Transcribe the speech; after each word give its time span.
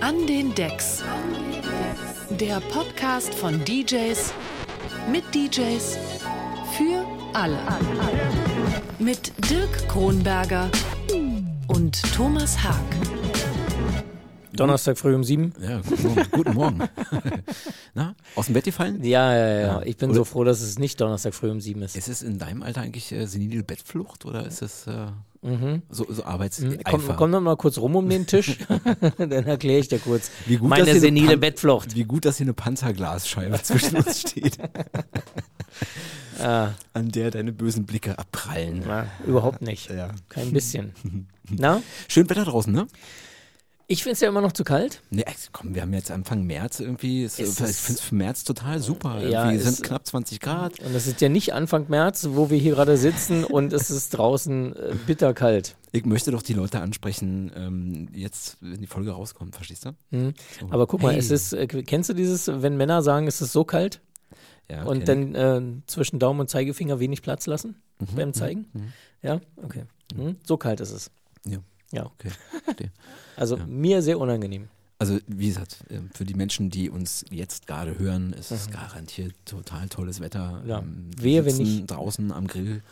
An 0.00 0.26
den 0.26 0.54
Decks. 0.54 1.02
Der 2.30 2.60
Podcast 2.60 3.34
von 3.34 3.62
DJs 3.64 4.32
mit 5.10 5.24
DJs 5.34 5.98
für 6.76 7.04
alle. 7.34 7.58
Mit 8.98 9.32
Dirk 9.50 9.88
Kronberger 9.88 10.70
und 11.68 12.00
Thomas 12.14 12.62
Haag. 12.62 12.74
Donnerstag 14.52 14.98
früh 14.98 15.14
um 15.14 15.24
sieben. 15.24 15.54
Ja, 15.60 15.80
guten 15.80 16.02
Morgen. 16.02 16.30
guten 16.32 16.54
Morgen. 16.54 16.78
Na, 17.94 18.14
aus 18.36 18.46
dem 18.46 18.54
Bett 18.54 18.64
gefallen? 18.64 19.02
Ja, 19.02 19.34
ja, 19.34 19.48
ja. 19.48 19.60
Ja. 19.60 19.82
Ich 19.82 19.96
bin 19.96 20.10
Oder- 20.10 20.18
so 20.18 20.24
froh, 20.24 20.44
dass 20.44 20.60
es 20.60 20.78
nicht 20.78 21.00
Donnerstag 21.00 21.34
früh 21.34 21.50
um 21.50 21.60
sieben 21.60 21.82
ist. 21.82 21.96
Ist 21.96 22.08
es 22.08 22.22
in 22.22 22.38
deinem 22.38 22.62
Alter 22.62 22.82
eigentlich 22.82 23.10
äh, 23.12 23.26
senile 23.26 23.62
Bettflucht 23.64 24.24
oder 24.26 24.46
ist 24.46 24.62
es 24.62 24.86
äh, 24.86 25.06
so, 25.90 26.06
so 26.08 26.24
Arbeitseifer? 26.24 26.70
Mhm. 26.76 26.82
Komm, 26.84 27.16
komm 27.16 27.32
doch 27.32 27.40
mal 27.40 27.56
kurz 27.56 27.78
rum 27.78 27.96
um 27.96 28.08
den 28.08 28.26
Tisch, 28.26 28.58
dann 29.18 29.30
erkläre 29.32 29.80
ich 29.80 29.88
dir 29.88 29.98
kurz 29.98 30.30
Wie 30.46 30.56
gut, 30.58 30.68
meine 30.68 31.00
senile 31.00 31.36
Bettflucht. 31.36 31.96
Wie 31.96 32.04
gut, 32.04 32.24
dass 32.24 32.36
hier 32.36 32.44
eine 32.44 32.54
Panzerglasscheibe 32.54 33.60
zwischen 33.62 33.96
uns 33.96 34.20
steht, 34.20 34.56
Ah, 36.38 36.70
an 36.94 37.10
der 37.10 37.30
deine 37.30 37.52
bösen 37.52 37.84
Blicke 37.84 38.18
abprallen. 38.18 38.82
na, 38.86 39.06
überhaupt 39.26 39.60
nicht. 39.62 39.90
Ja. 39.90 40.10
Kein 40.30 40.52
bisschen. 40.52 41.26
Na? 41.50 41.82
Schön 42.08 42.30
Wetter 42.30 42.44
draußen, 42.46 42.72
ne? 42.72 42.86
Ich 43.92 44.04
finde 44.04 44.12
es 44.14 44.20
ja 44.20 44.28
immer 44.28 44.40
noch 44.40 44.52
zu 44.52 44.62
kalt. 44.62 45.02
Nee, 45.10 45.24
komm, 45.50 45.74
wir 45.74 45.82
haben 45.82 45.92
jetzt 45.92 46.12
Anfang 46.12 46.44
März 46.44 46.78
irgendwie. 46.78 47.24
Es, 47.24 47.40
Es 47.40 47.58
ich 47.58 47.66
ist- 47.70 47.80
finde 47.80 47.98
es 47.98 48.04
für 48.06 48.14
März 48.14 48.44
total 48.44 48.78
super. 48.80 49.26
Ja, 49.26 49.50
es- 49.50 49.64
sind 49.64 49.82
knapp 49.82 50.06
20 50.06 50.38
Grad. 50.38 50.78
Und 50.78 50.94
es 50.94 51.08
ist 51.08 51.20
ja 51.20 51.28
nicht 51.28 51.52
Anfang 51.54 51.86
März, 51.88 52.28
wo 52.30 52.50
wir 52.50 52.58
hier 52.58 52.74
gerade 52.76 52.96
sitzen 52.96 53.42
und 53.56 53.72
es 53.72 53.90
ist 53.90 54.10
draußen 54.10 54.76
äh, 54.76 54.94
bitterkalt. 55.08 55.74
Ich 55.90 56.04
möchte 56.04 56.30
doch 56.30 56.42
die 56.42 56.52
Leute 56.52 56.80
ansprechen, 56.80 57.50
ähm, 57.56 58.08
jetzt, 58.14 58.58
wenn 58.60 58.80
die 58.80 58.86
Folge 58.86 59.10
rauskommt, 59.10 59.56
verstehst 59.56 59.84
du? 59.86 59.90
Mhm. 60.10 60.34
So. 60.60 60.66
Aber 60.70 60.86
guck 60.86 61.02
mal, 61.02 61.10
Hey. 61.12 61.18
es 61.18 61.32
ist, 61.32 61.52
äh, 61.52 61.66
kennst 61.66 62.08
du 62.10 62.14
dieses, 62.14 62.46
wenn 62.46 62.76
Männer 62.76 63.02
sagen, 63.02 63.26
es 63.26 63.40
ist 63.40 63.50
so 63.52 63.64
kalt 63.64 64.00
Ja, 64.70 64.84
und 64.84 65.04
kenn 65.04 65.32
dann 65.32 65.80
äh, 65.80 65.82
zwischen 65.88 66.20
Daumen 66.20 66.38
und 66.38 66.48
Zeigefinger 66.48 67.00
wenig 67.00 67.22
Platz 67.22 67.48
lassen. 67.48 67.82
Mhm, 67.98 68.06
beim 68.14 68.34
Zeigen? 68.34 68.66
mhm, 68.72 68.92
Ja, 69.20 69.40
okay. 69.56 69.82
Mhm. 70.14 70.36
So 70.46 70.56
kalt 70.58 70.78
ist 70.78 70.92
es. 70.92 71.10
Ja. 71.44 71.58
Ja. 71.92 72.06
Okay, 72.06 72.30
verstehe. 72.64 72.90
Also 73.36 73.56
Ja. 73.56 73.64
mir 73.66 74.02
sehr 74.02 74.18
unangenehm. 74.18 74.68
Also 74.98 75.18
wie 75.26 75.48
gesagt, 75.48 75.78
ähm, 75.88 76.10
für 76.14 76.26
die 76.26 76.34
Menschen, 76.34 76.68
die 76.68 76.90
uns 76.90 77.24
jetzt 77.30 77.66
gerade 77.66 77.98
hören, 77.98 78.34
ist 78.34 78.50
es 78.50 78.70
garantiert 78.70 79.34
total 79.46 79.88
tolles 79.88 80.20
Wetter. 80.20 80.60
Mhm. 80.62 80.68
Ja. 80.68 80.78
Ähm, 80.80 81.10
wir 81.16 81.22
Wehe, 81.24 81.44
wenn 81.46 81.56
nicht- 81.56 81.90
draußen 81.90 82.30
am 82.32 82.46
Grill 82.46 82.82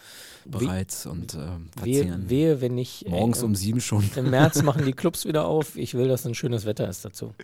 bereits 0.46 1.04
und 1.04 1.34
ähm, 1.34 1.69
Wehe, 1.82 2.19
wehe, 2.30 2.60
wenn 2.62 2.74
nicht. 2.74 3.04
äh, 3.04 3.10
Morgens 3.10 3.42
um 3.42 3.54
sieben 3.54 3.82
schon. 3.82 4.08
Im 4.16 4.30
März 4.30 4.62
machen 4.62 4.86
die 4.86 4.92
Clubs 4.94 5.26
wieder 5.26 5.44
auf. 5.46 5.76
Ich 5.76 5.92
will, 5.92 6.08
dass 6.08 6.24
ein 6.26 6.34
schönes 6.34 6.64
Wetter 6.64 6.88
ist 6.88 7.04
dazu. 7.04 7.34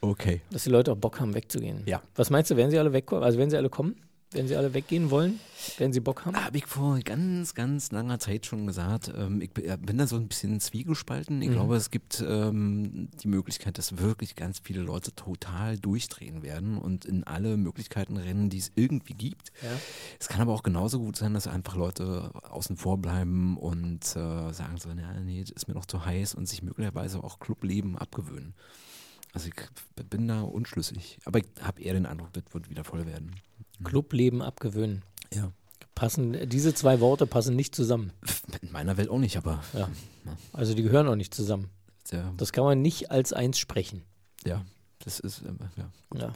Okay. 0.00 0.42
Dass 0.52 0.62
die 0.62 0.70
Leute 0.70 0.92
auch 0.92 0.96
Bock 0.96 1.18
haben, 1.18 1.34
wegzugehen. 1.34 1.82
Ja. 1.86 2.00
Was 2.14 2.30
meinst 2.30 2.52
du, 2.52 2.56
werden 2.56 2.70
sie 2.70 2.78
alle 2.78 2.92
wegkommen? 2.92 3.24
Also 3.24 3.36
werden 3.38 3.50
sie 3.50 3.56
alle 3.56 3.68
kommen? 3.68 3.96
Werden 4.30 4.46
sie 4.46 4.56
alle 4.56 4.74
weggehen 4.74 5.10
wollen? 5.10 5.40
Werden 5.78 5.94
sie 5.94 6.00
Bock 6.00 6.26
haben? 6.26 6.36
Habe 6.36 6.58
ich 6.58 6.66
vor 6.66 6.98
ganz, 7.00 7.54
ganz 7.54 7.90
langer 7.92 8.18
Zeit 8.18 8.44
schon 8.44 8.66
gesagt. 8.66 9.10
Ähm, 9.16 9.40
ich 9.40 9.50
bin- 9.52 9.96
da 9.96 10.06
so 10.06 10.16
ein 10.16 10.28
bisschen 10.28 10.60
zwiegespalten. 10.60 11.36
Mhm. 11.36 11.42
Ich 11.42 11.50
glaube, 11.50 11.76
es 11.76 11.90
gibt 11.90 12.22
ähm, 12.26 13.08
die 13.22 13.28
Möglichkeit, 13.28 13.78
dass 13.78 13.96
wirklich 13.96 14.36
ganz 14.36 14.58
viele 14.62 14.82
Leute 14.82 15.14
total 15.14 15.78
durchdrehen 15.78 16.42
werden 16.42 16.76
und 16.76 17.06
in 17.06 17.24
alle 17.24 17.56
Möglichkeiten 17.56 18.18
rennen, 18.18 18.50
die 18.50 18.58
es 18.58 18.70
irgendwie 18.74 19.14
gibt. 19.14 19.50
Ja. 19.62 19.70
Es 20.20 20.28
kann 20.28 20.42
aber 20.42 20.52
auch 20.52 20.62
genauso 20.62 20.98
gut 20.98 21.16
sein, 21.16 21.32
dass 21.32 21.46
einfach 21.46 21.76
Leute 21.76 22.30
außen 22.50 22.76
vor 22.76 22.98
bleiben 22.98 23.56
und 23.56 24.04
äh, 24.14 24.52
sagen 24.52 24.76
so, 24.76 24.90
ja, 24.90 25.20
nee, 25.20 25.40
das 25.40 25.50
ist 25.50 25.68
mir 25.68 25.74
noch 25.74 25.86
zu 25.86 26.04
heiß 26.04 26.34
und 26.34 26.46
sich 26.46 26.62
möglicherweise 26.62 27.24
auch 27.24 27.40
Clubleben 27.40 27.96
abgewöhnen. 27.96 28.52
Also 29.32 29.48
ich 29.48 29.54
bin 30.10 30.28
da 30.28 30.42
unschlüssig. 30.42 31.18
Aber 31.24 31.38
ich 31.38 31.46
habe 31.62 31.80
eher 31.82 31.94
den 31.94 32.04
Eindruck, 32.06 32.32
das 32.34 32.44
wird 32.52 32.68
wieder 32.68 32.84
voll 32.84 33.06
werden. 33.06 33.34
Clubleben 33.84 34.42
abgewöhnen. 34.42 35.02
Ja. 35.34 35.50
Passen, 35.94 36.48
diese 36.48 36.74
zwei 36.74 37.00
Worte 37.00 37.26
passen 37.26 37.56
nicht 37.56 37.74
zusammen. 37.74 38.12
In 38.62 38.70
meiner 38.72 38.96
Welt 38.96 39.08
auch 39.10 39.18
nicht, 39.18 39.36
aber 39.36 39.62
Ja. 39.74 39.88
Also 40.52 40.74
die 40.74 40.82
gehören 40.82 41.08
auch 41.08 41.16
nicht 41.16 41.34
zusammen. 41.34 41.70
ja, 42.12 42.32
Das 42.36 42.52
kann 42.52 42.64
man 42.64 42.80
nicht 42.82 43.10
als 43.10 43.32
eins 43.32 43.58
sprechen. 43.58 44.02
ja 44.44 44.64
das 45.04 45.20
ist, 45.20 45.42
ähm, 45.46 45.58
ja. 45.76 46.20
Ja. 46.20 46.32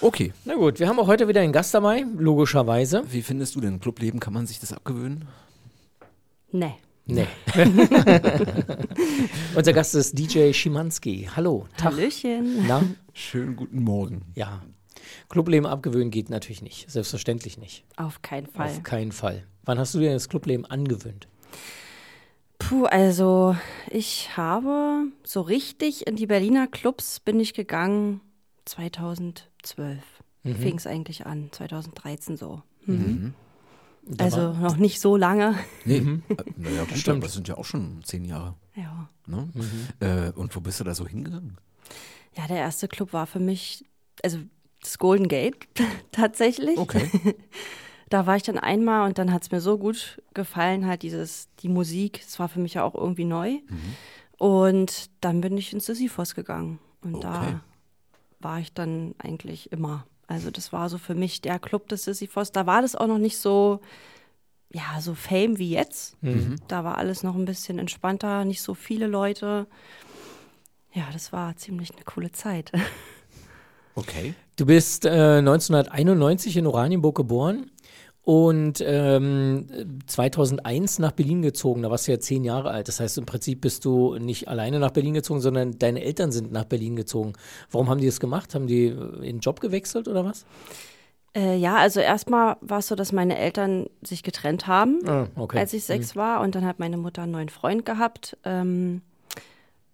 Okay, 0.00 0.32
Na 0.44 0.54
gut, 0.56 0.78
wir 0.80 0.88
haben 0.88 0.98
auch 1.00 1.06
heute 1.06 1.26
wieder 1.28 1.40
einen 1.40 1.52
Gast 1.52 1.72
dabei, 1.74 2.04
logischerweise. 2.16 3.02
wie 3.10 3.22
findest 3.22 3.54
du 3.56 3.60
denn 3.60 3.80
Clubleben? 3.80 4.20
Kann 4.20 4.32
man 4.34 4.46
sich 4.46 4.58
das 4.60 4.72
abgewöhnen? 4.72 5.26
Nee. 6.52 6.74
Nee. 7.06 7.26
Unser 9.54 9.72
Gast 9.72 9.94
ist 9.94 10.18
DJ 10.18 10.52
Schimanski. 10.52 11.28
Hallo. 11.34 11.66
Tag. 11.76 11.92
Hallöchen. 11.92 12.66
Na? 12.66 12.82
Schönen 13.14 13.56
guten 13.56 13.82
Morgen. 13.82 14.22
Ja. 14.34 14.62
Clubleben 15.28 15.66
abgewöhnen 15.66 16.10
geht 16.10 16.30
natürlich 16.30 16.62
nicht. 16.62 16.90
Selbstverständlich 16.90 17.58
nicht. 17.58 17.84
Auf 17.96 18.22
keinen 18.22 18.46
Fall. 18.46 18.68
Auf 18.68 18.82
keinen 18.82 19.12
Fall. 19.12 19.44
Wann 19.64 19.78
hast 19.78 19.94
du 19.94 19.98
dir 20.00 20.12
das 20.12 20.28
Clubleben 20.28 20.64
angewöhnt? 20.66 21.28
Puh, 22.58 22.84
also 22.86 23.56
ich 23.90 24.36
habe 24.36 25.06
so 25.22 25.40
richtig 25.42 26.06
in 26.06 26.16
die 26.16 26.26
Berliner 26.26 26.66
Clubs 26.66 27.20
bin 27.20 27.38
ich 27.40 27.54
gegangen 27.54 28.20
2012. 28.64 30.02
Fing 30.44 30.76
es 30.78 30.86
eigentlich 30.86 31.26
an, 31.26 31.48
2013 31.52 32.36
so. 32.38 32.62
Mhm. 32.86 33.34
Da 34.06 34.24
Also 34.24 34.38
war- 34.38 34.54
noch 34.60 34.76
nicht 34.78 34.98
so 35.00 35.16
lange. 35.16 35.58
Nee, 35.84 35.98
äh, 35.98 36.20
naja, 36.56 36.84
gut, 36.84 36.96
Stimmt. 36.96 37.22
das 37.22 37.34
sind 37.34 37.48
ja 37.48 37.58
auch 37.58 37.66
schon 37.66 38.00
zehn 38.04 38.24
Jahre. 38.24 38.54
Ja. 38.74 39.10
Ne? 39.26 39.48
Äh, 40.00 40.30
und 40.38 40.56
wo 40.56 40.60
bist 40.60 40.80
du 40.80 40.84
da 40.84 40.94
so 40.94 41.06
hingegangen? 41.06 41.58
ja, 42.34 42.46
der 42.46 42.58
erste 42.58 42.86
Club 42.88 43.12
war 43.12 43.26
für 43.26 43.40
mich, 43.40 43.84
also 44.22 44.38
das 44.82 44.98
Golden 44.98 45.28
Gate 45.28 45.56
tatsächlich. 46.12 46.78
Okay. 46.78 47.10
Da 48.10 48.24
war 48.24 48.36
ich 48.36 48.42
dann 48.42 48.56
einmal 48.56 49.06
und 49.06 49.18
dann 49.18 49.34
hat 49.34 49.42
es 49.42 49.50
mir 49.50 49.60
so 49.60 49.76
gut 49.76 50.22
gefallen, 50.32 50.86
halt 50.86 51.02
dieses, 51.02 51.50
die 51.58 51.68
Musik, 51.68 52.22
es 52.26 52.38
war 52.38 52.48
für 52.48 52.58
mich 52.58 52.72
ja 52.72 52.82
auch 52.82 52.94
irgendwie 52.94 53.26
neu. 53.26 53.58
Und 54.38 55.10
dann 55.20 55.42
bin 55.42 55.58
ich 55.58 55.74
ins 55.74 55.84
Sisyphos 55.84 56.34
gegangen. 56.34 56.78
Und 57.02 57.16
Okay. 57.16 57.26
da 57.26 57.60
war 58.40 58.60
ich 58.60 58.72
dann 58.72 59.14
eigentlich 59.18 59.72
immer. 59.72 60.06
Also 60.26 60.50
das 60.50 60.72
war 60.72 60.88
so 60.88 60.96
für 60.96 61.14
mich 61.14 61.42
der 61.42 61.58
Club 61.58 61.86
des 61.90 62.04
Sisyphos. 62.04 62.50
Da 62.50 62.64
war 62.64 62.80
das 62.80 62.96
auch 62.96 63.08
noch 63.08 63.18
nicht 63.18 63.36
so, 63.36 63.80
ja, 64.72 65.02
so 65.02 65.14
Fame 65.14 65.58
wie 65.58 65.68
jetzt. 65.72 66.16
Da 66.66 66.84
war 66.84 66.96
alles 66.96 67.22
noch 67.22 67.34
ein 67.34 67.44
bisschen 67.44 67.78
entspannter, 67.78 68.46
nicht 68.46 68.62
so 68.62 68.72
viele 68.72 69.06
Leute. 69.06 69.66
Ja, 70.94 71.04
das 71.12 71.30
war 71.30 71.54
ziemlich 71.56 71.94
eine 71.94 72.04
coole 72.04 72.32
Zeit. 72.32 72.72
Okay. 73.94 74.34
Du 74.58 74.66
bist 74.66 75.04
äh, 75.06 75.38
1991 75.38 76.56
in 76.56 76.66
Oranienburg 76.66 77.16
geboren 77.16 77.70
und 78.22 78.82
ähm, 78.84 79.66
2001 80.08 80.98
nach 80.98 81.12
Berlin 81.12 81.42
gezogen. 81.42 81.82
Da 81.82 81.92
warst 81.92 82.08
du 82.08 82.12
ja 82.12 82.18
zehn 82.18 82.42
Jahre 82.42 82.70
alt. 82.70 82.88
Das 82.88 82.98
heißt, 82.98 83.18
im 83.18 83.24
Prinzip 83.24 83.60
bist 83.60 83.84
du 83.84 84.16
nicht 84.16 84.48
alleine 84.48 84.80
nach 84.80 84.90
Berlin 84.90 85.14
gezogen, 85.14 85.40
sondern 85.40 85.78
deine 85.78 86.02
Eltern 86.02 86.32
sind 86.32 86.50
nach 86.50 86.64
Berlin 86.64 86.96
gezogen. 86.96 87.34
Warum 87.70 87.88
haben 87.88 88.00
die 88.00 88.06
das 88.06 88.18
gemacht? 88.18 88.52
Haben 88.56 88.66
die 88.66 88.86
äh, 88.86 89.20
den 89.20 89.38
Job 89.38 89.60
gewechselt 89.60 90.08
oder 90.08 90.24
was? 90.24 90.44
Äh, 91.36 91.56
ja, 91.56 91.76
also 91.76 92.00
erstmal 92.00 92.56
war 92.60 92.80
es 92.80 92.88
so, 92.88 92.96
dass 92.96 93.12
meine 93.12 93.38
Eltern 93.38 93.86
sich 94.02 94.24
getrennt 94.24 94.66
haben. 94.66 94.98
Ah, 95.06 95.28
okay. 95.36 95.60
als 95.60 95.72
ich 95.72 95.84
sechs 95.84 96.16
war. 96.16 96.40
Und 96.40 96.56
dann 96.56 96.66
hat 96.66 96.80
meine 96.80 96.96
Mutter 96.96 97.22
einen 97.22 97.32
neuen 97.32 97.48
Freund 97.48 97.86
gehabt, 97.86 98.36
ähm, 98.42 99.02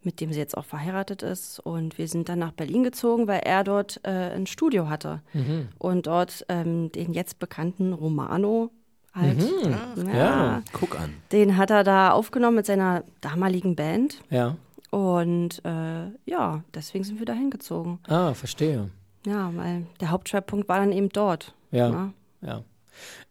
mit 0.04 0.20
dem 0.20 0.32
sie 0.32 0.38
jetzt 0.38 0.56
auch 0.56 0.64
verheiratet 0.64 1.22
ist. 1.22 1.60
Und 1.60 1.98
wir 1.98 2.08
sind 2.08 2.28
dann 2.28 2.38
nach 2.38 2.52
Berlin 2.52 2.84
gezogen, 2.84 3.26
weil 3.26 3.40
er 3.40 3.64
dort 3.64 4.00
äh, 4.04 4.10
ein 4.34 4.46
Studio 4.46 4.88
hatte. 4.88 5.20
Mhm. 5.32 5.68
Und 5.78 6.06
dort 6.06 6.44
ähm, 6.48 6.90
den 6.92 7.12
jetzt 7.12 7.38
bekannten 7.38 7.92
Romano 7.92 8.70
halt. 9.14 9.38
Mhm. 9.38 10.06
Ja, 10.06 10.14
Ja. 10.14 10.62
Guck 10.72 10.98
an. 10.98 11.14
Den 11.32 11.56
hat 11.56 11.70
er 11.70 11.84
da 11.84 12.12
aufgenommen 12.12 12.56
mit 12.56 12.66
seiner 12.66 13.04
damaligen 13.20 13.76
Band. 13.76 14.20
Ja. 14.30 14.56
Und 14.90 15.64
äh, 15.64 16.06
ja, 16.24 16.62
deswegen 16.72 17.04
sind 17.04 17.18
wir 17.18 17.26
da 17.26 17.32
hingezogen. 17.32 17.98
Ah, 18.06 18.32
verstehe. 18.34 18.90
Ja, 19.26 19.50
weil 19.54 19.86
der 20.00 20.10
Hauptschwerpunkt 20.10 20.68
war 20.68 20.78
dann 20.78 20.92
eben 20.92 21.08
dort. 21.08 21.54
Ja. 21.70 21.88
ne? 21.88 22.12
Ja. 22.42 22.62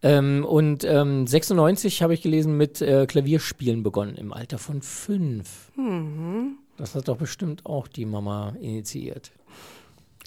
Ähm, 0.01 0.43
und 0.43 0.83
ähm, 0.83 1.25
96 1.25 2.01
habe 2.01 2.13
ich 2.13 2.21
gelesen, 2.21 2.57
mit 2.57 2.81
äh, 2.81 3.05
Klavierspielen 3.05 3.83
begonnen, 3.83 4.15
im 4.15 4.33
Alter 4.33 4.57
von 4.57 4.81
fünf. 4.81 5.71
Mhm. 5.77 6.57
Das 6.77 6.95
hat 6.95 7.07
doch 7.07 7.17
bestimmt 7.17 7.65
auch 7.65 7.87
die 7.87 8.05
Mama 8.05 8.53
initiiert. 8.59 9.31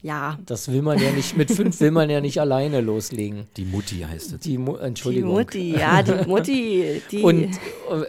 Ja, 0.03 0.39
Das 0.45 0.71
will 0.71 0.83
man 0.83 0.99
ja 1.01 1.11
nicht, 1.11 1.37
mit 1.37 1.51
fünf 1.51 1.81
will 1.81 1.91
man 1.91 2.11
ja 2.11 2.21
nicht 2.21 2.39
alleine 2.39 2.81
loslegen. 2.83 3.47
Die 3.57 3.65
Mutti 3.65 4.01
heißt 4.01 4.35
es. 4.35 4.41
Die 4.41 4.59
Mu 4.59 4.77
die 4.77 4.83
Entschuldigung. 4.85 5.33
Mutti, 5.33 5.73
ja, 5.77 6.03
die 6.03 6.13
Mutti, 6.29 7.03
die. 7.11 7.23
Und 7.23 7.59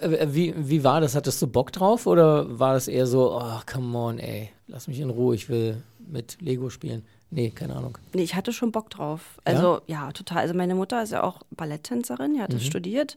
äh, 0.01 0.27
wie, 0.29 0.53
wie 0.57 0.83
war 0.83 0.99
das? 1.01 1.15
Hattest 1.15 1.41
du 1.41 1.47
Bock 1.47 1.71
drauf 1.71 2.05
oder 2.05 2.59
war 2.59 2.73
das 2.73 2.87
eher 2.87 3.07
so, 3.07 3.39
oh, 3.39 3.59
come 3.71 3.97
on, 3.97 4.19
ey, 4.19 4.49
lass 4.67 4.87
mich 4.87 4.99
in 4.99 5.09
Ruhe, 5.09 5.33
ich 5.33 5.47
will 5.49 5.81
mit 6.05 6.37
Lego 6.41 6.69
spielen? 6.69 7.03
Nee, 7.29 7.49
keine 7.49 7.75
Ahnung. 7.75 7.97
Nee, 8.13 8.23
ich 8.23 8.35
hatte 8.35 8.53
schon 8.53 8.71
Bock 8.71 8.89
drauf. 8.89 9.39
Also, 9.43 9.81
ja, 9.87 10.11
total. 10.13 10.39
Also, 10.39 10.53
meine 10.53 10.75
Mutter 10.75 11.01
ist 11.03 11.11
ja 11.11 11.23
auch 11.23 11.41
Balletttänzerin, 11.51 12.35
die 12.35 12.41
hat 12.41 12.53
das 12.53 12.65
studiert. 12.65 13.15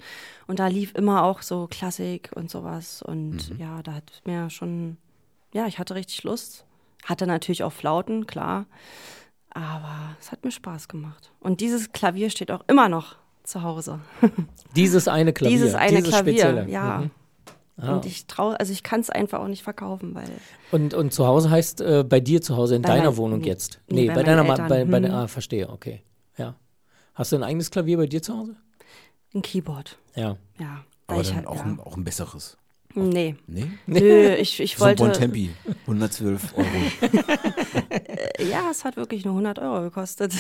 Und 0.48 0.58
da 0.58 0.66
lief 0.66 0.94
immer 0.94 1.24
auch 1.24 1.42
so 1.42 1.68
Klassik 1.70 2.30
und 2.34 2.50
sowas. 2.50 3.02
Und 3.02 3.52
ja, 3.58 3.82
da 3.82 3.94
hat 3.94 4.10
es 4.12 4.20
mir 4.24 4.50
schon, 4.50 4.96
ja, 5.52 5.66
ich 5.66 5.78
hatte 5.78 5.94
richtig 5.94 6.22
Lust. 6.24 6.64
Hatte 7.04 7.26
natürlich 7.26 7.62
auch 7.64 7.72
Flauten, 7.72 8.26
klar. 8.26 8.66
Aber 9.50 10.16
es 10.20 10.30
hat 10.32 10.44
mir 10.44 10.50
Spaß 10.52 10.88
gemacht. 10.88 11.32
Und 11.40 11.60
dieses 11.60 11.92
Klavier 11.92 12.30
steht 12.30 12.50
auch 12.50 12.62
immer 12.68 12.88
noch 12.88 13.16
zu 13.42 13.62
Hause. 13.62 14.00
Dieses 14.76 15.08
eine 15.08 15.32
Klavier. 15.32 15.56
Dieses 15.56 15.74
eine 15.74 15.96
dieses 15.98 16.10
Klavier, 16.10 16.32
spezielle. 16.34 16.68
ja. 16.70 16.98
Mhm. 16.98 17.10
Ah. 17.82 17.94
Und 17.94 18.04
ich 18.04 18.26
traue, 18.26 18.60
also 18.60 18.72
ich 18.74 18.82
kann 18.82 19.00
es 19.00 19.08
einfach 19.08 19.40
auch 19.40 19.48
nicht 19.48 19.62
verkaufen, 19.62 20.14
weil 20.14 20.28
Und, 20.70 20.92
und 20.92 21.14
zu 21.14 21.26
Hause 21.26 21.48
heißt 21.50 21.80
äh, 21.80 22.04
bei 22.06 22.20
dir 22.20 22.42
zu 22.42 22.54
Hause 22.56 22.76
in 22.76 22.82
Bei 22.82 22.90
deiner 22.90 23.04
meinen- 23.04 23.16
Wohnung 23.16 23.38
nee, 23.40 23.46
jetzt? 23.46 23.80
nee, 23.88 24.02
Nee, 24.02 24.06
bei 24.08 24.14
bei, 24.16 24.22
deiner 24.24 24.44
bei, 24.44 24.50
Eltern. 24.50 24.90
bei 24.90 25.00
der, 25.00 25.10
Hm. 25.10 25.16
Ah, 25.16 25.26
verstehe, 25.28 25.68
okay. 25.70 26.02
Ja. 26.36 26.54
Hast 27.14 27.32
du 27.32 27.36
ein 27.36 27.42
eigenes 27.42 27.70
Klavier 27.70 27.96
bei 27.96 28.06
dir 28.06 28.22
zu 28.22 28.36
Hause? 28.36 28.54
ein 29.34 29.40
Keyboard. 29.42 29.96
Ja. 30.14 30.36
Ja. 30.58 30.84
Aber 31.06 31.22
dann 31.22 31.34
halt, 31.36 31.46
auch, 31.46 31.56
ja. 31.56 31.62
ein, 31.62 31.80
auch 31.80 31.96
ein 31.96 32.04
besseres. 32.04 32.58
Nee. 32.94 33.36
Nee? 33.46 33.66
Nö, 33.86 34.34
ich, 34.34 34.60
ich 34.60 34.76
So 34.76 34.84
ein 34.84 34.98
wollte. 34.98 35.04
Bontempi, 35.20 35.50
112 35.82 36.54
Euro. 36.56 36.66
ja, 38.50 38.70
es 38.70 38.84
hat 38.84 38.96
wirklich 38.96 39.24
nur 39.24 39.34
100 39.34 39.58
Euro 39.60 39.82
gekostet. 39.82 40.34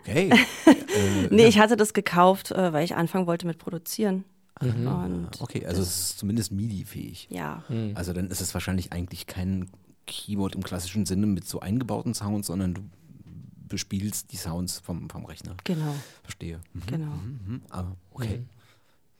Okay. 0.00 0.30
äh, 0.66 1.28
Nee, 1.30 1.46
ich 1.46 1.58
hatte 1.58 1.76
das 1.76 1.92
gekauft, 1.92 2.50
äh, 2.50 2.72
weil 2.72 2.84
ich 2.84 2.94
anfangen 2.96 3.26
wollte 3.26 3.46
mit 3.46 3.58
Produzieren. 3.58 4.24
Mhm. 4.60 4.86
Und 4.86 5.40
okay, 5.40 5.66
also 5.66 5.82
es 5.82 5.88
ist 6.10 6.18
zumindest 6.18 6.52
MIDI-fähig. 6.52 7.26
ja, 7.30 7.64
Also 7.94 8.12
dann 8.12 8.28
ist 8.28 8.40
es 8.40 8.54
wahrscheinlich 8.54 8.92
eigentlich 8.92 9.26
kein 9.26 9.68
Keyboard 10.06 10.54
im 10.54 10.62
klassischen 10.62 11.06
Sinne 11.06 11.26
mit 11.26 11.46
so 11.48 11.60
eingebauten 11.60 12.14
Sounds, 12.14 12.46
sondern 12.46 12.74
du 12.74 12.82
bespielst 13.68 14.30
die 14.32 14.36
Sounds 14.36 14.78
vom, 14.78 15.08
vom 15.10 15.24
Rechner. 15.24 15.56
genau, 15.64 15.94
Verstehe. 16.22 16.60
Mhm. 16.72 16.82
genau. 16.86 17.06
Mhm. 17.06 17.62
Aber 17.70 17.96
okay. 18.12 18.44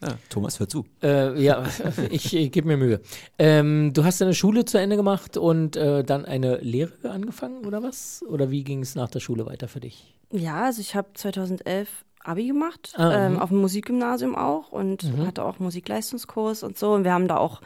Ja, 0.06 0.14
Thomas, 0.28 0.60
hör 0.60 0.68
zu. 0.68 0.84
Äh, 1.02 1.40
ja, 1.42 1.64
ich, 2.10 2.34
ich 2.34 2.52
gebe 2.52 2.68
mir 2.68 2.76
Mühe. 2.76 3.00
Ähm, 3.38 3.92
du 3.92 4.04
hast 4.04 4.20
deine 4.20 4.34
Schule 4.34 4.64
zu 4.64 4.78
Ende 4.78 4.96
gemacht 4.96 5.36
und 5.36 5.76
äh, 5.76 6.02
dann 6.04 6.24
eine 6.24 6.58
Lehre 6.58 7.10
angefangen 7.10 7.64
oder 7.66 7.82
was? 7.82 8.22
Oder 8.28 8.50
wie 8.50 8.64
ging 8.64 8.80
es 8.82 8.94
nach 8.94 9.08
der 9.10 9.20
Schule 9.20 9.46
weiter 9.46 9.68
für 9.68 9.80
dich? 9.80 10.14
Ja, 10.30 10.64
also 10.64 10.80
ich 10.80 10.94
habe 10.94 11.08
2011 11.14 11.88
Abi 12.20 12.46
gemacht, 12.46 12.92
Ah, 12.96 13.26
ähm, 13.26 13.32
mhm. 13.34 13.38
auf 13.38 13.48
dem 13.50 13.58
Musikgymnasium 13.58 14.34
auch 14.34 14.72
und 14.72 15.04
hatte 15.26 15.44
auch 15.44 15.58
Musikleistungskurs 15.58 16.62
und 16.62 16.78
so. 16.78 16.92
Und 16.94 17.04
wir 17.04 17.12
haben 17.12 17.28
da 17.28 17.36
auch 17.36 17.60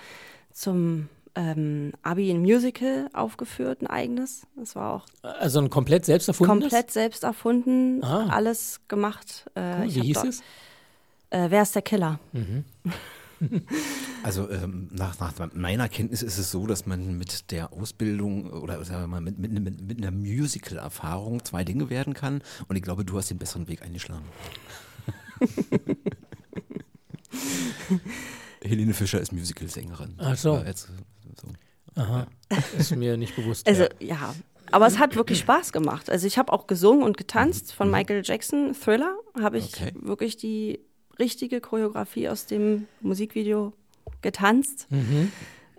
zum 0.52 1.08
ähm, 1.36 1.92
Abi 2.02 2.30
ein 2.30 2.40
Musical 2.40 3.08
aufgeführt, 3.12 3.82
ein 3.82 3.86
eigenes. 3.86 4.42
Das 4.56 4.74
war 4.74 4.94
auch 4.94 5.06
Also 5.22 5.60
ein 5.60 5.70
komplett 5.70 6.04
selbst 6.04 6.26
erfundenes? 6.26 6.70
komplett 6.70 6.90
selbst 6.90 7.22
erfunden, 7.22 8.02
Ah. 8.02 8.26
alles 8.30 8.80
gemacht. 8.88 9.46
Äh, 9.54 9.60
Cool, 9.84 9.94
wie 9.94 10.00
hieß 10.00 10.24
es? 10.24 10.42
Äh, 11.30 11.50
Wer 11.50 11.62
ist 11.62 11.74
der 11.74 11.82
Killer? 11.82 12.18
Also 14.24 14.50
ähm, 14.50 14.88
nach, 14.90 15.20
nach 15.20 15.32
meiner 15.54 15.88
Kenntnis 15.88 16.22
ist 16.22 16.38
es 16.38 16.50
so, 16.50 16.66
dass 16.66 16.86
man 16.86 17.18
mit 17.18 17.52
der 17.52 17.72
Ausbildung 17.72 18.50
oder 18.50 18.84
sagen 18.84 19.02
wir 19.02 19.06
mal 19.06 19.20
mit, 19.20 19.38
mit, 19.38 19.52
mit, 19.52 19.80
mit 19.80 19.98
einer 19.98 20.10
Musical-Erfahrung 20.10 21.44
zwei 21.44 21.62
Dinge 21.62 21.88
werden 21.88 22.14
kann. 22.14 22.42
Und 22.66 22.74
ich 22.74 22.82
glaube, 22.82 23.04
du 23.04 23.16
hast 23.16 23.30
den 23.30 23.38
besseren 23.38 23.68
Weg 23.68 23.82
eingeschlagen. 23.82 24.24
Helene 28.62 28.92
Fischer 28.94 29.20
ist 29.20 29.32
Musical-Sängerin. 29.32 30.14
Ach 30.18 30.36
so. 30.36 30.56
Äh, 30.56 30.66
jetzt, 30.66 30.88
so. 31.40 31.48
Aha, 31.94 32.26
ist 32.76 32.94
mir 32.96 33.16
nicht 33.16 33.36
bewusst. 33.36 33.68
Also 33.68 33.86
ja, 34.00 34.34
aber 34.70 34.86
es 34.86 34.98
hat 34.98 35.16
wirklich 35.16 35.38
Spaß 35.38 35.72
gemacht. 35.72 36.10
Also 36.10 36.26
ich 36.26 36.38
habe 36.38 36.52
auch 36.52 36.66
gesungen 36.66 37.02
und 37.04 37.16
getanzt 37.16 37.72
von 37.72 37.90
Michael 37.90 38.22
Jackson, 38.24 38.74
Thriller, 38.74 39.16
habe 39.40 39.58
ich 39.58 39.74
Okay. 39.74 39.92
wirklich 39.94 40.36
die 40.36 40.80
richtige 41.18 41.60
Choreografie 41.60 42.28
aus 42.28 42.46
dem 42.46 42.86
Musikvideo 43.00 43.72
getanzt. 44.22 44.86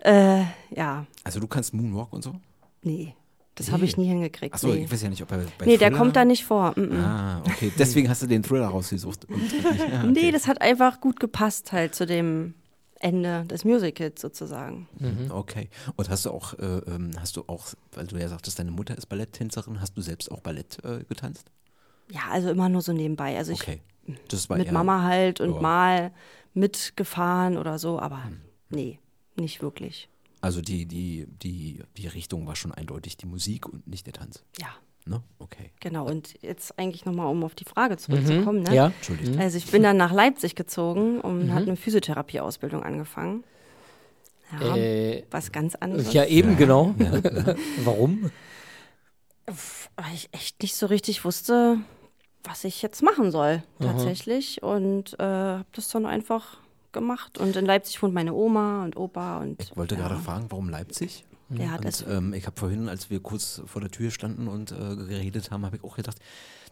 Äh, 0.02 0.44
ja, 0.74 1.06
Also 1.24 1.40
du 1.40 1.46
kannst 1.46 1.74
Moonwalk 1.74 2.12
und 2.12 2.22
so? 2.24 2.34
nee, 2.82 3.14
das 3.54 3.66
Nee. 3.66 3.72
habe 3.74 3.84
ich 3.84 3.96
nie 3.98 4.06
hingekriegt. 4.08 4.54
Achso, 4.54 4.68
nee, 4.68 4.84
ich 4.84 4.90
weiß 4.92 5.02
ja 5.02 5.10
nicht, 5.10 5.22
ob 5.22 5.30
er 5.32 5.38
bei 5.58 5.66
nee 5.66 5.76
der 5.76 5.88
Thriller- 5.88 5.98
kommt 5.98 6.16
da 6.16 6.24
nicht 6.24 6.44
vor. 6.46 6.70
Mm 6.76 6.80
-mm. 6.84 7.04
Ah, 7.04 7.42
okay. 7.46 7.70
Deswegen 7.78 8.08
hast 8.08 8.22
du 8.22 8.26
den 8.26 8.42
Thriller 8.42 8.68
rausgesucht. 8.68 9.26
Ja, 9.30 10.00
okay. 10.04 10.10
Nee, 10.12 10.32
das 10.32 10.46
hat 10.46 10.62
einfach 10.62 11.00
gut 11.00 11.20
gepasst 11.20 11.72
halt 11.72 11.94
zu 11.94 12.06
dem 12.06 12.54
Ende 13.00 13.44
des 13.46 13.64
Musicals 13.64 14.20
sozusagen. 14.20 14.88
Okay. 15.30 15.68
Und 15.96 16.08
hast 16.08 16.24
du 16.26 16.30
auch, 16.30 16.54
äh, 16.58 16.64
ähm, 16.86 17.10
hast 17.18 17.36
du 17.36 17.44
auch, 17.46 17.66
weil 17.92 18.06
du 18.06 18.16
ja 18.16 18.28
sagtest, 18.28 18.58
deine 18.58 18.70
Mutter 18.70 18.96
ist 18.96 19.06
Balletttänzerin, 19.06 19.80
hast 19.80 19.96
du 19.96 20.00
selbst 20.02 20.30
auch 20.30 20.40
Ballett 20.40 20.78
äh, 20.84 21.04
getanzt? 21.08 21.50
Ja, 22.10 22.20
also 22.30 22.50
immer 22.50 22.68
nur 22.68 22.80
so 22.82 22.92
nebenbei. 22.92 23.36
Also 23.36 23.52
Okay. 23.52 23.80
Das 24.28 24.48
war 24.50 24.56
mit 24.58 24.66
eher, 24.66 24.72
Mama 24.72 25.02
halt 25.02 25.40
und 25.40 25.54
Ja. 25.54 25.60
mal 25.60 26.12
mitgefahren 26.54 27.56
oder 27.56 27.78
so, 27.78 27.98
aber 28.00 28.24
Hm. 28.24 28.40
nee, 28.70 28.98
nicht 29.36 29.62
wirklich. 29.62 30.08
Also 30.40 30.62
die, 30.62 30.86
die, 30.86 31.26
die, 31.28 31.82
die 31.96 32.06
Richtung 32.06 32.46
war 32.46 32.56
schon 32.56 32.72
eindeutig 32.72 33.16
die 33.16 33.26
Musik 33.26 33.66
und 33.66 33.86
nicht 33.86 34.06
der 34.06 34.14
Tanz. 34.14 34.42
Ja, 34.58 34.68
Ne? 35.06 35.22
Okay. 35.38 35.70
genau. 35.80 36.06
Und 36.06 36.40
jetzt 36.42 36.78
eigentlich 36.78 37.04
nochmal, 37.06 37.26
um 37.26 37.42
auf 37.42 37.54
die 37.54 37.64
Frage 37.64 37.96
zurückzukommen. 37.96 38.62
Ne? 38.62 38.74
Ja, 38.74 38.86
Entschuldigt. 38.88 39.38
Also 39.38 39.56
ich 39.56 39.66
bin 39.70 39.82
dann 39.82 39.96
nach 39.96 40.12
Leipzig 40.12 40.54
gezogen 40.54 41.20
und 41.22 41.52
hatte 41.54 41.66
eine 41.68 41.76
Physiotherapieausbildung 41.76 42.82
angefangen. 42.82 43.42
Ja, 44.60 44.76
äh, 44.76 45.24
was 45.30 45.52
ganz 45.52 45.74
anderes. 45.74 46.12
ja 46.12 46.26
eben, 46.26 46.56
genau. 46.56 46.94
Warum? 47.84 48.30
Weil 49.46 50.14
ich 50.14 50.28
echt 50.32 50.62
nicht 50.62 50.74
so 50.76 50.86
richtig 50.86 51.24
wusste, 51.24 51.78
was 52.44 52.64
ich 52.64 52.82
jetzt 52.82 53.02
machen 53.02 53.30
soll 53.30 53.62
tatsächlich. 53.80 54.62
Und 54.62 55.18
äh, 55.18 55.24
habe 55.24 55.64
das 55.72 55.88
dann 55.88 56.06
einfach 56.06 56.58
gemacht. 56.92 57.38
Und 57.38 57.56
in 57.56 57.66
Leipzig 57.66 58.02
wohnt 58.02 58.14
meine 58.14 58.32
Oma 58.34 58.84
und 58.84 58.96
Opa. 58.96 59.38
Und, 59.38 59.62
Ich 59.62 59.76
wollte 59.76 59.94
ja, 59.94 60.02
gerade 60.02 60.20
fragen, 60.20 60.46
warum 60.50 60.68
Leipzig? 60.68 61.24
Ja, 61.50 61.76
Und 61.76 61.84
das, 61.84 62.02
ähm, 62.02 62.32
ich 62.32 62.46
habe 62.46 62.58
vorhin, 62.58 62.88
als 62.88 63.10
wir 63.10 63.20
kurz 63.20 63.62
vor 63.66 63.80
der 63.80 63.90
Tür 63.90 64.10
standen 64.10 64.46
und 64.46 64.70
äh, 64.70 64.74
geredet 64.74 65.50
haben, 65.50 65.66
habe 65.66 65.76
ich 65.76 65.84
auch 65.84 65.96
gedacht, 65.96 66.18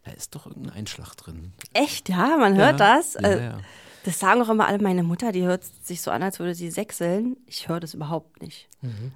da 0.05 0.13
ist 0.13 0.35
doch 0.35 0.47
irgendein 0.47 0.73
Einschlag 0.75 1.15
drin. 1.17 1.53
echt, 1.73 2.09
ja, 2.09 2.37
man 2.39 2.57
hört 2.57 2.79
Ja, 2.81 2.97
das. 2.97 3.15
Ja, 3.15 3.21
Äh, 3.21 3.45
ja. 3.45 3.59
Das 4.05 4.19
sagen 4.21 4.41
auch 4.43 4.49
immer 4.49 4.67
alle, 4.67 4.79
meine 4.79 5.03
Mutter, 5.03 5.33
die 5.33 5.43
hört 5.43 5.65
sich 5.83 6.01
so 6.01 6.11
an, 6.11 6.23
als 6.23 6.39
würde 6.39 6.55
sie 6.55 6.71
sechseln. 6.71 7.37
Ich 7.47 7.69
höre 7.69 7.81
das 7.81 7.95
überhaupt 7.95 8.41
nicht. 8.41 8.69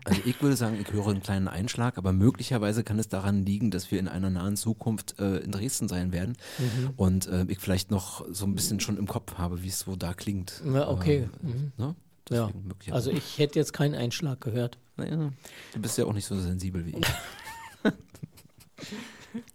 Also 0.05 0.21
ich 0.25 0.43
würde 0.43 0.57
sagen, 0.57 0.79
ich 0.81 0.93
höre 0.93 1.09
einen 1.09 1.23
kleinen 1.23 1.47
Einschlag, 1.49 1.97
aber 1.99 2.13
möglicherweise 2.13 2.83
kann 2.83 2.99
es 2.99 3.09
daran 3.09 3.45
liegen, 3.47 3.71
dass 3.71 3.91
wir 3.91 4.01
in 4.01 4.09
einer 4.09 4.29
nahen 4.29 4.57
Zukunft 4.57 5.19
äh, 5.21 5.37
in 5.39 5.53
Dresden 5.53 5.89
sein 5.89 6.13
werden 6.13 6.37
und 6.97 7.27
äh, 7.29 7.45
ich 7.49 7.59
vielleicht 7.61 7.91
noch 7.91 8.27
so 8.31 8.45
ein 8.45 8.55
bisschen 8.55 8.81
schon 8.81 8.97
im 8.99 9.07
Kopf 9.07 9.39
habe, 9.39 9.63
wie 9.63 9.69
es 9.69 9.81
so 9.81 9.95
da 9.97 10.15
klingt. 10.15 10.61
Ja, 10.67 10.89
okay. 10.89 11.29
Äh, 11.43 11.47
Mhm. 11.47 11.73
ne? 11.77 11.95
Ja. 12.31 12.51
Also 12.91 13.11
ich 13.11 13.39
hätte 13.39 13.59
jetzt 13.59 13.73
keinen 13.73 13.95
Einschlag 13.95 14.41
gehört. 14.41 14.79
naja, 14.97 15.33
du 15.75 15.81
bist 15.81 15.97
ja 15.99 16.07
auch 16.07 16.13
nicht 16.13 16.27
so 16.27 16.39
sensibel 16.39 16.85
wie 16.87 16.97
ich. 16.99 17.07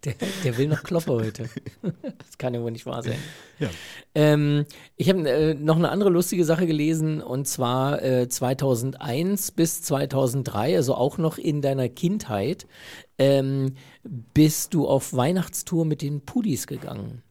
Der, 0.05 0.13
der 0.43 0.57
will 0.57 0.67
noch 0.67 0.83
Klopper 0.83 1.13
heute. 1.13 1.49
Das 1.81 2.37
kann 2.37 2.53
ja 2.53 2.61
wohl 2.61 2.71
nicht 2.71 2.85
wahr 2.85 3.03
sein. 3.03 3.19
Ja. 3.59 3.69
Ähm, 4.15 4.65
ich 4.95 5.09
habe 5.09 5.29
äh, 5.29 5.53
noch 5.53 5.75
eine 5.75 5.89
andere 5.89 6.09
lustige 6.09 6.45
Sache 6.45 6.67
gelesen 6.67 7.21
und 7.21 7.47
zwar 7.47 8.01
äh, 8.01 8.27
2001 8.27 9.51
bis 9.51 9.81
2003, 9.83 10.75
also 10.75 10.95
auch 10.95 11.17
noch 11.17 11.37
in 11.37 11.61
deiner 11.61 11.89
Kindheit, 11.89 12.67
ähm, 13.17 13.75
bist 14.03 14.73
du 14.73 14.87
auf 14.87 15.13
Weihnachtstour 15.13 15.85
mit 15.85 16.01
den 16.01 16.21
Pudis 16.21 16.67
gegangen. 16.67 17.23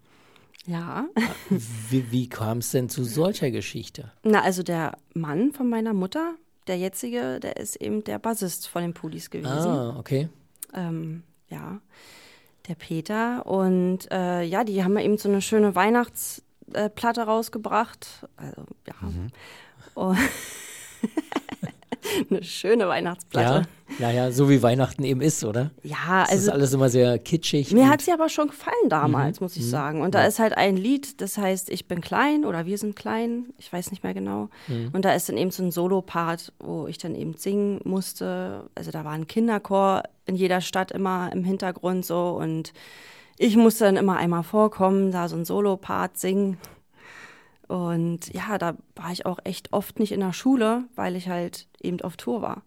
Ja. 0.66 1.06
Wie, 1.48 2.10
wie 2.10 2.28
kam 2.28 2.58
es 2.58 2.72
denn 2.72 2.88
zu 2.88 3.04
solcher 3.04 3.50
Geschichte? 3.50 4.12
Na, 4.24 4.42
also 4.42 4.62
der 4.62 4.98
Mann 5.14 5.52
von 5.52 5.68
meiner 5.68 5.94
Mutter, 5.94 6.34
der 6.66 6.76
jetzige, 6.76 7.38
der 7.40 7.56
ist 7.56 7.76
eben 7.76 8.02
der 8.02 8.18
Bassist 8.18 8.68
von 8.68 8.82
den 8.82 8.94
Pudis 8.94 9.30
gewesen. 9.30 9.52
Ah, 9.52 9.96
okay. 9.98 10.28
Ähm, 10.74 11.22
ja, 11.48 11.80
der 12.68 12.74
Peter. 12.74 13.46
Und 13.46 14.10
äh, 14.10 14.42
ja, 14.42 14.64
die 14.64 14.82
haben 14.82 14.96
ja 14.98 15.04
eben 15.04 15.18
so 15.18 15.28
eine 15.28 15.40
schöne 15.42 15.74
Weihnachtsplatte 15.74 17.22
rausgebracht. 17.22 18.26
Also, 18.36 18.66
ja. 18.86 18.94
Und 19.94 20.18
eine 22.30 22.42
schöne 22.42 22.88
Weihnachtsplatte. 22.88 23.68
Ja, 23.98 24.06
naja, 24.06 24.32
so 24.32 24.48
wie 24.50 24.62
Weihnachten 24.62 25.04
eben 25.04 25.20
ist, 25.20 25.44
oder? 25.44 25.70
Ja, 25.82 26.22
Das 26.22 26.32
ist 26.32 26.38
also 26.40 26.52
alles 26.52 26.72
immer 26.72 26.88
sehr 26.88 27.18
kitschig. 27.18 27.72
mir 27.72 27.88
hat 27.88 28.02
sie 28.02 28.12
aber 28.12 28.28
schon 28.28 28.48
gefallen 28.48 28.88
damals, 28.88 29.40
muss 29.40 29.56
ich 29.56 29.68
sagen. 29.68 30.02
Und 30.02 30.14
da 30.14 30.24
ist 30.24 30.38
halt 30.38 30.56
ein 30.56 30.76
Lied, 30.76 31.20
das 31.20 31.38
heißt 31.38 31.70
Ich 31.70 31.86
bin 31.86 32.00
klein 32.00 32.44
oder 32.44 32.66
Wir 32.66 32.78
sind 32.78 32.96
klein, 32.96 33.46
ich 33.58 33.72
weiß 33.72 33.90
nicht 33.90 34.02
mehr 34.02 34.14
genau. 34.14 34.48
Und 34.92 35.04
da 35.04 35.12
ist 35.12 35.28
dann 35.28 35.36
eben 35.36 35.50
so 35.50 35.62
ein 35.62 35.70
Solo-Part, 35.70 36.52
wo 36.58 36.86
ich 36.86 36.98
dann 36.98 37.14
eben 37.14 37.34
singen 37.34 37.80
musste. 37.84 38.64
Also 38.74 38.90
da 38.90 39.04
war 39.04 39.12
ein 39.12 39.26
Kinderchor 39.26 40.02
in 40.26 40.34
jeder 40.34 40.60
Stadt 40.60 40.90
immer 40.90 41.30
im 41.32 41.44
Hintergrund 41.44 42.04
so 42.04 42.30
und 42.40 42.72
ich 43.38 43.56
musste 43.56 43.84
dann 43.84 43.96
immer 43.96 44.16
einmal 44.16 44.42
vorkommen, 44.42 45.12
da 45.12 45.28
so 45.28 45.36
ein 45.36 45.44
Solo-Part 45.44 46.18
singen. 46.18 46.56
Und 47.68 48.32
ja, 48.32 48.58
da 48.58 48.76
war 48.94 49.10
ich 49.12 49.26
auch 49.26 49.38
echt 49.44 49.72
oft 49.72 49.98
nicht 49.98 50.12
in 50.12 50.20
der 50.20 50.32
Schule, 50.32 50.84
weil 50.94 51.16
ich 51.16 51.28
halt 51.28 51.66
eben 51.86 52.00
auf 52.02 52.16
Tour 52.16 52.42
war. 52.42 52.62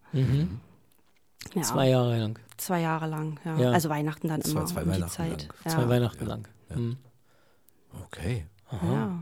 Ja, 1.54 1.62
Zwei 1.62 1.90
Jahre 1.90 2.18
lang. 2.20 2.40
zwei 2.58 2.82
Jahre 2.82 3.08
lang, 3.08 3.40
ja. 3.46 3.58
Ja. 3.60 3.72
Also 3.72 3.90
Weihnachten 3.90 4.28
dann 4.28 4.42
immer 4.42 4.66
zwei 4.66 4.82
um 4.82 4.88
die 4.88 4.96
Weihnachten 4.96 5.12
Zeit. 5.12 5.44
lang. 5.48 5.54
Ja. 5.66 5.72
Zwei 5.72 5.90
Weihnachten 5.90 6.26
lang. 6.26 6.48
Hm. 6.70 6.98
Okay. 8.06 8.46
Ja. 8.72 9.20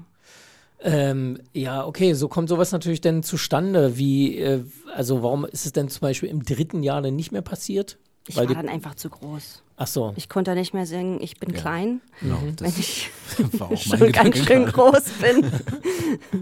Ähm, 0.80 1.40
ja, 1.54 1.86
okay, 1.86 2.14
so 2.14 2.28
kommt 2.28 2.50
sowas 2.50 2.72
natürlich 2.72 3.02
dann 3.02 3.24
zustande. 3.24 3.98
Wie, 3.98 4.38
äh, 4.38 4.64
also 4.94 5.24
warum 5.24 5.46
ist 5.46 5.66
es 5.66 5.74
denn 5.74 5.90
zum 5.90 6.02
Beispiel 6.02 6.30
im 6.30 6.44
dritten 6.44 6.84
Jahr 6.84 7.02
dann 7.02 7.16
nicht 7.16 7.32
mehr 7.32 7.42
passiert? 7.42 7.98
Ich 8.28 8.36
Weil 8.36 8.48
war 8.48 8.56
dann 8.56 8.70
einfach 8.70 8.96
zu 8.96 9.10
groß. 9.10 9.64
Ach 9.80 9.88
so. 9.88 10.14
Ich 10.16 10.28
konnte 10.28 10.56
nicht 10.56 10.74
mehr 10.74 10.86
singen, 10.88 11.22
ich 11.22 11.40
bin 11.40 11.52
Ja. 11.52 11.60
klein, 11.62 12.02
Genau, 12.20 12.42
wenn 12.44 12.56
das 12.56 12.78
ich 12.80 13.10
war 13.60 13.68
auch 13.68 13.70
mein 13.70 13.78
schon 13.78 14.00
ganz 14.00 14.08
Gedanke 14.08 14.38
schön 14.44 14.66
gerade. 14.66 14.72
groß 14.72 15.04
bin. 15.22 15.52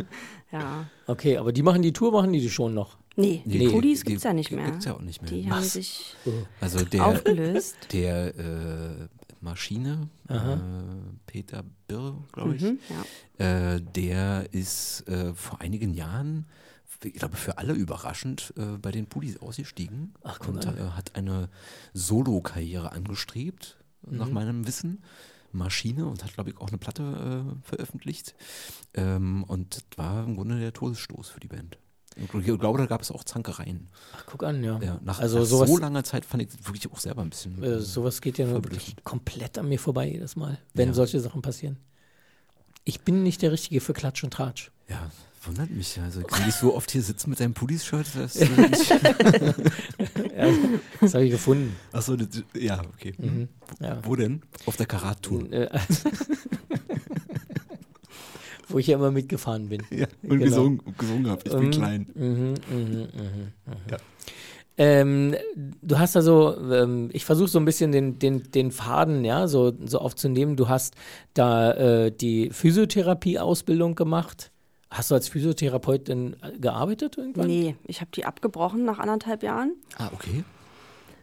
ja. 0.52 0.86
Okay, 1.08 1.38
aber 1.38 1.52
die 1.52 1.62
machen 1.62 1.82
die 1.82 1.94
Tour, 1.94 2.12
machen 2.12 2.32
die 2.34 2.40
die 2.42 2.50
schon 2.50 2.74
noch. 2.74 2.98
Nee, 3.18 3.42
Nee, 3.46 3.60
die 3.60 3.68
Pudis 3.70 4.04
gibt 4.04 4.18
es 4.18 4.24
ja 4.24 4.34
nicht 4.34 4.52
mehr. 4.52 4.66
gibt's 4.66 4.86
ja 4.86 4.94
auch 4.96 5.02
nicht 5.02 5.22
mehr. 5.22 5.32
Die 5.32 5.50
haben 5.50 5.64
sich 5.64 6.16
Also 6.60 6.84
der, 6.84 7.06
aufgelöst. 7.06 7.76
der 7.94 8.28
äh, 8.38 9.08
Maschine, 9.42 10.10
äh, 10.28 10.36
Peter 11.26 11.64
Birr, 11.88 12.16
glaube 12.34 12.56
ich, 12.56 12.62
Mhm, 12.64 12.80
ja. 13.40 13.74
äh, 13.76 13.82
der 13.96 14.48
ist 14.52 15.08
äh, 15.08 15.34
vor 15.34 15.62
einigen 15.62 15.94
Jahren, 15.94 16.46
ich 17.04 17.14
glaube 17.14 17.36
für 17.36 17.58
alle 17.58 17.74
überraschend, 17.74 18.54
äh, 18.58 18.78
bei 18.78 18.92
den 18.92 19.08
Pudis 19.08 19.38
ausgestiegen 19.38 20.14
Ach, 20.24 20.40
guck 20.40 20.56
und 20.56 20.66
äh, 20.66 20.90
hat 20.96 21.16
eine 21.16 21.50
Solo-Karriere 21.94 22.92
angestrebt, 22.92 23.78
nach 24.08 24.30
meinem 24.30 24.68
Wissen. 24.68 25.04
Maschine 25.52 26.06
und 26.06 26.22
hat, 26.24 26.34
glaube 26.34 26.50
ich, 26.50 26.58
auch 26.58 26.68
eine 26.68 26.78
Platte 26.78 27.46
äh, 27.64 27.68
veröffentlicht. 27.68 28.36
Ähm, 28.94 29.44
und 29.46 29.78
das 29.78 29.84
war 29.98 30.26
im 30.26 30.36
Grunde 30.36 30.60
der 30.60 30.74
Todesstoß 30.74 31.30
für 31.30 31.40
die 31.40 31.48
Band. 31.48 31.78
Und 32.18 32.46
Ich 32.46 32.60
glaube, 32.60 32.78
da 32.78 32.86
gab 32.86 33.02
es 33.02 33.10
auch 33.12 33.24
Zankereien. 33.24 33.88
Ach, 34.18 34.24
guck 34.26 34.44
an, 34.44 34.64
ja. 34.64 34.80
Ja, 34.82 35.00
nach, 35.04 35.20
also 35.20 35.40
nach 35.40 35.46
sowas, 35.46 35.70
so 35.70 35.78
langer 35.78 36.04
Zeit 36.04 36.26
fand 36.26 36.44
ich 36.44 36.50
das 36.50 36.66
wirklich 36.68 36.92
auch 36.92 37.00
selber 37.00 37.22
ein 37.22 37.30
bisschen. 37.30 37.62
äh, 37.64 37.80
sowas 37.80 38.20
geht 38.22 38.38
ja 38.38 38.46
nur 38.48 38.64
wirklich 38.64 38.96
komplett 39.06 39.58
an 39.58 39.70
mir 39.70 39.80
vorbei 39.80 40.10
jedes 40.12 40.36
Mal, 40.36 40.58
wenn 40.74 40.90
Ja. 40.90 40.94
solche 40.94 41.20
Sachen 41.22 41.42
passieren. 41.42 41.78
Ich 42.84 43.02
bin 43.02 43.24
nicht 43.24 43.42
der 43.42 43.52
Richtige 43.54 43.80
für 43.82 43.94
Klatsch 43.94 44.24
und 44.24 44.32
Tratsch. 44.34 44.72
Ja, 44.90 45.10
wundert 45.48 45.70
mich. 45.72 46.00
Also 46.02 46.22
kann 46.22 46.48
ich 46.50 46.56
so 46.56 46.76
oft 46.76 46.92
hier 46.92 47.02
sitzen 47.02 47.30
mit 47.30 47.40
deinem 47.40 47.54
Pudis-Shirt? 47.54 48.08
Das, 48.16 48.36
äh, 48.38 48.48
Ja, 50.38 50.48
das 51.02 51.14
habe 51.14 51.26
ich 51.26 51.32
gefunden. 51.32 51.76
Achso, 51.92 52.16
ja, 52.54 52.82
okay. 52.94 53.14
Mhm. 53.18 53.48
Ja. 53.80 54.00
Wo 54.04 54.16
denn? 54.16 54.42
Auf 54.66 54.76
der 54.78 54.86
Karat-Tour. 54.86 55.52
Äh, 55.52 55.70
Wo 58.68 58.80
ich 58.80 58.88
ja 58.88 58.96
immer 58.98 59.12
mitgefahren 59.12 59.70
bin. 59.70 59.84
Ja, 59.92 60.08
und 60.24 60.30
Genau. 60.40 60.44
gesungen, 60.46 60.82
gesungen 60.98 61.28
habe. 61.30 61.42
Ich 61.46 61.52
bin 61.52 61.64
Ähm, 61.66 61.72
klein. 61.72 62.08
Mhm, 62.16 62.26
mhm, 62.26 62.92
mhm, 62.92 63.00
mhm. 63.16 63.52
Ja. 63.92 63.98
Ähm, 64.78 65.36
du 65.82 65.98
hast 66.00 66.18
also, 66.18 66.58
ähm, 66.74 67.10
ich 67.14 67.24
versuche 67.24 67.48
so 67.48 67.60
ein 67.60 67.66
bisschen 67.66 67.92
den, 67.94 68.20
den, 68.20 68.52
den 68.52 68.72
Faden, 68.72 69.24
ja, 69.24 69.48
so, 69.48 69.72
so 69.86 70.00
aufzunehmen. 70.00 70.58
Du 70.58 70.68
hast 70.68 70.96
da 71.34 71.72
äh, 71.72 72.12
die 72.12 72.50
Physiotherapie-Ausbildung 72.50 73.96
gemacht. 73.96 74.52
Hast 74.96 75.12
du 75.12 75.16
als 75.16 75.28
Physiotherapeutin 75.28 76.38
äh, 76.42 76.58
gearbeitet 76.58 77.18
irgendwann? 77.18 77.48
Nee, 77.48 77.76
ich 77.86 78.00
habe 78.00 78.12
die 78.12 78.24
abgebrochen 78.26 78.86
nach 78.86 78.98
anderthalb 79.00 79.44
Jahren, 79.44 79.74
Ah, 79.98 80.10
okay. 80.14 80.44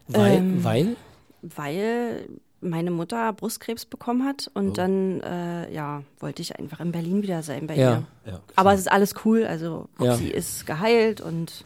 Weil, 0.07 0.33
Ähm, 0.37 0.63
weil? 0.63 0.95
weil 1.41 2.27
meine 2.61 2.91
Mutter 2.91 3.33
Brustkrebs 3.33 3.85
bekommen 3.85 4.23
hat 4.25 4.49
und 4.53 4.69
Oh. 4.69 4.73
dann, 4.73 5.21
äh, 5.21 5.73
ja, 5.73 6.03
wollte 6.19 6.41
ich 6.43 6.57
einfach 6.59 6.79
in 6.81 6.91
Berlin 6.91 7.23
wieder 7.23 7.41
sein 7.41 7.65
bei 7.67 7.75
Ja. 7.75 8.03
ihr. 8.25 8.31
Ja, 8.31 8.41
Aber 8.55 8.73
es 8.73 8.81
ist 8.81 8.91
alles 8.91 9.15
cool, 9.25 9.43
also 9.45 9.89
Ja. 9.99 10.15
sie 10.15 10.29
ist 10.29 10.65
geheilt 10.67 11.19
und 11.19 11.65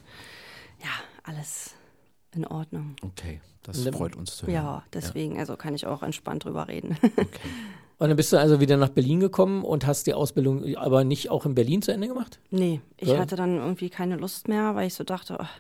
ja, 0.82 0.90
alles 1.24 1.76
in 2.34 2.48
Ordnung. 2.48 2.96
Okay, 3.02 3.42
das 3.64 3.84
freut 3.90 4.16
uns 4.16 4.38
zu 4.38 4.48
hören. 4.48 4.54
Ja, 4.56 4.84
deswegen, 4.94 5.38
also 5.40 5.58
kann 5.58 5.76
ich 5.76 5.86
auch 5.86 6.04
entspannt 6.04 6.46
drüber 6.46 6.68
reden. 6.70 6.98
Okay. 7.04 7.18
Und 8.00 8.10
dann 8.10 8.16
bist 8.18 8.32
du 8.32 8.38
also 8.38 8.60
wieder 8.60 8.78
nach 8.78 8.90
Berlin 8.90 9.20
gekommen 9.20 9.64
und 9.64 9.88
hast 9.88 10.06
die 10.06 10.14
Ausbildung 10.14 10.76
aber 10.76 11.04
nicht 11.04 11.30
auch 11.32 11.46
in 11.46 11.56
Berlin 11.56 11.82
zu 11.82 11.92
Ende 11.92 12.08
gemacht? 12.08 12.40
nee, 12.52 12.80
ich 12.98 13.10
Ja. 13.10 13.18
hatte 13.20 13.36
dann 13.36 13.58
irgendwie 13.58 13.90
keine 13.90 14.18
Lust 14.18 14.48
mehr, 14.48 14.76
weil 14.76 14.88
ich 14.88 14.94
so 14.94 15.04
dachte, 15.04 15.40
ach, 15.40 15.52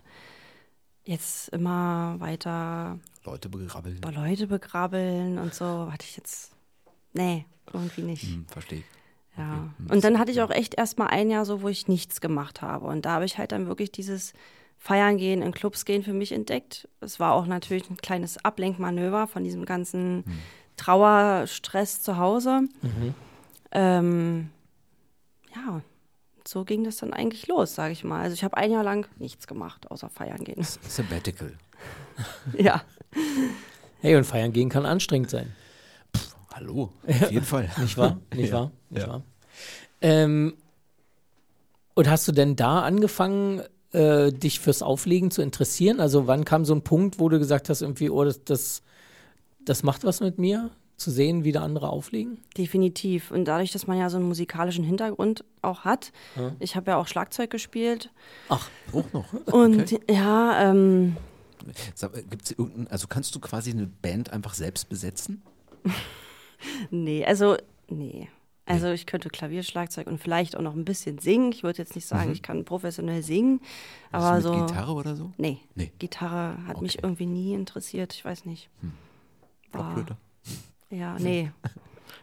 jetzt 1.05 1.49
immer 1.49 2.15
weiter 2.19 2.99
Leute 3.25 3.49
begrabbeln. 3.49 3.99
bei 4.01 4.11
Leute 4.11 4.47
begrabbeln 4.47 5.37
und 5.39 5.53
so, 5.53 5.91
hatte 5.91 6.05
ich 6.07 6.17
jetzt, 6.17 6.51
nee, 7.13 7.45
irgendwie 7.73 8.01
nicht. 8.03 8.23
Hm, 8.23 8.45
verstehe 8.47 8.79
ich. 8.79 8.85
Ja. 9.37 9.69
Okay. 9.83 9.93
Und 9.93 10.03
dann 10.03 10.19
hatte 10.19 10.31
ich 10.31 10.41
auch 10.41 10.49
echt 10.49 10.75
erstmal 10.75 11.07
ein 11.09 11.29
Jahr 11.29 11.45
so, 11.45 11.61
wo 11.61 11.69
ich 11.69 11.87
nichts 11.87 12.21
gemacht 12.21 12.61
habe. 12.61 12.85
Und 12.87 13.05
da 13.05 13.11
habe 13.13 13.25
ich 13.25 13.37
halt 13.37 13.51
dann 13.51 13.67
wirklich 13.67 13.91
dieses 13.91 14.33
Feiern 14.77 15.17
gehen, 15.17 15.41
in 15.41 15.51
Clubs 15.53 15.85
gehen 15.85 16.03
für 16.03 16.13
mich 16.13 16.31
entdeckt. 16.31 16.87
Es 17.01 17.19
war 17.19 17.33
auch 17.33 17.45
natürlich 17.45 17.89
ein 17.89 17.97
kleines 17.97 18.43
Ablenkmanöver 18.43 19.27
von 19.27 19.43
diesem 19.43 19.65
ganzen 19.65 20.23
Trauerstress 20.77 22.01
zu 22.01 22.17
Hause. 22.17 22.61
Ähm, 23.71 24.49
ja, 25.55 25.81
so 26.47 26.63
ging 26.63 26.83
das 26.83 26.97
dann 26.97 27.13
eigentlich 27.13 27.47
los, 27.47 27.75
sage 27.75 27.91
ich 27.91 28.03
mal. 28.03 28.21
Also 28.21 28.33
ich 28.33 28.43
habe 28.43 28.55
ein 28.57 28.71
Jahr 28.71 28.83
lang 28.83 29.07
nichts 29.19 29.47
gemacht, 29.47 29.91
außer 29.91 30.09
feiern 30.09 30.43
gehen. 30.43 30.63
Sabbatical. 30.63 31.53
ja. 32.57 32.81
Hey, 34.01 34.15
und 34.15 34.23
feiern 34.23 34.53
gehen 34.53 34.69
kann 34.69 34.85
anstrengend 34.85 35.29
sein. 35.29 35.53
Hallo, 36.53 36.91
auf 37.07 37.31
jeden 37.31 37.45
Fall. 37.45 37.69
Nicht 37.77 37.97
wahr? 37.97 38.19
Nicht 38.33 38.49
Ja. 38.49 38.55
wahr? 38.55 38.71
Nicht 38.89 39.01
Ja. 39.05 39.09
wahr? 39.13 39.21
Ähm, 40.01 40.53
und 41.95 42.09
hast 42.09 42.27
du 42.27 42.31
denn 42.31 42.55
da 42.55 42.81
angefangen, 42.83 43.61
äh, 43.91 44.31
dich 44.31 44.59
fürs 44.59 44.81
Auflegen 44.83 45.31
zu 45.31 45.41
interessieren? 45.41 45.99
Also 45.99 46.27
wann 46.27 46.45
kam 46.45 46.65
so 46.65 46.73
ein 46.75 46.83
Punkt, 46.83 47.19
wo 47.19 47.29
du 47.29 47.39
gesagt 47.39 47.69
hast, 47.69 47.81
irgendwie, 47.81 48.09
oh, 48.09 48.23
das, 48.23 48.43
das, 48.43 48.81
das 49.67 49.83
macht 49.83 50.03
was 50.03 50.19
mit 50.21 50.37
mir, 50.39 50.71
zu 50.97 51.11
sehen, 51.11 51.43
wie 51.43 51.51
da 51.51 51.61
andere 51.61 51.89
auflegen? 51.89 52.39
Definitiv. 52.57 53.29
Und 53.29 53.45
dadurch, 53.45 53.71
dass 53.71 53.85
man 53.85 53.99
ja 53.99 54.09
so 54.09 54.17
einen 54.17 54.27
musikalischen 54.27 54.83
Hintergrund 54.83 55.43
auch 55.61 55.81
hat, 55.85 56.11
Ja. 56.35 56.53
ich 56.59 56.75
habe 56.75 56.89
ja 56.91 56.97
auch 56.97 57.07
Schlagzeug 57.07 57.51
gespielt. 57.51 58.11
Ach, 58.49 58.67
Auch 58.93 59.13
noch. 59.13 59.31
Und 59.53 59.99
ja, 60.09 60.69
ähm, 60.71 61.15
Sag, 61.95 62.15
äh, 62.17 62.23
Gibt's 62.23 62.51
irgendein, 62.51 62.87
also 62.87 63.07
kannst 63.07 63.35
du 63.35 63.39
quasi 63.39 63.71
eine 63.71 63.85
Band 63.87 64.31
einfach 64.33 64.53
selbst 64.55 64.89
besetzen? 64.89 65.41
nee, 66.89 67.25
also, 67.25 67.57
nee. 67.89 68.27
Also 68.65 68.87
ich 68.87 69.05
könnte 69.05 69.29
Klavier, 69.29 69.63
Schlagzeug 69.63 70.07
und 70.07 70.17
vielleicht 70.19 70.57
auch 70.57 70.61
noch 70.61 70.73
ein 70.75 70.83
bisschen 70.83 71.19
singen. 71.19 71.53
Ich 71.53 71.63
würde 71.63 71.77
jetzt 71.77 71.95
nicht 71.95 72.05
sagen, 72.05 72.33
ich 72.33 72.41
kann 72.41 72.65
professionell 72.65 73.23
singen, 73.23 73.61
aber 74.11 74.25
also 74.25 74.49
mit 74.51 74.59
so. 74.59 74.65
Gitarre 74.65 74.91
oder 74.93 75.15
so? 75.15 75.31
Nee, 75.37 75.59
Nee. 75.75 75.91
Gitarre 75.99 76.57
hat 76.67 76.81
mich 76.81 76.97
Okay. 76.97 77.05
irgendwie 77.05 77.27
nie 77.27 77.53
interessiert. 77.53 78.13
Ich 78.13 78.25
weiß 78.25 78.43
nicht. 78.45 78.69
War- 78.81 78.91
Blockflöte? 79.71 80.17
Ja, 80.89 81.15
nee. 81.19 81.51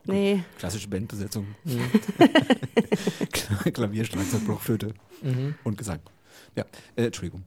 nee. 0.04 0.42
Klassische 0.58 0.88
Bandbesetzung. 0.88 1.46
Mhm. 1.64 1.80
Kla- 3.32 3.70
Klavier, 3.70 4.04
Schlagzeug, 4.04 4.44
Blockflöte 4.44 4.94
Mhm. 5.22 5.54
und 5.64 5.78
Gesang. 5.78 6.00
Ja, 6.56 6.64
äh, 6.96 7.06
Entschuldigung. 7.06 7.44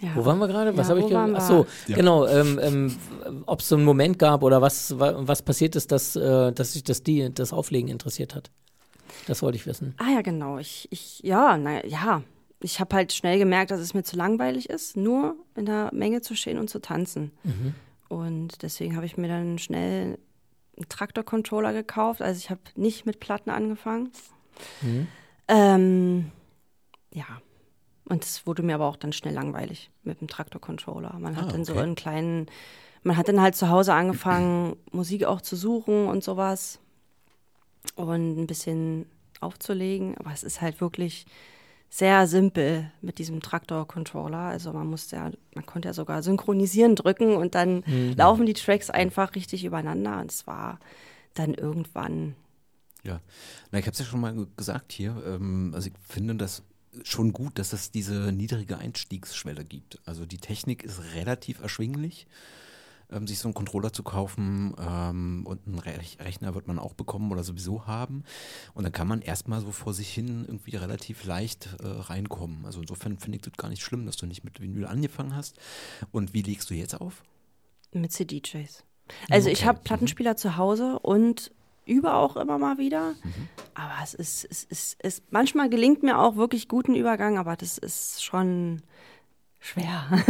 Ja. 0.00 0.16
Wo 0.16 0.24
waren 0.24 0.38
wir 0.40 0.48
gerade? 0.48 0.76
Was 0.76 0.88
Ja, 0.88 0.90
habe 0.90 0.98
ich 0.98 1.04
wo 1.04 1.08
ge- 1.10 1.16
waren 1.16 1.36
Ach 1.36 1.46
so, 1.46 1.66
wir? 1.86 1.90
Ja. 1.92 1.96
genau. 1.96 2.26
Ähm, 2.26 2.58
ähm, 2.60 2.96
Ob 3.46 3.60
es 3.60 3.68
so 3.68 3.76
einen 3.76 3.84
Moment 3.84 4.18
gab 4.18 4.42
oder 4.42 4.60
was, 4.60 4.98
wa- 4.98 5.14
was 5.18 5.42
passiert 5.42 5.76
ist, 5.76 5.92
dass, 5.92 6.16
äh, 6.16 6.50
dass 6.52 6.72
sich 6.72 6.82
das, 6.82 7.04
die, 7.04 7.32
das 7.32 7.52
Auflegen 7.52 7.88
interessiert 7.88 8.34
hat. 8.34 8.50
Das 9.28 9.42
wollte 9.42 9.54
ich 9.56 9.66
wissen. 9.66 9.94
Ah 9.98 10.10
ja, 10.12 10.22
genau. 10.22 10.58
Ich, 10.58 10.88
ich 10.90 11.20
ja, 11.20 11.56
na, 11.56 11.86
ja. 11.86 12.22
Ich 12.60 12.80
habe 12.80 12.96
halt 12.96 13.12
schnell 13.12 13.38
gemerkt, 13.38 13.70
dass 13.70 13.78
es 13.78 13.94
mir 13.94 14.02
zu 14.02 14.16
langweilig 14.16 14.70
ist, 14.70 14.96
nur 14.96 15.36
in 15.54 15.66
der 15.66 15.90
Menge 15.94 16.20
zu 16.20 16.34
stehen 16.34 16.58
und 16.58 16.68
zu 16.68 16.80
tanzen. 16.80 17.30
Und 18.12 18.62
deswegen 18.62 18.94
habe 18.94 19.06
ich 19.06 19.16
mir 19.16 19.28
dann 19.28 19.58
schnell 19.58 20.18
einen 20.76 20.88
Traktor-Controller 20.90 21.72
gekauft. 21.72 22.20
Also 22.20 22.36
ich 22.38 22.50
habe 22.50 22.60
nicht 22.74 23.06
mit 23.06 23.20
Platten 23.20 23.48
angefangen. 23.48 24.10
Ähm, 25.48 26.30
ja. 27.10 27.24
Und 28.04 28.22
es 28.22 28.46
wurde 28.46 28.62
mir 28.62 28.74
aber 28.74 28.86
auch 28.86 28.96
dann 28.96 29.14
schnell 29.14 29.32
langweilig 29.32 29.90
mit 30.02 30.20
dem 30.20 30.28
Traktor-Controller. 30.28 31.16
Man 31.18 31.36
hat 31.36 31.44
Ah, 31.48 31.52
dann 31.52 31.64
so 31.64 31.72
okay. 31.72 31.82
einen 31.82 31.94
kleinen, 31.94 32.46
man 33.02 33.16
hat 33.16 33.28
dann 33.28 33.40
halt 33.40 33.56
zu 33.56 33.70
Hause 33.70 33.94
angefangen, 33.94 34.76
Musik 34.92 35.24
auch 35.24 35.40
zu 35.40 35.56
suchen 35.56 36.06
und 36.06 36.22
sowas 36.22 36.80
und 37.96 38.38
ein 38.38 38.46
bisschen 38.46 39.06
aufzulegen. 39.40 40.18
Aber 40.18 40.32
es 40.32 40.42
ist 40.42 40.60
halt 40.60 40.82
wirklich 40.82 41.24
sehr 41.94 42.26
simpel 42.26 42.90
mit 43.02 43.18
diesem 43.18 43.42
Traktor-Controller. 43.42 44.38
Also 44.38 44.72
man 44.72 44.86
musste 44.86 45.16
ja, 45.16 45.30
man 45.54 45.66
konnte 45.66 45.88
ja 45.88 45.92
sogar 45.92 46.22
synchronisieren 46.22 46.96
drücken 46.96 47.36
und 47.36 47.54
dann 47.54 47.84
laufen 48.16 48.46
die 48.46 48.54
Tracks 48.54 48.88
einfach 48.88 49.34
richtig 49.34 49.62
übereinander. 49.66 50.18
Und 50.20 50.32
es 50.32 50.46
war 50.46 50.78
dann 51.34 51.52
irgendwann 51.52 52.34
Ja, 53.04 53.20
na, 53.70 53.78
ich 53.78 53.84
habe 53.84 53.92
es 53.92 53.98
ja 53.98 54.06
schon 54.06 54.20
mal 54.20 54.32
ge- 54.34 54.46
gesagt 54.56 54.90
hier. 54.92 55.22
Ähm, 55.26 55.72
also 55.74 55.88
ich 55.88 55.94
finde 56.08 56.34
das 56.36 56.62
schon 57.04 57.32
gut, 57.34 57.58
dass 57.58 57.72
es 57.74 57.90
diese 57.90 58.32
niedrige 58.32 58.78
Einstiegsschwelle 58.78 59.64
gibt. 59.64 59.98
Also 60.06 60.24
die 60.24 60.38
Technik 60.38 60.84
ist 60.84 61.14
relativ 61.14 61.60
erschwinglich. 61.60 62.26
Ähm, 63.12 63.26
sich 63.26 63.38
so 63.38 63.48
einen 63.48 63.54
Controller 63.54 63.92
zu 63.92 64.02
kaufen 64.02 64.74
ähm, 64.78 65.44
und 65.46 65.66
einen 65.66 65.78
Re 65.78 65.92
Rechner 66.20 66.54
wird 66.54 66.66
man 66.66 66.78
auch 66.78 66.94
bekommen 66.94 67.30
oder 67.32 67.44
sowieso 67.44 67.86
haben. 67.86 68.24
Und 68.74 68.84
dann 68.84 68.92
kann 68.92 69.06
man 69.08 69.20
erstmal 69.20 69.60
so 69.60 69.70
vor 69.70 69.92
sich 69.94 70.08
hin 70.12 70.44
irgendwie 70.46 70.76
relativ 70.76 71.24
leicht 71.24 71.68
äh, 71.82 71.86
reinkommen. 71.86 72.64
Also 72.64 72.80
insofern 72.80 73.18
finde 73.18 73.36
ich 73.36 73.42
das 73.42 73.52
gar 73.54 73.68
nicht 73.68 73.82
schlimm, 73.82 74.06
dass 74.06 74.16
du 74.16 74.26
nicht 74.26 74.44
mit 74.44 74.60
Vinyl 74.60 74.86
angefangen 74.86 75.36
hast. 75.36 75.56
Und 76.10 76.32
wie 76.34 76.42
legst 76.42 76.70
du 76.70 76.74
jetzt 76.74 77.00
auf? 77.00 77.22
mit 77.94 78.10
CDJs. 78.10 78.84
Also 79.28 79.50
ich 79.50 79.58
Okay. 79.58 79.68
habe 79.68 79.80
Plattenspieler 79.84 80.36
zu 80.36 80.56
Hause 80.56 80.98
und 81.00 81.52
übe 81.84 82.14
auch 82.14 82.36
immer 82.36 82.56
mal 82.56 82.78
wieder. 82.78 83.14
Aber 83.74 83.92
es 84.02 84.14
ist, 84.14 84.46
es 84.50 84.64
ist, 84.64 84.96
es 85.00 85.22
manchmal 85.30 85.68
gelingt 85.68 86.02
mir 86.02 86.18
auch 86.18 86.36
wirklich 86.36 86.68
guten 86.68 86.94
Übergang, 86.94 87.36
aber 87.36 87.54
das 87.56 87.76
ist 87.76 88.24
schon 88.24 88.80
Schwer. 89.58 90.06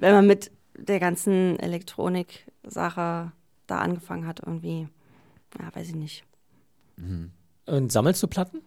Wenn 0.00 0.12
man 0.12 0.26
mit 0.26 0.50
der 0.76 1.00
ganzen 1.00 1.58
Elektronik-Sache 1.60 3.32
da 3.66 3.78
angefangen 3.78 4.26
hat, 4.26 4.40
irgendwie, 4.44 4.88
ja, 5.58 5.74
weiß 5.74 5.88
ich 5.88 5.94
nicht. 5.94 6.24
Und 7.66 7.92
sammelst 7.92 8.22
du 8.22 8.26
Platten? 8.26 8.60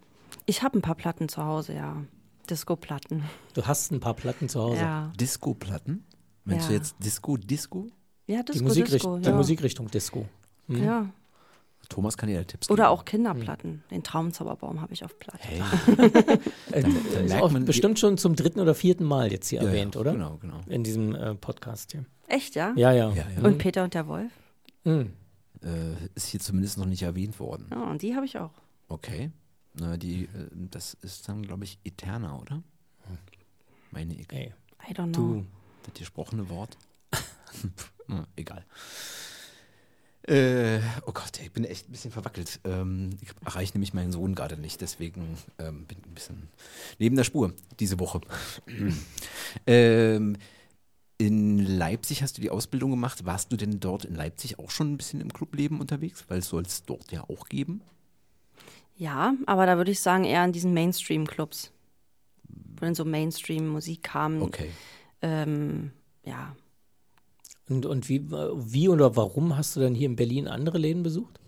Ich 0.46 0.64
habe 0.64 0.78
ein 0.78 0.82
paar 0.82 0.96
Platten 0.96 1.30
zu 1.30 1.44
Hause, 1.44 1.74
ja. 1.74 2.04
Disco-Platten. 2.50 3.24
Du 3.54 3.66
hast 3.66 3.92
ein 3.92 4.00
paar 4.00 4.14
Platten 4.14 4.48
zu 4.50 4.62
Hause. 4.62 4.78
Ja. 4.82 5.12
Disco-Platten? 5.20 6.06
Meinst 6.46 6.66
Ja. 6.66 6.70
du 6.70 6.74
jetzt 6.76 6.96
Disco, 7.04 7.36
Disco? 7.38 7.88
Ja, 8.26 8.42
Die, 8.44 8.54
Disco, 8.54 8.68
Musikricht 8.68 8.94
Disco, 8.96 9.18
die 9.20 9.30
ja. 9.30 9.36
Musikrichtung 9.36 9.88
Disco. 9.92 10.26
Hm? 10.68 10.84
Ja. 10.84 11.10
Thomas 11.90 12.18
kann 12.18 12.28
dir 12.30 12.36
ja 12.36 12.44
Tipps 12.44 12.70
Oder 12.70 12.84
geben. 12.86 12.94
auch 12.94 13.06
Kinderplatten. 13.06 13.84
Den 13.92 14.04
Traumzauberbaum 14.04 14.82
habe 14.82 14.94
ich 14.94 15.04
auf 15.04 15.18
Platte. 15.20 15.40
Hey. 15.48 15.62
Äh, 16.72 16.82
dann 16.84 17.26
ist 17.26 17.34
auch 17.36 17.52
man- 17.52 17.66
bestimmt 17.66 17.98
schon 17.98 18.18
zum 18.18 18.36
dritten 18.36 18.60
oder 18.60 18.76
vierten 18.76 19.04
Mal 19.06 19.32
jetzt 19.32 19.48
hier 19.50 19.62
Ja, 19.62 19.68
erwähnt, 19.68 19.96
ja, 19.96 20.02
oder? 20.02 20.12
Genau, 20.12 20.38
genau. 20.38 20.60
In 20.68 20.84
diesem 20.84 21.16
äh, 21.16 21.34
Podcast 21.36 21.94
hier. 21.94 22.06
Echt, 22.28 22.56
ja? 22.56 22.74
Ja, 22.76 22.92
ja. 22.92 23.10
Ja, 23.14 23.26
ja. 23.36 23.42
Und 23.44 23.58
Peter 23.58 23.84
und 23.84 23.94
der 23.94 24.06
Wolf? 24.08 24.32
Hm. 24.84 25.14
Äh, 25.64 25.94
ist 26.14 26.28
hier 26.28 26.40
zumindest 26.42 26.78
noch 26.78 26.86
nicht 26.86 27.02
erwähnt 27.04 27.40
worden. 27.40 27.68
Ja, 27.72 27.84
und 27.90 28.02
die 28.02 28.16
habe 28.16 28.26
ich 28.26 28.38
auch. 28.38 28.52
Okay. 28.90 29.32
Na, 29.74 29.96
die, 29.98 30.24
äh, 30.26 30.28
das 30.52 30.94
ist 30.96 31.28
dann, 31.30 31.42
glaube 31.44 31.64
ich, 31.64 31.80
Eterna, 31.84 32.38
oder? 32.38 32.62
Meine 33.92 34.14
ich. 34.14 34.32
Ey, 34.32 34.54
I 34.90 34.94
don't 34.94 35.14
know. 35.14 35.36
du. 35.36 35.46
Das 35.84 35.94
gesprochene 35.94 36.50
Wort. 36.50 36.78
Na, 38.08 38.28
egal. 38.36 38.66
Äh, 40.28 40.80
oh 41.06 41.14
Gott, 41.14 41.40
ich 41.42 41.52
bin 41.54 41.64
echt 41.64 41.88
ein 41.88 41.92
bisschen 41.94 42.12
verwackelt. 42.12 42.60
Ähm, 42.66 43.12
ich 43.22 43.30
erreiche 43.46 43.74
nämlich 43.74 43.94
meinen 43.94 44.12
Sohn 44.12 44.36
gerade 44.36 44.58
nicht, 44.58 44.82
deswegen 44.82 45.38
ähm, 45.58 45.86
bin 45.86 45.98
ich 46.00 46.06
ein 46.06 46.14
bisschen 46.14 46.50
neben 47.00 47.16
der 47.16 47.24
Spur 47.24 47.54
diese 47.80 47.98
Woche. 48.00 48.20
ähm, 49.68 50.36
in 51.18 51.60
Leipzig 51.60 52.22
hast 52.22 52.38
du 52.38 52.42
die 52.42 52.52
Ausbildung 52.52 52.92
gemacht. 52.92 53.26
Warst 53.26 53.52
du 53.52 53.58
denn 53.58 53.80
dort 53.80 54.06
in 54.06 54.16
Leipzig 54.16 54.60
auch 54.60 54.70
schon 54.70 54.94
ein 54.94 54.98
bisschen 54.98 55.22
im 55.22 55.32
Clubleben 55.32 55.80
unterwegs? 55.80 56.26
Weil 56.28 56.40
es 56.40 56.50
soll 56.50 56.64
es 56.64 56.84
dort 56.84 57.12
ja 57.12 57.24
auch 57.28 57.48
geben. 57.48 57.82
Ja, 58.98 59.34
aber 59.46 59.66
da 59.66 59.78
würde 59.78 59.92
ich 59.92 60.00
sagen 60.00 60.26
eher 60.26 60.44
in 60.44 60.52
diesen 60.52 60.74
Mainstream-Clubs. 60.74 61.72
Wo 62.50 62.86
dann 62.86 62.96
so 62.96 63.06
Mainstream-Musik 63.06 64.04
kam. 64.04 64.42
Okay. 64.42 64.70
Ähm, 65.22 65.92
ja. 66.24 66.56
Und, 67.70 67.86
und 67.86 68.08
wie, 68.10 68.30
wie 68.30 68.90
oder 68.90 69.16
warum 69.16 69.58
hast 69.58 69.76
du 69.76 69.80
dann 69.80 69.96
hier 69.96 70.08
in 70.08 70.16
Berlin 70.16 70.48
andere 70.48 70.78
Läden 70.78 71.04
besucht? 71.04 71.40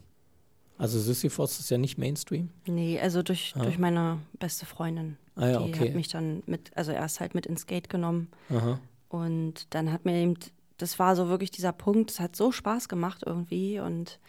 Also 0.77 0.97
Sisyphos 0.97 1.59
ist 1.59 1.69
ja 1.69 1.77
nicht 1.77 1.97
Mainstream. 1.97 2.49
Nee, 2.65 2.99
also 2.99 3.21
durch, 3.21 3.53
durch 3.53 3.77
meine 3.77 4.19
beste 4.39 4.65
Freundin. 4.65 5.17
Ah 5.35 5.47
ja, 5.47 5.59
die 5.59 5.73
okay. 5.73 5.89
hat 5.89 5.95
mich 5.95 6.07
dann 6.07 6.41
mit, 6.45 6.75
also 6.75 6.91
erst 6.91 7.19
halt 7.19 7.35
mit 7.35 7.45
ins 7.45 7.61
Skate 7.61 7.89
genommen. 7.89 8.29
Aha. 8.49 8.79
Und 9.09 9.73
dann 9.73 9.91
hat 9.91 10.05
mir 10.05 10.15
eben, 10.15 10.35
das 10.77 10.97
war 10.97 11.17
so 11.17 11.27
wirklich 11.27 11.51
dieser 11.51 11.73
Punkt, 11.73 12.11
es 12.11 12.21
hat 12.21 12.35
so 12.35 12.53
Spaß 12.53 12.87
gemacht 12.87 13.23
irgendwie. 13.25 13.79
Und 13.79 14.19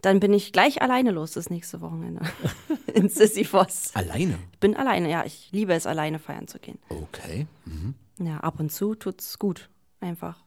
dann 0.00 0.20
bin 0.20 0.32
ich 0.32 0.52
gleich 0.52 0.80
alleine 0.80 1.10
los 1.10 1.32
das 1.32 1.50
nächste 1.50 1.80
Wochenende 1.80 2.20
in 2.94 3.08
Sisyphos. 3.08 3.90
Alleine? 3.94 4.38
Ich 4.52 4.60
bin 4.60 4.76
alleine, 4.76 5.10
ja. 5.10 5.24
Ich 5.24 5.48
liebe 5.50 5.74
es, 5.74 5.86
alleine 5.86 6.20
feiern 6.20 6.46
zu 6.46 6.60
gehen. 6.60 6.78
Okay. 6.88 7.48
Mhm. 7.64 7.94
Ja, 8.18 8.38
ab 8.38 8.60
und 8.60 8.70
zu 8.70 8.94
tut's 8.94 9.40
gut. 9.40 9.68
Einfach. 10.00 10.44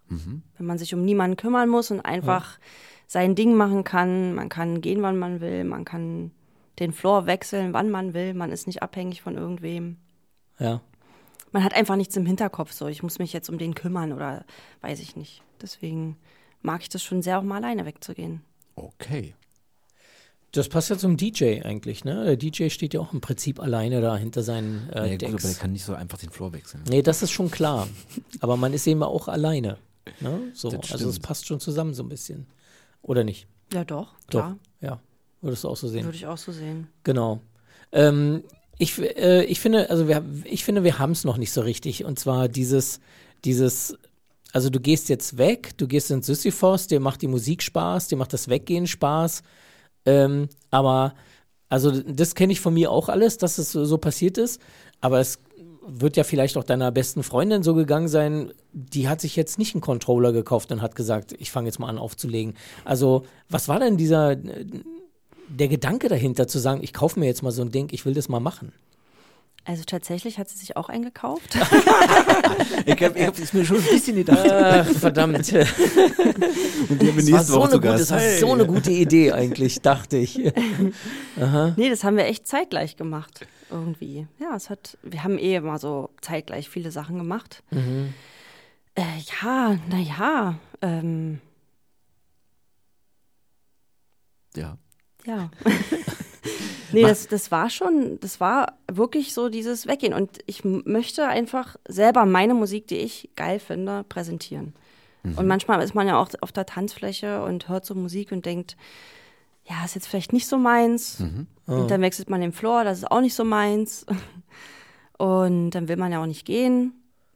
Wenn 0.58 0.66
man 0.66 0.78
sich 0.78 0.94
um 0.94 1.04
niemanden 1.04 1.38
kümmern 1.38 1.70
muss 1.70 1.92
und 1.92 2.02
einfach 2.02 2.60
sein 3.08 3.34
Ding 3.36 3.56
machen 3.56 3.84
kann. 3.84 4.36
Man 4.36 4.50
kann 4.50 4.82
gehen, 4.82 5.02
wann 5.02 5.18
man 5.18 5.42
will. 5.42 5.64
Man 5.64 5.84
kann 5.84 6.32
den 6.78 6.94
Floor 6.94 7.26
wechseln, 7.26 7.74
wann 7.74 7.90
man 7.90 8.14
will. 8.14 8.34
Man 8.34 8.52
ist 8.52 8.68
nicht 8.68 8.84
abhängig 8.84 9.22
von 9.22 9.36
irgendwem. 9.36 9.98
Ja. 10.60 10.82
Man 11.52 11.64
hat 11.64 11.74
einfach 11.74 11.96
nichts 11.96 12.16
im 12.16 12.28
Hinterkopf. 12.28 12.72
So, 12.72 12.88
ich 12.88 13.02
muss 13.02 13.18
mich 13.18 13.34
jetzt 13.34 13.50
um 13.50 13.58
den 13.58 13.74
kümmern 13.74 14.14
oder 14.14 14.46
weiß 14.82 15.00
ich 15.00 15.16
nicht. 15.16 15.42
Deswegen 15.62 16.18
mag 16.62 16.82
ich 16.82 16.90
das 16.90 17.04
schon 17.04 17.24
sehr, 17.24 17.40
auch 17.40 17.44
mal 17.44 17.58
alleine 17.58 17.86
wegzugehen. 17.86 18.44
Okay. 18.76 19.34
Das 20.52 20.68
passt 20.68 20.90
ja 20.90 20.98
zum 20.98 21.16
DJ 21.16 21.62
eigentlich, 21.64 22.04
ne? 22.06 22.26
Der 22.26 22.36
DJ 22.36 22.70
steht 22.70 22.94
ja 22.96 23.00
auch 23.00 23.14
im 23.14 23.22
Prinzip 23.22 23.60
alleine 23.60 24.02
da 24.02 24.18
hinter 24.18 24.42
seinen 24.42 24.90
äh, 24.90 24.96
Naja, 24.96 25.12
gut, 25.18 25.24
aber 25.24 25.32
der 25.38 25.40
Decks. 25.50 25.60
kann 25.60 25.72
nicht 25.74 25.86
so 25.86 25.94
einfach 25.94 26.18
den 26.18 26.32
Floor 26.32 26.54
wechseln. 26.54 26.84
Nee, 26.90 27.04
das 27.04 27.22
ist 27.22 27.32
schon 27.32 27.52
klar. 27.52 27.88
Aber 28.40 28.58
man 28.58 28.74
ist 28.74 28.88
eben 28.88 29.04
auch 29.04 29.28
alleine. 29.28 29.78
Ne? 30.22 30.42
So, 30.54 30.72
Das 30.72 30.92
also 30.92 31.08
es 31.08 31.20
passt 31.20 31.46
schon 31.46 31.60
zusammen 31.60 31.94
so 31.94 32.02
ein 32.02 32.10
bisschen. 32.10 32.48
Oder 33.04 33.24
nicht? 33.24 33.48
Ja, 33.74 33.84
doch, 33.86 34.14
Doch. 34.26 34.30
klar. 34.30 34.58
Ja. 34.82 35.00
Würdest 35.42 35.64
du 35.64 35.70
auch 35.70 35.78
so 35.78 35.88
sehen? 35.88 36.06
Würde 36.06 36.18
ich 36.18 36.26
auch 36.26 36.38
so 36.38 36.52
sehen. 36.52 36.88
Genau. 37.04 37.42
Ähm, 37.92 38.44
ich, 38.80 38.98
äh, 39.00 39.44
ich 39.44 39.60
finde, 39.60 39.90
also 39.92 40.08
wir, 40.08 40.24
ich 40.46 40.64
finde, 40.64 40.84
wir 40.84 40.98
haben 40.98 41.12
es 41.12 41.24
noch 41.26 41.38
nicht 41.38 41.52
so 41.52 41.62
richtig. 41.62 42.06
Und 42.06 42.18
zwar 42.18 42.48
dieses, 42.50 43.00
dieses, 43.46 43.98
also 44.52 44.70
du 44.72 44.80
gehst 44.80 45.10
jetzt 45.10 45.38
weg, 45.38 45.78
du 45.78 45.88
gehst 45.88 46.10
ins 46.10 46.26
Sisyphos, 46.26 46.88
dir 46.88 47.00
macht 47.00 47.22
die 47.22 47.28
Musik 47.28 47.62
Spaß, 47.62 48.08
dir 48.08 48.16
macht 48.16 48.34
das 48.34 48.48
Weggehen 48.50 48.88
Spaß. 48.88 49.44
Ähm, 50.06 50.50
aber, 50.72 51.14
also 51.70 51.92
das 51.92 52.36
kenne 52.36 52.54
ich 52.54 52.62
von 52.62 52.74
mir 52.74 52.92
auch 52.92 53.10
alles, 53.10 53.38
dass 53.38 53.58
es 53.58 53.72
so, 53.72 53.98
passiert 53.98 54.38
ist. 54.38 54.62
Aber 55.02 55.20
es 55.20 55.40
wird 55.88 56.18
ja 56.18 56.24
vielleicht 56.24 56.58
auch 56.58 56.64
deiner 56.64 56.92
besten 56.92 57.24
Freundin 57.24 57.64
so 57.64 57.74
gegangen 57.74 58.08
sein, 58.08 58.52
die 58.74 59.08
hat 59.08 59.22
sich 59.22 59.36
jetzt 59.36 59.58
nicht 59.58 59.74
einen 59.74 59.82
Controller 59.82 60.32
gekauft 60.32 60.72
und 60.72 60.82
hat 60.82 60.96
gesagt, 60.96 61.34
ich 61.40 61.52
fange 61.52 61.68
jetzt 61.68 61.80
mal 61.80 61.88
an 61.88 61.98
aufzulegen. 61.98 62.56
Also, 62.86 63.26
was 63.50 63.68
war 63.68 63.80
denn 63.80 63.98
dieser, 63.98 64.36
der 64.36 65.68
Gedanke 65.68 66.10
dahinter 66.10 66.48
zu 66.48 66.60
sagen, 66.60 66.84
ich 66.84 66.94
kaufe 66.94 67.20
mir 67.20 67.26
jetzt 67.26 67.42
mal 67.42 67.52
so 67.52 67.64
ein 67.64 67.72
Ding, 67.72 67.90
ich 67.92 68.06
will 68.06 68.14
das 68.14 68.30
mal 68.30 68.40
machen? 68.40 68.72
Also 69.66 69.84
tatsächlich 69.84 70.40
hat 70.40 70.50
sie 70.50 70.58
sich 70.58 70.76
auch 70.78 70.90
eingekauft. 70.90 71.58
Ich 72.86 73.04
habe 73.04 73.26
hab 73.26 73.38
es 73.38 73.54
mir 73.54 73.66
schon 73.66 73.78
ein 73.78 73.84
bisschen 73.84 74.16
gedacht. 74.16 74.50
Ach, 74.50 74.86
verdammt. 74.88 75.38
Und 75.54 77.02
die 77.02 77.08
haben 77.08 77.18
wir 77.18 77.24
Das 77.24 77.32
war, 77.32 77.44
so 77.44 77.62
eine, 77.64 77.74
gute, 77.76 77.88
das 77.98 78.12
war 78.12 78.20
so 78.20 78.54
eine 78.54 78.66
gute 78.66 78.92
Idee 78.92 79.32
eigentlich, 79.32 79.82
dachte 79.82 80.18
ich. 80.18 80.38
Nee, 81.78 81.90
das 81.90 82.04
haben 82.04 82.18
wir 82.18 82.26
echt 82.26 82.48
zeitgleich 82.48 82.98
gemacht. 82.98 83.46
Irgendwie. 83.70 84.28
Ja, 84.40 84.56
es 84.56 84.70
hat, 84.70 84.98
wir 85.04 85.24
haben 85.24 85.38
eh 85.38 85.56
immer 85.56 85.78
so 85.78 86.10
zeitgleich 86.22 86.68
viele 86.70 86.92
Sachen 86.92 87.18
gemacht. 87.18 87.64
Äh, 87.72 89.02
ja, 89.42 89.78
naja, 89.90 90.60
ähm, 90.82 91.40
Ja. 94.56 94.78
ja. 95.26 95.50
nee, 96.92 97.02
das, 97.02 97.28
das 97.28 97.52
war 97.52 97.70
schon, 97.70 98.20
das 98.20 98.40
war 98.40 98.74
wirklich 98.92 99.34
so 99.34 99.50
dieses 99.50 99.88
Weggehen. 99.88 100.14
Und 100.14 100.40
ich 100.46 100.64
möchte 100.64 101.28
einfach 101.28 101.76
selber 101.88 102.26
meine 102.26 102.54
Musik, 102.54 102.88
die 102.88 102.98
ich 102.98 103.30
geil 103.36 103.60
finde, 103.60 104.04
präsentieren. 104.08 104.74
Und 105.36 105.48
manchmal 105.48 105.82
ist 105.82 105.94
man 105.94 106.08
ja 106.08 106.18
auch 106.18 106.30
auf 106.40 106.54
der 106.54 106.66
Tanzfläche 106.66 107.44
und 107.44 107.68
hört 107.68 107.86
so 107.86 107.94
Musik 107.94 108.32
und 108.32 108.46
denkt, 108.46 108.78
ja, 109.66 109.84
ist 109.84 109.96
jetzt 109.96 110.08
vielleicht 110.08 110.34
nicht 110.34 110.48
so 110.48 110.58
meins. 110.58 111.22
Und 111.66 111.92
dann 111.92 112.02
wechselt 112.02 112.30
man 112.30 112.42
den 112.42 112.54
Floor, 112.54 112.84
das 112.84 113.00
ist 113.00 113.12
auch 113.12 113.22
nicht 113.22 113.36
so 113.36 113.44
meins. 113.44 114.06
Und 115.18 115.72
dann 115.72 115.90
will 115.90 115.98
man 115.98 116.14
ja 116.14 116.22
auch 116.22 116.26
nicht 116.26 116.46
gehen, 116.46 116.94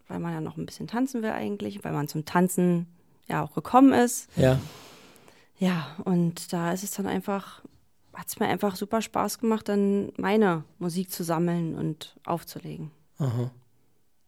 weil 0.08 0.20
man 0.20 0.32
ja 0.32 0.40
noch 0.40 0.56
ein 0.56 0.66
bisschen 0.66 0.88
tanzen 0.88 1.22
will 1.22 1.32
eigentlich, 1.32 1.84
weil 1.84 1.92
man 1.92 2.08
zum 2.08 2.24
Tanzen 2.24 2.88
ja 3.28 3.44
auch 3.44 3.54
gekommen 3.54 3.92
ist. 3.92 4.30
Ja. 4.38 4.58
Ja, 5.58 5.88
und 6.06 6.54
da 6.54 6.72
ist 6.72 6.84
es 6.84 6.92
dann 6.92 7.08
einfach, 7.08 7.62
hat 8.14 8.28
es 8.28 8.40
mir 8.40 8.48
einfach 8.48 8.76
super 8.76 9.02
Spaß 9.02 9.40
gemacht, 9.40 9.70
dann 9.70 10.12
meine 10.18 10.64
Musik 10.80 11.12
zu 11.12 11.24
sammeln 11.24 11.76
und 11.76 12.16
aufzulegen. 12.26 12.92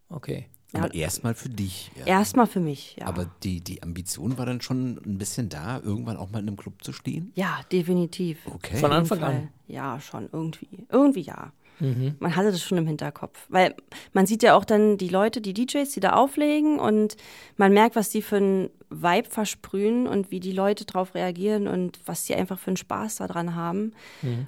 Okay. 0.10 0.48
Aber 0.74 0.94
erstmal 0.94 1.36
für 1.36 1.50
dich. 1.50 1.92
Ja. 1.98 2.06
Erstmal 2.06 2.48
für 2.48 2.60
mich, 2.60 2.98
ja. 3.00 3.06
Aber 3.06 3.30
die, 3.44 3.62
die 3.62 3.82
Ambition 3.82 4.38
war 4.38 4.46
dann 4.46 4.60
schon 4.60 5.00
ein 5.06 5.18
bisschen 5.18 5.48
da, 5.48 5.80
irgendwann 5.80 6.18
auch 6.18 6.32
mal 6.32 6.40
in 6.40 6.48
einem 6.48 6.58
Club 6.58 6.84
zu 6.84 6.92
stehen? 6.92 7.32
ja, 7.36 7.62
definitiv. 7.72 8.40
Okay. 8.46 8.78
Von 8.78 8.92
Anfang 8.92 9.24
an. 9.24 9.50
Ja, 9.68 10.00
schon, 10.02 10.30
irgendwie. 10.32 10.86
Irgendwie 10.90 11.22
ja. 11.22 11.54
Man 11.80 12.36
hatte 12.36 12.52
das 12.52 12.64
schon 12.64 12.78
im 12.78 12.88
Hinterkopf. 12.88 13.48
Weil 13.50 13.76
man 14.14 14.26
sieht 14.26 14.44
ja 14.44 14.56
auch 14.56 14.64
dann 14.64 14.98
die 14.98 15.10
Leute, 15.10 15.42
die 15.42 15.54
DJs, 15.54 15.90
die 15.92 16.00
da 16.00 16.14
auflegen 16.14 16.80
und 16.80 17.18
man 17.58 17.74
merkt, 17.74 17.96
was 17.96 18.10
die 18.10 18.22
für 18.22 18.38
einen 18.38 18.70
Vibe 19.02 19.30
versprühen 19.30 20.08
und 20.08 20.32
wie 20.32 20.40
die 20.40 20.52
Leute 20.52 20.86
drauf 20.86 21.16
reagieren 21.16 21.68
und 21.68 22.00
was 22.06 22.26
die 22.26 22.36
einfach 22.36 22.60
für 22.60 22.68
einen 22.68 22.78
Spaß 22.78 23.18
daran 23.18 23.56
haben. 23.56 23.94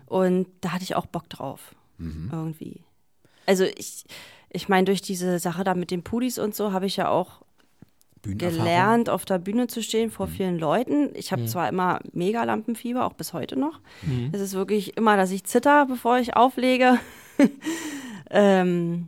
Und 0.05 0.47
da 0.61 0.73
hatte 0.73 0.83
ich 0.83 0.95
auch 0.95 1.05
Bock 1.05 1.29
drauf. 1.29 1.75
Irgendwie. 2.31 2.81
Also 3.45 3.63
ich, 3.63 4.05
ich 4.49 4.69
meine, 4.69 4.85
durch 4.85 5.01
diese 5.01 5.39
Sache 5.39 5.63
da 5.63 5.73
mit 5.73 5.91
den 5.91 6.03
Pudis 6.03 6.37
und 6.37 6.55
so 6.55 6.71
habe 6.71 6.85
ich 6.85 6.97
ja 6.97 7.09
auch 7.09 7.41
gelernt, 8.23 9.09
auf 9.09 9.25
der 9.25 9.39
Bühne 9.39 9.67
zu 9.67 9.81
stehen 9.81 10.09
vor 10.11 10.27
vielen 10.27 10.59
Leuten. 10.59 11.09
Ich 11.13 11.31
habe 11.31 11.45
zwar 11.45 11.69
immer 11.69 11.99
mega 12.13 12.43
Lampenfieber, 12.43 13.05
auch 13.05 13.13
bis 13.13 13.33
heute 13.33 13.57
noch. 13.57 13.79
Es 14.33 14.41
ist 14.41 14.53
wirklich 14.53 14.97
immer, 14.97 15.15
dass 15.15 15.31
ich 15.31 15.43
zitter, 15.45 15.85
bevor 15.85 16.19
ich 16.19 16.35
auflege. 16.35 16.99
ähm, 18.29 19.07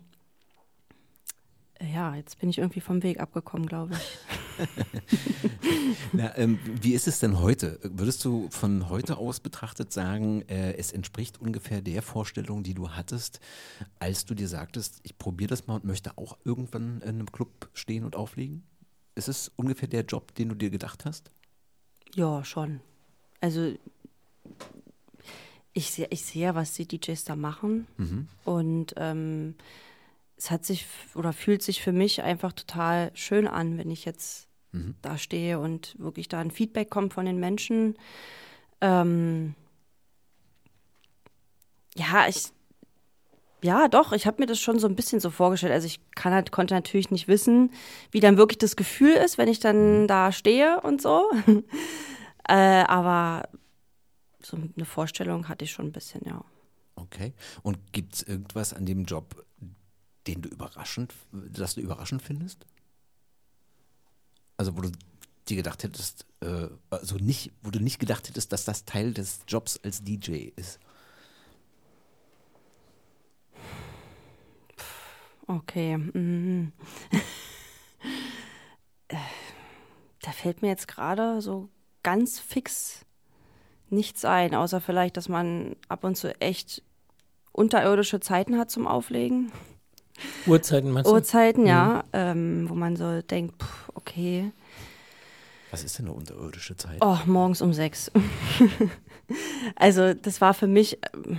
ja, 1.94 2.16
jetzt 2.16 2.40
bin 2.40 2.50
ich 2.50 2.58
irgendwie 2.60 2.82
vom 2.82 3.04
Weg 3.04 3.20
abgekommen, 3.20 3.68
glaube 3.68 3.94
ich. 3.94 4.18
Na, 6.14 6.38
ähm, 6.38 6.60
wie 6.82 6.94
ist 6.94 7.08
es 7.08 7.20
denn 7.20 7.40
heute? 7.40 7.80
Würdest 7.84 8.24
du 8.26 8.50
von 8.50 8.90
heute 8.90 9.18
aus 9.18 9.40
betrachtet 9.40 9.94
sagen, 9.94 10.42
äh, 10.48 10.74
es 10.74 10.92
entspricht 10.92 11.40
ungefähr 11.40 11.82
der 11.82 12.02
Vorstellung, 12.02 12.64
die 12.64 12.74
du 12.74 12.92
hattest, 12.92 13.40
als 14.00 14.26
du 14.26 14.34
dir 14.34 14.48
sagtest, 14.48 15.00
ich 15.04 15.18
probiere 15.18 15.50
das 15.50 15.68
mal 15.68 15.76
und 15.76 15.86
möchte 15.86 16.18
auch 16.18 16.38
irgendwann 16.44 17.02
in 17.02 17.10
einem 17.10 17.32
Club 17.32 17.70
stehen 17.74 18.04
und 18.04 18.16
auflegen? 18.16 18.64
Ist 19.16 19.30
es 19.30 19.52
ungefähr 19.56 19.88
der 19.88 20.04
Job, 20.04 20.34
den 20.36 20.50
du 20.50 20.56
dir 20.56 20.70
gedacht 20.70 21.06
hast? 21.06 21.32
Ja, 22.16 22.44
schon. 22.44 22.82
Also 23.42 23.74
ich 25.74 25.92
sehe 25.92 26.08
ich 26.10 26.26
sehe 26.26 26.56
was 26.56 26.74
die 26.74 26.88
DJs 26.88 27.24
da 27.24 27.36
machen. 27.36 27.88
Und 28.46 28.94
ähm, 28.98 29.56
es 30.38 30.52
hat 30.52 30.66
sich 30.66 30.86
oder 31.16 31.34
fühlt 31.34 31.62
sich 31.62 31.82
für 31.82 31.92
mich 31.92 32.22
einfach 32.22 32.54
total 32.54 33.12
schön 33.14 33.48
an, 33.48 33.78
wenn 33.78 33.92
ich 33.92 34.06
jetzt 34.06 34.49
da 35.02 35.18
stehe 35.18 35.60
und 35.60 35.96
wirklich 36.00 36.28
da 36.28 36.40
ein 36.40 36.52
Feedback 36.52 36.90
kommt 36.90 37.14
von 37.14 37.26
den 37.26 37.40
Menschen. 37.40 37.98
Ähm, 38.82 39.56
ja, 41.96 42.28
ich 42.28 42.52
ja, 43.62 43.90
doch, 43.90 44.14
ich 44.14 44.26
habe 44.26 44.42
mir 44.42 44.46
das 44.46 44.60
schon 44.60 44.80
so 44.80 44.88
ein 44.88 44.96
bisschen 44.96 45.20
so 45.20 45.30
vorgestellt. 45.30 45.74
Also 45.74 45.86
ich 45.86 46.00
kann 46.16 46.34
halt, 46.34 46.52
konnte 46.52 46.74
natürlich 46.74 47.12
nicht 47.12 47.28
wissen, 47.28 47.72
wie 48.12 48.22
dann 48.22 48.38
wirklich 48.38 48.58
das 48.58 48.76
Gefühl 48.76 49.12
ist, 49.12 49.38
wenn 49.38 49.50
ich 49.50 49.60
dann 49.60 50.08
da 50.08 50.32
stehe 50.32 50.80
und 50.82 51.02
so. 51.02 51.30
äh, 52.48 52.54
aber 52.54 53.50
so 54.42 54.58
eine 54.58 54.86
Vorstellung 54.86 55.50
hatte 55.50 55.66
ich 55.66 55.72
schon 55.72 55.88
ein 55.88 55.92
bisschen, 55.92 56.22
ja. 56.26 56.44
Okay. 56.96 57.34
Und 57.62 57.92
gibt 57.92 58.16
es 58.16 58.24
irgendwas 58.24 58.74
an 58.74 58.86
dem 58.86 59.04
Job, 59.04 59.46
den 60.28 60.42
du 60.42 60.50
überraschend, 60.50 61.14
das 61.32 61.76
du 61.76 61.82
überraschend 61.82 62.22
findest? 62.22 62.66
Also 64.60 64.76
wo 64.76 64.82
du 64.82 64.92
dir 65.48 65.56
gedacht 65.56 65.84
hättest, 65.84 66.26
äh, 66.42 66.68
also 66.90 67.16
nicht, 67.16 67.54
wo 67.64 67.72
du 67.72 67.80
nicht 67.80 67.98
gedacht 67.98 68.28
hättest, 68.28 68.52
dass 68.52 68.66
das 68.66 68.84
Teil 68.84 69.14
des 69.14 69.40
Jobs 69.48 69.80
als 69.86 70.04
DJ 70.04 70.52
ist. 70.58 70.80
Okay. 75.48 75.96
mhm. 75.98 76.74
Da 80.22 80.32
fällt 80.34 80.62
mir 80.62 80.68
jetzt 80.68 80.90
gerade 80.90 81.42
so 81.42 81.70
ganz 82.04 82.40
fix 82.40 83.06
nichts 83.90 84.26
ein, 84.26 84.54
außer 84.54 84.82
vielleicht, 84.82 85.16
dass 85.16 85.30
man 85.30 85.78
ab 85.88 86.04
und 86.04 86.18
zu 86.18 86.36
echt 86.42 86.84
unterirdische 87.54 88.20
Zeiten 88.20 88.58
hat 88.58 88.70
zum 88.70 88.88
Auflegen. 88.88 89.54
Uhrzeiten 90.48 90.92
meinst 90.92 91.10
du? 91.10 91.14
Uhrzeiten, 91.16 91.66
ja, 91.66 92.04
ähm, 92.14 92.70
wo 92.70 92.76
man 92.76 92.96
so 92.96 93.22
denkt, 93.22 93.62
pff, 93.62 93.90
okay, 93.94 94.52
Was 95.72 95.84
ist 95.84 96.00
denn 96.00 96.08
eine 96.08 96.16
unterirdische 96.16 96.76
Zeit? 96.78 96.98
oh, 97.02 97.18
morgens 97.26 97.62
um 97.62 97.74
sechs. 97.74 98.12
also 99.76 100.14
das 100.14 100.42
war 100.42 100.54
für 100.54 100.68
mich 100.68 100.98
ähm, 101.14 101.38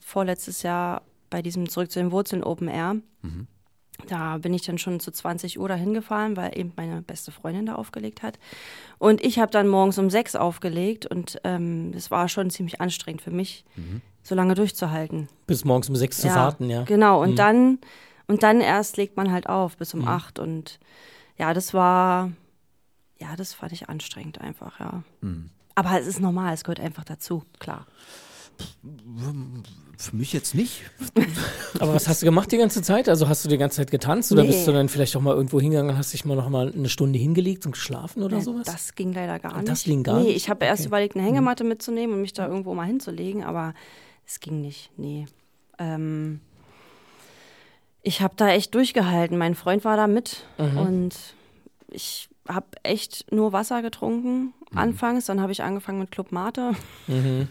vorletztes 0.00 0.62
Jahr 0.62 1.02
bei 1.30 1.42
diesem 1.42 1.68
Zurück 1.68 1.90
zu 1.90 1.98
den 1.98 2.12
Wurzeln 2.12 2.44
Open 2.44 2.68
Air. 2.68 2.96
Da 4.08 4.38
bin 4.38 4.52
ich 4.54 4.62
dann 4.62 4.76
schon 4.78 5.00
zu 5.00 5.10
20 5.10 5.58
Uhr 5.58 5.68
dahin 5.68 5.94
gefahren, 5.94 6.36
weil 6.36 6.56
eben 6.58 6.72
meine 6.76 7.00
beste 7.00 7.32
Freundin 7.32 7.66
da 7.66 7.76
aufgelegt 7.76 8.22
hat. 8.22 8.38
Und 8.98 9.24
ich 9.24 9.38
habe 9.38 9.50
dann 9.50 9.66
morgens 9.66 9.98
um 9.98 10.10
sechs 10.10 10.36
aufgelegt 10.36 11.06
und 11.06 11.40
ähm, 11.44 11.92
das 11.92 12.10
war 12.10 12.28
schon 12.28 12.50
ziemlich 12.50 12.80
anstrengend 12.80 13.22
für 13.22 13.30
mich, 13.30 13.64
so 14.22 14.34
lange 14.34 14.54
durchzuhalten. 14.54 15.28
Bis 15.46 15.64
morgens 15.64 15.88
um 15.88 15.96
sechs 15.96 16.18
zu 16.18 16.28
warten, 16.28 16.68
ja. 16.70 16.82
Genau, 16.82 17.22
und 17.22 17.38
dann 17.38 17.78
und 18.26 18.42
dann 18.42 18.60
erst 18.60 18.96
legt 18.96 19.16
man 19.16 19.30
halt 19.32 19.48
auf 19.48 19.76
bis 19.76 19.94
um 19.94 20.06
acht 20.08 20.38
und 20.38 20.78
ja, 21.36 21.52
das 21.54 21.74
war 21.74 22.30
ja, 23.20 23.36
das 23.36 23.54
fand 23.54 23.72
ich 23.72 23.88
anstrengend 23.88 24.40
einfach, 24.40 24.80
ja. 24.80 25.02
Aber 25.76 26.00
es 26.00 26.06
ist 26.06 26.20
normal, 26.20 26.52
es 26.54 26.64
gehört 26.64 26.80
einfach 26.80 27.04
dazu, 27.04 27.42
klar. 27.58 27.86
Für 29.98 30.14
mich 30.16 30.32
jetzt 30.32 30.54
nicht. 30.54 30.82
Aber 31.80 31.94
was 31.94 32.06
hast 32.08 32.22
du 32.22 32.26
gemacht 32.26 32.50
die 32.52 32.56
ganze 32.58 32.82
Zeit? 32.82 33.08
Also 33.08 33.28
hast 33.28 33.44
du 33.44 33.48
die 33.48 33.58
ganze 33.58 33.76
Zeit 33.78 33.90
getanzt 33.90 34.30
oder 34.32 34.42
Nee. 34.42 34.48
bist 34.50 34.66
du 34.66 34.72
dann 34.72 34.88
vielleicht 34.88 35.16
auch 35.16 35.20
mal 35.20 35.34
irgendwo 35.34 35.60
hingegangen 35.60 35.90
und 35.92 35.98
hast 35.98 36.12
dich 36.12 36.24
mal 36.24 36.36
noch 36.36 36.48
mal 36.48 36.72
eine 36.72 36.88
Stunde 36.88 37.18
hingelegt 37.18 37.66
und 37.66 37.72
geschlafen 37.72 38.22
oder 38.22 38.36
Ja, 38.38 38.42
sowas? 38.42 38.66
Das 38.66 38.94
ging 38.94 39.12
leider 39.12 39.38
gar 39.38 39.56
nicht. 39.56 39.68
Das 39.68 39.84
ging 39.84 40.02
gar 40.02 40.18
nee, 40.18 40.24
nicht? 40.26 40.36
ich 40.36 40.48
habe 40.50 40.64
erst 40.66 40.80
Okay. 40.82 40.86
Mhm. 40.86 40.88
überlegt, 40.88 41.16
eine 41.16 41.24
Hängematte 41.26 41.64
mitzunehmen 41.64 42.14
und 42.16 42.20
mich 42.22 42.32
da 42.32 42.46
irgendwo 42.46 42.74
mal 42.74 42.86
hinzulegen, 42.86 43.42
aber 43.44 43.74
es 44.26 44.40
ging 44.40 44.60
nicht. 44.60 44.90
Nee. 44.96 45.26
Ähm, 45.78 46.40
ich 48.04 48.20
habe 48.22 48.34
da 48.36 48.48
echt 48.50 48.74
durchgehalten. 48.74 49.36
Mein 49.38 49.54
Freund 49.56 49.84
war 49.84 49.96
da 49.96 50.06
mit 50.06 50.44
Mhm. 50.58 50.78
und 50.78 51.14
ich 51.88 52.28
habe 52.48 52.66
echt 52.82 53.32
nur 53.32 53.52
Wasser 53.52 53.80
getrunken 53.82 54.52
Mhm. 54.70 54.78
anfangs. 54.78 55.26
Dann 55.26 55.40
habe 55.40 55.50
ich 55.52 55.62
angefangen 55.62 55.98
mit 55.98 56.10
Club 56.10 56.30
Mate, 56.30 56.72
Mhm. 57.08 57.48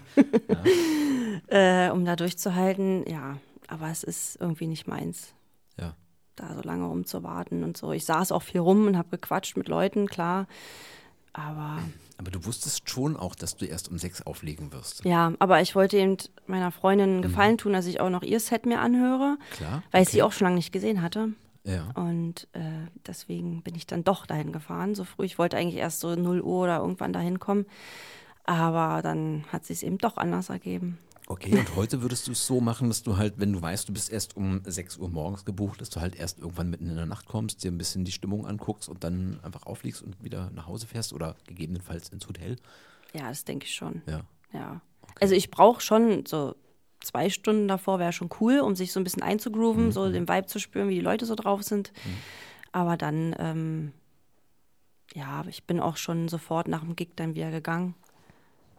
äh, 1.47 1.89
um 1.89 2.05
da 2.05 2.15
durchzuhalten. 2.15 3.05
Ja, 3.09 3.37
aber 3.67 3.89
es 3.89 4.03
ist 4.03 4.37
irgendwie 4.39 4.67
nicht 4.67 4.87
meins. 4.87 5.33
Ja. 5.79 5.95
da 6.35 6.53
so 6.55 6.61
lange 6.61 6.85
rumzuwarten 6.87 7.63
und 7.63 7.77
so. 7.77 7.91
Ich 7.91 8.05
saß 8.05 8.31
auch 8.31 8.41
viel 8.41 8.61
rum 8.61 8.87
und 8.87 8.97
habe 8.97 9.09
gequatscht 9.09 9.55
mit 9.55 9.67
Leuten, 9.67 10.07
klar. 10.07 10.47
Aber 11.33 11.79
Aber 12.17 12.31
du 12.31 12.45
wusstest 12.45 12.89
schon 12.89 13.17
auch, 13.17 13.35
dass 13.35 13.57
du 13.57 13.65
erst 13.65 13.89
um 13.89 13.97
sechs 13.97 14.21
auflegen 14.21 14.71
wirst. 14.71 15.03
ja, 15.03 15.33
aber 15.39 15.61
ich 15.61 15.75
wollte 15.75 15.97
eben 15.97 16.17
meiner 16.47 16.71
Freundin 16.71 17.09
einen 17.09 17.21
Gefallen 17.23 17.57
tun, 17.57 17.73
dass 17.73 17.85
ich 17.87 17.99
auch 17.99 18.09
noch 18.09 18.21
ihr 18.23 18.39
Set 18.39 18.65
mir 18.65 18.79
anhöre, 18.79 19.37
Klar. 19.51 19.83
weil 19.91 20.03
ich 20.03 20.09
sie 20.09 20.21
auch 20.23 20.31
schon 20.31 20.45
lange 20.45 20.57
nicht 20.57 20.71
gesehen 20.71 21.01
hatte. 21.01 21.29
Ja. 21.65 21.89
Und 21.95 22.47
äh, 22.53 22.59
deswegen 23.07 23.61
bin 23.63 23.73
ich 23.75 23.87
dann 23.87 24.03
doch 24.03 24.25
dahin 24.25 24.51
gefahren, 24.51 24.95
so 24.95 25.05
früh. 25.05 25.25
Ich 25.25 25.39
wollte 25.39 25.57
eigentlich 25.57 25.77
erst 25.79 26.01
so 26.01 26.13
0 26.15 26.41
Uhr 26.41 26.63
oder 26.63 26.79
irgendwann 26.79 27.13
dahin 27.13 27.39
kommen. 27.39 27.65
Aber 28.45 29.01
dann 29.01 29.45
hat 29.51 29.65
sich 29.65 29.77
es 29.77 29.83
eben 29.83 29.97
doch 29.97 30.17
anders 30.17 30.49
ergeben. 30.49 30.97
Okay, 31.27 31.57
und 31.57 31.75
heute 31.75 32.01
würdest 32.01 32.27
du 32.27 32.33
es 32.33 32.45
so 32.45 32.59
machen, 32.59 32.89
dass 32.89 33.03
du 33.03 33.17
halt, 33.17 33.36
wenn 33.38 33.53
du 33.53 33.62
weißt, 33.62 33.88
du 33.88 33.93
bist 33.93 34.12
erst 34.12 34.36
um 34.36 34.62
6 34.65 34.97
Uhr 34.97 35.09
morgens 35.09 35.45
gebucht, 35.45 35.79
dass 35.79 35.89
du 35.89 36.01
halt 36.01 36.15
erst 36.15 36.39
irgendwann 36.39 36.69
mitten 36.69 36.89
in 36.89 36.95
der 36.95 37.05
Nacht 37.05 37.27
kommst, 37.27 37.63
dir 37.63 37.71
ein 37.71 37.77
bisschen 37.77 38.03
die 38.03 38.12
Stimmung 38.12 38.45
anguckst 38.45 38.89
und 38.89 39.03
dann 39.03 39.39
einfach 39.41 39.65
aufliegst 39.65 40.01
und 40.01 40.21
wieder 40.21 40.49
nach 40.51 40.67
Hause 40.67 40.86
fährst 40.86 41.13
oder 41.13 41.36
gegebenenfalls 41.47 42.09
ins 42.09 42.27
Hotel. 42.27 42.57
Ja, 43.13 43.29
das 43.29 43.45
denke 43.45 43.65
ich 43.65 43.73
schon. 43.73 44.01
Ja. 44.05 44.21
Ja. 44.51 44.81
Also 45.21 45.33
ich 45.36 45.49
brauche 45.49 45.81
schon 45.81 46.25
so 46.25 46.55
zwei 46.99 47.29
Stunden 47.29 47.67
davor 47.67 47.99
wäre 47.99 48.13
schon 48.13 48.29
cool, 48.39 48.59
um 48.59 48.75
sich 48.75 48.91
so 48.91 48.99
ein 48.99 49.03
bisschen 49.03 49.23
einzugrooven, 49.23 49.91
so 49.91 50.09
den 50.12 50.27
Vibe 50.27 50.47
zu 50.47 50.59
spüren, 50.59 50.89
wie 50.89 50.95
die 50.95 51.01
Leute 51.01 51.25
so 51.25 51.36
drauf 51.36 51.63
sind. 51.63 51.93
Aber 52.71 52.97
dann, 52.97 53.36
ähm, 53.39 53.91
ja, 55.13 55.43
ich 55.47 55.65
bin 55.65 55.79
auch 55.79 55.97
schon 55.97 56.27
sofort 56.27 56.67
nach 56.67 56.81
dem 56.81 56.95
Gig 56.95 57.09
dann 57.15 57.36
wieder 57.36 57.51
gegangen 57.51 57.93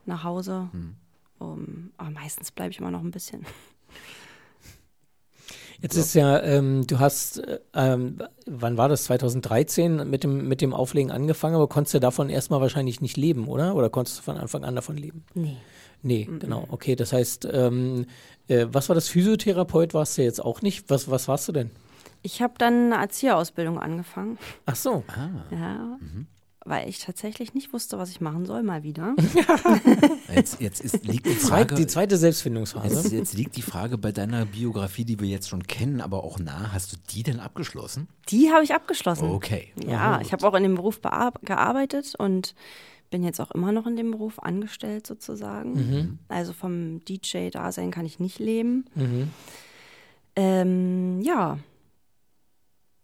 nach 0.07 0.25
Hause. 0.25 0.69
Um, 1.39 1.93
aber 1.97 2.11
meistens 2.11 2.51
bleibe 2.51 2.71
ich 2.71 2.79
immer 2.79 2.91
noch 2.91 3.03
ein 3.03 3.11
bisschen. 3.11 3.45
Jetzt 5.81 5.97
ist 5.97 6.15
ja, 6.15 6.43
ähm, 6.43 6.87
du 6.87 6.99
hast, 6.99 7.39
äh, 7.39 7.59
ähm, 7.75 8.19
wann 8.47 8.79
war 8.79 8.89
das, 8.89 9.05
2013 9.05 10.09
mit 10.09 10.25
dem, 10.25 10.49
mit 10.49 10.63
dem 10.63 10.73
Auflegen 10.73 11.11
angefangen, 11.11 11.57
aber 11.57 11.69
konntest 11.69 11.93
ja 11.93 12.01
davon 12.01 12.31
erstmal 12.31 12.61
wahrscheinlich 12.61 13.01
nicht 13.01 13.19
leben, 13.19 13.49
oder? 13.49 13.75
Oder 13.75 13.91
konntest 13.91 14.19
du 14.19 14.23
von 14.23 14.39
Anfang 14.39 14.65
an 14.65 14.77
davon 14.77 14.97
leben? 14.97 15.25
Nee. 15.35 15.59
Nee, 16.03 16.29
genau. 16.39 16.67
Okay, 16.69 16.97
das 16.97 17.13
heißt, 17.13 17.49
ähm, 17.51 18.07
äh, 18.49 18.67
was 18.71 18.89
war 18.89 18.95
das? 18.95 19.09
Physiotherapeut 19.09 19.95
warst 19.95 20.19
du 20.19 20.23
jetzt 20.23 20.43
auch 20.43 20.61
nicht? 20.61 20.91
Was, 20.91 21.11
was 21.11 21.29
warst 21.29 21.49
du 21.49 21.53
denn? 21.53 21.71
Ich 22.23 22.41
habe 22.41 22.55
dann 22.59 22.93
eine 22.93 23.03
Erzieherausbildung 23.03 23.79
angefangen. 23.79 24.39
Ach 24.67 24.77
so. 24.77 25.05
Ja. 25.51 25.99
Weil 26.67 26.89
ich 26.89 26.99
tatsächlich 26.99 27.53
nicht 27.53 27.75
wusste, 27.75 27.99
was 27.99 28.11
ich 28.11 28.23
machen 28.23 28.47
soll, 28.47 28.63
mal 28.63 28.83
wieder. 28.83 29.15
Jetzt, 30.35 30.61
jetzt 30.61 30.81
ist, 30.81 31.05
liegt 31.05 31.27
die 31.27 31.35
Frage. 31.35 31.75
die 31.75 31.87
zweite 31.87 32.17
Selbstfindungsphase. 32.17 32.95
Jetzt, 32.95 33.13
jetzt 33.13 33.35
liegt 33.35 33.57
die 33.57 33.63
Frage 33.63 33.99
bei 33.99 34.11
deiner 34.11 34.47
Biografie, 34.47 35.05
die 35.05 35.21
wir 35.21 35.29
jetzt 35.29 35.49
schon 35.49 35.63
kennen, 35.63 36.01
aber 36.01 36.25
auch 36.25 36.39
nah. 36.39 36.73
Hast 36.73 36.93
du 36.93 36.97
die 37.11 37.23
denn 37.23 37.39
abgeschlossen? 37.39 38.09
Die 38.31 38.51
habe 38.51 38.65
ich 38.65 38.75
abgeschlossen. 38.75 39.31
Okay. 39.31 39.73
Ja, 39.87 40.21
ich 40.21 40.33
habe 40.33 40.47
auch 40.47 40.55
in 40.55 40.65
dem 40.65 40.75
Beruf 40.75 41.01
gearbeitet 41.03 42.15
und 42.19 42.55
bin 43.11 43.23
jetzt 43.23 43.41
auch 43.41 43.53
immer 43.53 43.71
noch 43.71 43.87
in 43.87 43.97
dem 43.97 44.11
Beruf 44.11 44.41
angestellt 44.41 45.07
sozusagen. 45.07 46.19
Also 46.29 46.53
vom 46.53 47.05
DJ-Dasein 47.05 47.91
kann 47.91 48.07
ich 48.07 48.19
nicht 48.19 48.39
leben. 48.41 48.87
Ähm, 50.35 51.21
ja, 51.21 51.59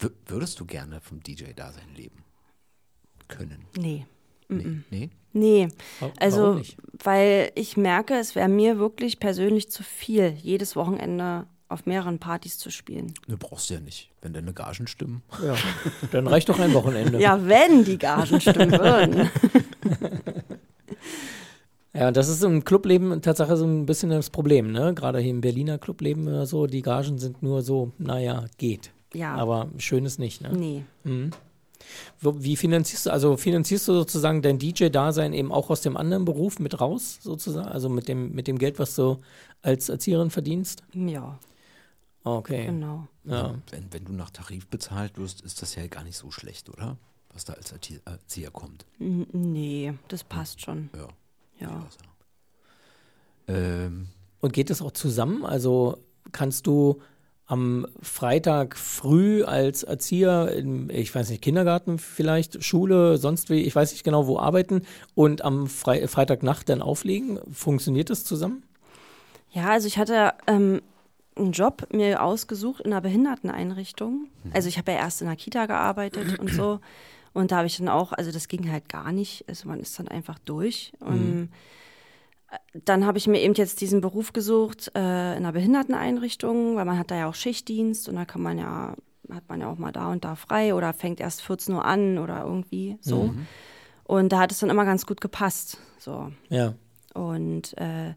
W 0.01 0.09
würdest 0.27 0.59
du 0.59 0.65
gerne 0.65 1.01
vom 1.01 1.21
DJ-Dasein 1.21 1.95
leben 1.95 2.25
können? 3.31 3.65
nee. 3.79 4.07
Nee. 4.49 4.83
nee? 4.91 5.11
Nee, 5.33 5.69
also 6.19 6.43
warum 6.43 6.59
nicht? 6.59 6.77
weil 7.05 7.53
ich 7.55 7.77
merke, 7.77 8.15
es 8.15 8.35
wäre 8.35 8.49
mir 8.49 8.79
wirklich 8.79 9.21
persönlich 9.21 9.71
zu 9.71 9.85
viel, 9.85 10.35
jedes 10.43 10.75
Wochenende 10.75 11.47
auf 11.69 11.87
mehreren 11.87 12.19
Partys 12.19 12.59
zu 12.59 12.69
spielen. 12.71 13.15
Du 13.29 13.37
brauchst 13.37 13.71
ja 13.71 13.79
nicht, 13.79 14.11
wenn 14.23 14.33
deine 14.33 14.53
Gagen 14.53 14.89
stimmen. 14.89 15.23
Ja, 15.45 15.55
dann 16.11 16.27
reicht 16.27 16.49
doch 16.49 16.59
ein 16.59 16.75
Wochenende. 16.75 17.21
Ja, 17.21 17.47
wenn 17.47 17.85
die 17.85 17.97
Gagen 17.97 18.41
stimmen 18.41 18.73
würden. 18.73 19.31
Ja, 21.93 22.13
das 22.13 22.29
ist 22.29 22.45
im 22.45 22.65
Clubleben 22.65 23.21
Tatsache 23.21 23.57
so 23.57 23.65
ein 23.65 23.85
bisschen 23.85 24.11
das 24.11 24.31
Problem, 24.31 24.71
ne? 24.71 24.95
Gerade 24.95 25.19
hier 25.19 25.33
im 25.33 25.41
Berliner 25.41 25.77
Clubleben 25.77 26.29
oder 26.29 26.47
so, 26.47 26.69
die 26.69 26.83
Gagen 26.83 27.19
sind 27.19 27.43
nur 27.43 27.63
so, 27.63 27.91
naja, 27.99 28.45
geht. 28.59 28.93
Ja, 29.13 29.35
Aber 29.35 29.69
schön 29.79 30.05
ist 30.05 30.21
nicht, 30.21 30.41
ne? 30.41 30.53
nee. 30.53 30.85
Mhm. 31.03 31.31
Wie 32.21 32.57
finanzierst 32.57 33.07
du, 33.07 33.11
also 33.11 33.37
finanzierst 33.37 33.89
du 33.89 33.95
sozusagen 33.95 34.43
dein 34.43 34.59
DJ-Dasein 34.59 35.33
eben 35.33 35.53
auch 35.53 35.71
aus 35.71 35.81
dem 35.81 35.97
anderen 35.97 36.25
Beruf 36.25 36.59
mit 36.59 36.81
raus, 36.81 37.19
sozusagen? 37.23 37.69
Also 37.69 37.89
mit 37.89 38.09
dem, 38.09 38.33
mit 38.33 38.47
dem 38.47 38.59
Geld, 38.59 38.79
was 38.79 38.95
du 38.95 39.19
als 39.63 39.89
Erzieherin 39.89 40.31
verdienst? 40.31 40.83
Ja. 40.93 41.39
Okay. 42.23 42.67
Genau. 42.67 43.09
Ja. 43.25 43.55
Wenn, 43.71 43.93
wenn 43.93 44.05
du 44.05 44.13
nach 44.13 44.31
Tarif 44.31 44.67
bezahlt 44.67 45.17
wirst, 45.17 45.41
ist 45.41 45.63
das 45.63 45.75
ja 45.75 45.87
gar 45.87 46.05
nicht 46.05 46.17
so 46.17 46.31
schlecht, 46.31 46.69
oder? 46.69 46.97
Was 47.33 47.45
da 47.45 47.55
als 47.55 47.73
Erzieher 47.73 48.51
kommt. 48.51 48.85
Nee, 48.99 49.95
das 50.09 50.25
passt 50.25 50.61
schon. 50.61 50.91
Ja. 50.95 51.09
Ja. 51.61 51.87
Ähm. 53.47 54.09
Und 54.41 54.53
geht 54.53 54.71
das 54.71 54.83
auch 54.83 54.93
zusammen? 54.93 55.45
Also 55.45 55.99
kannst 56.33 56.67
du 56.67 57.01
am 57.51 57.85
Freitag 58.01 58.77
früh 58.77 59.43
als 59.43 59.83
Erzieher 59.83 60.53
im, 60.53 60.89
ich 60.89 61.13
weiß 61.13 61.31
nicht, 61.31 61.43
Kindergarten 61.43 61.99
vielleicht, 61.99 62.63
Schule, 62.63 63.19
sonst 63.19 63.51
wie, 63.51 63.63
ich 63.63 63.75
weiß 63.75 63.91
nicht 63.91 64.05
genau 64.05 64.29
wo 64.29 64.39
arbeiten 64.39 64.83
und 65.17 65.43
am 65.43 65.67
Fre 65.67 66.07
Freitagnacht 66.07 66.69
dann 66.69 66.81
auflegen? 66.81 67.41
Funktioniert 67.51 68.09
das 68.09 68.25
zusammen? 68.25 68.63
Ja, 69.51 69.71
also 69.71 69.89
ich 69.89 69.99
hatte 69.99 70.35
ähm, 70.47 70.81
einen 71.35 71.51
Job 71.51 71.89
mir 71.93 72.23
ausgesucht 72.23 72.83
in 72.83 72.93
einer 72.93 73.01
Behinderteneinrichtung. 73.01 74.29
Mhm. 74.45 74.53
Also 74.53 74.69
ich 74.69 74.79
habe 74.79 74.93
ja 74.93 74.99
erst 74.99 75.21
in 75.21 75.27
der 75.27 75.35
Kita 75.35 75.67
gearbeitet 75.67 76.39
und 76.39 76.51
so. 76.53 76.79
Und 77.33 77.51
da 77.51 77.57
habe 77.57 77.67
ich 77.67 77.79
dann 77.79 77.89
auch, 77.89 78.13
also 78.13 78.31
das 78.31 78.47
ging 78.47 78.71
halt 78.71 78.89
gar 78.89 79.11
nicht. 79.11 79.45
Also 79.49 79.69
man 79.69 79.81
ist 79.81 79.99
dann 79.99 80.07
einfach 80.07 80.39
durch. 80.39 80.93
Und 81.01 81.41
mhm 81.41 81.49
dann 82.85 83.07
habe 83.07 83.19
ich 83.19 83.27
mir 83.27 83.41
eben 83.41 83.55
jetzt 83.55 83.81
diesen 83.81 84.01
Beruf 84.01 84.33
gesucht 84.33 84.91
äh, 84.95 84.99
in 84.99 85.45
einer 85.45 85.53
Behinderteneinrichtung, 85.53 86.77
weil 86.77 86.85
man 86.85 86.99
hat 86.99 87.11
da 87.11 87.17
ja 87.17 87.29
auch 87.29 87.35
Schichtdienst 87.35 88.09
und 88.09 88.17
da 88.17 88.25
kann 88.25 88.43
man 88.43 88.59
ja, 88.59 88.95
hat 89.33 89.49
man 89.49 89.61
ja 89.61 89.71
auch 89.71 89.79
mal 89.79 89.93
da 89.93 90.11
und 90.11 90.25
da 90.25 90.35
frei 90.35 90.75
oder 90.75 90.93
fängt 90.93 91.21
erst 91.21 91.43
14 91.43 91.75
Uhr 91.75 91.85
an 91.85 92.19
oder 92.19 92.45
irgendwie 92.45 92.99
so. 93.01 93.25
Mhm. 93.25 93.47
Und 94.05 94.33
da 94.33 94.41
hat 94.41 94.53
es 94.53 94.59
dann 94.59 94.71
immer 94.71 94.85
ganz 94.85 95.07
gut 95.07 95.21
gepasst. 95.21 95.79
So. 95.99 96.33
Ja. 96.49 96.75
Und 97.15 97.77
äh, 97.79 98.15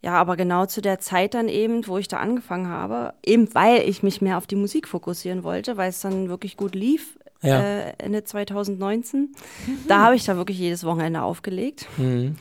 ja, 0.00 0.14
aber 0.14 0.36
genau 0.36 0.66
zu 0.66 0.80
der 0.80 1.00
Zeit 1.00 1.34
dann 1.34 1.48
eben, 1.48 1.86
wo 1.88 1.98
ich 1.98 2.06
da 2.06 2.18
angefangen 2.18 2.68
habe, 2.68 3.14
eben 3.24 3.52
weil 3.54 3.88
ich 3.88 4.02
mich 4.02 4.20
mehr 4.20 4.38
auf 4.38 4.46
die 4.46 4.54
Musik 4.54 4.86
fokussieren 4.86 5.42
wollte, 5.42 5.76
weil 5.76 5.90
es 5.90 6.00
dann 6.00 6.28
wirklich 6.28 6.56
gut 6.56 6.76
lief, 6.76 7.18
ja. 7.42 7.60
äh, 7.60 7.94
Ende 7.98 8.22
2019, 8.22 9.20
mhm. 9.20 9.78
da 9.88 10.04
habe 10.04 10.14
ich 10.14 10.24
da 10.24 10.36
wirklich 10.36 10.58
jedes 10.58 10.84
Wochenende 10.84 11.22
aufgelegt. 11.22 11.86
Mhm. 11.96 12.36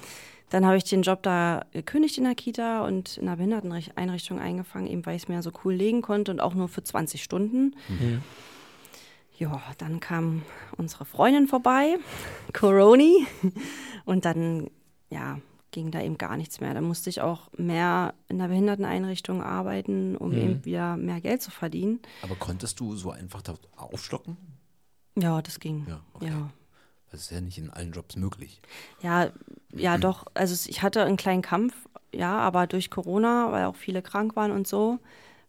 Dann 0.49 0.65
habe 0.65 0.77
ich 0.77 0.85
den 0.85 1.01
Job 1.01 1.23
da 1.23 1.65
gekündigt 1.71 2.17
in 2.17 2.23
der 2.23 2.35
Kita 2.35 2.85
und 2.85 3.17
in 3.17 3.25
der 3.25 3.35
Behinderteneinrichtung 3.35 4.39
eingefangen, 4.39 4.87
eben 4.87 5.05
weil 5.05 5.15
ich 5.15 5.23
es 5.23 5.27
mir 5.27 5.41
so 5.41 5.51
cool 5.65 5.73
legen 5.73 6.01
konnte 6.01 6.31
und 6.31 6.39
auch 6.39 6.53
nur 6.53 6.69
für 6.69 6.83
20 6.83 7.21
Stunden. 7.21 7.75
Mhm. 7.89 8.21
Ja, 9.37 9.61
dann 9.77 9.99
kam 9.99 10.43
unsere 10.77 11.05
Freundin 11.05 11.47
vorbei, 11.47 11.97
Coroni, 12.53 13.27
und 14.05 14.25
dann, 14.25 14.71
ja, 15.09 15.39
ging 15.71 15.91
da 15.91 16.01
eben 16.01 16.17
gar 16.17 16.37
nichts 16.37 16.59
mehr. 16.59 16.73
Da 16.73 16.81
musste 16.81 17.09
ich 17.09 17.21
auch 17.21 17.51
mehr 17.55 18.15
in 18.29 18.39
der 18.39 18.47
Behinderteneinrichtung 18.47 19.43
arbeiten, 19.43 20.15
um 20.15 20.31
mhm. 20.31 20.37
eben 20.37 20.65
wieder 20.65 20.97
mehr 20.97 21.21
Geld 21.21 21.41
zu 21.41 21.51
verdienen. 21.51 21.99
Aber 22.23 22.35
konntest 22.35 22.79
du 22.79 22.95
so 22.95 23.11
einfach 23.11 23.41
da 23.41 23.53
aufstocken? 23.75 24.37
Ja, 25.15 25.41
das 25.41 25.59
ging. 25.59 25.85
Ja, 25.87 25.99
okay. 26.13 26.27
ja. 26.27 26.49
Das 27.11 27.21
ist 27.21 27.31
ja 27.31 27.41
nicht 27.41 27.57
in 27.57 27.69
allen 27.69 27.91
Jobs 27.91 28.15
möglich. 28.15 28.61
Ja, 29.01 29.31
ja, 29.73 29.97
mhm. 29.97 30.01
doch. 30.01 30.25
Also 30.33 30.69
ich 30.69 30.81
hatte 30.81 31.03
einen 31.03 31.17
kleinen 31.17 31.41
Kampf, 31.41 31.73
ja, 32.13 32.37
aber 32.37 32.67
durch 32.67 32.89
Corona, 32.89 33.51
weil 33.51 33.65
auch 33.65 33.75
viele 33.75 34.01
krank 34.01 34.35
waren 34.35 34.51
und 34.51 34.67
so, 34.67 34.99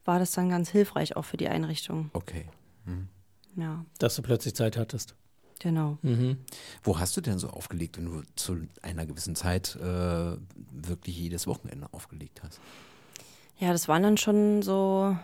war 0.04 0.18
das 0.18 0.32
dann 0.32 0.48
ganz 0.48 0.70
hilfreich 0.70 1.16
auch 1.16 1.24
für 1.24 1.36
die 1.36 1.48
Einrichtung. 1.48 2.10
Okay. 2.12 2.48
Mhm. 2.84 3.08
Ja. 3.56 3.84
Dass 3.98 4.16
du 4.16 4.22
plötzlich 4.22 4.54
Zeit 4.54 4.76
hattest. 4.76 5.14
Genau. 5.58 5.98
Mhm. 6.02 6.38
Wo 6.82 6.98
hast 6.98 7.16
du 7.16 7.20
denn 7.20 7.38
so 7.38 7.48
aufgelegt, 7.50 7.98
wenn 7.98 8.04
du 8.04 8.22
zu 8.36 8.68
einer 8.82 9.06
gewissen 9.06 9.34
Zeit 9.34 9.76
äh, 9.76 10.36
wirklich 10.70 11.16
jedes 11.18 11.46
Wochenende 11.46 11.88
aufgelegt 11.92 12.42
hast? 12.42 12.60
Ja, 13.58 13.72
das 13.72 13.88
waren 13.88 14.04
dann 14.04 14.16
schon 14.16 14.62
so 14.62 15.16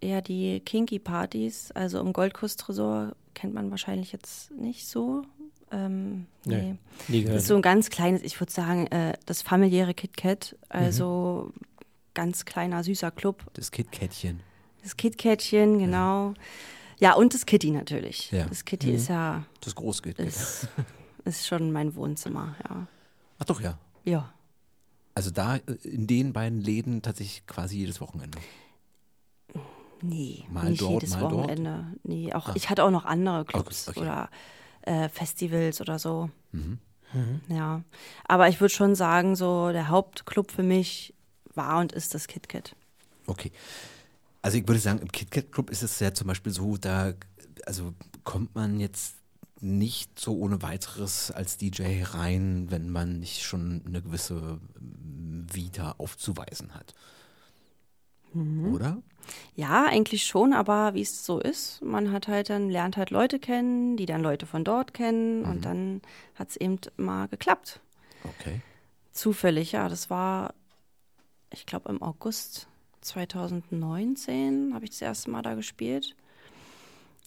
eher 0.00 0.22
die 0.22 0.60
Kinky-Partys. 0.60 1.72
Also 1.72 2.00
im 2.00 2.12
Goldkuss-Tresor 2.12 3.14
kennt 3.34 3.54
man 3.54 3.70
wahrscheinlich 3.70 4.12
jetzt 4.12 4.50
nicht 4.52 4.88
so. 4.88 5.22
Ähm, 5.72 6.26
nee. 6.44 6.76
nee. 7.08 7.24
Das 7.24 7.42
ist 7.42 7.46
so 7.48 7.56
ein 7.56 7.62
ganz 7.62 7.90
kleines, 7.90 8.22
ich 8.22 8.38
würde 8.38 8.52
sagen, 8.52 8.86
äh, 8.88 9.14
das 9.26 9.42
familiäre 9.42 9.94
KitKat. 9.94 10.56
Also 10.68 11.50
mhm. 11.54 11.60
ganz 12.14 12.44
kleiner, 12.44 12.84
süßer 12.84 13.10
Club. 13.10 13.44
Das 13.54 13.70
KitKatchen. 13.70 14.40
Das 14.82 14.96
KitKatchen, 14.96 15.78
genau. 15.78 16.34
Ja. 16.98 17.10
ja, 17.10 17.14
und 17.14 17.34
das 17.34 17.46
Kitty 17.46 17.70
natürlich. 17.70 18.30
Ja. 18.30 18.46
Das 18.46 18.64
Kitty 18.64 18.88
mhm. 18.88 18.94
ist 18.96 19.08
ja. 19.08 19.44
Das 19.60 19.74
Großkitty. 19.74 20.22
Ist, 20.22 20.68
ist 21.24 21.46
schon 21.46 21.72
mein 21.72 21.94
Wohnzimmer, 21.94 22.56
ja. 22.68 22.86
Ach 23.38 23.44
doch, 23.44 23.60
ja. 23.60 23.78
Ja. 24.04 24.32
Also 25.14 25.30
da 25.30 25.56
äh, 25.56 25.60
in 25.84 26.06
den 26.06 26.32
beiden 26.32 26.60
Läden 26.60 27.02
tatsächlich 27.02 27.46
quasi 27.46 27.78
jedes 27.78 28.00
Wochenende. 28.00 28.38
Nee, 30.02 30.44
mal 30.50 30.68
nicht 30.68 30.82
dort, 30.82 31.02
jedes 31.02 31.20
Wochenende. 31.20 31.86
Dort? 31.92 32.04
Nee, 32.04 32.32
auch 32.32 32.48
Ach. 32.48 32.56
ich 32.56 32.68
hatte 32.68 32.82
auch 32.82 32.90
noch 32.90 33.04
andere 33.04 33.44
Clubs 33.44 33.88
okay, 33.88 34.00
okay. 34.00 34.08
oder 34.08 34.30
äh, 34.82 35.08
Festivals 35.08 35.80
oder 35.80 35.98
so. 35.98 36.30
Mhm. 36.52 36.78
Mhm. 37.12 37.40
Ja, 37.48 37.82
aber 38.24 38.48
ich 38.48 38.60
würde 38.60 38.74
schon 38.74 38.94
sagen, 38.94 39.36
so 39.36 39.70
der 39.72 39.88
Hauptclub 39.88 40.50
für 40.50 40.62
mich 40.62 41.14
war 41.54 41.80
und 41.80 41.92
ist 41.92 42.14
das 42.14 42.26
KitKat. 42.26 42.74
Okay. 43.26 43.52
Also 44.40 44.58
ich 44.58 44.66
würde 44.66 44.80
sagen, 44.80 44.98
im 45.00 45.12
KitKat 45.12 45.52
Club 45.52 45.70
ist 45.70 45.82
es 45.82 46.00
ja 46.00 46.12
zum 46.14 46.26
Beispiel 46.26 46.52
so, 46.52 46.76
da 46.76 47.12
also 47.66 47.94
kommt 48.24 48.54
man 48.54 48.80
jetzt 48.80 49.16
nicht 49.60 50.18
so 50.18 50.36
ohne 50.36 50.62
weiteres 50.62 51.30
als 51.30 51.56
DJ 51.56 52.02
rein, 52.02 52.66
wenn 52.70 52.90
man 52.90 53.20
nicht 53.20 53.42
schon 53.42 53.82
eine 53.86 54.02
gewisse 54.02 54.58
Vita 54.80 55.94
aufzuweisen 55.98 56.74
hat. 56.74 56.94
Mhm. 58.34 58.74
Oder? 58.74 59.02
Ja, 59.54 59.86
eigentlich 59.86 60.24
schon, 60.24 60.52
aber 60.52 60.94
wie 60.94 61.02
es 61.02 61.24
so 61.24 61.38
ist, 61.38 61.82
man 61.82 62.12
hat 62.12 62.28
halt 62.28 62.50
dann, 62.50 62.70
lernt 62.70 62.96
halt 62.96 63.10
Leute 63.10 63.38
kennen, 63.38 63.96
die 63.96 64.06
dann 64.06 64.22
Leute 64.22 64.46
von 64.46 64.64
dort 64.64 64.94
kennen 64.94 65.40
mhm. 65.42 65.50
und 65.50 65.64
dann 65.64 66.02
hat 66.34 66.50
es 66.50 66.56
eben 66.56 66.78
mal 66.96 67.28
geklappt. 67.28 67.80
Okay. 68.24 68.60
Zufällig, 69.12 69.72
ja. 69.72 69.88
Das 69.88 70.10
war, 70.10 70.54
ich 71.50 71.66
glaube, 71.66 71.88
im 71.90 72.02
August 72.02 72.68
2019 73.02 74.72
habe 74.74 74.84
ich 74.84 74.90
das 74.90 75.02
erste 75.02 75.30
Mal 75.30 75.42
da 75.42 75.54
gespielt. 75.54 76.16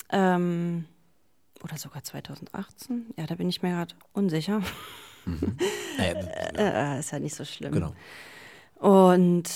Ähm, 0.09 0.85
oder 1.63 1.77
sogar 1.77 2.03
2018. 2.03 3.13
Ja, 3.17 3.25
da 3.25 3.35
bin 3.35 3.49
ich 3.49 3.61
mir 3.61 3.71
gerade 3.71 3.95
unsicher. 4.13 4.61
Mhm. 5.25 5.57
Naja, 5.97 6.19
ja. 6.57 6.95
äh, 6.95 6.99
ist 6.99 7.11
ja 7.11 7.19
nicht 7.19 7.35
so 7.35 7.45
schlimm. 7.45 7.71
Genau. 7.71 7.95
Und 8.79 9.49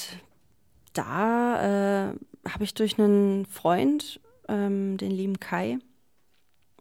da 0.93 2.09
äh, 2.09 2.13
habe 2.47 2.63
ich 2.63 2.73
durch 2.73 2.99
einen 2.99 3.45
Freund, 3.45 4.19
ähm, 4.47 4.97
den 4.97 5.11
lieben 5.11 5.39
Kai, 5.39 5.79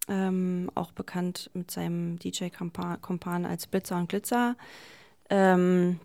ähm, 0.09 0.71
auch 0.75 0.93
bekannt 0.93 1.51
mit 1.55 1.71
seinem 1.71 2.19
DJ-Kompan 2.19 3.45
als 3.45 3.67
Blitzer 3.67 3.97
und 3.97 4.09
Glitzer, 4.09 4.57
ähm, 5.31 6.01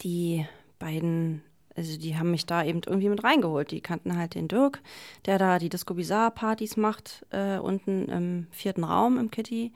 die 0.00 0.46
beiden, 0.78 1.42
also 1.74 1.98
die 1.98 2.16
haben 2.16 2.30
mich 2.30 2.46
da 2.46 2.64
eben 2.64 2.80
irgendwie 2.86 3.08
mit 3.08 3.22
reingeholt. 3.22 3.70
Die 3.70 3.80
kannten 3.80 4.16
halt 4.16 4.34
den 4.34 4.48
Dirk, 4.48 4.82
der 5.26 5.38
da 5.38 5.58
die 5.58 5.68
Disco 5.68 5.94
Bizarre 5.94 6.30
Partys 6.30 6.76
macht, 6.76 7.24
äh, 7.30 7.58
unten 7.58 8.08
im 8.08 8.46
vierten 8.50 8.84
Raum 8.84 9.18
im 9.18 9.30
Kitty. 9.30 9.72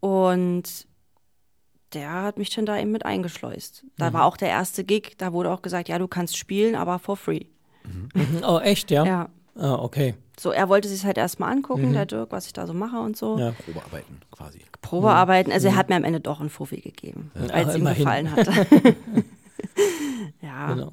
Und 0.00 0.86
der 1.92 2.22
hat 2.22 2.38
mich 2.38 2.50
dann 2.50 2.66
da 2.66 2.78
eben 2.78 2.92
mit 2.92 3.04
eingeschleust. 3.04 3.84
Da 3.96 4.10
mhm. 4.10 4.14
war 4.14 4.24
auch 4.24 4.36
der 4.36 4.48
erste 4.48 4.84
Gig, 4.84 5.14
da 5.18 5.32
wurde 5.32 5.50
auch 5.50 5.62
gesagt, 5.62 5.88
ja, 5.88 5.98
du 5.98 6.08
kannst 6.08 6.36
spielen, 6.36 6.74
aber 6.74 6.98
for 6.98 7.16
free. 7.16 7.46
Mhm. 7.84 8.42
Oh, 8.46 8.58
echt, 8.58 8.90
ja? 8.90 9.04
Ja. 9.04 9.28
Ah, 9.56 9.74
okay. 9.74 10.14
So, 10.38 10.52
er 10.52 10.68
wollte 10.68 10.88
sich 10.88 11.04
halt 11.04 11.18
erstmal 11.18 11.52
angucken, 11.52 11.88
mhm. 11.88 11.92
der 11.92 12.06
Dirk, 12.06 12.32
was 12.32 12.46
ich 12.46 12.52
da 12.52 12.66
so 12.66 12.72
mache 12.72 12.98
und 12.98 13.16
so. 13.16 13.38
Ja. 13.38 13.52
Probearbeiten 13.52 14.20
quasi. 14.30 14.60
Probearbeiten, 14.80 15.52
also 15.52 15.68
er 15.68 15.72
mhm. 15.72 15.76
hat 15.76 15.88
mir 15.90 15.96
am 15.96 16.04
Ende 16.04 16.20
doch 16.20 16.40
einen 16.40 16.48
Fuffi 16.48 16.80
gegeben, 16.80 17.30
ja. 17.34 17.52
als 17.52 17.70
Ach, 17.70 17.74
ihm 17.76 17.84
gefallen 17.84 18.30
hat. 18.34 18.46
ja. 20.40 20.72
Genau. 20.72 20.92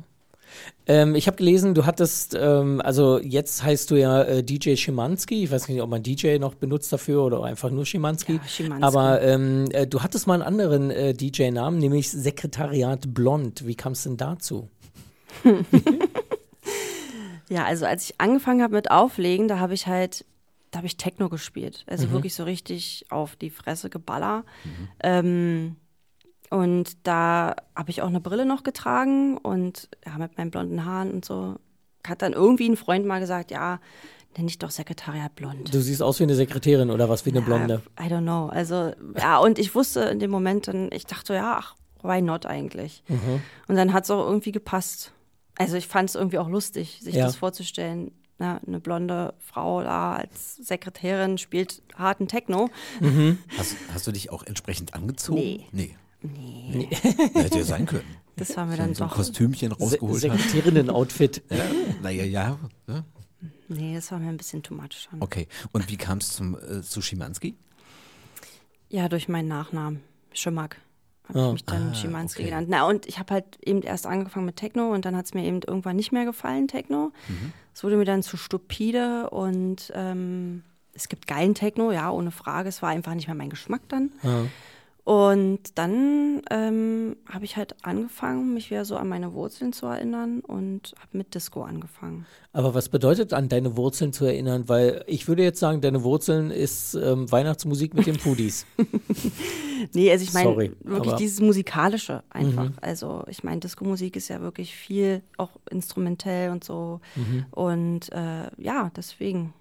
Ähm, 0.88 1.15
ich 1.15 1.28
habe 1.28 1.36
gelesen, 1.36 1.73
du 1.73 1.86
hattest, 1.86 2.36
ähm, 2.39 2.82
also 2.82 3.19
jetzt 3.19 3.63
heißt 3.63 3.91
du 3.91 3.95
ja 3.95 4.23
äh, 4.23 4.43
DJ 4.43 4.76
Schimanski. 4.76 5.43
Ich 5.43 5.52
weiß 5.52 5.67
nicht, 5.67 5.82
ob 5.82 5.89
man 5.89 6.02
DJ 6.02 6.38
noch 6.38 6.56
benutzt 6.56 6.93
dafür 6.93 7.23
oder 7.23 7.43
einfach 7.43 7.69
nur 7.69 7.86
Schimanski. 7.86 8.36
Ja, 8.36 8.47
Schimanski. 8.47 8.84
Aber 8.84 9.21
ähm, 9.21 9.65
äh, 9.71 9.86
du 9.86 10.02
hattest 10.02 10.28
mal 10.28 10.36
einen 10.36 10.43
anderen 10.43 10.89
äh, 10.89 11.13
DJ-Namen, 11.13 11.78
nämlich 11.78 12.10
Sekretariat 12.10 13.13
Blond. 13.13 13.67
Wie 13.67 13.76
kam 13.76 13.91
es 13.91 14.04
denn 14.04 14.15
dazu? 14.15 14.69
ja, 17.50 17.65
also 17.65 17.86
als 17.86 18.10
ich 18.10 18.21
angefangen 18.21 18.62
habe 18.62 18.76
mit 18.76 18.89
Auflegen, 18.89 19.50
da 19.50 19.60
habe 19.60 19.73
ich 19.73 19.88
halt 19.88 20.23
da 20.71 20.80
habe 20.80 20.88
ich 20.88 20.97
Techno 20.97 21.30
gespielt. 21.30 21.86
Also 21.88 22.08
mhm. 22.08 22.12
wirklich 22.12 22.34
so 22.34 22.43
richtig 22.43 23.06
auf 23.10 23.36
die 23.36 23.50
Fresse 23.50 23.89
geballer. 23.89 24.43
Mhm. 24.63 24.88
Ähm, 25.02 25.76
und 26.49 27.05
da 27.07 27.55
habe 27.75 27.89
ich 27.89 28.01
auch 28.01 28.07
eine 28.07 28.21
Brille 28.21 28.45
noch 28.45 28.63
getragen 28.63 29.38
und 29.38 29.89
ja, 30.05 30.17
mit 30.17 30.38
meinen 30.38 30.51
blonden 30.51 30.86
Haaren 30.86 31.12
und 31.12 31.25
so. 31.25 31.55
Hat 32.05 32.21
dann 32.21 32.33
irgendwie 32.33 32.69
ein 32.69 32.77
Freund 32.77 33.05
mal 33.05 33.19
gesagt, 33.19 33.51
ja, 33.51 33.79
nenne 34.38 34.49
ich 34.49 34.60
doch 34.60 34.69
Sekretariat 34.71 35.36
blond. 35.36 35.73
Du 35.73 35.81
siehst 35.81 36.01
aus 36.01 36.19
wie 36.19 36.23
eine 36.23 36.36
Sekretärin 36.36 36.89
oder 36.91 37.10
was, 37.10 37.25
wie 37.25 37.31
eine 37.31 37.41
Blonde. 37.41 37.81
Ja, 37.99 38.05
I 38.05 38.10
don't 38.10 38.21
know. 38.21 38.47
Also, 38.47 38.93
ja, 39.17 39.39
und 39.39 39.60
ich 39.60 39.75
wusste 39.75 40.01
in 40.01 40.19
dem 40.19 40.31
Moment 40.31 40.67
dann, 40.67 40.89
ich 40.93 41.05
dachte, 41.05 41.33
ja, 41.33 41.57
ach, 41.60 41.75
why 42.03 42.21
not 42.21 42.45
eigentlich? 42.45 43.03
Mhm. 43.07 43.41
Und 43.67 43.75
dann 43.75 43.91
hat 43.93 44.05
es 44.05 44.12
auch 44.12 44.25
irgendwie 44.25 44.51
gepasst. 44.51 45.12
Also 45.57 45.75
ich 45.75 45.88
fand 45.88 46.10
es 46.10 46.15
irgendwie 46.15 46.38
auch 46.38 46.47
lustig, 46.49 46.99
sich 47.01 47.15
Ja. 47.15 47.25
das 47.25 47.36
vorzustellen. 47.36 48.12
Na, 48.39 48.62
eine 48.67 48.79
blonde 48.79 49.33
Frau 49.39 49.81
da 49.81 50.13
als 50.13 50.57
Sekretärin 50.57 51.39
spielt 51.39 51.81
harten 51.95 52.27
Techno. 52.27 52.69
Hast, 53.57 53.75
hast 53.91 54.05
du 54.05 54.12
dich 54.12 54.29
auch 54.31 54.43
entsprechend 54.43 54.93
angezogen? 54.93 55.39
Nee. 55.39 55.65
Nee. 55.71 55.95
Nee, 56.33 56.87
Hätte 57.33 57.59
ja 57.59 57.63
sein 57.63 57.85
können. 57.85 58.03
das 58.35 58.55
war 58.57 58.65
mir 58.65 58.77
dann 58.77 58.93
so 58.95 59.03
ein 59.03 59.09
doch. 59.09 59.15
Kostümchen 59.15 59.71
Se 59.71 59.77
rausgeholt 59.79 60.29
hat. 60.29 60.39
Sekretärinnen-Outfit. 60.39 61.43
Ja, 61.49 61.57
naja, 62.01 62.23
ja. 62.23 62.59
ja. 62.87 63.03
Nee, 63.67 63.95
das 63.95 64.11
war 64.11 64.19
mir 64.19 64.29
ein 64.29 64.37
bisschen 64.37 64.63
too 64.63 64.73
much. 64.75 65.09
Okay. 65.19 65.47
Und 65.71 65.89
wie 65.89 65.97
kam 65.97 66.17
es 66.19 66.33
zum 66.33 66.55
äh, 66.57 66.81
zu 66.81 67.01
Schimanski? 67.01 67.55
Ja, 68.89 69.09
durch 69.09 69.27
meinen 69.27 69.47
Nachnamen. 69.47 70.01
Schimak. 70.33 70.77
Habe 71.27 71.39
Ah. 71.39 71.47
ich 71.47 71.53
mich 71.53 71.65
dann 71.65 71.89
Ah, 71.89 71.93
Schimanski 71.93 72.41
okay. 72.43 72.49
genannt. 72.51 72.67
Na, 72.69 72.87
und 72.87 73.05
ich 73.05 73.19
habe 73.19 73.33
halt 73.33 73.45
eben 73.65 73.81
erst 73.81 74.05
angefangen 74.07 74.45
mit 74.45 74.55
Techno 74.55 74.93
und 74.93 75.03
dann 75.03 75.15
hat 75.17 75.25
es 75.25 75.33
mir 75.33 75.43
eben 75.43 75.61
irgendwann 75.61 75.97
nicht 75.97 76.11
mehr 76.13 76.23
gefallen, 76.25 76.67
Techno. 76.69 77.11
Mhm. 77.27 77.51
Es 77.73 77.83
wurde 77.83 77.97
mir 77.97 78.05
dann 78.05 78.23
zu 78.23 78.37
stupide 78.37 79.29
und 79.29 79.91
ähm, 79.93 80.63
es 80.93 81.09
gibt 81.09 81.27
geilen 81.27 81.53
Techno, 81.53 81.91
ja, 81.91 82.09
ohne 82.09 82.31
Frage. 82.31 82.69
Es 82.69 82.81
war 82.81 82.89
einfach 82.89 83.13
nicht 83.13 83.27
mehr 83.27 83.35
mein 83.35 83.49
Geschmack 83.49 83.81
dann. 83.89 84.11
Ja. 84.23 84.45
Und 85.08 85.60
dann 85.76 86.41
ähm, 86.52 87.15
habe 87.30 87.46
ich 87.46 87.56
halt 87.56 87.78
angefangen, 87.82 88.54
mich 88.54 88.72
wieder 88.72 88.84
so 88.84 88.98
an 88.98 89.08
meine 89.08 89.32
Wurzeln 89.32 89.72
zu 89.72 89.86
erinnern 89.86 90.41
und 90.41 90.96
habe 91.00 91.17
mit 91.17 91.34
Disco 91.34 91.63
angefangen. 91.63 92.26
Aber 92.52 92.74
was 92.74 92.89
bedeutet 92.89 93.32
an 93.32 93.48
deine 93.48 93.78
Wurzeln 93.78 94.12
zu 94.12 94.26
erinnern? 94.26 94.67
Weil 94.67 95.06
ich 95.08 95.30
würde 95.30 95.43
jetzt 95.43 95.62
sagen, 95.62 95.80
deine 95.80 96.04
Wurzeln 96.04 96.52
ist 96.52 96.93
ähm, 96.96 97.32
Weihnachtsmusik 97.32 97.93
mit 97.93 98.06
den 98.06 98.17
Pudis. 98.17 98.65
Nee, 99.93 100.12
also 100.12 100.24
ich 100.24 100.34
meine 100.34 100.50
Sorry, 100.50 100.72
wirklich 100.84 101.13
dieses 101.13 101.39
Musikalische 101.39 102.24
einfach. 102.32 102.72
Also 102.82 103.24
ich 103.28 103.43
meine, 103.43 103.60
Disco-Musik 103.60 104.15
ist 104.15 104.28
ja 104.28 104.41
wirklich 104.41 104.76
viel 104.76 105.22
auch 105.38 105.52
instrumentell 105.70 106.50
und 106.50 106.63
so. 106.63 107.00
Und 107.52 108.12
äh, 108.12 108.50
ja, 108.58 108.91
deswegen. 108.98 109.54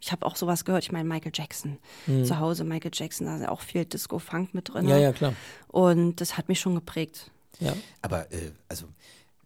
Ich 0.00 0.12
habe 0.12 0.24
auch 0.24 0.36
sowas 0.36 0.64
gehört. 0.64 0.84
Ich 0.84 0.92
meine, 0.92 1.08
Michael 1.08 1.32
Jackson. 1.34 1.78
Zu 2.06 2.38
Hause 2.38 2.64
Michael 2.64 2.92
Jackson, 2.94 3.26
da 3.26 3.36
ist 3.36 3.42
ja 3.42 3.48
auch 3.50 3.60
viel 3.60 3.84
Disco-Funk 3.84 4.54
mit 4.54 4.72
drin. 4.72 4.88
ja, 4.88 4.96
ja, 4.96 5.12
klar. 5.12 5.34
Und 5.66 6.20
das 6.20 6.36
hat 6.36 6.48
mich 6.48 6.60
schon 6.60 6.74
geprägt. 6.74 7.30
Ja. 7.58 7.74
Aber 8.02 8.30
äh, 8.32 8.52
also, 8.68 8.86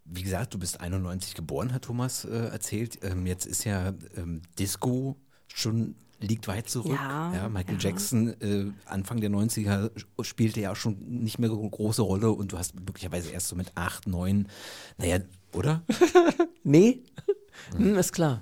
wie 0.05 0.23
gesagt, 0.23 0.53
du 0.53 0.59
bist 0.59 0.81
91 0.81 1.35
geboren, 1.35 1.73
hat 1.73 1.83
Thomas 1.83 2.25
äh, 2.25 2.31
erzählt. 2.31 2.99
Ähm, 3.03 3.27
jetzt 3.27 3.47
ist 3.47 3.65
ja 3.65 3.95
ähm, 4.17 4.43
Disco 4.59 5.17
schon 5.49 5.95
liegt 6.23 6.49
weit 6.49 6.69
zurück. 6.69 6.93
Ja, 6.93 7.49
Michael 7.49 7.79
ja. 7.79 7.81
Jackson 7.81 8.29
äh, 8.41 8.71
Anfang 8.87 9.21
der 9.21 9.31
90er 9.31 9.91
spielte 10.23 10.61
ja 10.61 10.73
auch 10.73 10.77
schon 10.77 10.97
nicht 11.23 11.39
mehr 11.39 11.51
so 11.51 11.59
eine 11.61 11.69
große 11.69 12.03
Rolle 12.03 12.31
und 12.31 12.53
du 12.53 12.59
hast 12.59 12.75
möglicherweise 12.75 13.31
erst 13.31 13.49
so 13.49 13.57
mit 13.57 13.73
8, 13.75 14.07
9, 14.07 14.49
naja, 14.99 15.19
oder? 15.53 15.83
Nee? 16.65 17.03
Hm, 17.77 17.97
ist 17.97 18.13
klar. 18.13 18.41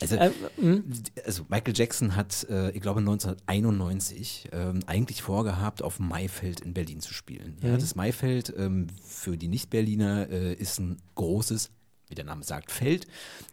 Also, 0.00 0.16
Äh, 0.16 0.30
hm? 0.56 0.84
also 1.26 1.44
Michael 1.48 1.74
Jackson 1.76 2.16
hat, 2.16 2.44
äh, 2.48 2.70
ich 2.70 2.80
glaube 2.80 3.00
1991, 3.00 4.48
ähm, 4.52 4.80
eigentlich 4.86 5.22
vorgehabt, 5.22 5.82
auf 5.82 5.96
dem 5.98 6.08
Maifeld 6.08 6.60
in 6.60 6.72
Berlin 6.74 7.00
zu 7.00 7.12
spielen. 7.12 7.56
Ja, 7.62 7.76
Das 7.76 7.94
Maifeld 7.94 8.52
ähm, 8.56 8.86
für 9.04 9.36
die 9.36 9.48
Nicht-Berliner 9.48 10.28
äh, 10.30 10.54
ist 10.54 10.78
ein 10.78 10.96
großes, 11.16 11.70
wie 12.08 12.14
der 12.14 12.24
Name 12.24 12.42
sagt, 12.44 12.70
Feld 12.72 13.06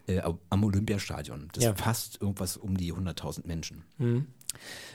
äh, 0.08 0.22
am 0.50 0.64
Olympiastadion. 0.64 1.50
Das 1.54 1.64
Ja. 1.64 1.76
fasst 1.76 2.22
irgendwas 2.22 2.56
um 2.58 2.78
die 2.78 2.94
100.000 2.94 3.46
Menschen. 3.46 3.84
Hm. 3.98 4.28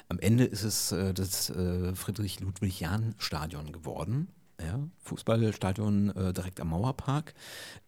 Am 0.09 0.19
Ende 0.19 0.45
ist 0.45 0.63
es 0.65 0.91
äh, 0.93 1.13
das 1.15 1.51
äh, 1.51 1.95
Friedrich-Ludwig-Jahn-Stadion 1.95 3.73
geworden. 3.73 4.29
Ja, 4.65 4.79
Fußballstadion 5.03 6.11
äh, 6.11 6.33
direkt 6.33 6.61
am 6.61 6.71
Mauerpark. 6.71 7.35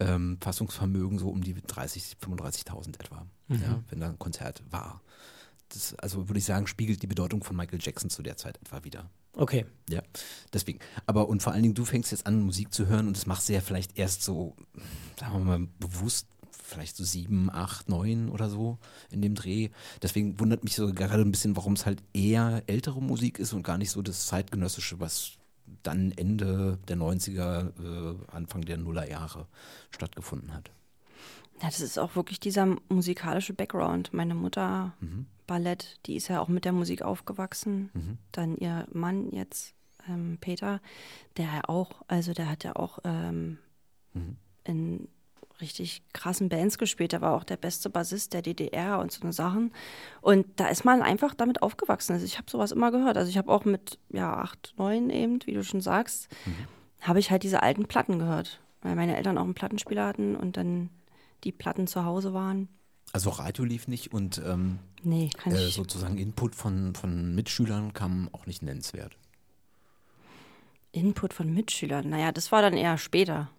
Ähm, 0.01 0.39
Fassungsvermögen 0.41 1.19
so 1.19 1.29
um 1.29 1.43
die 1.43 1.55
30.000, 1.55 2.17
35.000 2.21 3.01
etwa, 3.01 3.27
ja, 3.49 3.83
wenn 3.89 4.01
da 4.01 4.09
ein 4.09 4.19
Konzert 4.19 4.63
war. 4.71 5.01
Das, 5.69 5.95
also 5.97 6.29
würde 6.29 6.39
ich 6.39 6.45
sagen, 6.45 6.67
spiegelt 6.67 7.03
die 7.03 7.07
Bedeutung 7.07 7.43
von 7.43 7.57
Michael 7.57 7.81
Jackson 7.81 8.11
zu 8.11 8.23
der 8.23 8.37
Zeit 8.37 8.59
etwa 8.59 8.85
wieder. 8.85 9.11
Okay. 9.37 9.67
Ja, 9.89 10.03
deswegen. 10.53 10.79
Aber 11.07 11.29
und 11.29 11.43
vor 11.43 11.53
allen 11.53 11.63
Dingen, 11.63 11.75
du 11.75 11.85
fängst 11.85 12.13
jetzt 12.13 12.27
an, 12.27 12.41
Musik 12.43 12.73
zu 12.73 12.87
hören 12.87 13.09
und 13.09 13.17
das 13.17 13.27
machst 13.27 13.49
du 13.49 13.53
ja 13.53 13.61
vielleicht 13.61 13.99
erst 13.99 14.23
so, 14.23 14.55
sagen 15.19 15.33
wir 15.33 15.41
mal, 15.41 15.69
bewusst, 15.81 16.27
vielleicht 16.51 16.97
so 16.97 17.05
sieben, 17.05 17.51
acht, 17.51 17.89
neun 17.89 18.29
oder 18.29 18.49
so 18.49 18.79
in 19.11 19.23
dem 19.23 19.35
Dreh. 19.35 19.71
Deswegen 20.03 20.39
wundert 20.39 20.65
mich 20.65 20.77
so 20.77 20.93
gerade 20.93 21.23
ein 21.23 21.31
bisschen, 21.31 21.57
warum 21.57 21.75
es 21.75 21.87
halt 21.87 22.03
eher 22.13 22.63
ältere 22.67 23.03
Musik 23.03 23.39
ist 23.39 23.53
und 23.53 23.63
gar 23.63 23.79
nicht 23.79 23.91
so 23.91 24.03
das 24.03 24.27
zeitgenössische, 24.27 25.01
was 25.01 25.33
dann 25.83 26.13
Ende 26.13 26.79
der 26.89 26.97
90er, 26.97 27.73
äh, 27.79 28.17
Anfang 28.33 28.63
der 28.63 28.77
Nullerjahre 28.79 29.47
stattgefunden 29.91 30.53
hat. 30.53 30.71
Ja, 31.61 31.69
das 31.69 31.81
ist 31.81 31.99
auch 31.99 32.17
wirklich 32.17 32.41
dieser 32.41 32.77
musikalische 32.89 33.55
Background. 33.55 34.13
Meine 34.13 34.35
Mutter, 34.35 34.93
Ballett, 35.47 35.99
die 36.07 36.17
ist 36.17 36.29
ja 36.29 36.41
auch 36.41 36.49
mit 36.49 36.65
der 36.65 36.73
Musik 36.73 37.03
aufgewachsen. 37.03 37.91
Dann 38.33 38.57
ihr 38.57 38.87
Mann 38.93 39.31
jetzt, 39.31 39.75
ähm, 40.09 40.39
Peter, 40.41 40.81
der 41.37 41.47
ja 41.47 41.61
auch, 41.69 42.03
also 42.09 42.33
der 42.33 42.49
hat 42.49 42.65
ja 42.65 42.75
auch 42.75 42.99
ähm, 43.05 43.59
in 44.65 45.09
richtig 45.65 46.03
krassen 46.13 46.49
Bands 46.49 46.79
gespielt. 46.79 47.13
Der 47.13 47.21
war 47.21 47.35
auch 47.35 47.45
der 47.45 47.57
beste 47.57 47.91
Bassist 47.91 48.33
der 48.33 48.43
DDR 48.43 48.99
und 49.01 49.11
so 49.11 49.23
eine 49.23 49.33
Sachen. 49.33 49.73
Und 50.21 50.47
da 50.57 50.69
ist 50.69 50.85
man 50.85 51.03
einfach 51.03 51.35
damit 51.35 51.63
aufgewachsen. 51.63 52.13
Also 52.13 52.25
ich 52.25 52.39
habe 52.39 52.51
sowas 52.51 52.73
immer 52.73 52.91
gehört. 52.91 53.17
Also 53.17 53.29
ich 53.31 53.39
habe 53.39 53.51
auch 53.51 53.65
mit 53.65 53.99
ja 54.11 54.37
acht, 54.37 54.75
neun 54.77 55.11
eben, 55.11 55.41
wie 55.45 55.55
du 55.55 55.65
schon 55.65 55.81
sagst, 55.81 56.29
habe 57.01 57.19
ich 57.19 57.31
halt 57.31 57.43
diese 57.43 57.63
alten 57.63 57.87
Platten 57.87 58.19
gehört, 58.19 58.61
weil 58.83 58.95
meine 58.95 59.17
Eltern 59.17 59.39
auch 59.39 59.45
einen 59.45 59.55
Plattenspieler 59.55 60.07
hatten 60.07 60.37
und 60.37 60.57
dann 60.57 60.91
die 61.43 61.53
Platten 61.53 61.87
zu 61.87 62.05
Hause 62.05 62.33
waren. 62.35 62.69
Also 63.13 63.31
Radio 63.31 63.65
lief 63.65 63.87
nicht 63.89 64.13
und 64.13 64.41
ähm, 64.45 64.79
Nee, 65.05 65.29
äh, 65.45 65.69
sozusagen 65.69 66.17
Input 66.17 66.55
von, 66.55 66.95
von 66.95 67.35
Mitschülern 67.35 67.93
kam 67.93 68.31
auch 68.33 68.47
nicht 68.47 68.63
nennenswert. 68.63 69.17
Input 70.93 71.35
von 71.35 71.53
Mitschülern. 71.53 72.09
Naja, 72.09 72.33
das 72.33 72.51
war 72.53 72.63
dann 72.63 72.75
eher 72.75 72.97
später, 72.97 73.51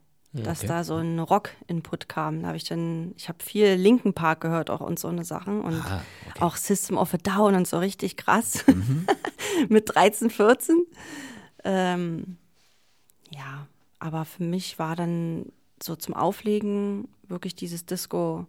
dass 0.44 0.60
okay. 0.60 0.68
da 0.68 0.84
so 0.84 0.96
ein 0.96 1.20
Rock-Input 1.20 2.10
kam. 2.10 2.42
Da 2.42 2.48
habe 2.48 2.58
ich 2.58 2.66
dann, 2.66 3.14
ich 3.18 3.30
habe 3.30 3.44
viel 3.44 3.74
Linken 3.74 4.14
Park 4.14 4.42
gehört 4.42 4.70
auch 4.70 4.82
und 4.82 5.00
so 5.00 5.08
eine 5.08 5.24
Sachen 5.24 5.62
und 5.62 5.82
Ah, 5.86 6.02
okay. 6.30 6.42
auch 6.42 6.56
System 6.56 6.98
of 6.98 7.14
a 7.14 7.18
Down 7.18 7.56
und 7.56 7.68
so 7.68 7.78
richtig 7.80 8.18
krass 8.18 8.66
mit 9.70 9.96
13, 9.96 10.30
14. 10.30 10.86
Ähm, 11.64 12.38
ja, 13.32 13.68
aber 14.00 14.26
für 14.26 14.44
mich 14.44 14.78
war 14.78 14.96
dann 14.96 15.52
so 15.82 15.96
zum 15.96 16.14
Auflegen 16.14 17.08
wirklich 17.28 17.56
dieses 17.56 17.86
Disco, 17.86 18.46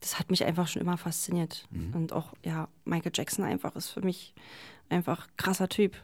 das 0.00 0.18
hat 0.18 0.30
mich 0.30 0.44
einfach 0.44 0.68
schon 0.68 0.82
immer 0.82 0.98
fasziniert. 0.98 1.66
Und 1.94 2.12
auch, 2.12 2.32
ja, 2.44 2.68
Michael 2.84 3.12
Jackson 3.14 3.44
einfach 3.44 3.74
ist 3.76 3.88
für 3.88 4.02
mich 4.02 4.34
einfach 4.88 5.28
krasser 5.36 5.68
Typ. 5.68 5.96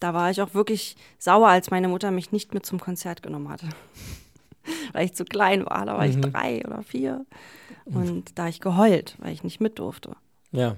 Da 0.00 0.12
war 0.12 0.30
ich 0.30 0.42
auch 0.42 0.54
wirklich 0.54 0.96
sauer, 1.18 1.48
als 1.48 1.70
meine 1.70 1.88
Mutter 1.88 2.10
mich 2.10 2.32
nicht 2.32 2.52
mit 2.52 2.66
zum 2.66 2.80
Konzert 2.80 3.22
genommen 3.22 3.48
hatte. 3.48 3.68
Weil 4.94 5.04
ich 5.06 5.14
zu 5.14 5.24
klein 5.24 5.66
war, 5.66 5.84
da 5.84 5.96
war 5.98 6.06
ich 6.06 6.18
drei 6.20 6.64
oder 6.64 6.82
vier. 6.82 7.26
Und 7.84 8.38
da 8.38 8.44
hab 8.44 8.50
ich 8.50 8.60
geheult, 8.60 9.16
weil 9.18 9.32
ich 9.32 9.44
nicht 9.44 9.60
mit 9.60 9.78
durfte. 9.78 10.16
Ja. 10.52 10.76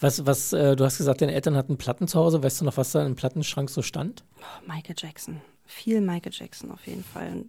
Was, 0.00 0.24
was, 0.26 0.52
äh, 0.52 0.76
du 0.76 0.84
hast 0.84 0.98
gesagt, 0.98 1.20
deine 1.20 1.32
Eltern 1.34 1.56
hatten 1.56 1.76
Platten 1.76 2.06
zu 2.06 2.18
Hause. 2.18 2.42
Weißt 2.42 2.60
du 2.60 2.64
noch, 2.64 2.76
was 2.76 2.92
da 2.92 3.04
im 3.04 3.16
Plattenschrank 3.16 3.68
so 3.68 3.82
stand? 3.82 4.22
Oh, 4.40 4.72
Michael 4.72 4.94
Jackson. 4.96 5.40
Viel 5.66 6.00
Michael 6.00 6.32
Jackson 6.32 6.70
auf 6.70 6.86
jeden 6.86 7.04
Fall. 7.04 7.44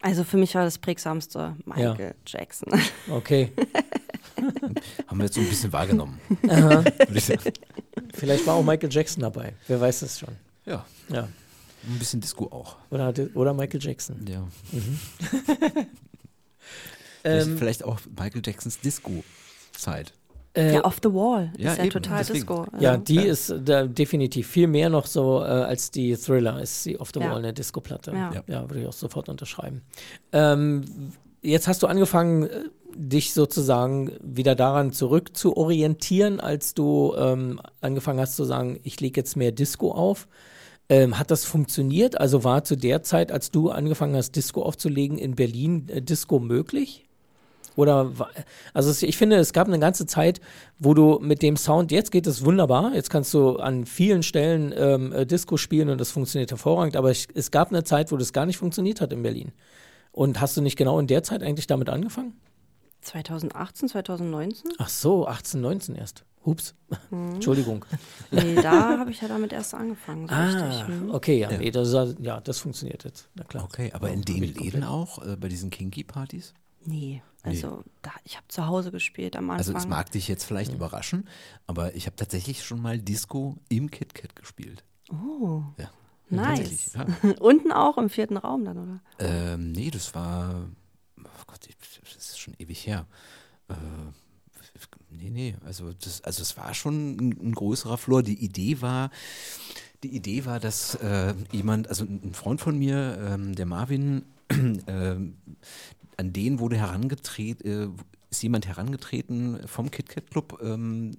Also 0.00 0.22
für 0.22 0.36
mich 0.36 0.54
war 0.54 0.64
das 0.64 0.78
prägsamste 0.78 1.56
Michael 1.64 2.14
Jackson. 2.26 2.72
Okay. 3.10 3.52
Haben 5.06 5.18
wir 5.18 5.24
jetzt 5.24 5.34
so 5.34 5.40
ein 5.40 5.48
bisschen 5.48 5.72
wahrgenommen. 5.72 6.20
Vielleicht 8.14 8.46
war 8.46 8.54
auch 8.54 8.62
Michael 8.62 8.92
Jackson 8.92 9.22
dabei. 9.22 9.54
Wer 9.66 9.80
weiß 9.80 10.02
es 10.02 10.18
schon. 10.18 10.36
ja, 10.66 10.84
Ja. 11.08 11.28
Ein 11.88 11.98
bisschen 11.98 12.20
Disco 12.20 12.46
auch. 12.46 12.76
Oder, 12.90 13.12
oder 13.34 13.54
Michael 13.54 13.82
Jackson. 13.82 14.24
Ja. 14.28 14.46
Ähm, 17.26 17.40
vielleicht, 17.56 17.58
vielleicht 17.58 17.84
auch 17.84 18.00
Michael 18.18 18.42
Jacksons 18.44 18.80
Disco-Zeit. 18.80 20.12
äh, 20.54 20.74
ja, 20.74 20.84
Off 20.84 20.98
the 21.02 21.08
Wall. 21.08 21.50
Ja, 21.56 21.72
ist 21.72 21.78
ja 21.78 21.84
eben, 21.84 21.92
total 21.92 22.18
deswegen. 22.18 22.38
Disco. 22.40 22.66
Ja, 22.78 22.90
Also, 22.92 23.04
die 23.04 23.18
ist 23.18 23.54
da 23.64 23.86
definitiv 23.86 24.46
viel 24.46 24.66
mehr 24.66 24.90
noch 24.90 25.06
so 25.06 25.40
äh, 25.40 25.44
als 25.44 25.90
die 25.90 26.14
Thriller, 26.16 26.60
ist 26.60 26.82
sie 26.82 27.00
Off 27.00 27.12
the 27.14 27.20
Ja. 27.20 27.30
Wall 27.30 27.38
eine 27.38 27.54
Disco-Platte. 27.54 28.12
Ja. 28.12 28.42
Ja. 28.46 28.68
würde 28.68 28.82
ich 28.82 28.86
auch 28.86 28.92
sofort 28.92 29.30
unterschreiben. 29.30 29.80
Ähm, 30.32 30.84
jetzt 31.40 31.66
hast 31.66 31.82
du 31.82 31.86
angefangen, 31.86 32.42
äh, 32.42 32.64
dich 32.94 33.32
sozusagen 33.32 34.12
wieder 34.22 34.54
daran 34.54 34.92
zurück 34.92 35.34
zu 35.34 35.56
orientieren, 35.56 36.40
als 36.40 36.74
du 36.74 37.14
ähm, 37.16 37.58
angefangen 37.80 38.20
hast 38.20 38.36
zu 38.36 38.44
sagen, 38.44 38.78
ich 38.82 39.00
lege 39.00 39.18
jetzt 39.18 39.34
mehr 39.36 39.50
Disco 39.50 39.92
auf. 39.92 40.28
Ähm, 40.88 41.18
hat 41.18 41.30
das 41.30 41.44
funktioniert? 41.44 42.20
Also 42.20 42.44
war 42.44 42.64
zu 42.64 42.76
der 42.76 43.02
Zeit, 43.02 43.32
als 43.32 43.50
du 43.50 43.70
angefangen 43.70 44.16
hast, 44.16 44.32
Disco 44.36 44.62
aufzulegen, 44.62 45.16
in 45.18 45.34
Berlin 45.34 45.88
äh, 45.88 46.02
Disco 46.02 46.38
möglich? 46.38 47.04
Oder 47.76 48.12
also 48.72 49.06
ich 49.06 49.16
finde, 49.16 49.36
es 49.36 49.52
gab 49.52 49.66
eine 49.66 49.78
ganze 49.78 50.06
Zeit, 50.06 50.40
wo 50.78 50.94
du 50.94 51.18
mit 51.20 51.42
dem 51.42 51.56
Sound, 51.56 51.90
jetzt 51.90 52.12
geht 52.12 52.26
es 52.26 52.44
wunderbar, 52.44 52.94
jetzt 52.94 53.10
kannst 53.10 53.34
du 53.34 53.56
an 53.56 53.84
vielen 53.84 54.22
Stellen 54.22 54.72
ähm, 54.76 55.12
äh, 55.12 55.26
Disco 55.26 55.56
spielen 55.56 55.88
und 55.88 56.00
das 56.00 56.12
funktioniert 56.12 56.50
hervorragend, 56.50 56.96
aber 56.96 57.10
ich, 57.10 57.26
es 57.34 57.50
gab 57.50 57.70
eine 57.70 57.82
Zeit, 57.82 58.12
wo 58.12 58.16
das 58.16 58.32
gar 58.32 58.46
nicht 58.46 58.58
funktioniert 58.58 59.00
hat 59.00 59.12
in 59.12 59.22
Berlin. 59.22 59.52
Und 60.12 60.40
hast 60.40 60.56
du 60.56 60.60
nicht 60.60 60.76
genau 60.76 61.00
in 61.00 61.08
der 61.08 61.24
Zeit 61.24 61.42
eigentlich 61.42 61.66
damit 61.66 61.88
angefangen? 61.88 62.34
2018, 63.00 63.88
2019? 63.88 64.70
Ach 64.78 64.88
so, 64.88 65.26
18, 65.26 65.60
19 65.60 65.96
erst. 65.96 66.24
Hups. 66.44 66.74
Entschuldigung. 67.10 67.84
Nee, 68.30 68.56
da 68.56 68.98
habe 68.98 69.10
ich 69.10 69.20
ja 69.20 69.28
damit 69.28 69.52
erst 69.52 69.72
angefangen. 69.74 70.28
So 70.28 70.34
richtig. 70.34 70.62
Ah, 70.62 70.86
Hm. 70.86 71.10
okay, 71.10 71.38
ja, 71.38 71.50
Ja. 71.50 71.58
Nee, 71.58 71.70
das, 71.70 71.88
ist- 71.92 72.18
ja, 72.20 72.40
das 72.40 72.58
funktioniert 72.58 73.04
jetzt. 73.04 73.28
Na 73.34 73.44
klar. 73.44 73.64
Okay, 73.64 73.90
aber 73.92 74.10
in 74.10 74.22
den 74.22 74.42
Läden 74.42 74.84
auch, 74.84 75.24
äh, 75.24 75.36
bei 75.36 75.48
diesen 75.48 75.70
Kinky-Partys? 75.70 76.52
Nee, 76.84 77.22
also 77.42 77.82
Da, 78.02 78.10
ich 78.24 78.36
habe 78.36 78.46
zu 78.48 78.66
Hause 78.66 78.90
gespielt 78.90 79.36
am 79.36 79.44
Anfang. 79.50 79.56
Also 79.58 79.74
es 79.74 79.86
mag 79.88 80.10
dich 80.12 80.28
jetzt 80.28 80.44
vielleicht 80.44 80.74
überraschen, 80.74 81.26
aber 81.66 81.94
ich 81.94 82.04
habe 82.06 82.16
tatsächlich 82.16 82.62
schon 82.62 82.80
mal 82.82 82.98
Disco 82.98 83.56
im 83.70 83.90
KitKat 83.90 84.36
gespielt. 84.36 84.84
Oh, 85.10 85.62
Ja. 85.78 85.90
nice. 86.28 86.92
Ja. 86.92 87.06
Unten 87.40 87.72
auch 87.72 87.96
im 87.96 88.10
vierten 88.10 88.36
Raum 88.36 88.64
dann, 88.66 88.76
oder? 88.78 89.00
Ähm, 89.18 89.72
nee, 89.72 89.90
das 89.90 90.14
war, 90.14 90.68
oh 91.18 91.42
Gott, 91.46 91.60
das 92.04 92.16
ist 92.16 92.38
schon 92.38 92.52
ewig 92.58 92.86
her. 92.86 93.06
Äh, 93.68 93.74
nee, 95.16 95.30
nee, 95.30 95.54
also 95.64 95.92
das, 95.92 96.22
also 96.22 96.42
es 96.42 96.56
war 96.56 96.74
schon 96.74 97.16
ein, 97.16 97.48
ein 97.48 97.52
größerer 97.52 97.98
Floor. 97.98 98.22
Die 98.22 98.44
Idee 98.44 98.80
war, 98.80 99.10
die 100.02 100.14
Idee 100.14 100.44
war, 100.44 100.60
dass 100.60 100.94
äh, 100.96 101.34
jemand, 101.52 101.88
also 101.88 102.04
ein 102.04 102.34
Freund 102.34 102.60
von 102.60 102.78
mir, 102.78 103.18
ähm, 103.20 103.54
der 103.54 103.66
Marvin, 103.66 104.24
ähm, 104.86 105.36
an 106.16 106.32
den 106.32 106.58
wurde 106.58 106.76
herangetreten, 106.76 107.66
äh, 107.66 107.88
ist 108.30 108.42
jemand 108.42 108.66
herangetreten 108.66 109.66
vom 109.66 109.90
KitKat 109.90 110.30
Club. 110.30 110.58
Ähm, 110.62 111.12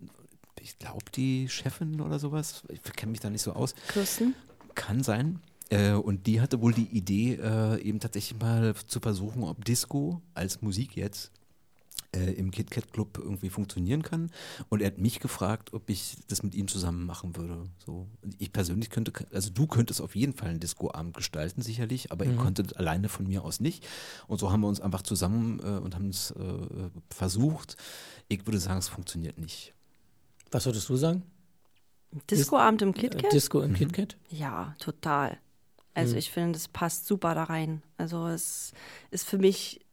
ich 0.61 0.77
glaube, 0.79 1.05
die 1.15 1.49
Chefin 1.49 2.01
oder 2.01 2.19
sowas. 2.19 2.63
Ich 2.69 2.81
kenne 2.83 3.11
mich 3.11 3.21
da 3.21 3.29
nicht 3.29 3.41
so 3.41 3.53
aus. 3.53 3.75
Kirsten? 3.87 4.35
Kann 4.73 5.03
sein. 5.03 5.39
Äh, 5.69 5.93
und 5.93 6.27
die 6.27 6.41
hatte 6.41 6.61
wohl 6.61 6.73
die 6.73 6.89
Idee, 6.95 7.35
äh, 7.35 7.81
eben 7.81 7.99
tatsächlich 7.99 8.39
mal 8.39 8.75
zu 8.87 8.99
versuchen, 8.99 9.43
ob 9.43 9.65
Disco 9.65 10.21
als 10.33 10.61
Musik 10.61 10.95
jetzt 10.95 11.31
äh, 12.15 12.31
im 12.33 12.51
KitKat 12.51 12.91
Club 12.93 13.17
irgendwie 13.17 13.49
funktionieren 13.49 14.01
kann. 14.01 14.31
Und 14.69 14.81
er 14.81 14.87
hat 14.87 14.97
mich 14.97 15.19
gefragt, 15.19 15.73
ob 15.73 15.89
ich 15.89 16.17
das 16.27 16.41
mit 16.43 16.55
ihm 16.55 16.67
zusammen 16.67 17.05
machen 17.05 17.35
würde. 17.35 17.69
So, 17.85 18.07
ich 18.39 18.51
persönlich 18.53 18.89
könnte, 18.89 19.11
also 19.33 19.49
du 19.49 19.67
könntest 19.67 20.01
auf 20.01 20.15
jeden 20.15 20.33
Fall 20.33 20.49
einen 20.49 20.59
Disco-Abend 20.59 21.15
gestalten, 21.15 21.61
sicherlich, 21.61 22.11
aber 22.11 22.25
ich 22.25 22.35
konnte 22.37 22.65
alleine 22.77 23.09
von 23.09 23.27
mir 23.27 23.43
aus 23.43 23.59
nicht. 23.59 23.85
Und 24.27 24.39
so 24.39 24.51
haben 24.51 24.61
wir 24.61 24.67
uns 24.67 24.81
einfach 24.81 25.01
zusammen 25.01 25.59
äh, 25.59 25.79
und 25.79 25.95
haben 25.95 26.09
es 26.09 26.31
äh, 26.31 26.89
versucht. 27.09 27.75
Ich 28.27 28.45
würde 28.47 28.59
sagen, 28.59 28.79
es 28.79 28.87
funktioniert 28.87 29.37
nicht. 29.37 29.73
Was 30.51 30.65
würdest 30.65 30.87
du 30.89 30.95
sagen? 30.95 31.23
Discoabend 32.29 32.81
im 32.81 32.89
Äh, 32.89 32.93
KitKat? 32.93 33.33
Disco 33.33 33.61
im 33.61 33.73
KitKat? 33.73 34.15
Ja, 34.29 34.75
total. 34.79 35.37
Also 35.93 36.13
Mhm. 36.13 36.19
ich 36.19 36.31
finde, 36.31 36.51
das 36.53 36.67
passt 36.67 37.05
super 37.07 37.35
da 37.35 37.43
rein. 37.43 37.81
Also 37.97 38.27
es 38.27 38.73
ist 39.11 39.27
für 39.27 39.37
mich 39.37 39.84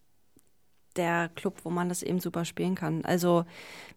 der 0.96 1.30
Club, 1.34 1.60
wo 1.64 1.70
man 1.70 1.88
das 1.88 2.02
eben 2.02 2.20
super 2.20 2.44
spielen 2.44 2.74
kann. 2.74 3.04
Also 3.04 3.44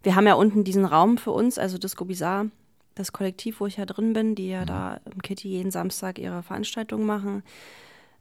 wir 0.02 0.14
haben 0.16 0.26
ja 0.26 0.34
unten 0.34 0.64
diesen 0.64 0.84
Raum 0.84 1.18
für 1.18 1.30
uns, 1.32 1.58
also 1.58 1.78
Disco 1.78 2.04
Bizarre, 2.04 2.50
das 2.94 3.12
Kollektiv, 3.12 3.60
wo 3.60 3.66
ich 3.66 3.76
ja 3.76 3.84
drin 3.86 4.12
bin, 4.14 4.34
die 4.34 4.48
ja 4.48 4.64
da 4.64 5.00
im 5.04 5.20
Kitty 5.22 5.48
jeden 5.48 5.70
Samstag 5.70 6.18
ihre 6.18 6.42
Veranstaltungen 6.42 7.04
machen. 7.06 7.42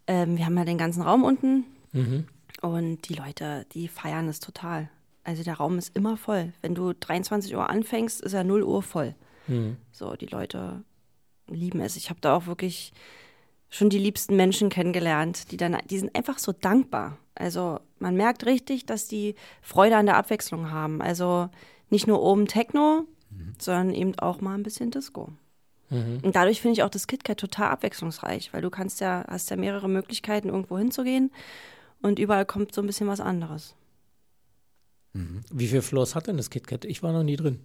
Ähm, 0.07 0.37
wir 0.37 0.45
haben 0.45 0.57
ja 0.57 0.65
den 0.65 0.77
ganzen 0.77 1.01
Raum 1.01 1.23
unten 1.23 1.63
Mhm. 1.93 2.25
und 2.61 3.07
die 3.07 3.13
Leute, 3.13 3.65
die 3.71 3.87
feiern 3.87 4.27
es 4.27 4.39
total. 4.41 4.89
Also 5.23 5.43
der 5.43 5.55
Raum 5.55 5.77
ist 5.77 5.95
immer 5.95 6.17
voll. 6.17 6.51
Wenn 6.61 6.75
du 6.75 6.93
23 6.93 7.55
Uhr 7.55 7.69
anfängst, 7.69 8.21
ist 8.21 8.33
er 8.33 8.43
0 8.43 8.63
Uhr 8.63 8.83
voll. 8.83 9.15
Mhm. 9.47 9.77
So, 9.91 10.15
die 10.15 10.25
Leute 10.27 10.83
lieben 11.47 11.79
es. 11.79 11.95
Ich 11.95 12.09
habe 12.09 12.19
da 12.21 12.35
auch 12.35 12.45
wirklich 12.47 12.91
schon 13.69 13.89
die 13.89 13.99
liebsten 13.99 14.35
Menschen 14.35 14.69
kennengelernt, 14.69 15.51
die 15.51 15.57
dann, 15.57 15.77
die 15.89 15.99
sind 15.99 16.15
einfach 16.15 16.39
so 16.39 16.51
dankbar. 16.51 17.17
Also 17.35 17.79
man 17.99 18.15
merkt 18.15 18.45
richtig, 18.45 18.85
dass 18.85 19.07
die 19.07 19.35
Freude 19.61 19.97
an 19.97 20.05
der 20.05 20.17
Abwechslung 20.17 20.71
haben. 20.71 21.01
Also 21.01 21.49
nicht 21.89 22.07
nur 22.07 22.21
oben 22.21 22.47
Techno, 22.47 23.05
sondern 23.59 23.93
eben 23.93 24.17
auch 24.19 24.41
mal 24.41 24.55
ein 24.55 24.63
bisschen 24.63 24.91
Disco. 24.91 25.31
Mhm. 25.89 26.19
Und 26.23 26.35
dadurch 26.35 26.61
finde 26.61 26.73
ich 26.73 26.83
auch 26.83 26.89
das 26.89 27.07
KitKat 27.07 27.39
total 27.39 27.69
abwechslungsreich, 27.69 28.53
weil 28.53 28.61
du 28.61 28.69
kannst 28.69 29.01
ja, 29.01 29.25
hast 29.27 29.49
ja 29.49 29.57
mehrere 29.57 29.89
Möglichkeiten, 29.89 30.49
irgendwo 30.49 30.77
hinzugehen 30.77 31.31
und 32.01 32.19
überall 32.19 32.45
kommt 32.45 32.73
so 32.73 32.81
ein 32.81 32.87
bisschen 32.87 33.07
was 33.07 33.19
anderes. 33.19 33.75
Wie 35.51 35.67
viele 35.67 35.81
Floors 35.81 36.15
hat 36.15 36.27
denn 36.27 36.37
das 36.37 36.49
KitKat? 36.49 36.83
Ich 36.85 37.01
war 37.01 37.13
noch 37.13 37.23
nie 37.23 37.37
drin. 37.37 37.61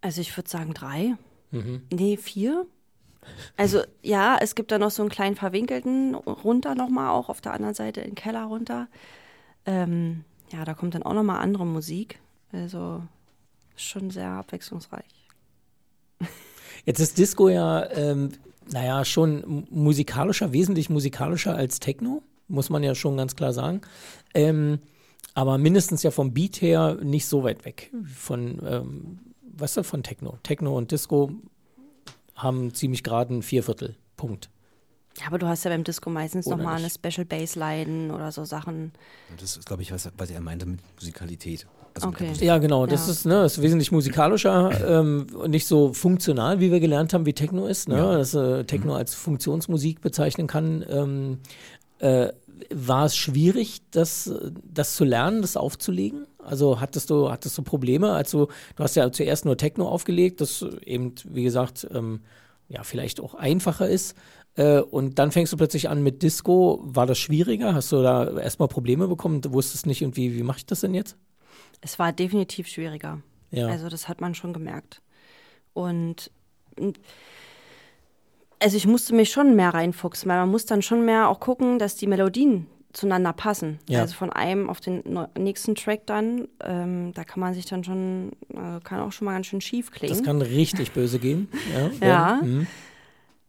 Also 0.00 0.20
ich 0.20 0.36
würde 0.36 0.50
sagen 0.50 0.74
drei. 0.74 1.14
Mhm. 1.52 1.82
Nee, 1.92 2.16
vier. 2.16 2.66
Also 3.56 3.82
ja, 4.02 4.38
es 4.40 4.54
gibt 4.54 4.72
da 4.72 4.78
noch 4.78 4.90
so 4.90 5.02
einen 5.02 5.10
kleinen 5.10 5.36
verwinkelten 5.36 6.14
runter 6.14 6.74
nochmal, 6.74 7.10
auch 7.10 7.28
auf 7.28 7.40
der 7.40 7.52
anderen 7.52 7.74
Seite 7.74 8.00
in 8.00 8.10
den 8.10 8.14
Keller 8.14 8.44
runter. 8.44 8.88
Ähm, 9.66 10.24
ja, 10.52 10.64
da 10.64 10.74
kommt 10.74 10.94
dann 10.94 11.02
auch 11.02 11.14
nochmal 11.14 11.40
andere 11.40 11.66
Musik. 11.66 12.18
Also 12.52 13.02
schon 13.76 14.10
sehr 14.10 14.30
abwechslungsreich. 14.30 15.04
Jetzt 16.84 17.00
ist 17.00 17.18
Disco 17.18 17.48
ja, 17.48 17.88
ähm, 17.90 18.32
naja, 18.72 19.04
schon 19.04 19.44
mu- 19.46 19.62
musikalischer, 19.70 20.52
wesentlich 20.52 20.90
musikalischer 20.90 21.54
als 21.54 21.78
Techno, 21.78 22.22
muss 22.48 22.70
man 22.70 22.82
ja 22.82 22.94
schon 22.94 23.16
ganz 23.16 23.36
klar 23.36 23.52
sagen. 23.52 23.82
Ähm, 24.34 24.80
aber 25.34 25.58
mindestens 25.58 26.02
ja 26.02 26.10
vom 26.10 26.32
Beat 26.32 26.60
her 26.60 26.96
nicht 27.02 27.26
so 27.26 27.44
weit 27.44 27.64
weg 27.64 27.92
von, 28.14 28.60
ähm, 28.66 29.18
was 29.42 29.72
ist 29.72 29.76
das 29.76 29.86
von 29.86 30.02
Techno? 30.02 30.38
Techno 30.42 30.76
und 30.76 30.90
Disco 30.90 31.30
haben 32.42 32.74
ziemlich 32.74 33.02
geraden 33.02 33.42
Vierviertel. 33.42 33.96
Punkt. 34.16 34.50
Ja, 35.18 35.26
aber 35.26 35.38
du 35.38 35.48
hast 35.48 35.64
ja 35.64 35.70
beim 35.70 35.84
Disco 35.84 36.08
meistens 36.08 36.46
nochmal 36.46 36.78
eine. 36.78 36.88
Special 36.88 37.24
Bassline 37.24 38.14
oder 38.14 38.30
so 38.32 38.44
Sachen. 38.44 38.92
Das 39.38 39.56
ist, 39.56 39.66
glaube 39.66 39.82
ich, 39.82 39.92
was, 39.92 40.08
was 40.16 40.30
er 40.30 40.40
meinte 40.40 40.66
mit 40.66 40.80
Musikalität. 40.96 41.66
Also 41.94 42.08
Okay. 42.08 42.28
Musik. 42.28 42.42
Ja, 42.44 42.58
genau. 42.58 42.86
Das 42.86 43.06
Ja. 43.06 43.12
ist, 43.12 43.26
ne, 43.26 43.44
ist 43.44 43.60
wesentlich 43.60 43.90
musikalischer 43.90 45.00
ähm, 45.00 45.26
und 45.34 45.50
nicht 45.50 45.66
so 45.66 45.92
funktional, 45.92 46.60
wie 46.60 46.70
wir 46.70 46.78
gelernt 46.78 47.12
haben, 47.12 47.26
wie 47.26 47.32
Techno 47.32 47.66
ist. 47.66 47.88
Ne? 47.88 47.96
Ja. 47.96 48.16
Dass 48.18 48.34
äh, 48.34 48.64
Techno 48.64 48.94
als 48.94 49.14
Funktionsmusik 49.14 50.00
bezeichnen 50.00 50.46
kann. 50.46 50.84
Ähm, 50.88 51.38
äh, 51.98 52.28
war 52.72 53.06
es 53.06 53.16
schwierig, 53.16 53.82
das, 53.90 54.28
äh, 54.28 54.52
das 54.72 54.94
zu 54.94 55.04
lernen, 55.04 55.42
das 55.42 55.56
aufzulegen? 55.56 56.26
Also 56.44 56.80
hattest 56.80 57.10
du, 57.10 57.30
hattest 57.30 57.56
du 57.58 57.62
Probleme? 57.62 58.12
Also 58.12 58.48
du 58.76 58.82
hast 58.82 58.96
ja 58.96 59.10
zuerst 59.12 59.44
nur 59.44 59.56
Techno 59.56 59.88
aufgelegt, 59.88 60.40
das 60.40 60.64
eben, 60.84 61.14
wie 61.24 61.44
gesagt, 61.44 61.86
ähm, 61.92 62.20
ja, 62.68 62.82
vielleicht 62.82 63.20
auch 63.20 63.34
einfacher 63.34 63.88
ist. 63.88 64.16
Äh, 64.56 64.80
und 64.80 65.18
dann 65.18 65.32
fängst 65.32 65.52
du 65.52 65.56
plötzlich 65.56 65.88
an 65.88 66.02
mit 66.02 66.22
Disco. 66.22 66.80
War 66.82 67.06
das 67.06 67.18
schwieriger? 67.18 67.74
Hast 67.74 67.92
du 67.92 68.02
da 68.02 68.38
erstmal 68.38 68.68
Probleme 68.68 69.08
bekommen? 69.08 69.40
Du 69.40 69.52
wusstest 69.52 69.86
nicht 69.86 70.02
irgendwie, 70.02 70.36
wie 70.36 70.42
mache 70.42 70.58
ich 70.58 70.66
das 70.66 70.80
denn 70.80 70.94
jetzt? 70.94 71.16
Es 71.80 71.98
war 71.98 72.12
definitiv 72.12 72.68
schwieriger. 72.68 73.22
Ja. 73.50 73.68
Also 73.68 73.88
das 73.88 74.08
hat 74.08 74.20
man 74.20 74.34
schon 74.34 74.52
gemerkt. 74.52 75.02
Und 75.72 76.30
also 78.60 78.76
ich 78.76 78.86
musste 78.86 79.14
mich 79.14 79.30
schon 79.30 79.56
mehr 79.56 79.74
reinfuchsen, 79.74 80.28
weil 80.28 80.38
man 80.38 80.50
muss 80.50 80.66
dann 80.66 80.82
schon 80.82 81.04
mehr 81.04 81.28
auch 81.28 81.40
gucken, 81.40 81.78
dass 81.78 81.96
die 81.96 82.06
Melodien 82.06 82.66
zueinander 82.92 83.32
passen. 83.32 83.78
Ja. 83.88 84.00
Also 84.00 84.14
von 84.14 84.30
einem 84.30 84.68
auf 84.68 84.80
den 84.80 85.02
nächsten 85.38 85.74
Track 85.74 86.06
dann, 86.06 86.48
ähm, 86.62 87.12
da 87.14 87.24
kann 87.24 87.40
man 87.40 87.54
sich 87.54 87.66
dann 87.66 87.84
schon, 87.84 88.32
äh, 88.50 88.80
kann 88.82 89.00
auch 89.00 89.12
schon 89.12 89.26
mal 89.26 89.32
ganz 89.34 89.46
schön 89.46 89.60
schief 89.60 89.90
klingen. 89.90 90.14
Das 90.16 90.24
kann 90.24 90.42
richtig 90.42 90.92
böse 90.94 91.18
gehen. 91.18 91.48
Ja. 92.00 92.06
Ja. 92.08 92.40
Mhm. 92.42 92.66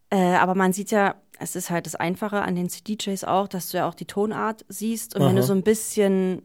Äh, 0.10 0.36
aber 0.36 0.56
man 0.56 0.74
sieht 0.74 0.92
ja, 0.92 1.16
es 1.40 1.56
ist 1.56 1.70
halt 1.70 1.86
das 1.86 1.96
Einfache 1.96 2.42
an 2.42 2.56
den 2.56 2.68
DJs 2.68 3.24
auch, 3.24 3.48
dass 3.48 3.70
du 3.70 3.78
ja 3.78 3.88
auch 3.88 3.96
die 3.96 4.06
Tonart 4.06 4.64
siehst 4.68 5.16
und 5.16 5.22
wenn 5.26 5.36
du 5.36 5.42
Aha. 5.42 5.48
so 5.48 5.54
ein 5.54 5.64
bisschen 5.64 6.44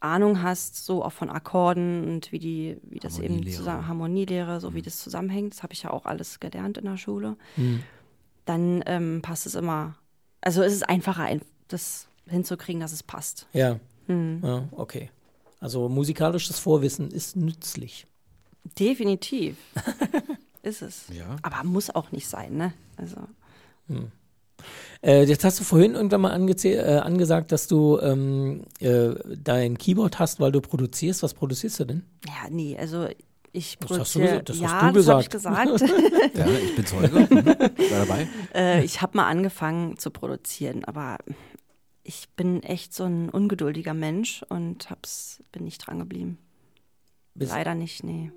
Ahnung 0.00 0.42
hast, 0.42 0.84
so 0.84 1.04
auch 1.04 1.12
von 1.12 1.30
Akkorden 1.30 2.04
und 2.14 2.32
wie 2.32 2.38
die, 2.38 2.76
wie 2.82 2.98
das 2.98 3.18
eben 3.18 3.46
zusammen, 3.50 3.86
Harmonielehre, 3.88 4.60
so 4.60 4.74
wie 4.74 4.82
das 4.82 4.98
zusammenhängt, 4.98 5.54
das 5.54 5.62
habe 5.62 5.72
ich 5.72 5.82
ja 5.84 5.90
auch 5.90 6.04
alles 6.04 6.40
gelernt 6.40 6.78
in 6.78 6.84
der 6.84 6.96
Schule, 6.98 7.36
Mhm. 7.56 7.80
dann 8.44 8.82
ähm, 8.86 9.20
passt 9.22 9.46
es 9.46 9.54
immer. 9.54 9.94
Also 10.40 10.62
es 10.62 10.72
ist 10.74 10.86
einfacher, 10.88 11.22
ein- 11.24 11.40
das 11.68 12.06
hinzukriegen, 12.28 12.80
dass 12.80 12.92
es 12.92 13.02
passt. 13.02 13.46
Ja. 13.52 13.78
Hm. 14.06 14.40
ja, 14.44 14.68
okay. 14.72 15.10
Also 15.60 15.88
musikalisches 15.88 16.58
Vorwissen 16.58 17.10
ist 17.10 17.36
nützlich. 17.36 18.06
Definitiv. 18.78 19.56
ist 20.62 20.82
es. 20.82 21.04
Ja. 21.12 21.36
Aber 21.42 21.64
muss 21.64 21.90
auch 21.94 22.12
nicht 22.12 22.28
sein, 22.28 22.56
ne? 22.56 22.72
Also. 22.96 23.16
Äh, 25.02 25.24
jetzt 25.24 25.44
hast 25.44 25.60
du 25.60 25.64
vorhin 25.64 25.94
irgendwann 25.94 26.22
mal 26.22 26.32
angezäh- 26.34 26.76
äh, 26.76 26.98
angesagt, 26.98 27.52
dass 27.52 27.66
du 27.66 27.98
ähm, 28.00 28.62
äh, 28.80 29.10
dein 29.36 29.76
Keyboard 29.76 30.18
hast, 30.18 30.40
weil 30.40 30.52
du 30.52 30.60
produzierst. 30.60 31.22
Was 31.22 31.34
produzierst 31.34 31.80
du 31.80 31.84
denn? 31.84 32.02
Ja, 32.26 32.48
nee, 32.50 32.76
also 32.78 33.08
ich 33.52 33.78
Das 33.78 33.98
hast 33.98 34.14
du 34.14 34.20
produziere. 34.20 34.42
gesagt, 34.42 34.48
das 34.48 34.62
hast 34.62 34.94
du 34.94 34.98
das 35.00 35.08
habe 35.08 35.20
ich 35.22 35.30
gesagt. 35.30 35.70
gesagt. 35.72 35.92
Ja, 36.34 36.46
ich 36.48 36.74
bin 36.76 36.86
Zeuge. 36.86 37.20
Mhm. 37.20 37.46
War 37.46 38.06
dabei. 38.06 38.28
äh, 38.54 38.84
ich 38.84 39.02
habe 39.02 39.16
mal 39.18 39.26
angefangen 39.28 39.98
zu 39.98 40.10
produzieren, 40.10 40.84
aber 40.86 41.18
ich 42.04 42.28
bin 42.36 42.62
echt 42.62 42.94
so 42.94 43.04
ein 43.04 43.28
ungeduldiger 43.30 43.94
Mensch 43.94 44.44
und 44.48 44.90
hab's, 44.90 45.42
bin 45.52 45.64
nicht 45.64 45.78
dran 45.78 45.98
geblieben. 45.98 46.38
Bist- 47.34 47.52
Leider 47.52 47.74
nicht, 47.74 48.04
nee. 48.04 48.30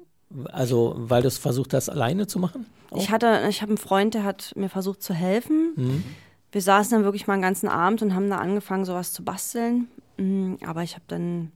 Also, 0.51 0.95
weil 0.97 1.22
du 1.22 1.28
es 1.30 1.38
versucht 1.38 1.74
hast, 1.74 1.88
alleine 1.89 2.28
zu 2.28 2.39
machen? 2.39 2.65
Auch? 2.89 2.97
Ich 2.97 3.11
hatte, 3.11 3.45
ich 3.49 3.61
habe 3.61 3.70
einen 3.72 3.78
Freund, 3.78 4.13
der 4.13 4.24
hat 4.24 4.53
mir 4.55 4.70
versucht 4.70 5.01
zu 5.03 5.13
helfen. 5.13 6.03
Wir 6.51 6.61
saßen 6.61 6.91
dann 6.97 7.03
wirklich 7.03 7.28
mal 7.28 7.34
einen 7.34 7.41
ganzen 7.43 7.70
Abend 7.70 8.01
und 8.01 8.13
haben 8.15 8.30
da 8.30 8.38
angefangen, 8.38 8.84
sowas 8.86 9.13
zu 9.13 9.24
basteln. 9.24 9.88
Mm, 10.18 10.55
Aber 10.65 10.84
ich 10.84 10.95
habe 10.95 11.05
dann 11.07 11.51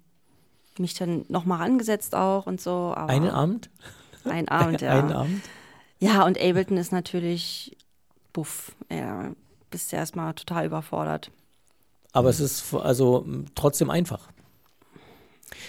mich 0.78 0.94
dann 0.94 1.26
nochmal 1.28 1.60
rangesetzt 1.60 2.16
auch 2.16 2.46
und 2.46 2.62
so. 2.62 2.94
Aber 2.96 3.10
Einen 3.10 3.30
Abend? 3.30 3.70
Ein 4.26 4.48
Abend, 4.48 4.82
ja. 4.82 5.00
Einen 5.00 5.12
Abend? 5.12 5.42
Ja, 6.00 6.26
und 6.26 6.38
Ableton 6.40 6.78
ist 6.78 6.92
natürlich, 6.94 7.76
buff, 8.34 8.74
ja, 8.90 9.32
bist 9.70 9.92
du 9.92 9.98
erstmal 9.98 10.34
total 10.34 10.66
überfordert. 10.66 11.30
Aber 12.14 12.30
es 12.30 12.40
ist 12.40 12.74
also 12.74 13.26
trotzdem 13.56 13.90
einfach. 13.90 14.28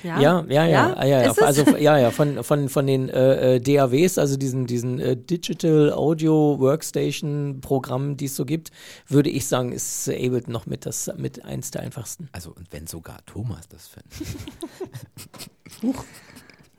Ja, 0.03 0.20
Ja, 0.20 0.45
ja, 0.49 0.66
ja, 0.66 1.05
ja, 1.05 1.05
ja, 1.05 1.20
Ist 1.30 1.38
es? 1.38 1.43
also 1.45 1.76
ja, 1.76 1.97
ja, 1.99 2.11
von, 2.11 2.43
von, 2.43 2.68
von 2.68 2.86
den 2.86 3.09
äh, 3.09 3.57
äh, 3.57 3.61
DAWs, 3.61 4.18
also 4.18 4.36
diesen, 4.36 4.66
diesen 4.66 4.99
äh, 4.99 5.16
Digital 5.16 5.93
Audio 5.93 6.59
Workstation 6.59 7.61
Programmen, 7.61 8.16
die 8.16 8.24
es 8.24 8.34
so 8.34 8.45
gibt, 8.45 8.72
würde 9.07 9.30
ich 9.30 9.47
sagen, 9.47 9.70
ist 9.70 10.09
Ableton 10.09 10.53
noch 10.53 10.66
mit 10.66 10.86
das 10.86 11.11
mit 11.16 11.45
eins 11.45 11.70
der 11.70 11.82
einfachsten. 11.82 12.28
Also, 12.32 12.51
und 12.51 12.66
wenn 12.72 12.88
sogar 12.88 13.18
Thomas 13.26 13.68
das 13.68 13.86
fände. 13.88 14.09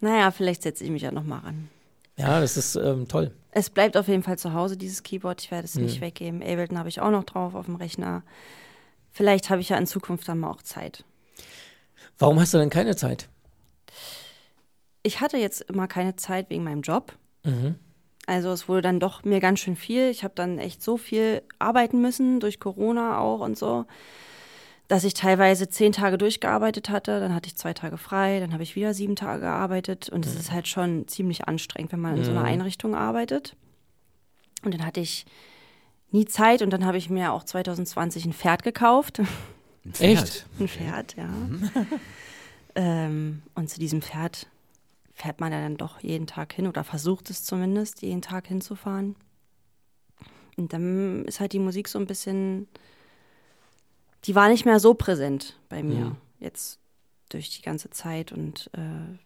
naja, 0.01 0.31
vielleicht 0.31 0.63
setze 0.63 0.83
ich 0.83 0.89
mich 0.91 1.03
ja 1.03 1.11
nochmal 1.11 1.39
ran. 1.39 1.69
Ja, 2.17 2.39
das 2.41 2.57
ist 2.57 2.75
ähm, 2.75 3.07
toll. 3.07 3.31
Es 3.51 3.69
bleibt 3.69 3.97
auf 3.97 4.07
jeden 4.07 4.23
Fall 4.23 4.37
zu 4.37 4.53
Hause, 4.53 4.77
dieses 4.77 5.01
Keyboard. 5.03 5.41
Ich 5.41 5.51
werde 5.51 5.65
es 5.65 5.75
Mhm. 5.75 5.83
nicht 5.83 6.01
weggeben. 6.01 6.41
Ableton 6.41 6.77
habe 6.77 6.89
ich 6.89 6.99
auch 6.99 7.11
noch 7.11 7.23
drauf 7.23 7.55
auf 7.55 7.65
dem 7.65 7.75
Rechner. 7.75 8.23
Vielleicht 9.13 9.49
habe 9.49 9.61
ich 9.61 9.69
ja 9.69 9.77
in 9.77 9.87
Zukunft 9.87 10.27
dann 10.27 10.39
mal 10.39 10.49
auch 10.49 10.63
Zeit. 10.63 11.05
Warum 12.17 12.39
hast 12.39 12.53
du 12.53 12.57
denn 12.57 12.71
keine 12.71 12.95
Zeit? 12.95 13.29
Ich 15.03 15.21
hatte 15.21 15.37
jetzt 15.37 15.61
immer 15.61 15.87
keine 15.87 16.15
Zeit 16.15 16.49
wegen 16.49 16.63
meinem 16.63 16.81
Job. 16.81 17.13
Mhm. 17.43 17.75
Also 18.25 18.51
es 18.51 18.67
wurde 18.67 18.81
dann 18.81 18.99
doch 18.99 19.23
mir 19.23 19.39
ganz 19.39 19.59
schön 19.59 19.75
viel. 19.75 20.09
Ich 20.09 20.23
habe 20.23 20.33
dann 20.33 20.57
echt 20.57 20.81
so 20.81 20.97
viel 20.97 21.43
arbeiten 21.59 22.01
müssen, 22.01 22.39
durch 22.39 22.59
Corona 22.59 23.19
auch 23.19 23.41
und 23.41 23.57
so, 23.57 23.85
dass 24.87 25.03
ich 25.03 25.13
teilweise 25.13 25.67
zehn 25.67 25.91
Tage 25.91 26.17
durchgearbeitet 26.17 26.89
hatte. 26.89 27.19
Dann 27.19 27.35
hatte 27.35 27.47
ich 27.47 27.57
zwei 27.57 27.73
Tage 27.73 27.97
frei, 27.97 28.39
dann 28.39 28.53
habe 28.53 28.63
ich 28.63 28.75
wieder 28.75 28.93
sieben 28.93 29.15
Tage 29.15 29.41
gearbeitet. 29.41 30.09
Und 30.09 30.25
es 30.25 30.35
ist 30.35 30.51
halt 30.51 30.67
schon 30.67 31.07
ziemlich 31.07 31.47
anstrengend, 31.47 31.91
wenn 31.91 31.99
man 31.99 32.17
in 32.17 32.23
so 32.23 32.31
einer 32.31 32.45
Einrichtung 32.45 32.95
arbeitet. 32.95 33.55
Und 34.63 34.73
dann 34.73 34.85
hatte 34.85 35.01
ich 35.01 35.25
nie 36.13 36.25
Zeit 36.25 36.61
und 36.61 36.69
dann 36.69 36.85
habe 36.85 36.97
ich 36.97 37.09
mir 37.09 37.33
auch 37.33 37.43
2020 37.43 38.25
ein 38.25 38.33
Pferd 38.33 38.63
gekauft. 38.63 39.19
Ein 39.19 39.27
Echt? 39.99 40.45
Ein 40.59 40.67
Pferd, 40.67 41.15
ja. 41.17 41.29
ähm, 42.75 43.41
und 43.55 43.69
zu 43.69 43.79
diesem 43.79 44.01
Pferd 44.01 44.47
fährt 45.13 45.39
man 45.39 45.51
ja 45.51 45.59
dann 45.61 45.77
doch 45.77 45.99
jeden 46.01 46.25
Tag 46.27 46.53
hin 46.53 46.67
oder 46.67 46.83
versucht 46.83 47.29
es 47.29 47.43
zumindest, 47.43 48.01
jeden 48.01 48.21
Tag 48.21 48.47
hinzufahren. 48.47 49.15
Und 50.55 50.73
dann 50.73 51.25
ist 51.25 51.39
halt 51.39 51.53
die 51.53 51.59
Musik 51.59 51.87
so 51.87 51.99
ein 51.99 52.07
bisschen, 52.07 52.67
die 54.25 54.35
war 54.35 54.49
nicht 54.49 54.65
mehr 54.65 54.79
so 54.79 54.93
präsent 54.93 55.59
bei 55.69 55.83
mir 55.83 56.05
Mhm. 56.05 56.17
jetzt 56.39 56.79
durch 57.29 57.49
die 57.49 57.61
ganze 57.63 57.89
Zeit. 57.89 58.31
Und 58.31 58.69
äh, 58.73 59.17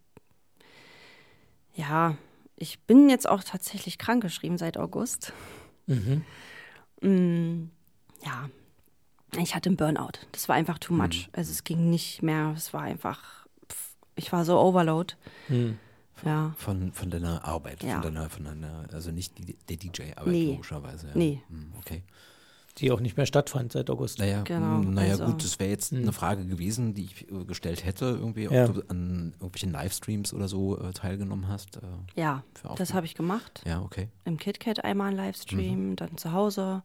ja, 1.79 2.17
ich 2.55 2.79
bin 2.81 3.09
jetzt 3.09 3.27
auch 3.29 3.43
tatsächlich 3.43 3.97
krankgeschrieben 3.97 4.57
seit 4.57 4.77
August. 4.77 5.33
Mhm. 5.85 6.23
Mm, 7.01 7.69
ja, 8.25 8.49
ich 9.37 9.55
hatte 9.55 9.69
einen 9.69 9.77
Burnout. 9.77 10.19
Das 10.31 10.47
war 10.49 10.55
einfach 10.55 10.79
too 10.79 10.93
much. 10.93 11.29
Also 11.33 11.51
es 11.51 11.63
ging 11.63 11.89
nicht 11.89 12.23
mehr. 12.23 12.53
Es 12.55 12.73
war 12.73 12.81
einfach, 12.81 13.45
pff, 13.71 13.95
ich 14.15 14.31
war 14.31 14.45
so 14.45 14.59
overload. 14.59 15.13
Mhm. 15.49 15.77
Ja, 16.25 16.55
Von, 16.57 16.93
von 16.93 17.11
deiner 17.11 17.45
Arbeit, 17.45 17.83
Ja. 17.83 17.93
von 17.93 18.01
deiner, 18.01 18.27
von 18.31 18.43
deiner, 18.45 18.87
also 18.91 19.11
nicht 19.11 19.37
die, 19.37 19.53
der 19.53 19.77
DJ-Arbeit 19.77 20.33
Nee. 20.33 20.51
logischerweise. 20.53 21.09
Ja. 21.09 21.13
Nee. 21.15 21.41
Hm, 21.49 21.71
Okay. 21.79 22.01
Die 22.77 22.91
auch 22.91 22.99
nicht 22.99 23.17
mehr 23.17 23.25
stattfand 23.25 23.71
seit 23.71 23.89
August. 23.89 24.19
Naja, 24.19 24.43
Genau, 24.43 24.79
naja 24.79 25.11
also- 25.13 25.25
gut, 25.25 25.43
das 25.43 25.59
wäre 25.59 25.69
jetzt 25.71 25.93
eine 25.93 26.11
Frage 26.13 26.45
gewesen, 26.45 26.93
die 26.93 27.05
ich 27.05 27.31
äh, 27.31 27.43
gestellt 27.45 27.83
hätte, 27.85 28.05
irgendwie, 28.05 28.47
ob 28.47 28.53
Ja. 28.53 28.67
du 28.67 28.81
an 28.87 29.33
irgendwelchen 29.39 29.71
Livestreams 29.71 30.33
oder 30.33 30.47
so 30.47 30.77
äh, 30.79 30.91
teilgenommen 30.93 31.47
hast. 31.47 31.77
Äh, 31.77 31.81
ja, 32.15 32.43
das 32.77 32.93
habe 32.93 33.05
ich 33.05 33.15
gemacht. 33.15 33.61
ja, 33.65 33.81
okay. 33.81 34.09
Im 34.25 34.37
KitKat 34.37 34.83
einmal 34.83 35.07
einen 35.07 35.17
Livestream, 35.17 35.95
dann 35.95 36.17
zu 36.17 36.31
Hause 36.33 36.83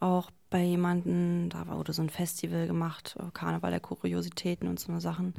auch 0.00 0.30
bei 0.50 0.62
jemandem. 0.62 1.48
Da 1.50 1.66
wurde 1.68 1.92
so 1.92 2.02
ein 2.02 2.10
Festival 2.10 2.66
gemacht, 2.66 3.16
äh, 3.18 3.22
Karneval 3.32 3.70
der 3.70 3.80
Kuriositäten 3.80 4.68
und 4.68 4.80
so 4.80 4.90
eine 4.90 5.00
Sachen 5.00 5.34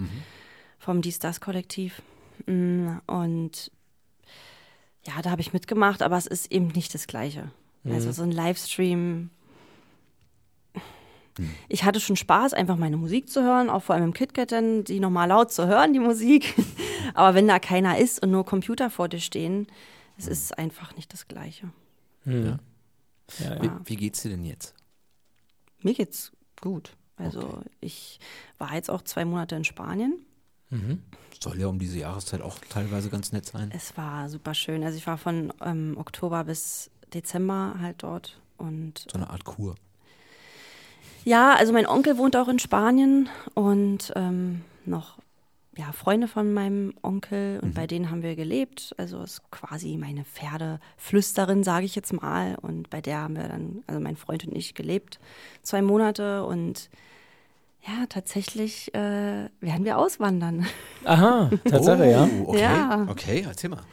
vom 0.79 1.01
Dies 1.01 1.19
Das 1.19 1.41
Kollektiv. 1.41 2.01
Mm, 2.47 2.97
Und 3.07 3.71
ja, 5.05 5.21
da 5.21 5.29
habe 5.31 5.41
ich 5.41 5.53
mitgemacht, 5.53 6.01
aber 6.01 6.17
es 6.17 6.25
ist 6.25 6.51
eben 6.51 6.67
nicht 6.69 6.93
das 6.93 7.07
Gleiche. 7.07 7.51
Also 7.83 8.11
so 8.11 8.23
ein 8.23 8.31
Livestream. 8.31 9.29
Ich 11.67 11.83
hatte 11.83 11.99
schon 11.99 12.15
Spaß, 12.15 12.53
einfach 12.53 12.77
meine 12.77 12.97
Musik 12.97 13.29
zu 13.29 13.43
hören, 13.43 13.69
auch 13.69 13.83
vor 13.83 13.95
allem 13.95 14.05
im 14.05 14.13
KitKat 14.13 14.51
dann, 14.51 14.83
die 14.85 14.99
nochmal 14.99 15.27
laut 15.27 15.51
zu 15.51 15.67
hören, 15.67 15.91
die 15.93 15.99
Musik. 15.99 16.55
Aber 17.13 17.35
wenn 17.35 17.47
da 17.47 17.59
keiner 17.59 17.97
ist 17.97 18.21
und 18.23 18.31
nur 18.31 18.45
Computer 18.45 18.89
vor 18.89 19.09
dir 19.09 19.19
stehen, 19.19 19.67
es 20.17 20.27
ist 20.27 20.57
einfach 20.57 20.95
nicht 20.95 21.11
das 21.11 21.27
Gleiche. 21.27 21.69
Mhm. 22.23 22.59
Ja, 23.39 23.61
Wie, 23.61 23.65
ja. 23.65 23.81
wie 23.83 23.95
geht's 23.97 24.21
dir 24.21 24.29
denn 24.29 24.45
jetzt? 24.45 24.73
Mir 25.81 25.93
geht's 25.93 26.31
gut. 26.61 26.95
Also 27.17 27.61
ich 27.81 28.19
war 28.57 28.73
jetzt 28.75 28.89
auch 28.89 29.01
zwei 29.01 29.25
Monate 29.25 29.55
in 29.55 29.63
Spanien. 29.63 30.25
Soll 31.41 31.59
ja 31.59 31.67
um 31.67 31.79
diese 31.79 31.99
Jahreszeit 31.99 32.41
auch 32.41 32.57
teilweise 32.69 33.09
ganz 33.09 33.31
nett 33.31 33.45
sein. 33.45 33.71
Es 33.73 33.95
war 33.97 34.29
super 34.29 34.53
schön. 34.53 34.83
Also 34.83 34.97
ich 34.97 35.07
war 35.07 35.17
von 35.17 35.53
ähm, 35.61 35.95
Oktober 35.97 36.43
bis 36.43 36.89
Dezember 37.13 37.75
halt 37.79 38.03
dort. 38.03 38.41
Und 38.57 39.05
So 39.11 39.17
eine 39.17 39.29
Art 39.29 39.45
Kur. 39.45 39.75
Ja, 41.25 41.53
also 41.53 41.73
mein 41.73 41.87
Onkel 41.87 42.17
wohnt 42.17 42.37
auch 42.37 42.47
in 42.47 42.59
Spanien 42.59 43.27
und 43.53 44.13
ähm, 44.15 44.61
noch 44.85 45.17
ja, 45.77 45.91
Freunde 45.91 46.27
von 46.27 46.53
meinem 46.53 46.93
Onkel 47.01 47.59
und 47.61 47.73
bei 47.73 47.85
denen 47.85 48.09
haben 48.09 48.23
wir 48.23 48.35
gelebt. 48.35 48.95
Also 48.97 49.21
ist 49.21 49.41
quasi 49.51 49.97
meine 49.97 50.23
Pferdeflüsterin, 50.23 51.63
sage 51.63 51.85
ich 51.85 51.95
jetzt 51.95 52.13
mal. 52.13 52.55
Und 52.61 52.89
bei 52.89 53.01
der 53.01 53.17
haben 53.17 53.35
wir 53.35 53.47
dann, 53.47 53.83
also 53.87 53.99
mein 53.99 54.15
Freund 54.15 54.45
und 54.45 54.55
ich, 54.55 54.73
gelebt. 54.73 55.19
Zwei 55.63 55.81
Monate 55.81 56.45
und 56.45 56.89
ja, 57.85 58.05
tatsächlich 58.07 58.93
äh, 58.95 59.49
werden 59.59 59.83
wir 59.85 59.97
auswandern. 59.97 60.65
Aha, 61.03 61.51
Tatsache, 61.69 62.09
ja. 62.09 62.27
Oh, 62.39 62.49
okay. 62.49 62.61
Ja. 62.61 63.05
Okay, 63.07 63.45
erzähl 63.47 63.69
mal. 63.69 63.83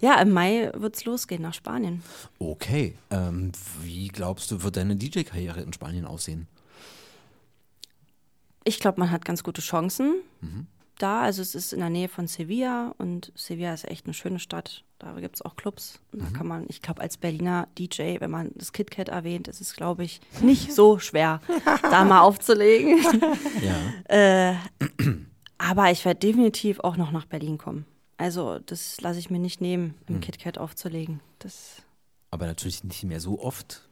Ja, 0.00 0.20
im 0.20 0.30
Mai 0.30 0.70
wird's 0.74 1.04
losgehen 1.06 1.42
nach 1.42 1.54
Spanien. 1.54 2.02
Okay. 2.38 2.94
Ähm, 3.10 3.50
wie 3.82 4.08
glaubst 4.08 4.50
du, 4.50 4.62
wird 4.62 4.76
deine 4.76 4.94
DJ-Karriere 4.94 5.60
in 5.62 5.72
Spanien 5.72 6.04
aussehen? 6.04 6.46
Ich 8.66 8.80
glaube, 8.80 9.00
man 9.00 9.10
hat 9.10 9.24
ganz 9.24 9.42
gute 9.42 9.62
Chancen 9.62 10.16
da. 10.98 11.22
Also 11.22 11.40
es 11.42 11.54
ist 11.54 11.72
in 11.72 11.80
der 11.80 11.90
Nähe 11.90 12.08
von 12.08 12.26
Sevilla 12.26 12.94
und 12.98 13.32
Sevilla 13.36 13.72
ist 13.72 13.86
echt 13.86 14.06
eine 14.06 14.14
schöne 14.14 14.38
Stadt. 14.38 14.82
Da 14.98 15.12
gibt 15.20 15.36
es 15.36 15.42
auch 15.42 15.56
Clubs. 15.56 16.00
Und 16.12 16.22
Da 16.22 16.30
kann 16.36 16.46
man, 16.46 16.64
ich 16.68 16.80
glaube, 16.82 17.00
als 17.02 17.16
Berliner 17.16 17.68
DJ, 17.78 18.18
wenn 18.20 18.30
man 18.30 18.50
das 18.54 18.72
KitKat 18.72 19.08
erwähnt, 19.10 19.46
ist 19.46 19.60
es, 19.60 19.74
glaube 19.74 20.04
ich, 20.04 20.20
nicht 20.40 20.72
so 20.72 20.98
schwer, 20.98 21.40
da 21.82 22.04
mal 22.04 22.20
aufzulegen. 22.22 22.98
Ja. 23.62 24.56
Aber 25.58 25.90
ich 25.90 26.04
werde 26.04 26.20
definitiv 26.20 26.80
auch 26.80 26.96
noch 26.96 27.12
nach 27.12 27.26
Berlin 27.26 27.58
kommen. 27.58 27.86
Also 28.18 28.58
das 28.60 29.00
lasse 29.00 29.18
ich 29.18 29.30
mir 29.30 29.38
nicht 29.38 29.60
nehmen, 29.60 29.94
im 30.08 30.20
KitKat 30.20 30.58
aufzulegen. 30.58 31.20
Das, 31.38 31.82
Aber 32.30 32.46
natürlich 32.46 32.82
nicht 32.84 33.04
mehr 33.04 33.20
so 33.20 33.40
oft. 33.40 33.86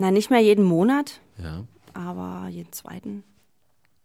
na, 0.00 0.10
nicht 0.10 0.30
mehr 0.30 0.40
jeden 0.40 0.64
Monat, 0.64 1.20
Ja. 1.42 1.64
aber 1.94 2.48
jeden 2.48 2.72
zweiten. 2.72 3.22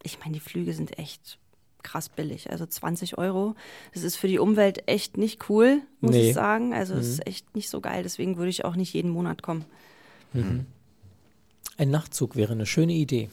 Ich 0.04 0.20
meine, 0.20 0.34
die 0.34 0.40
Flüge 0.40 0.74
sind 0.74 0.98
echt 1.00 1.38
krass 1.84 2.10
billig. 2.10 2.50
Also 2.52 2.66
20 2.66 3.18
Euro. 3.18 3.56
Das 3.94 4.04
ist 4.04 4.16
für 4.18 4.28
die 4.28 4.40
Umwelt 4.40 4.84
echt 4.88 5.18
nicht 5.18 5.50
cool, 5.50 5.82
muss 6.02 6.12
Nee. 6.12 6.30
ich 6.30 6.34
sagen. 6.34 6.74
Also 6.74 6.96
es 6.96 7.08
ist 7.08 7.28
echt 7.28 7.56
nicht 7.56 7.70
so 7.70 7.80
geil. 7.82 8.04
Deswegen 8.04 8.38
würde 8.38 8.50
ich 8.50 8.66
auch 8.66 8.76
nicht 8.76 8.94
jeden 8.94 9.12
Monat 9.12 9.42
kommen. 9.42 9.66
Ein 10.34 11.90
Nachtzug 11.90 12.36
wäre 12.36 12.54
eine 12.54 12.66
schöne 12.66 12.94
Idee. 12.94 13.30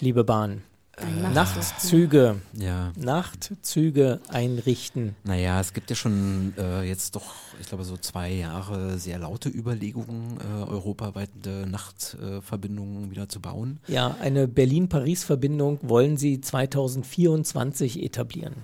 Liebe 0.00 0.24
Bahn. 0.24 0.62
Ein 0.96 1.32
Nachtzüge. 1.32 2.40
Ja. 2.52 2.92
Nachtzüge 2.96 4.20
einrichten. 4.28 5.16
Naja, 5.24 5.60
es 5.60 5.72
gibt 5.72 5.90
ja 5.90 5.96
schon 5.96 6.54
äh, 6.56 6.82
jetzt 6.82 7.16
doch, 7.16 7.34
ich 7.60 7.66
glaube, 7.68 7.84
so 7.84 7.96
zwei 7.96 8.32
Jahre 8.32 8.98
sehr 8.98 9.18
laute 9.18 9.48
Überlegungen, 9.48 10.38
äh, 10.38 10.70
europaweite 10.70 11.66
Nachtverbindungen 11.66 13.10
wieder 13.10 13.28
zu 13.28 13.40
bauen. 13.40 13.80
Ja, 13.88 14.16
eine 14.20 14.46
Berlin-Paris-Verbindung 14.46 15.80
wollen 15.82 16.16
sie 16.16 16.40
2024 16.40 18.02
etablieren. 18.02 18.54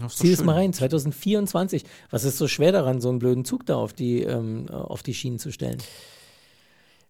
Das 0.00 0.12
ist 0.12 0.20
doch 0.20 0.24
Zieh 0.24 0.32
es 0.32 0.44
mal 0.44 0.54
rein, 0.54 0.72
2024. 0.72 1.84
Was 2.10 2.24
ist 2.24 2.38
so 2.38 2.48
schwer 2.48 2.72
daran, 2.72 3.00
so 3.00 3.10
einen 3.10 3.18
blöden 3.18 3.44
Zug 3.44 3.66
da 3.66 3.76
auf 3.76 3.92
die, 3.92 4.22
ähm, 4.22 4.68
auf 4.70 5.02
die 5.02 5.14
Schienen 5.14 5.38
zu 5.38 5.52
stellen? 5.52 5.78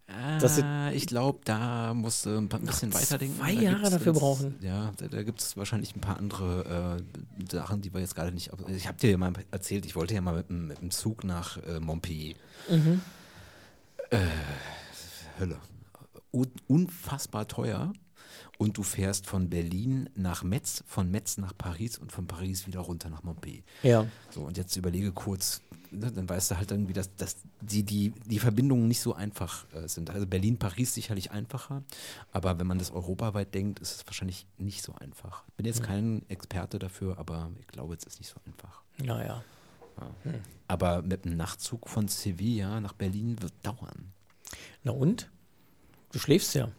Ah, 0.06 0.90
ich 0.92 1.06
glaube, 1.06 1.40
da 1.44 1.94
musst 1.94 2.26
du 2.26 2.36
ein, 2.36 2.48
paar, 2.48 2.60
ein 2.60 2.66
bisschen 2.66 2.92
weiterdenken. 2.92 3.36
zwei 3.38 3.52
Jahre 3.52 3.90
dafür 3.90 4.12
jetzt- 4.12 4.20
brauchen. 4.20 4.54
Ja, 4.60 4.92
da, 4.98 5.08
da 5.08 5.22
gibt 5.22 5.40
es 5.40 5.56
wahrscheinlich 5.56 5.96
ein 5.96 6.00
paar 6.00 6.18
andere 6.18 6.98
äh, 7.00 7.50
Sachen, 7.50 7.80
die 7.80 7.92
wir 7.94 8.00
jetzt 8.00 8.14
gerade 8.14 8.30
nicht. 8.30 8.50
Ich 8.68 8.86
habe 8.86 8.98
dir 8.98 9.10
ja 9.12 9.16
mal 9.16 9.32
erzählt, 9.50 9.86
ich 9.86 9.96
wollte 9.96 10.14
ja 10.14 10.20
mal 10.20 10.34
mit, 10.36 10.50
dem- 10.50 10.66
mit 10.68 10.80
dem 10.82 10.90
Zug 10.90 11.24
nach 11.24 11.56
äh, 11.66 11.80
Montpellier. 11.80 12.34
Mhm. 12.68 13.00
Äh, 14.10 14.18
Hölle. 15.40 15.56
Un 16.32 16.48
unfassbar 16.66 17.48
teuer. 17.48 17.92
Und 18.58 18.78
du 18.78 18.82
fährst 18.82 19.26
von 19.26 19.50
Berlin 19.50 20.08
nach 20.14 20.42
Metz, 20.42 20.84
von 20.86 21.10
Metz 21.10 21.38
nach 21.38 21.56
Paris 21.56 21.98
und 21.98 22.12
von 22.12 22.26
Paris 22.26 22.66
wieder 22.66 22.80
runter 22.80 23.10
nach 23.10 23.22
Montpellier. 23.22 23.62
Ja. 23.82 24.06
So, 24.30 24.42
und 24.42 24.56
jetzt 24.56 24.76
überlege 24.76 25.12
kurz, 25.12 25.60
ne, 25.90 26.12
dann 26.12 26.28
weißt 26.28 26.52
du 26.52 26.56
halt 26.56 26.70
irgendwie, 26.70 26.92
dass, 26.92 27.14
dass 27.16 27.36
die, 27.60 27.82
die, 27.82 28.12
die 28.26 28.38
Verbindungen 28.38 28.86
nicht 28.86 29.00
so 29.00 29.14
einfach 29.14 29.66
äh, 29.72 29.88
sind. 29.88 30.10
Also 30.10 30.26
Berlin-Paris 30.26 30.94
sicherlich 30.94 31.30
einfacher, 31.30 31.82
aber 32.32 32.58
wenn 32.58 32.66
man 32.66 32.78
das 32.78 32.92
europaweit 32.92 33.54
denkt, 33.54 33.80
ist 33.80 33.96
es 33.96 34.06
wahrscheinlich 34.06 34.46
nicht 34.58 34.82
so 34.82 34.94
einfach. 34.94 35.44
Ich 35.48 35.54
bin 35.54 35.66
jetzt 35.66 35.82
kein 35.82 36.22
Experte 36.28 36.78
dafür, 36.78 37.18
aber 37.18 37.50
ich 37.60 37.66
glaube, 37.66 37.94
es 37.94 38.04
ist 38.04 38.20
nicht 38.20 38.28
so 38.28 38.40
einfach. 38.46 38.82
Naja. 38.98 39.42
Aber 40.68 41.02
mit 41.02 41.24
einem 41.24 41.36
Nachtzug 41.36 41.88
von 41.88 42.08
Sevilla 42.08 42.80
nach 42.80 42.94
Berlin 42.94 43.40
wird 43.40 43.52
dauern. 43.62 44.12
Na 44.82 44.92
und? 44.92 45.30
Du 46.12 46.18
schläfst 46.18 46.54
ja. 46.54 46.70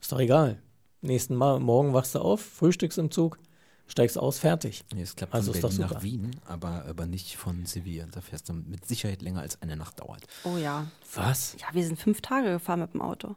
Ist 0.00 0.12
doch 0.12 0.18
egal. 0.20 0.58
Nächsten 1.02 1.34
Mal, 1.34 1.60
morgen 1.60 1.92
wachst 1.94 2.14
du 2.14 2.18
auf, 2.20 2.40
frühstückst 2.42 2.98
im 2.98 3.10
Zug, 3.10 3.38
steigst 3.86 4.18
aus, 4.18 4.38
fertig. 4.38 4.84
Nee, 4.94 5.02
es 5.02 5.16
klappt 5.16 5.32
Also 5.34 5.52
von 5.52 5.70
ist 5.70 5.78
doch 5.80 5.88
Berlin 5.88 5.94
nach. 5.94 6.02
Wien, 6.02 6.40
aber, 6.46 6.84
aber 6.88 7.06
nicht 7.06 7.36
von 7.36 7.64
Sevilla. 7.66 8.06
Da 8.10 8.20
fährst 8.20 8.48
du 8.48 8.52
mit 8.52 8.86
Sicherheit 8.86 9.22
länger 9.22 9.40
als 9.40 9.60
eine 9.62 9.76
Nacht 9.76 10.00
dauert. 10.00 10.22
Oh 10.44 10.56
ja. 10.56 10.86
Was? 11.14 11.56
Ja, 11.60 11.68
wir 11.72 11.84
sind 11.84 11.98
fünf 11.98 12.20
Tage 12.20 12.50
gefahren 12.50 12.80
mit 12.80 12.92
dem 12.94 13.02
Auto. 13.02 13.36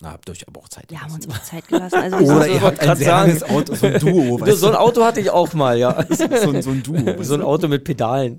Da 0.00 0.10
habt 0.12 0.28
ihr 0.28 0.32
euch 0.32 0.48
aber 0.48 0.60
auch 0.60 0.68
Zeit 0.68 0.90
Wir 0.90 1.00
haben 1.00 1.12
uns 1.12 1.26
gelassen. 1.26 1.40
auch 1.42 1.44
Zeit 1.46 1.68
gelassen. 1.68 1.94
Also 1.96 2.16
Oder 2.34 2.48
ihr 2.48 2.58
so, 2.60 2.66
habt 2.66 2.80
ein 2.80 2.96
sehr 2.96 3.06
sagen. 3.06 3.28
langes 3.28 3.42
Auto, 3.44 3.74
so 3.74 3.86
ein 3.86 4.00
Duo, 4.00 4.40
weißt 4.40 4.58
So 4.58 4.68
ein 4.68 4.74
Auto 4.74 5.04
hatte 5.04 5.20
ich 5.20 5.30
auch 5.30 5.52
mal, 5.52 5.78
ja. 5.78 6.04
So, 6.14 6.24
ein- 6.24 6.62
so 6.62 6.70
ein 6.70 6.82
Duo. 6.82 7.06
weißt 7.06 7.24
so 7.28 7.34
ein? 7.34 7.42
Auto 7.42 7.68
mit 7.68 7.84
Pedalen. 7.84 8.38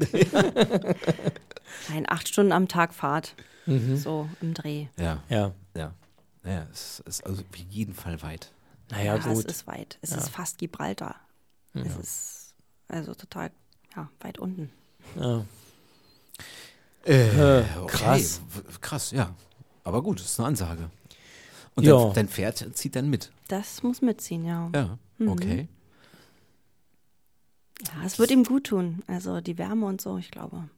nein, 1.90 2.06
acht 2.10 2.28
Stunden 2.28 2.52
am 2.52 2.68
Tag 2.68 2.94
Fahrt. 2.94 3.36
Mhm. 3.66 3.96
So 3.98 4.28
im 4.42 4.54
Dreh. 4.54 4.88
Ja, 5.00 5.24
Ja. 5.30 5.52
ja. 5.78 5.94
Naja, 6.44 6.68
es 6.72 7.00
ist 7.02 7.26
also 7.26 7.42
auf 7.42 7.56
jeden 7.70 7.94
Fall 7.94 8.22
weit. 8.22 8.52
Naja, 8.92 9.16
es 9.16 9.24
gut. 9.26 9.46
ist 9.46 9.66
weit. 9.68 9.98
Es 10.02 10.12
ist 10.12 10.30
fast 10.30 10.58
Gibraltar. 10.58 11.16
Es 11.74 11.96
ist 11.98 12.56
also 12.88 13.14
total 13.16 13.52
ja, 13.96 14.10
weit 14.20 14.38
unten. 14.40 14.70
Ja. 15.20 15.46
Äh, 17.06 17.64
krass. 17.88 18.42
w- 18.50 18.62
Krass, 18.82 19.12
ja. 19.12 19.34
Aber 19.84 20.02
gut, 20.04 20.20
das 20.20 20.28
ist 20.28 20.40
eine 20.40 20.48
Ansage. 20.50 20.90
Und 21.76 21.84
Ja. 21.86 21.98
dein, 22.06 22.14
dein 22.14 22.28
Pferd 22.30 22.78
zieht 22.78 22.96
dann 22.96 23.10
mit. 23.10 23.32
Das 23.48 23.84
muss 23.84 24.02
mitziehen, 24.02 24.46
ja. 24.46 24.70
Ja, 24.74 24.98
okay. 25.28 25.68
Ja, 27.88 28.04
es 28.06 28.20
wird 28.20 28.32
ihm 28.32 28.44
gut 28.44 28.66
tun. 28.66 29.02
Also 29.08 29.42
die 29.42 29.58
Wärme 29.58 29.86
und 29.88 30.00
so, 30.02 30.18
ich 30.18 30.32
glaube. 30.32 30.70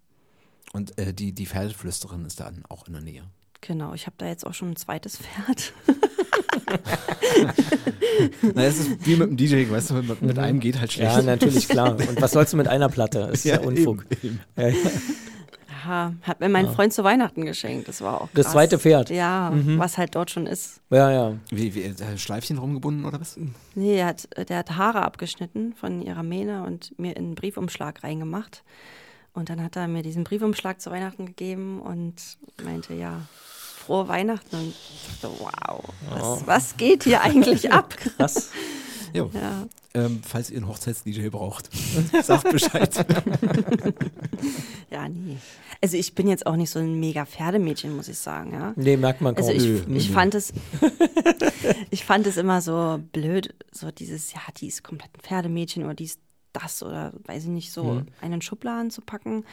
Und 0.73 0.97
äh, 0.97 1.13
die, 1.13 1.33
die 1.33 1.45
Pferdeflüsterin 1.45 2.25
ist 2.25 2.39
dann 2.39 2.63
auch 2.69 2.87
in 2.87 2.93
der 2.93 3.01
Nähe. 3.01 3.23
Genau, 3.67 3.93
ich 3.93 4.05
habe 4.05 4.15
da 4.17 4.27
jetzt 4.27 4.45
auch 4.45 4.53
schon 4.53 4.71
ein 4.71 4.75
zweites 4.75 5.17
Pferd. 5.17 5.73
Na, 8.53 8.63
es 8.63 8.79
ist 8.79 9.05
wie 9.05 9.15
mit 9.15 9.29
dem 9.29 9.37
DJ, 9.37 9.69
weißt 9.69 9.91
du, 9.91 9.93
mit, 9.95 10.21
mit 10.21 10.39
einem 10.39 10.59
geht 10.59 10.79
halt 10.79 10.93
schlecht. 10.93 11.15
Ja, 11.15 11.21
natürlich, 11.21 11.67
klar. 11.67 11.91
Und 11.97 12.21
was 12.21 12.31
sollst 12.31 12.53
du 12.53 12.57
mit 12.57 12.67
einer 12.67 12.89
Platte? 12.89 13.29
Ist 13.33 13.45
ja, 13.45 13.59
Unfug. 13.59 14.05
eben, 14.23 14.39
eben. 14.55 14.55
Ja, 14.55 14.67
ja. 14.67 14.75
Ja, 15.87 16.13
hat 16.23 16.39
mir 16.39 16.49
mein 16.49 16.67
Freund 16.67 16.93
zu 16.93 17.03
Weihnachten 17.03 17.45
geschenkt. 17.45 17.87
Das 17.87 18.01
war 18.01 18.19
auch 18.21 18.29
Das 18.33 18.45
krass. 18.45 18.53
zweite 18.53 18.79
Pferd. 18.79 19.11
Ja, 19.11 19.51
was 19.53 19.99
halt 19.99 20.15
dort 20.15 20.31
schon 20.31 20.47
ist. 20.47 20.81
ja, 20.89 21.11
ja. 21.11 21.33
Wie, 21.51 21.75
wie 21.75 21.93
Schleifchen 22.17 22.57
rumgebunden 22.57 23.05
oder 23.05 23.21
was? 23.21 23.37
Nee, 23.75 23.97
er 23.97 24.07
hat, 24.07 24.27
der 24.49 24.57
hat 24.57 24.71
Haare 24.77 25.03
abgeschnitten 25.03 25.75
von 25.75 26.01
ihrer 26.01 26.23
Mähne 26.23 26.63
und 26.63 26.97
mir 26.97 27.11
in 27.15 27.25
einen 27.25 27.35
Briefumschlag 27.35 28.03
reingemacht. 28.03 28.63
Und 29.33 29.49
dann 29.49 29.61
hat 29.61 29.75
er 29.75 29.87
mir 29.87 30.01
diesen 30.01 30.23
Briefumschlag 30.23 30.81
zu 30.81 30.89
Weihnachten 30.89 31.27
gegeben 31.27 31.79
und 31.81 32.15
meinte, 32.63 32.95
ja, 32.95 33.21
frohe 33.85 34.07
Weihnachten. 34.07 34.55
Und 34.55 34.69
ich 34.69 35.19
dachte, 35.21 35.35
wow, 35.39 35.83
was, 36.09 36.47
was 36.47 36.77
geht 36.77 37.03
hier 37.03 37.21
eigentlich 37.21 37.71
ab? 37.71 37.95
Krass. 37.97 38.49
Jo. 39.13 39.29
Ja, 39.33 39.65
Ähm, 39.93 40.21
falls 40.27 40.49
ihr 40.49 40.57
einen 40.57 40.67
Hochzeits-DJ 40.67 41.29
braucht, 41.29 41.69
sagt 42.23 42.51
Bescheid. 42.51 43.05
ja, 44.91 45.07
nee. 45.07 45.37
Also 45.81 45.97
ich 45.97 46.15
bin 46.15 46.27
jetzt 46.27 46.45
auch 46.47 46.55
nicht 46.55 46.69
so 46.69 46.79
ein 46.79 46.99
mega 46.99 47.25
Pferdemädchen, 47.25 47.95
muss 47.95 48.07
ich 48.09 48.17
sagen, 48.17 48.53
ja. 48.53 48.73
Nee, 48.75 48.97
merkt 48.97 49.21
man 49.21 49.35
kaum. 49.35 49.47
Also 49.47 49.55
ich, 49.57 49.87
ich 49.87 50.11
fand 50.11 50.35
es, 50.35 50.51
ich 51.91 52.03
fand 52.03 52.27
es 52.27 52.37
immer 52.37 52.61
so 52.61 52.99
blöd, 53.13 53.53
so 53.71 53.91
dieses, 53.91 54.33
ja, 54.33 54.41
die 54.57 54.67
ist 54.67 54.83
komplett 54.83 55.11
ein 55.15 55.21
Pferdemädchen 55.21 55.83
oder 55.85 55.93
die 55.93 56.05
ist 56.05 56.19
das 56.53 56.81
oder 56.83 57.13
weiß 57.25 57.43
ich 57.43 57.49
nicht, 57.49 57.71
so 57.71 57.83
Mhm. 57.85 58.05
einen 58.21 58.41
Schubladen 58.41 58.89
zu 58.91 59.01
packen. 59.01 59.45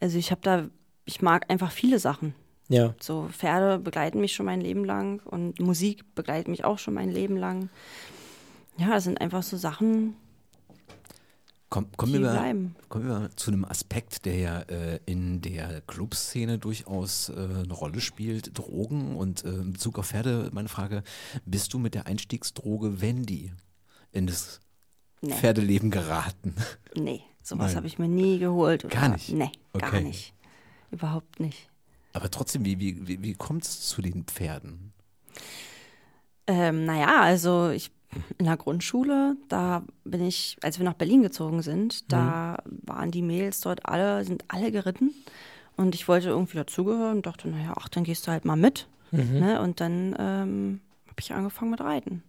Also 0.00 0.18
ich 0.18 0.30
habe 0.30 0.40
da, 0.42 0.68
ich 1.04 1.22
mag 1.22 1.48
einfach 1.50 1.70
viele 1.72 1.98
Sachen. 1.98 2.34
Ja. 2.72 2.94
So 3.00 3.28
Pferde 3.30 3.78
begleiten 3.78 4.20
mich 4.20 4.32
schon 4.34 4.46
mein 4.46 4.60
Leben 4.60 4.84
lang 4.84 5.20
und 5.26 5.60
Musik 5.60 6.14
begleitet 6.14 6.48
mich 6.48 6.64
auch 6.64 6.78
schon 6.78 6.94
mein 6.94 7.10
Leben 7.10 7.36
lang. 7.36 7.68
Ja, 8.78 8.88
das 8.90 9.04
sind 9.04 9.20
einfach 9.20 9.42
so 9.42 9.56
Sachen, 9.56 10.16
Komm, 11.68 11.86
kommen, 11.96 12.12
die 12.12 12.18
wir 12.20 12.26
mal, 12.26 12.32
bleiben. 12.32 12.76
kommen 12.88 13.06
wir 13.06 13.18
mal 13.18 13.30
zu 13.36 13.50
einem 13.50 13.64
Aspekt, 13.64 14.24
der 14.26 14.36
ja 14.36 14.58
äh, 14.60 15.00
in 15.06 15.40
der 15.40 15.80
Clubszene 15.86 16.58
durchaus 16.58 17.28
äh, 17.30 17.32
eine 17.34 17.72
Rolle 17.72 18.00
spielt, 18.00 18.58
Drogen 18.58 19.16
und 19.16 19.44
äh, 19.44 19.48
in 19.48 19.72
Bezug 19.72 19.98
auf 19.98 20.06
Pferde, 20.08 20.50
meine 20.52 20.68
Frage, 20.68 21.02
bist 21.46 21.72
du 21.72 21.78
mit 21.78 21.94
der 21.94 22.06
Einstiegsdroge 22.06 23.00
Wendy 23.00 23.52
in 24.12 24.26
das 24.26 24.60
Nee. 25.24 25.34
Pferdeleben 25.34 25.90
geraten? 25.92 26.56
Nee, 26.96 27.22
sowas 27.44 27.76
habe 27.76 27.86
ich 27.86 27.98
mir 27.98 28.08
nie 28.08 28.38
geholt. 28.40 28.84
Oder, 28.84 28.94
Gar 28.94 29.08
nicht? 29.10 29.28
Nee, 29.32 29.52
gar 29.72 29.88
Okay. 29.90 30.02
nicht. 30.02 30.34
Überhaupt 30.90 31.38
nicht. 31.38 31.70
Aber 32.12 32.30
trotzdem, 32.30 32.64
wie, 32.64 32.78
wie, 32.78 33.06
wie, 33.06 33.22
wie 33.22 33.34
kommt 33.34 33.64
es 33.64 33.80
zu 33.80 34.02
den 34.02 34.24
Pferden? 34.24 34.92
Ähm, 36.46 36.84
naja, 36.84 37.20
also 37.20 37.70
ich 37.70 37.90
in 38.38 38.44
der 38.44 38.56
Grundschule, 38.56 39.36
da 39.48 39.82
bin 40.04 40.22
ich, 40.22 40.58
als 40.62 40.78
wir 40.78 40.84
nach 40.84 40.94
Berlin 40.94 41.22
gezogen 41.22 41.62
sind, 41.62 42.12
da 42.12 42.62
waren 42.66 43.10
die 43.10 43.22
Mädels 43.22 43.60
dort 43.60 43.86
alle, 43.86 44.24
sind 44.24 44.44
alle 44.48 44.70
geritten. 44.70 45.14
Und 45.76 45.94
ich 45.94 46.08
wollte 46.08 46.28
irgendwie 46.28 46.58
dazugehören 46.58 47.16
und 47.16 47.26
dachte, 47.26 47.48
naja, 47.48 47.72
ach, 47.76 47.88
dann 47.88 48.04
gehst 48.04 48.26
du 48.26 48.30
halt 48.30 48.44
mal 48.44 48.56
mit. 48.56 48.86
Ne? 49.12 49.60
Und 49.60 49.80
dann 49.80 50.14
ähm, 50.18 50.80
habe 51.06 51.20
ich 51.20 51.32
angefangen 51.32 51.70
mit 51.70 51.80
Reiten. 51.80 52.22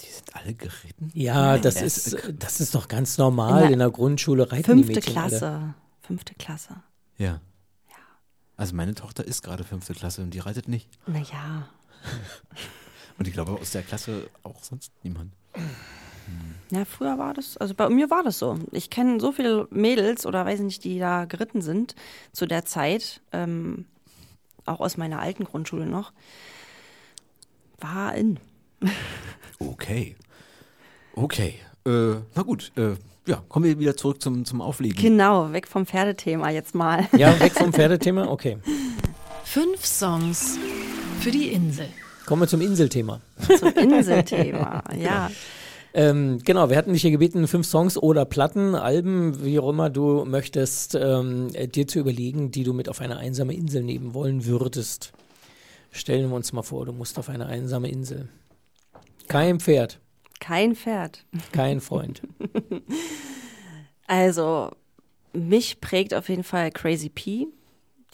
Die 0.00 0.10
sind 0.10 0.34
alle 0.34 0.54
geritten? 0.54 1.10
Ja, 1.14 1.58
das 1.58 1.74
das 1.74 1.82
ist, 1.82 2.32
das 2.38 2.60
ist 2.60 2.74
doch 2.74 2.88
ganz 2.88 3.18
normal. 3.18 3.50
In 3.50 3.60
der 3.62 3.72
In 3.72 3.78
der 3.80 3.90
Grundschule 3.90 4.50
reiten 4.50 4.62
die 4.62 4.84
Fünfte 4.84 4.94
Mädchen 4.94 5.12
Klasse. 5.12 5.48
alle. 5.48 5.74
Fünfte 6.02 6.34
Klasse. 6.34 6.76
Ja. 7.18 7.40
Also 8.60 8.76
meine 8.76 8.94
Tochter 8.94 9.24
ist 9.24 9.42
gerade 9.42 9.64
fünfte 9.64 9.94
Klasse 9.94 10.20
und 10.20 10.34
die 10.34 10.38
reitet 10.38 10.68
nicht. 10.68 10.86
Naja. 11.06 11.66
Und 13.18 13.26
ich 13.26 13.32
glaube 13.32 13.52
aus 13.52 13.70
der 13.70 13.82
Klasse 13.82 14.28
auch 14.42 14.62
sonst 14.62 14.92
niemand. 15.02 15.32
Ja, 16.70 16.84
früher 16.84 17.16
war 17.16 17.32
das, 17.32 17.56
also 17.56 17.74
bei 17.74 17.88
mir 17.88 18.10
war 18.10 18.22
das 18.22 18.38
so. 18.38 18.58
Ich 18.72 18.90
kenne 18.90 19.18
so 19.18 19.32
viele 19.32 19.66
Mädels 19.70 20.26
oder 20.26 20.44
weiß 20.44 20.60
nicht, 20.60 20.84
die 20.84 20.98
da 20.98 21.24
geritten 21.24 21.62
sind 21.62 21.94
zu 22.32 22.44
der 22.44 22.66
Zeit, 22.66 23.22
ähm, 23.32 23.86
auch 24.66 24.80
aus 24.80 24.98
meiner 24.98 25.20
alten 25.20 25.44
Grundschule 25.44 25.86
noch. 25.86 26.12
War 27.78 28.14
in. 28.14 28.38
Okay. 29.58 30.16
Okay. 31.14 31.60
Äh, 31.86 32.16
na 32.34 32.42
gut, 32.42 32.72
äh, 32.76 32.96
ja, 33.30 33.44
kommen 33.48 33.64
wir 33.64 33.78
wieder 33.78 33.96
zurück 33.96 34.20
zum, 34.20 34.44
zum 34.44 34.60
Auflegen. 34.60 35.00
Genau, 35.00 35.52
weg 35.52 35.68
vom 35.68 35.86
Pferdethema 35.86 36.50
jetzt 36.50 36.74
mal. 36.74 37.06
Ja, 37.16 37.38
weg 37.38 37.52
vom 37.52 37.72
Pferdethema? 37.72 38.26
Okay. 38.28 38.58
Fünf 39.44 39.86
Songs 39.86 40.58
für 41.20 41.30
die 41.30 41.52
Insel. 41.52 41.86
Kommen 42.26 42.42
wir 42.42 42.48
zum 42.48 42.60
Inselthema. 42.60 43.20
Zum 43.58 43.68
Inselthema, 43.68 44.82
ja. 44.98 45.30
Ähm, 45.94 46.40
genau, 46.44 46.70
wir 46.70 46.76
hatten 46.76 46.92
dich 46.92 47.02
hier 47.02 47.10
gebeten, 47.12 47.46
fünf 47.46 47.66
Songs 47.66 47.96
oder 47.96 48.24
Platten, 48.24 48.74
Alben, 48.74 49.44
wie 49.44 49.58
auch 49.60 49.68
immer 49.68 49.90
du 49.90 50.24
möchtest, 50.24 50.96
ähm, 50.96 51.48
äh, 51.54 51.68
dir 51.68 51.86
zu 51.86 52.00
überlegen, 52.00 52.50
die 52.50 52.64
du 52.64 52.72
mit 52.72 52.88
auf 52.88 53.00
eine 53.00 53.16
einsame 53.16 53.54
Insel 53.54 53.82
nehmen 53.82 54.14
wollen 54.14 54.44
würdest. 54.44 55.12
Stellen 55.92 56.30
wir 56.30 56.36
uns 56.36 56.52
mal 56.52 56.62
vor, 56.62 56.84
du 56.86 56.92
musst 56.92 57.18
auf 57.18 57.28
eine 57.28 57.46
einsame 57.46 57.90
Insel. 57.90 58.28
Kein 59.26 59.58
Pferd, 59.58 60.00
Kein 60.40 60.74
Pferd. 60.74 61.24
kein 61.52 61.80
Freund. 61.80 62.22
Also, 64.06 64.72
mich 65.32 65.80
prägt 65.80 66.14
auf 66.14 66.28
jeden 66.28 66.42
Fall 66.42 66.72
Crazy 66.72 67.10
P. 67.10 67.46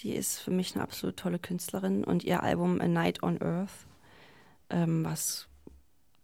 Die 0.01 0.13
ist 0.13 0.41
für 0.41 0.51
mich 0.51 0.75
eine 0.75 0.83
absolut 0.83 1.17
tolle 1.17 1.39
Künstlerin 1.39 2.05
und 2.05 2.23
ihr 2.23 2.43
Album 2.43 2.83
A 2.83 2.87
Night 2.87 3.23
on 3.23 3.41
Earth, 3.41 3.87
ähm, 4.69 5.07
was 5.07 5.49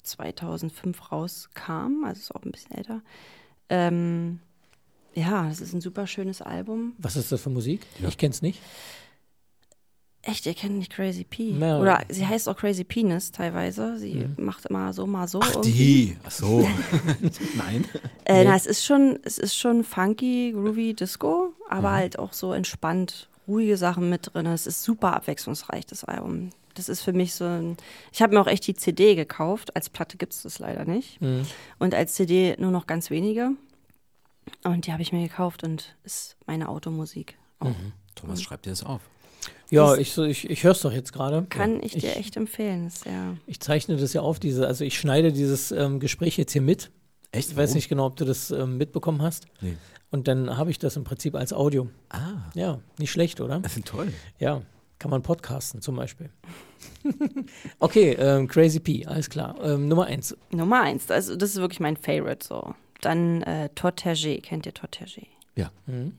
2005 0.03 1.11
rauskam, 1.11 2.05
also 2.05 2.21
ist 2.21 2.35
auch 2.35 2.43
ein 2.43 2.51
bisschen 2.51 2.77
älter. 2.77 3.01
Ähm, 3.71 4.41
ja, 5.15 5.49
das 5.49 5.63
ist 5.63 5.73
ein 5.73 5.81
super 5.81 6.07
schönes 6.07 6.43
Album. 6.43 6.93
Was 6.99 7.17
ist 7.17 7.33
das 7.33 7.41
für 7.41 7.49
Musik? 7.49 7.87
Ich 8.07 8.19
kenne 8.19 8.33
es 8.35 8.43
nicht. 8.43 8.61
Echt, 10.25 10.47
ihr 10.47 10.55
kennt 10.55 10.79
nicht 10.79 10.93
Crazy 10.93 11.25
P. 11.25 11.53
Na. 11.59 11.81
Oder 11.81 12.05
sie 12.09 12.25
heißt 12.25 12.49
auch 12.49 12.57
Crazy 12.57 12.85
Penis 12.85 13.33
teilweise. 13.33 13.99
Sie 13.99 14.29
macht 14.37 14.67
immer 14.67 14.93
so, 14.93 15.05
mal 15.05 15.27
so. 15.27 15.41
Ach, 15.43 15.51
irgendwie. 15.51 15.73
die. 15.73 16.17
Ach 16.23 16.31
so. 16.31 16.69
Nein. 17.57 17.85
Äh, 18.25 18.45
na, 18.45 18.55
es 18.55 18.67
ist 18.67 18.85
schon, 18.85 19.19
es 19.25 19.39
ist 19.39 19.57
schon 19.57 19.83
funky, 19.83 20.53
groovy 20.53 20.95
Disco, 20.95 21.55
aber 21.69 21.91
halt 21.91 22.21
auch 22.21 22.33
so 22.35 22.53
entspannt, 22.53 23.29
ruhige 23.49 23.77
Sachen 23.77 24.11
mit 24.11 24.33
drin. 24.33 24.47
Es 24.47 24.69
ist 24.69 24.85
super 24.85 25.17
abwechslungsreich, 25.17 25.87
das 25.87 26.05
Album. 26.05 26.51
Das 26.75 26.89
ist 26.89 27.01
für 27.03 27.13
mich 27.13 27.35
so 27.35 27.45
ein. 27.45 27.77
Ich 28.13 28.23
habe 28.23 28.35
mir 28.35 28.41
auch 28.41 28.47
echt 28.47 28.65
die 28.69 28.75
CD 28.75 29.17
gekauft. 29.17 29.75
Als 29.75 29.91
Platte 29.91 30.19
gibt 30.19 30.35
es 30.35 30.43
das 30.43 30.61
leider 30.61 30.85
nicht. 30.85 31.19
Und 31.81 31.95
als 31.95 32.15
CD 32.15 32.55
nur 32.61 32.71
noch 32.71 32.87
ganz 32.87 33.11
wenige. 33.11 33.51
Und 34.63 34.87
die 34.87 34.93
habe 34.93 35.03
ich 35.03 35.13
mir 35.13 35.27
gekauft 35.27 35.65
und 35.65 35.97
ist 36.05 36.37
meine 36.47 36.69
Automusik. 36.69 37.37
Auch. 37.59 37.75
Thomas, 38.15 38.41
schreib 38.41 38.63
dir 38.63 38.71
das 38.71 38.85
auf. 38.85 39.01
Ja, 39.71 39.97
ich, 39.97 40.17
ich, 40.19 40.51
ich 40.51 40.65
höre 40.65 40.73
es 40.73 40.83
doch 40.83 40.93
jetzt 40.93 41.13
gerade. 41.13 41.47
Kann 41.49 41.83
ich 41.83 41.93
dir 41.93 42.17
echt 42.17 42.37
empfehlen. 42.37 42.87
Ist 42.87 43.07
ja. 43.07 43.37
Ich 43.47 43.59
zeichne 43.61 43.97
das 43.97 44.13
ja 44.13 44.21
auf, 44.21 44.39
diese, 44.39 44.67
also 44.67 44.85
ich 44.85 44.99
schneide 44.99 45.33
dieses 45.33 45.73
ähm, 45.73 45.99
Gespräch 45.99 46.37
jetzt 46.37 46.53
hier 46.53 46.63
mit. 46.63 46.91
Echt? 47.33 47.51
Ich 47.51 47.57
weiß 47.57 47.75
nicht 47.75 47.89
genau, 47.89 48.07
ob 48.07 48.17
du 48.17 48.27
das 48.27 48.51
ähm, 48.51 48.77
mitbekommen 48.77 49.23
hast. 49.23 49.47
Nee. 49.63 49.77
Und 50.11 50.29
dann 50.29 50.59
habe 50.59 50.71
ich 50.71 50.79
das 50.79 50.97
im 50.97 51.05
Prinzip 51.05 51.35
als 51.35 51.55
Audio. 51.55 51.89
Ah, 52.11 52.51
Ja, 52.55 52.81
nicht 52.99 53.11
schlecht, 53.11 53.41
oder? 53.41 53.61
das 53.61 53.77
ist 53.79 53.87
toll. 53.87 54.13
Ja, 54.39 54.61
kann 54.99 55.11
man 55.11 55.23
podcasten 55.23 55.81
zum 55.81 55.97
Beispiel. 55.97 56.29
okay, 57.79 58.13
ähm, 58.19 58.47
Crazy 58.49 58.79
P, 58.79 59.07
alles 59.07 59.31
klar. 59.31 59.57
Ähm, 59.63 59.89
Nummer 59.89 60.05
eins. 60.05 60.37
Nummer 60.51 60.83
eins. 60.83 61.11
Also, 61.11 61.35
das 61.35 61.51
ist 61.51 61.57
wirklich 61.57 61.81
mein 61.81 61.97
Favorite 61.97 62.47
so. 62.47 62.75
Dann 63.01 63.43
äh, 63.43 63.71
Todd. 63.75 63.97
Kennt 64.43 64.67
ihr 64.67 64.75
Todd? 64.75 64.99
Ja. 65.57 65.71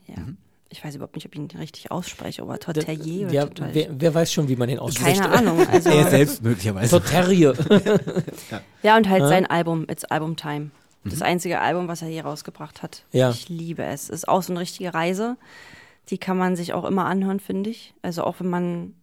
Ja. 0.08 0.28
Ich 0.74 0.84
weiß 0.84 0.96
überhaupt 0.96 1.16
nicht, 1.16 1.26
ob 1.28 1.34
ich 1.36 1.40
ihn 1.40 1.48
richtig 1.60 1.92
ausspreche, 1.92 2.42
aber 2.42 2.58
oder 2.68 2.92
Ja, 2.92 3.48
wer, 3.74 3.88
wer 3.92 4.14
weiß 4.16 4.34
schon, 4.34 4.48
wie 4.48 4.56
man 4.56 4.68
den 4.68 4.80
ausspricht? 4.80 5.22
Keine 5.22 5.32
Ahnung. 5.34 5.66
Also, 5.72 5.90
Er 5.90 6.10
selbst 6.10 6.42
möglicherweise. 6.42 6.88
So 6.90 7.00
Terrier. 7.00 7.54
ja, 8.84 8.98
und 8.98 9.08
halt 9.08 9.22
Ja? 9.22 9.28
sein 9.28 9.46
Album, 9.46 9.86
It's 9.90 10.04
Album 10.06 10.36
Time. 10.36 10.72
Das 11.06 11.22
einzige 11.22 11.60
Album, 11.60 11.88
was 11.88 12.02
er 12.02 12.08
hier 12.08 12.24
rausgebracht 12.26 12.82
hat. 12.82 13.04
Ja. 13.12 13.30
Ich 13.30 13.50
liebe 13.50 13.84
es. 13.84 14.10
Ist 14.10 14.28
auch 14.28 14.42
so 14.42 14.52
eine 14.54 14.62
richtige 14.62 14.94
Reise. 14.94 15.38
Die 16.10 16.18
kann 16.18 16.38
man 16.38 16.56
sich 16.56 16.74
auch 16.74 16.86
immer 16.86 17.06
anhören, 17.06 17.40
finde 17.40 17.70
ich. 17.70 17.94
Also 18.02 18.24
auch 18.24 18.40
wenn 18.40 18.50
man, 18.50 18.94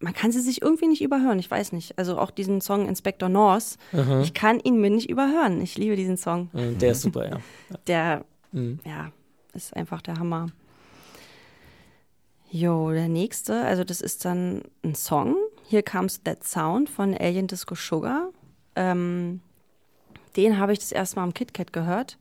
man 0.00 0.12
kann 0.12 0.32
sie 0.32 0.40
sich 0.40 0.60
irgendwie 0.60 0.88
nicht 0.88 1.00
überhören. 1.02 1.38
Ich 1.38 1.50
weiß 1.50 1.72
nicht. 1.72 1.98
Also 1.98 2.18
auch 2.18 2.30
diesen 2.30 2.60
Song 2.60 2.86
Inspector 2.88 3.28
Norse. 3.28 3.78
Ich 4.22 4.34
kann 4.34 4.60
ihn 4.60 4.80
mir 4.80 4.90
nicht 4.90 5.08
überhören. 5.08 5.62
Ich 5.62 5.78
liebe 5.78 5.96
diesen 5.96 6.16
Song. 6.16 6.50
Mhm, 6.52 6.78
Der 6.78 6.90
ist 6.92 7.00
super, 7.02 7.26
ja. 7.30 7.38
Der, 7.86 8.24
Mhm. 8.52 8.80
ja, 8.84 9.10
ist 9.54 9.74
einfach 9.76 10.02
der 10.02 10.18
Hammer. 10.18 10.48
Jo, 12.50 12.90
der 12.90 13.08
nächste, 13.08 13.62
also 13.64 13.84
das 13.84 14.00
ist 14.00 14.24
dann 14.24 14.62
ein 14.84 14.94
Song. 14.94 15.36
Here 15.68 15.82
Comes 15.82 16.22
That 16.22 16.44
Sound 16.44 16.88
von 16.88 17.14
Alien 17.14 17.48
Disco 17.48 17.74
Sugar. 17.74 18.30
Ähm, 18.76 19.40
den 20.36 20.58
habe 20.58 20.72
ich 20.72 20.78
das 20.78 20.92
erste 20.92 21.16
Mal 21.16 21.24
am 21.24 21.34
KitKat 21.34 21.72
gehört. 21.72 22.18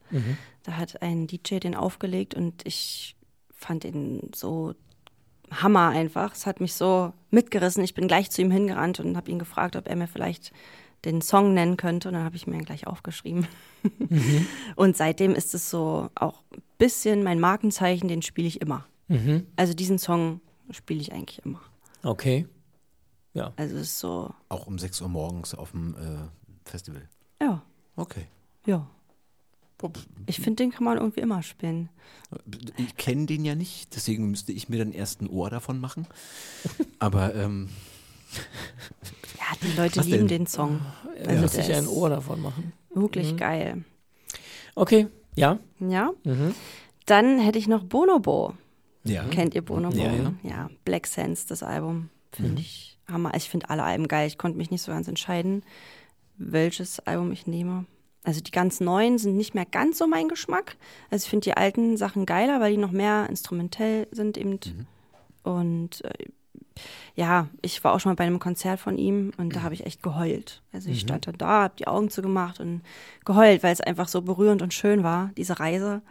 Da 0.64 0.78
hat 0.78 1.02
ein 1.02 1.28
DJ 1.28 1.60
den 1.60 1.76
aufgelegt 1.76 2.34
und 2.34 2.66
ich 2.66 3.16
fand 3.54 3.86
ihn 3.86 4.32
so 4.34 4.74
Hammer 5.52 5.90
einfach. 5.90 6.34
Es 6.34 6.46
hat 6.46 6.60
mich 6.60 6.74
so 6.74 7.14
mitgerissen. 7.30 7.84
Ich 7.84 7.94
bin 7.94 8.08
gleich 8.08 8.32
zu 8.32 8.42
ihm 8.42 8.52
hingerannt 8.52 9.00
und 9.00 9.16
habe 9.16 9.30
ihn 9.30 9.40
gefragt, 9.40 9.76
ob 9.76 9.88
er 9.88 9.96
mir 9.96 10.08
vielleicht 10.08 10.52
den 11.04 11.22
Song 11.22 11.54
nennen 11.54 11.78
könnte. 11.78 12.08
Und 12.08 12.16
dann 12.16 12.24
habe 12.24 12.36
ich 12.36 12.48
mir 12.48 12.56
ihn 12.56 12.66
gleich 12.66 12.88
aufgeschrieben. 12.88 13.48
Und 14.76 14.98
seitdem 14.98 15.36
ist 15.36 15.54
es 15.54 15.70
so 15.70 16.10
auch 16.16 16.42
ein 16.52 16.64
bisschen 16.80 17.24
mein 17.24 17.40
Markenzeichen, 17.40 18.08
den 18.08 18.24
spiele 18.24 18.48
ich 18.48 18.60
immer. 18.62 18.86
Mhm. 19.08 19.46
Also 19.56 19.74
diesen 19.74 20.00
Song 20.00 20.42
spiele 20.72 21.00
ich 21.02 21.12
eigentlich 21.14 21.44
immer. 21.46 21.62
Okay. 22.04 22.48
Also 23.58 23.76
es 23.76 23.82
ist 23.82 24.00
so, 24.00 24.34
Auch 24.48 24.66
um 24.66 24.80
6 24.80 25.02
Uhr 25.02 25.10
morgens 25.10 25.54
auf 25.56 25.72
dem 25.72 25.94
äh, 25.96 26.70
Festival. 26.70 27.08
ja, 27.42 27.62
Okay. 27.98 28.28
ja. 28.66 28.88
Ich 30.26 30.40
finde, 30.40 30.64
den 30.64 30.72
kann 30.72 30.86
man 30.86 30.98
irgendwie 30.98 31.20
immer 31.20 31.44
spielen. 31.44 31.90
Ich 32.78 32.96
kenne 32.96 33.26
den 33.26 33.44
ja 33.44 33.54
nicht, 33.56 33.94
deswegen 33.94 34.32
müsste 34.32 34.54
ich 34.54 34.70
mir 34.70 34.80
dann 34.80 34.94
erst 34.94 35.22
ein 35.22 35.30
Ohr 35.30 35.50
davon 35.50 35.80
machen. 35.80 36.08
Aber 36.98 37.36
ähm, 37.36 37.70
Ja, 39.38 39.46
die 39.62 39.76
Leute 39.78 39.98
Was 40.00 40.06
lieben 40.06 40.28
denn? 40.28 40.40
den 40.40 40.48
Song. 40.48 40.80
Also 41.26 41.42
muss 41.42 41.52
der 41.52 41.64
sich 41.66 41.76
ein 41.76 41.88
Ohr 41.88 42.10
davon 42.10 42.42
machen. 42.42 42.72
Wirklich 42.94 43.36
geil. 43.38 43.84
Okay, 44.76 45.08
ja. 45.36 45.60
Ja. 45.80 46.12
Mhm. 46.24 46.56
Dann 47.06 47.38
hätte 47.40 47.60
ich 47.60 47.68
noch 47.68 47.84
Bonobo. 47.84 48.54
Ja. 49.06 49.24
Kennt 49.26 49.56
ihr 49.56 49.62
Bonobo? 49.62 49.96
Ja, 49.98 50.12
ja. 50.14 50.34
ja. 50.44 50.70
Black 50.84 51.08
Sands, 51.08 51.46
das 51.46 51.64
Album. 51.64 52.10
Finde 52.32 52.62
ich 52.62 52.98
Hammer. 53.08 53.34
Ich 53.36 53.50
finde 53.50 53.70
alle 53.70 53.84
Alben 53.84 54.08
geil. 54.08 54.28
Ich 54.28 54.38
konnte 54.38 54.58
mich 54.58 54.72
nicht 54.72 54.82
so 54.82 54.92
ganz 54.92 55.08
entscheiden, 55.08 55.64
welches 56.38 57.00
Album 57.00 57.32
ich 57.32 57.48
nehme. 57.48 57.86
Also 58.24 58.42
die 58.42 58.52
ganz 58.52 58.80
neuen 58.80 59.20
sind 59.20 59.38
nicht 59.38 59.54
mehr 59.54 59.66
ganz 59.66 60.00
so 60.00 60.08
mein 60.08 60.28
Geschmack. 60.28 60.78
Also 61.12 61.26
ich 61.26 61.30
finde 61.30 61.46
die 61.46 61.58
alten 61.58 61.96
Sachen 61.96 62.26
geiler, 62.26 62.60
weil 62.60 62.72
die 62.72 62.80
noch 62.80 62.92
mehr 62.92 63.28
instrumentell 63.30 64.08
sind 64.12 64.38
eben. 64.38 64.60
Und 65.44 66.04
äh, 66.04 66.26
ja, 67.14 67.48
ich 67.62 67.84
war 67.84 67.94
auch 67.94 68.00
schon 68.00 68.12
mal 68.12 68.16
bei 68.16 68.26
einem 68.26 68.40
Konzert 68.40 68.80
von 68.80 68.98
ihm 68.98 69.32
und 69.38 69.56
da 69.56 69.62
habe 69.62 69.76
ich 69.76 69.86
echt 69.86 70.02
geheult. 70.04 70.62
Also 70.74 70.90
ich 70.90 71.00
stand 71.00 71.28
dann 71.28 71.38
da, 71.38 71.64
habe 71.64 71.76
die 71.78 71.88
Augen 71.88 72.10
zugemacht 72.10 72.60
und 72.60 72.82
geheult, 73.24 73.64
weil 73.64 73.72
es 73.72 73.80
einfach 73.80 74.08
so 74.08 74.22
berührend 74.22 74.62
und 74.62 74.74
schön 74.74 75.04
war, 75.04 75.32
diese 75.38 75.60
Reise. 75.60 76.02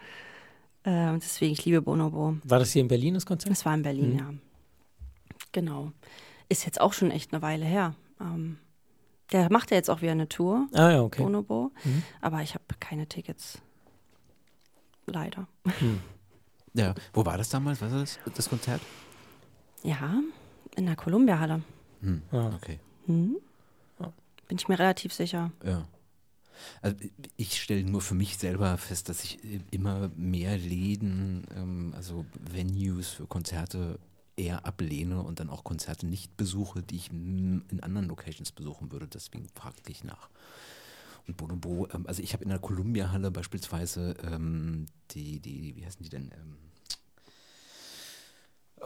Äh, 0.85 1.09
und 1.11 1.23
deswegen, 1.23 1.53
ich 1.53 1.65
liebe 1.65 1.83
Bonobo. 1.83 2.37
War 2.45 2.59
das 2.59 2.73
hier 2.73 2.83
in 2.83 2.89
Berlin, 2.89 3.15
das 3.15 3.27
Konzert? 3.27 3.51
Das 3.51 3.65
war 3.65 3.75
in 3.75 3.83
Berlin, 3.83 4.19
ja. 4.19 4.33
Genau. 5.53 5.93
Ist 6.49 6.65
jetzt 6.67 6.81
auch 6.81 6.93
schon 6.93 7.11
echt 7.11 7.33
eine 7.33 7.43
Weile 7.43 7.65
her. 7.65 7.95
Ähm, 8.21 8.59
der 9.33 9.51
macht 9.51 9.71
ja 9.71 9.77
jetzt 9.77 9.89
auch 9.89 10.03
wieder 10.03 10.13
eine 10.13 10.29
Tour, 10.29 10.69
Ah 10.75 10.91
ja, 10.91 11.03
okay. 11.03 11.23
Bonobo. 11.23 11.73
Aber 12.21 12.43
ich 12.43 12.55
habe 12.55 12.65
keine 12.81 13.07
Tickets. 13.07 13.59
Leider. 15.07 15.49
ja. 16.75 16.95
Wo 17.13 17.25
war 17.25 17.39
das 17.39 17.49
damals? 17.49 17.81
Was 17.81 17.93
war 17.93 18.01
das, 18.01 18.19
das 18.35 18.49
Konzert? 18.49 18.81
Ja, 19.83 20.21
in 20.77 20.87
der 20.87 20.97
Columbia-Halle. 20.97 21.63
Hm. 22.01 22.23
Ah. 22.33 22.51
Okay. 22.57 22.79
Hm? 23.07 23.37
Bin 24.47 24.59
ich 24.59 24.69
mir 24.69 24.79
relativ 24.79 25.13
sicher. 25.13 25.53
Ja. 25.65 25.87
Also 26.83 26.97
ich 27.37 27.61
stelle 27.61 27.85
nur 27.85 28.01
für 28.01 28.15
mich 28.15 28.39
selber 28.39 28.77
fest, 28.79 29.09
dass 29.09 29.25
ich 29.25 29.39
immer 29.71 30.11
mehr 30.17 30.57
Läden, 30.59 31.47
ähm, 31.57 31.93
also 31.97 32.25
Venues 32.39 33.09
für 33.09 33.27
Konzerte 33.27 33.99
eher 34.37 34.67
ablehne 34.67 35.23
und 35.23 35.41
dann 35.41 35.51
auch 35.51 35.65
Konzerte 35.65 36.07
nicht 36.07 36.37
besuche, 36.37 36.83
die 36.83 36.97
ich 36.97 37.11
in 37.11 37.81
anderen 37.83 38.09
Locations 38.09 38.51
besuchen 38.53 38.91
würde. 38.91 39.07
Deswegen 39.07 39.49
fragte 39.55 39.91
ich 39.91 40.05
nach. 40.05 40.29
Und 41.27 41.37
Bonobo, 41.37 41.89
ähm, 41.95 42.07
also 42.07 42.23
ich 42.23 42.33
habe 42.33 42.45
in 42.45 42.51
der 42.51 42.59
Columbia-Halle 42.59 43.31
beispielsweise 43.31 44.15
ähm, 44.23 44.87
die, 45.13 45.41
die, 45.41 45.77
wie 45.77 45.87
heißen 45.87 46.03
die 46.03 46.11
denn? 46.11 46.31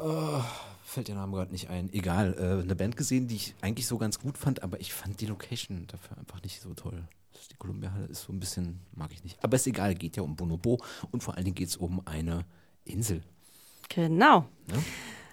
Oh, 0.03 0.43
fällt 0.85 1.09
der 1.09 1.15
Name 1.15 1.37
gerade 1.37 1.53
nicht 1.53 1.69
ein. 1.69 1.93
Egal, 1.93 2.35
äh, 2.39 2.63
eine 2.63 2.75
Band 2.75 2.97
gesehen, 2.97 3.29
die 3.29 3.37
ich 3.37 3.55
eigentlich 3.61 3.87
so 3.87 3.99
ganz 3.99 4.19
gut 4.19 4.39
fand, 4.39 4.63
aber 4.63 4.81
ich 4.81 4.95
fand 4.95 5.21
die 5.21 5.27
Location 5.27 5.87
dafür 5.87 6.19
einfach 6.19 6.43
nicht 6.43 6.61
so 6.61 6.75
toll. 6.75 7.05
Die 7.51 7.57
Columbia-Halle 7.57 8.07
ist 8.07 8.23
so 8.23 8.33
ein 8.33 8.41
bisschen, 8.41 8.81
mag 8.95 9.11
ich 9.13 9.23
nicht. 9.25 9.43
Aber 9.43 9.57
ist 9.57 9.67
egal, 9.67 9.95
geht 9.95 10.17
ja 10.17 10.23
um 10.23 10.37
Bonobo 10.37 10.79
und 11.11 11.23
vor 11.23 11.35
allen 11.35 11.45
Dingen 11.45 11.55
geht 11.55 11.69
es 11.69 11.77
um 11.77 12.03
eine 12.07 12.45
Insel. 12.85 13.23
Genau. 13.89 14.47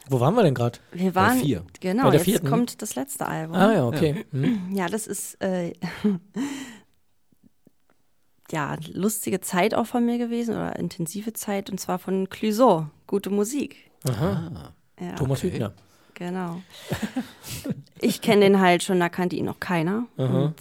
Wo 0.07 0.19
waren 0.19 0.35
wir 0.35 0.43
denn 0.43 0.53
gerade? 0.53 0.79
Wir 0.91 1.15
waren. 1.15 1.39
vier. 1.39 1.65
Genau, 1.79 2.03
Bei 2.03 2.11
der 2.11 2.23
jetzt 2.23 2.45
kommt 2.45 2.81
das 2.81 2.95
letzte 2.95 3.25
Album. 3.25 3.55
Ah 3.55 3.73
ja, 3.73 3.87
okay. 3.87 4.25
Hm. 4.31 4.75
Ja, 4.75 4.87
das 4.87 5.07
ist 5.07 5.41
äh, 5.41 5.73
ja 8.51 8.77
lustige 8.91 9.41
Zeit 9.41 9.73
auch 9.73 9.87
von 9.87 10.05
mir 10.05 10.17
gewesen 10.17 10.55
oder 10.55 10.77
intensive 10.77 11.33
Zeit 11.33 11.69
und 11.69 11.79
zwar 11.79 11.99
von 11.99 12.29
Clouseau. 12.29 12.87
Gute 13.07 13.29
Musik. 13.29 13.84
Aha. 14.07 14.51
Ah, 14.99 15.03
Ja, 15.03 15.15
Thomas 15.15 15.39
Okay. 15.39 15.51
Hübner. 15.51 15.73
genau. 16.13 16.61
Ich 18.01 18.21
kenne 18.21 18.41
den 18.41 18.59
halt 18.59 18.83
schon, 18.83 18.99
da 18.99 19.09
kannte 19.09 19.35
ihn 19.35 19.45
noch 19.45 19.59
keiner. 19.59 20.05
Aha. 20.17 20.45
Und 20.45 20.55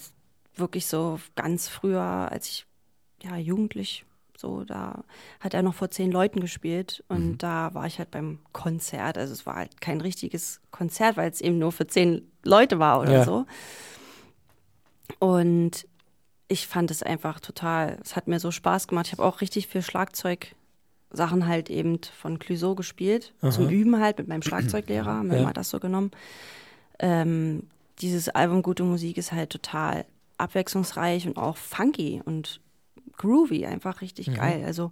wirklich 0.56 0.86
so 0.86 1.20
ganz 1.34 1.68
früher, 1.68 2.00
als 2.00 2.48
ich 2.48 2.66
ja 3.22 3.36
jugendlich 3.36 4.04
so, 4.36 4.64
da 4.64 5.04
hat 5.40 5.52
er 5.54 5.62
noch 5.62 5.74
vor 5.74 5.90
zehn 5.90 6.10
Leuten 6.12 6.40
gespielt 6.40 7.02
und 7.08 7.38
da 7.38 7.72
war 7.74 7.86
ich 7.86 7.98
halt 7.98 8.10
beim 8.10 8.38
Konzert. 8.52 9.16
Also 9.18 9.32
es 9.32 9.46
war 9.46 9.56
halt 9.56 9.80
kein 9.80 10.00
richtiges 10.00 10.60
Konzert, 10.70 11.16
weil 11.16 11.30
es 11.30 11.40
eben 11.40 11.58
nur 11.58 11.72
für 11.72 11.86
zehn 11.86 12.30
Leute 12.44 12.78
war 12.78 13.00
oder 13.00 13.12
Ja. 13.12 13.24
so. 13.24 13.46
Und 15.18 15.86
ich 16.48 16.66
fand 16.66 16.90
es 16.90 17.02
einfach 17.02 17.40
total, 17.40 17.98
es 18.02 18.16
hat 18.16 18.28
mir 18.28 18.38
so 18.40 18.50
Spaß 18.50 18.88
gemacht. 18.88 19.06
Ich 19.06 19.12
habe 19.12 19.24
auch 19.24 19.40
richtig 19.40 19.66
viel 19.66 19.82
Schlagzeug-Sachen 21.14 21.46
halt 21.46 21.70
eben 21.70 21.98
von 22.18 22.38
Clouseau 22.38 22.74
gespielt. 22.74 23.32
Zum 23.50 23.68
Üben 23.68 24.00
halt 24.00 24.18
mit 24.18 24.28
meinem 24.28 24.42
Schlagzeuglehrer, 24.42 25.06
haben 25.18 25.30
wir 25.30 25.38
Ja. 25.38 25.44
mal 25.44 25.52
das 25.52 25.70
so 25.70 25.78
genommen. 25.80 26.10
Ähm, 26.98 27.68
dieses 28.00 28.28
Album 28.28 28.62
Gute 28.62 28.82
Musik 28.84 29.16
ist 29.16 29.32
halt 29.32 29.50
total 29.50 30.04
abwechslungsreich 30.38 31.26
und 31.26 31.36
auch 31.36 31.56
funky 31.56 32.20
und 32.24 32.60
groovy, 33.16 33.66
einfach 33.66 34.00
richtig 34.00 34.28
Mhm. 34.28 34.34
geil. 34.34 34.62
Also 34.66 34.90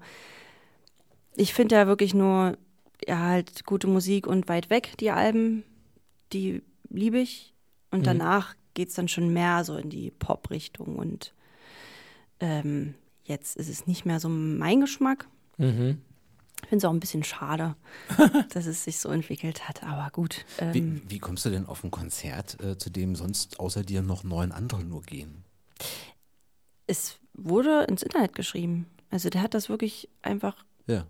ich 1.34 1.52
finde 1.54 1.74
ja 1.76 1.86
wirklich 1.86 2.14
nur, 2.14 2.56
ja, 3.06 3.18
halt 3.18 3.64
gute 3.66 3.88
Musik 3.88 4.26
und 4.26 4.48
weit 4.48 4.70
weg, 4.70 4.94
die 5.00 5.10
Alben, 5.10 5.64
die 6.32 6.62
liebe 6.88 7.18
ich. 7.18 7.52
Und 7.90 8.00
Mhm. 8.00 8.04
danach 8.04 8.54
geht 8.74 8.88
es 8.88 8.94
dann 8.94 9.08
schon 9.08 9.32
mehr 9.32 9.64
so 9.64 9.76
in 9.76 9.90
die 9.90 10.10
Pop-Richtung. 10.12 10.96
Und 10.96 11.34
ähm, 12.40 12.94
jetzt 13.24 13.56
ist 13.56 13.68
es 13.68 13.86
nicht 13.86 14.06
mehr 14.06 14.20
so 14.20 14.28
mein 14.28 14.80
Geschmack. 14.80 15.26
Mhm. 15.58 15.98
Ich 16.62 16.68
finde 16.68 16.78
es 16.78 16.84
auch 16.88 16.92
ein 16.94 17.00
bisschen 17.00 17.24
schade, 17.24 17.74
dass 18.54 18.66
es 18.66 18.84
sich 18.84 18.98
so 18.98 19.10
entwickelt 19.10 19.68
hat. 19.68 19.82
Aber 19.82 20.08
gut. 20.10 20.44
Ähm, 20.58 20.72
Wie, 20.74 21.10
wie 21.10 21.18
kommst 21.18 21.44
du 21.44 21.50
denn 21.50 21.66
auf 21.66 21.84
ein 21.84 21.90
Konzert, 21.90 22.58
äh, 22.62 22.78
zu 22.78 22.88
dem 22.90 23.14
sonst 23.14 23.60
außer 23.60 23.82
dir 23.82 24.00
noch 24.02 24.24
neun 24.24 24.52
andere 24.52 24.82
nur 24.84 25.02
gehen? 25.02 25.44
es 26.86 27.18
wurde 27.34 27.84
ins 27.84 28.02
Internet 28.02 28.34
geschrieben. 28.34 28.86
Also 29.10 29.30
der 29.30 29.40
hat 29.42 29.54
das 29.54 29.68
wirklich 29.68 30.08
einfach 30.20 30.56
Ja. 30.86 31.06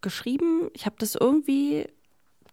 geschrieben. 0.00 0.70
Ich 0.72 0.86
habe 0.86 0.96
das 0.98 1.14
irgendwie 1.14 1.86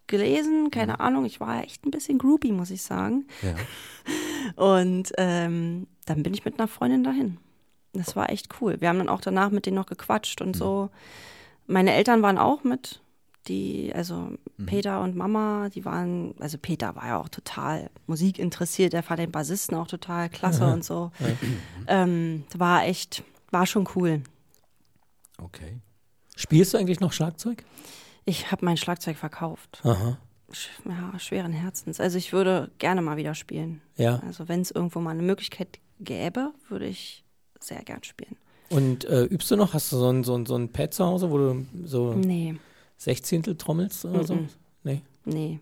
gelesen, 0.05 0.69
keine 0.69 0.99
Ahnung. 0.99 1.25
Ich 1.25 1.39
war 1.39 1.63
echt 1.63 1.85
ein 1.85 1.91
bisschen 1.91 2.17
groupie, 2.19 2.51
muss 2.51 2.69
ich 2.71 2.81
sagen. 2.83 3.25
ja. 3.41 3.55
Und 4.55 5.11
ähm, 5.17 5.87
dann 6.05 6.23
bin 6.23 6.33
ich 6.33 6.45
mit 6.45 6.59
einer 6.59 6.67
Freundin 6.67 7.03
dahin. 7.03 7.37
Das 7.93 8.15
war 8.15 8.29
echt 8.29 8.61
cool. 8.61 8.79
Wir 8.79 8.89
haben 8.89 8.99
dann 8.99 9.09
auch 9.09 9.21
danach 9.21 9.49
mit 9.49 9.65
denen 9.65 9.75
noch 9.75 9.87
gequatscht 9.87 10.41
und 10.41 10.55
so. 10.55 10.89
Meine 11.67 11.93
Eltern 11.93 12.21
waren 12.21 12.37
auch 12.37 12.63
mit. 12.63 13.01
Die, 13.47 13.93
also 13.95 14.31
Peter 14.65 14.99
und 15.01 15.15
Mama, 15.15 15.69
die 15.69 15.85
waren, 15.85 16.35
also 16.39 16.57
Peter 16.57 16.97
war 16.97 17.07
ja 17.07 17.17
auch 17.17 17.29
total 17.29 17.89
musikinteressiert, 18.05 18.91
der 18.91 19.03
fand 19.03 19.21
den 19.21 19.31
Bassisten 19.31 19.77
auch 19.77 19.87
total 19.87 20.29
klasse 20.29 20.65
und 20.65 20.83
so. 20.83 21.11
Ähm, 21.87 22.43
war 22.53 22.83
echt, 22.83 23.23
war 23.51 23.65
schon 23.65 23.87
cool. 23.95 24.21
Okay. 25.37 25.79
Spielst 26.35 26.73
du 26.73 26.77
eigentlich 26.77 26.99
noch 26.99 27.13
Schlagzeug? 27.13 27.63
Ich 28.25 28.51
habe 28.51 28.65
mein 28.65 28.75
Schlagzeug 28.75 29.15
verkauft. 29.15 29.81
Aha. 29.85 30.17
Ja, 30.85 31.17
schweren 31.17 31.53
Herzens. 31.53 32.01
Also 32.01 32.17
ich 32.17 32.33
würde 32.33 32.69
gerne 32.79 33.01
mal 33.01 33.15
wieder 33.15 33.33
spielen. 33.33 33.81
Ja. 33.95 34.19
Also 34.25 34.49
wenn 34.49 34.59
es 34.61 34.71
irgendwo 34.71 34.99
mal 34.99 35.11
eine 35.11 35.23
Möglichkeit 35.23 35.79
gäbe, 35.99 36.53
würde 36.67 36.85
ich 36.87 37.23
sehr 37.59 37.81
gern 37.83 38.03
spielen. 38.03 38.35
Und 38.69 39.05
äh, 39.05 39.23
übst 39.23 39.49
du 39.51 39.55
noch? 39.55 39.73
Hast 39.73 39.91
du 39.91 39.97
so 39.97 40.09
ein, 40.09 40.23
so, 40.23 40.35
ein, 40.35 40.45
so 40.45 40.55
ein 40.55 40.71
Pad 40.71 40.93
zu 40.93 41.05
Hause, 41.05 41.31
wo 41.31 41.37
du 41.37 41.65
so 41.85 42.13
Nee, 42.13 42.55
Sechzehntel 42.97 43.55
trommelst 43.55 44.05
oder 44.05 44.23
so? 44.23 44.35
Mhm. 44.35 44.49
Nee. 44.83 45.01
nee. 45.25 45.59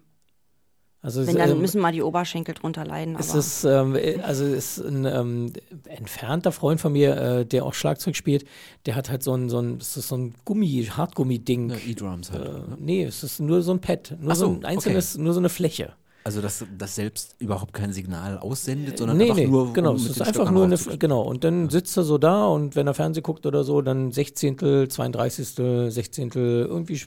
Also 1.06 1.22
es, 1.22 1.28
Wenn, 1.28 1.36
dann 1.36 1.52
ähm, 1.52 1.62
müssen 1.62 1.82
mal 1.82 1.92
die 1.92 2.02
Oberschenkel 2.02 2.56
drunter 2.56 2.84
leiden. 2.84 3.16
es 3.20 3.30
Aber 3.30 3.38
ist, 3.38 3.64
ähm, 3.64 3.96
äh, 3.96 4.20
also 4.24 4.44
es 4.44 4.80
ist 4.80 4.86
ein 4.88 5.06
ähm, 5.06 5.54
entfernter 5.88 6.52
Freund 6.52 6.82
von 6.82 6.94
mir, 6.94 7.16
äh, 7.16 7.46
der 7.46 7.64
auch 7.64 7.76
Schlagzeug 7.76 8.16
spielt, 8.16 8.46
der 8.88 8.96
hat 8.96 9.12
halt 9.12 9.22
so 9.22 9.36
ein, 9.36 9.48
so 9.48 9.60
ein, 9.60 9.78
das 9.78 9.98
ist 9.98 10.08
so 10.08 10.18
ein 10.18 10.34
Gummi, 10.46 10.90
Hartgummi-Ding. 10.90 11.70
Ja, 11.70 11.76
E-Drums 11.76 12.32
halt. 12.32 12.48
Äh, 12.48 12.52
ne? 12.54 12.78
nee, 12.80 13.04
es 13.04 13.22
ist 13.22 13.40
nur 13.40 13.62
so 13.62 13.72
ein 13.74 13.82
Pad, 13.82 14.16
nur 14.20 14.32
Ach 14.32 14.36
so 14.36 14.48
so, 14.48 14.54
ein 14.54 14.66
einzelnes, 14.66 15.16
nur 15.16 15.34
so 15.34 15.40
eine 15.40 15.50
Fläche. 15.50 15.94
Also, 16.26 16.42
dass 16.42 16.66
das 16.76 16.96
selbst 16.96 17.36
überhaupt 17.38 17.72
kein 17.72 17.94
Signal 17.94 18.40
aussendet, 18.40 18.98
sondern 18.98 19.18
nee, 19.18 19.26
einfach 19.26 19.36
nee, 19.36 19.46
nur. 19.46 19.74
genau, 19.74 19.92
um 19.92 19.96
es 19.98 20.08
ist 20.08 20.22
einfach 20.22 20.34
Stöckern 20.34 20.54
nur 20.56 20.64
eine, 20.64 20.98
genau, 20.98 21.22
und 21.22 21.44
dann 21.44 21.70
sitzt 21.70 21.96
er 21.98 22.04
so 22.04 22.18
da 22.18 22.48
und 22.48 22.76
wenn 22.76 22.88
er 22.88 22.96
Fernsehen 22.96 23.22
guckt 23.22 23.46
oder 23.46 23.64
so, 23.64 23.80
dann 23.84 24.12
Sechzehntel, 24.12 24.88
Zweiunddreißigstel, 24.88 25.92
Sechzehntel, 25.92 26.66
irgendwie 26.66 27.00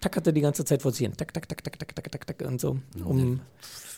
tackert 0.00 0.26
er 0.26 0.34
die 0.34 0.42
ganze 0.42 0.66
Zeit 0.66 0.82
vor 0.82 0.90
sich 0.90 1.06
hin, 1.06 1.16
tak, 1.16 1.32
tak, 1.32 1.48
tak, 1.48 1.64
tak, 1.64 1.78
tak, 1.78 1.94
tak, 1.94 2.12
tak, 2.12 2.26
tak 2.26 2.46
und 2.46 2.60
so, 2.60 2.76
um, 3.02 3.40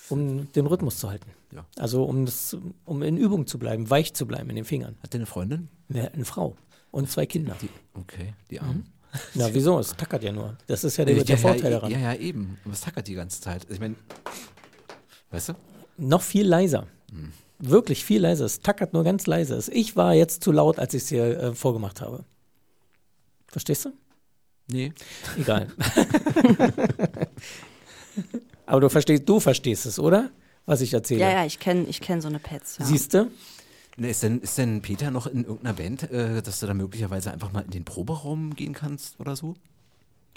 um 0.09 0.53
den 0.53 0.67
Rhythmus 0.67 0.99
zu 0.99 1.11
halten. 1.11 1.33
Ja. 1.53 1.67
Also 1.77 2.05
um 2.05 2.25
das, 2.25 2.57
um 2.85 3.03
in 3.03 3.17
Übung 3.17 3.49
zu 3.49 3.59
bleiben, 3.59 3.91
weich 3.91 4.15
zu 4.15 4.25
bleiben 4.25 4.51
in 4.51 4.55
den 4.55 4.65
Fingern. 4.65 4.95
Hat 5.03 5.15
der 5.15 5.19
eine 5.19 5.27
Freundin? 5.27 5.69
Eine, 5.91 6.13
eine 6.15 6.25
Frau 6.25 6.55
und 6.93 7.11
zwei 7.11 7.27
Kinder. 7.27 7.57
Die, 7.61 7.71
okay, 7.95 8.35
die 8.53 8.61
Armen. 8.61 8.85
Na, 9.35 9.49
wieso? 9.53 9.79
Es 9.79 9.95
tackert 9.97 10.23
ja 10.23 10.33
nur. 10.33 10.57
Das 10.67 10.85
ist 10.85 10.97
ja 10.97 11.05
der, 11.05 11.17
der 11.17 11.25
ja, 11.25 11.37
Vorteil 11.37 11.65
ja, 11.65 11.71
daran. 11.71 11.91
Ja, 11.91 11.99
ja, 11.99 12.15
eben. 12.15 12.59
Was 12.65 12.81
tackert 12.83 13.07
die 13.09 13.15
ganze 13.15 13.41
Zeit? 13.41 13.67
Ich 13.69 13.81
meine, 13.81 13.95
weißt 15.31 15.51
du? 15.51 15.55
Noch 15.97 16.23
viel 16.23 16.47
leiser. 16.47 16.87
Wirklich 17.59 18.05
viel 18.05 18.21
leiser. 18.23 18.45
Es 18.45 18.61
tackert 18.61 18.93
nur 18.93 19.03
ganz 19.03 19.27
leise. 19.27 19.61
Ich 19.73 19.97
war 19.97 20.15
jetzt 20.15 20.45
zu 20.45 20.53
laut, 20.53 20.79
als 20.79 20.95
ich 20.95 21.03
es 21.03 21.09
dir 21.09 21.25
äh, 21.25 21.55
vorgemacht 21.55 22.01
habe. 22.01 22.25
Verstehst 23.49 23.87
du? 23.87 23.93
Nee. 24.71 24.93
Egal. 25.37 25.69
Aber 28.67 28.81
du 28.81 28.89
verstehst, 28.91 29.23
du 29.27 29.41
verstehst 29.41 29.87
es, 29.87 29.99
oder? 29.99 30.31
Was 30.67 30.83
ich 30.83 30.93
erzähle. 30.93 31.21
ja, 31.21 31.31
ja, 31.31 31.47
ich 31.47 31.59
kenne 31.59 31.87
ich 31.89 32.03
kenn 32.03 32.21
so 32.21 32.29
eine 32.29 32.39
Pets. 32.39 32.77
Ja. 32.79 32.85
Siehst 32.85 33.15
du? 33.15 33.31
Ne, 33.99 34.11
Ist 34.11 34.23
denn, 34.23 34.41
ist 34.41 34.57
denn 34.57 34.81
Peter 34.81 35.11
noch 35.11 35.27
in 35.27 35.45
irgendeiner 35.45 35.75
Band, 35.75 36.11
äh, 36.11 36.41
dass 36.41 36.61
du 36.61 36.67
da 36.67 36.75
möglicherweise 36.75 37.33
einfach 37.33 37.53
mal 37.53 37.63
in 37.63 37.71
den 37.71 37.85
Proberaum 37.85 38.55
gehen 38.55 38.73
kannst 38.73 39.19
oder 39.21 39.37
so? 39.37 39.55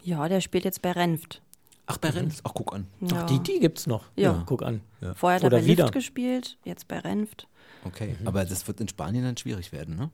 ja, 0.03 0.27
der 0.27 0.41
spielt 0.41 0.65
jetzt 0.65 0.81
bei 0.81 0.91
Renft. 0.93 1.43
Ach, 1.85 1.97
bei 1.97 2.09
Rennes. 2.09 2.39
Ach, 2.43 2.53
guck 2.55 2.73
an. 2.73 2.87
Ja. 3.01 3.21
Ach, 3.21 3.25
die, 3.27 3.39
die 3.39 3.59
gibt's 3.59 3.85
noch. 3.85 4.05
Ja. 4.15 4.43
Guck 4.47 4.63
an. 4.63 4.81
Vorher 5.15 5.35
hat 5.37 5.43
er 5.43 5.49
bei 5.51 5.63
wieder. 5.65 5.83
Lift 5.83 5.93
gespielt, 5.93 6.57
jetzt 6.63 6.87
bei 6.87 6.97
Renft. 6.99 7.47
Okay. 7.83 8.15
Aber 8.25 8.43
das 8.45 8.67
wird 8.67 8.81
in 8.81 8.87
Spanien 8.87 9.23
dann 9.23 9.37
schwierig 9.37 9.71
werden, 9.71 9.95
ne? 9.97 10.09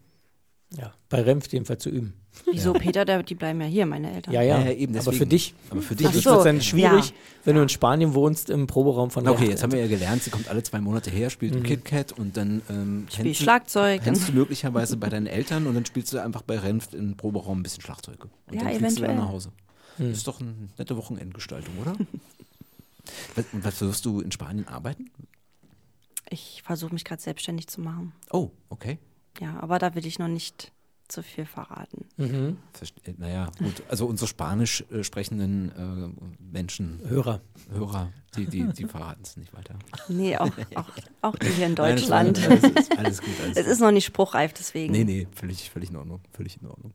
Ja, 0.75 0.93
bei 1.09 1.21
Renf 1.21 1.47
jedenfalls 1.51 1.81
zu 1.83 1.89
üben. 1.89 2.13
Wieso, 2.51 2.73
Peter, 2.73 3.05
der, 3.05 3.23
die 3.23 3.35
bleiben 3.35 3.61
ja 3.61 3.67
hier, 3.67 3.85
meine 3.85 4.11
Eltern. 4.13 4.33
Ja, 4.33 4.41
ja. 4.41 4.59
Ja, 4.59 4.65
ja, 4.65 4.71
eben, 4.73 4.93
Aber 4.95 5.03
für 5.05 5.11
deswegen. 5.11 5.29
dich. 5.29 5.53
Aber 5.69 5.81
für 5.81 5.95
dich. 5.95 6.07
So, 6.07 6.13
wird 6.31 6.37
es 6.39 6.43
dann 6.43 6.61
schwierig, 6.61 7.09
ja. 7.09 7.15
wenn 7.45 7.55
du 7.55 7.61
in 7.63 7.69
Spanien 7.69 8.13
wohnst, 8.13 8.49
im 8.49 8.67
Proberaum 8.67 9.09
von 9.09 9.25
Okay, 9.27 9.47
jetzt 9.49 9.63
haben 9.63 9.71
wir 9.71 9.79
ja 9.79 9.87
gelernt, 9.87 10.23
sie 10.23 10.29
kommt 10.29 10.47
alle 10.49 10.61
zwei 10.63 10.79
Monate 10.81 11.09
her, 11.09 11.29
spielt 11.29 11.55
Mhm. 11.55 11.63
KitKat 11.63 12.11
und 12.11 12.35
dann 12.37 12.61
ähm, 12.69 13.07
Spiel 13.09 13.25
du- 13.31 13.33
Schlagzeug. 13.33 14.03
pennst 14.03 14.27
du 14.27 14.33
möglicherweise 14.33 14.97
bei 14.97 15.09
deinen 15.09 15.25
Eltern 15.27 15.65
und 15.67 15.73
dann 15.73 15.85
spielst 15.85 16.11
du 16.13 16.21
einfach 16.21 16.41
bei 16.41 16.59
Renft 16.59 16.93
im 16.93 17.15
Proberaum 17.15 17.59
ein 17.59 17.63
bisschen 17.63 17.81
Schlagzeug. 17.81 18.25
Und 18.47 18.55
Ja, 18.55 18.63
dann 18.65 18.75
fliegst 18.75 18.97
du 18.97 19.01
dann 19.01 19.11
eventuell. 19.11 19.15
nach 19.15 19.29
Hause. 19.29 19.51
Hm. 19.95 20.09
Das 20.09 20.17
ist 20.19 20.27
doch 20.27 20.41
eine 20.41 20.53
nette 20.77 20.97
Wochenendgestaltung, 20.97 21.73
oder? 21.81 21.93
was, 23.35 23.45
und 23.53 23.63
was 23.63 23.81
wirst 23.81 24.05
du 24.05 24.19
in 24.19 24.31
Spanien 24.31 24.67
arbeiten? 24.67 25.09
Ich 26.29 26.61
versuche 26.63 26.93
mich 26.93 27.05
gerade 27.05 27.21
selbstständig 27.21 27.67
zu 27.67 27.79
machen. 27.81 28.11
Oh, 28.31 28.51
okay. 28.69 28.99
Ja, 29.39 29.59
aber 29.59 29.79
da 29.79 29.95
will 29.95 30.05
ich 30.05 30.19
noch 30.19 30.27
nicht 30.27 30.71
zu 31.07 31.23
viel 31.23 31.45
verraten. 31.45 32.05
Mhm. 32.17 32.57
Verste 32.73 32.99
äh, 33.09 33.13
naja, 33.17 33.49
gut. 33.57 33.81
Also 33.89 34.05
unsere 34.07 34.27
spanisch 34.27 34.83
äh, 34.91 35.03
sprechenden 35.03 35.71
äh, 35.71 36.43
Menschen, 36.43 36.99
Hörer. 37.07 37.41
Hörer, 37.71 38.11
die, 38.35 38.45
die, 38.45 38.67
die 38.73 38.85
verraten 38.85 39.21
es 39.23 39.37
nicht 39.37 39.53
weiter. 39.53 39.75
Nee, 40.09 40.37
auch, 40.37 40.51
auch, 40.75 40.89
auch 41.21 41.35
die 41.35 41.47
hier 41.47 41.67
in 41.67 41.75
Nein, 41.75 41.95
Deutschland. 41.95 42.39
Alles, 42.45 42.63
ist, 42.63 42.97
alles 42.97 43.21
gut. 43.21 43.29
Alles 43.41 43.57
Es 43.57 43.63
gut. 43.63 43.71
ist 43.73 43.79
noch 43.79 43.91
nicht 43.91 44.05
spruchreif, 44.05 44.53
deswegen. 44.53 44.91
Nee, 44.91 45.05
nee, 45.05 45.27
völlig, 45.33 45.69
völlig 45.69 45.89
in 45.91 45.95
Ordnung. 45.95 46.21
Völlig 46.31 46.61
in 46.61 46.67
Ordnung. 46.67 46.93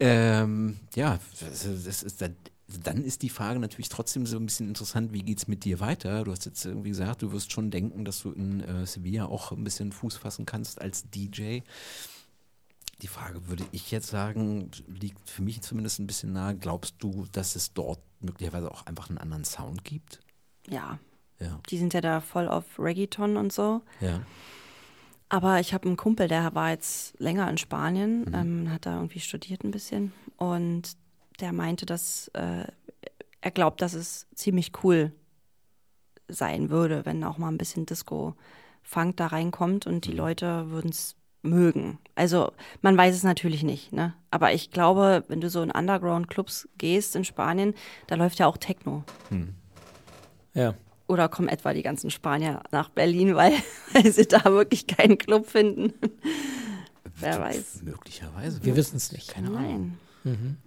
Ähm, 0.00 0.80
ja, 0.96 1.18
das, 1.40 1.68
das 1.84 2.02
ist 2.02 2.20
dann, 2.66 3.04
ist 3.04 3.22
die 3.22 3.28
Frage 3.28 3.58
natürlich 3.60 3.88
trotzdem 3.90 4.24
so 4.26 4.36
ein 4.38 4.46
bisschen 4.46 4.68
interessant, 4.68 5.12
wie 5.12 5.22
geht 5.22 5.38
es 5.38 5.48
mit 5.48 5.64
dir 5.64 5.80
weiter? 5.80 6.24
Du 6.24 6.32
hast 6.32 6.46
jetzt 6.46 6.64
irgendwie 6.64 6.88
gesagt, 6.90 7.22
du 7.22 7.30
wirst 7.32 7.52
schon 7.52 7.70
denken, 7.70 8.04
dass 8.04 8.20
du 8.22 8.32
in 8.32 8.60
äh, 8.60 8.86
Sevilla 8.86 9.26
auch 9.26 9.52
ein 9.52 9.64
bisschen 9.64 9.92
Fuß 9.92 10.16
fassen 10.16 10.46
kannst 10.46 10.80
als 10.80 11.04
DJ. 11.10 11.60
Die 13.02 13.08
Frage 13.08 13.48
würde 13.48 13.64
ich 13.72 13.90
jetzt 13.90 14.06
sagen, 14.06 14.70
liegt 14.86 15.28
für 15.28 15.42
mich 15.42 15.60
zumindest 15.60 15.98
ein 15.98 16.06
bisschen 16.06 16.32
nahe. 16.32 16.56
Glaubst 16.56 16.94
du, 17.00 17.26
dass 17.32 17.54
es 17.56 17.74
dort 17.74 18.00
möglicherweise 18.20 18.70
auch 18.70 18.86
einfach 18.86 19.08
einen 19.10 19.18
anderen 19.18 19.44
Sound 19.44 19.84
gibt? 19.84 20.20
Ja, 20.68 20.98
Ja. 21.40 21.60
die 21.68 21.76
sind 21.76 21.92
ja 21.92 22.00
da 22.00 22.20
voll 22.20 22.48
auf 22.48 22.64
Reggaeton 22.78 23.36
und 23.36 23.52
so. 23.52 23.82
Ja. 24.00 24.22
Aber 25.28 25.58
ich 25.60 25.74
habe 25.74 25.86
einen 25.86 25.96
Kumpel, 25.96 26.28
der 26.28 26.54
war 26.54 26.70
jetzt 26.70 27.18
länger 27.18 27.50
in 27.50 27.58
Spanien, 27.58 28.20
Mhm. 28.26 28.34
ähm, 28.34 28.70
hat 28.70 28.86
da 28.86 28.94
irgendwie 28.96 29.20
studiert 29.20 29.64
ein 29.64 29.70
bisschen 29.70 30.12
und 30.36 30.96
der 31.40 31.52
meinte, 31.52 31.86
dass 31.86 32.28
äh, 32.28 32.64
er 33.40 33.50
glaubt, 33.50 33.82
dass 33.82 33.94
es 33.94 34.26
ziemlich 34.34 34.72
cool 34.82 35.12
sein 36.28 36.70
würde, 36.70 37.04
wenn 37.04 37.22
auch 37.24 37.38
mal 37.38 37.48
ein 37.48 37.58
bisschen 37.58 37.86
Disco-Funk 37.86 39.16
da 39.16 39.26
reinkommt 39.26 39.86
und 39.86 40.06
die 40.06 40.12
Mhm. 40.12 40.16
Leute 40.16 40.70
würden 40.70 40.90
es 40.90 41.16
mögen. 41.42 41.98
Also 42.14 42.52
man 42.80 42.96
weiß 42.96 43.14
es 43.14 43.22
natürlich 43.22 43.62
nicht, 43.62 43.92
ne? 43.92 44.14
Aber 44.30 44.54
ich 44.54 44.70
glaube, 44.70 45.24
wenn 45.28 45.42
du 45.42 45.50
so 45.50 45.60
in 45.60 45.70
Underground-Clubs 45.70 46.68
gehst 46.78 47.16
in 47.16 47.24
Spanien, 47.24 47.74
da 48.06 48.14
läuft 48.14 48.38
ja 48.38 48.46
auch 48.46 48.56
Techno. 48.56 49.04
Hm. 49.28 49.54
Ja. 50.54 50.74
Oder 51.06 51.28
kommen 51.28 51.48
etwa 51.48 51.74
die 51.74 51.82
ganzen 51.82 52.10
Spanier 52.10 52.62
nach 52.70 52.88
Berlin, 52.88 53.34
weil, 53.34 53.52
weil 53.92 54.10
sie 54.10 54.26
da 54.26 54.42
wirklich 54.44 54.86
keinen 54.86 55.18
Club 55.18 55.46
finden? 55.46 55.92
Wer 57.16 57.38
weiß. 57.40 57.82
Möglicherweise. 57.82 58.64
Wir 58.64 58.74
wissen 58.74 58.96
es 58.96 59.12
nicht. 59.12 59.28
Keine 59.28 59.48
Ahnung. 59.48 59.98
Nein. 60.24 60.58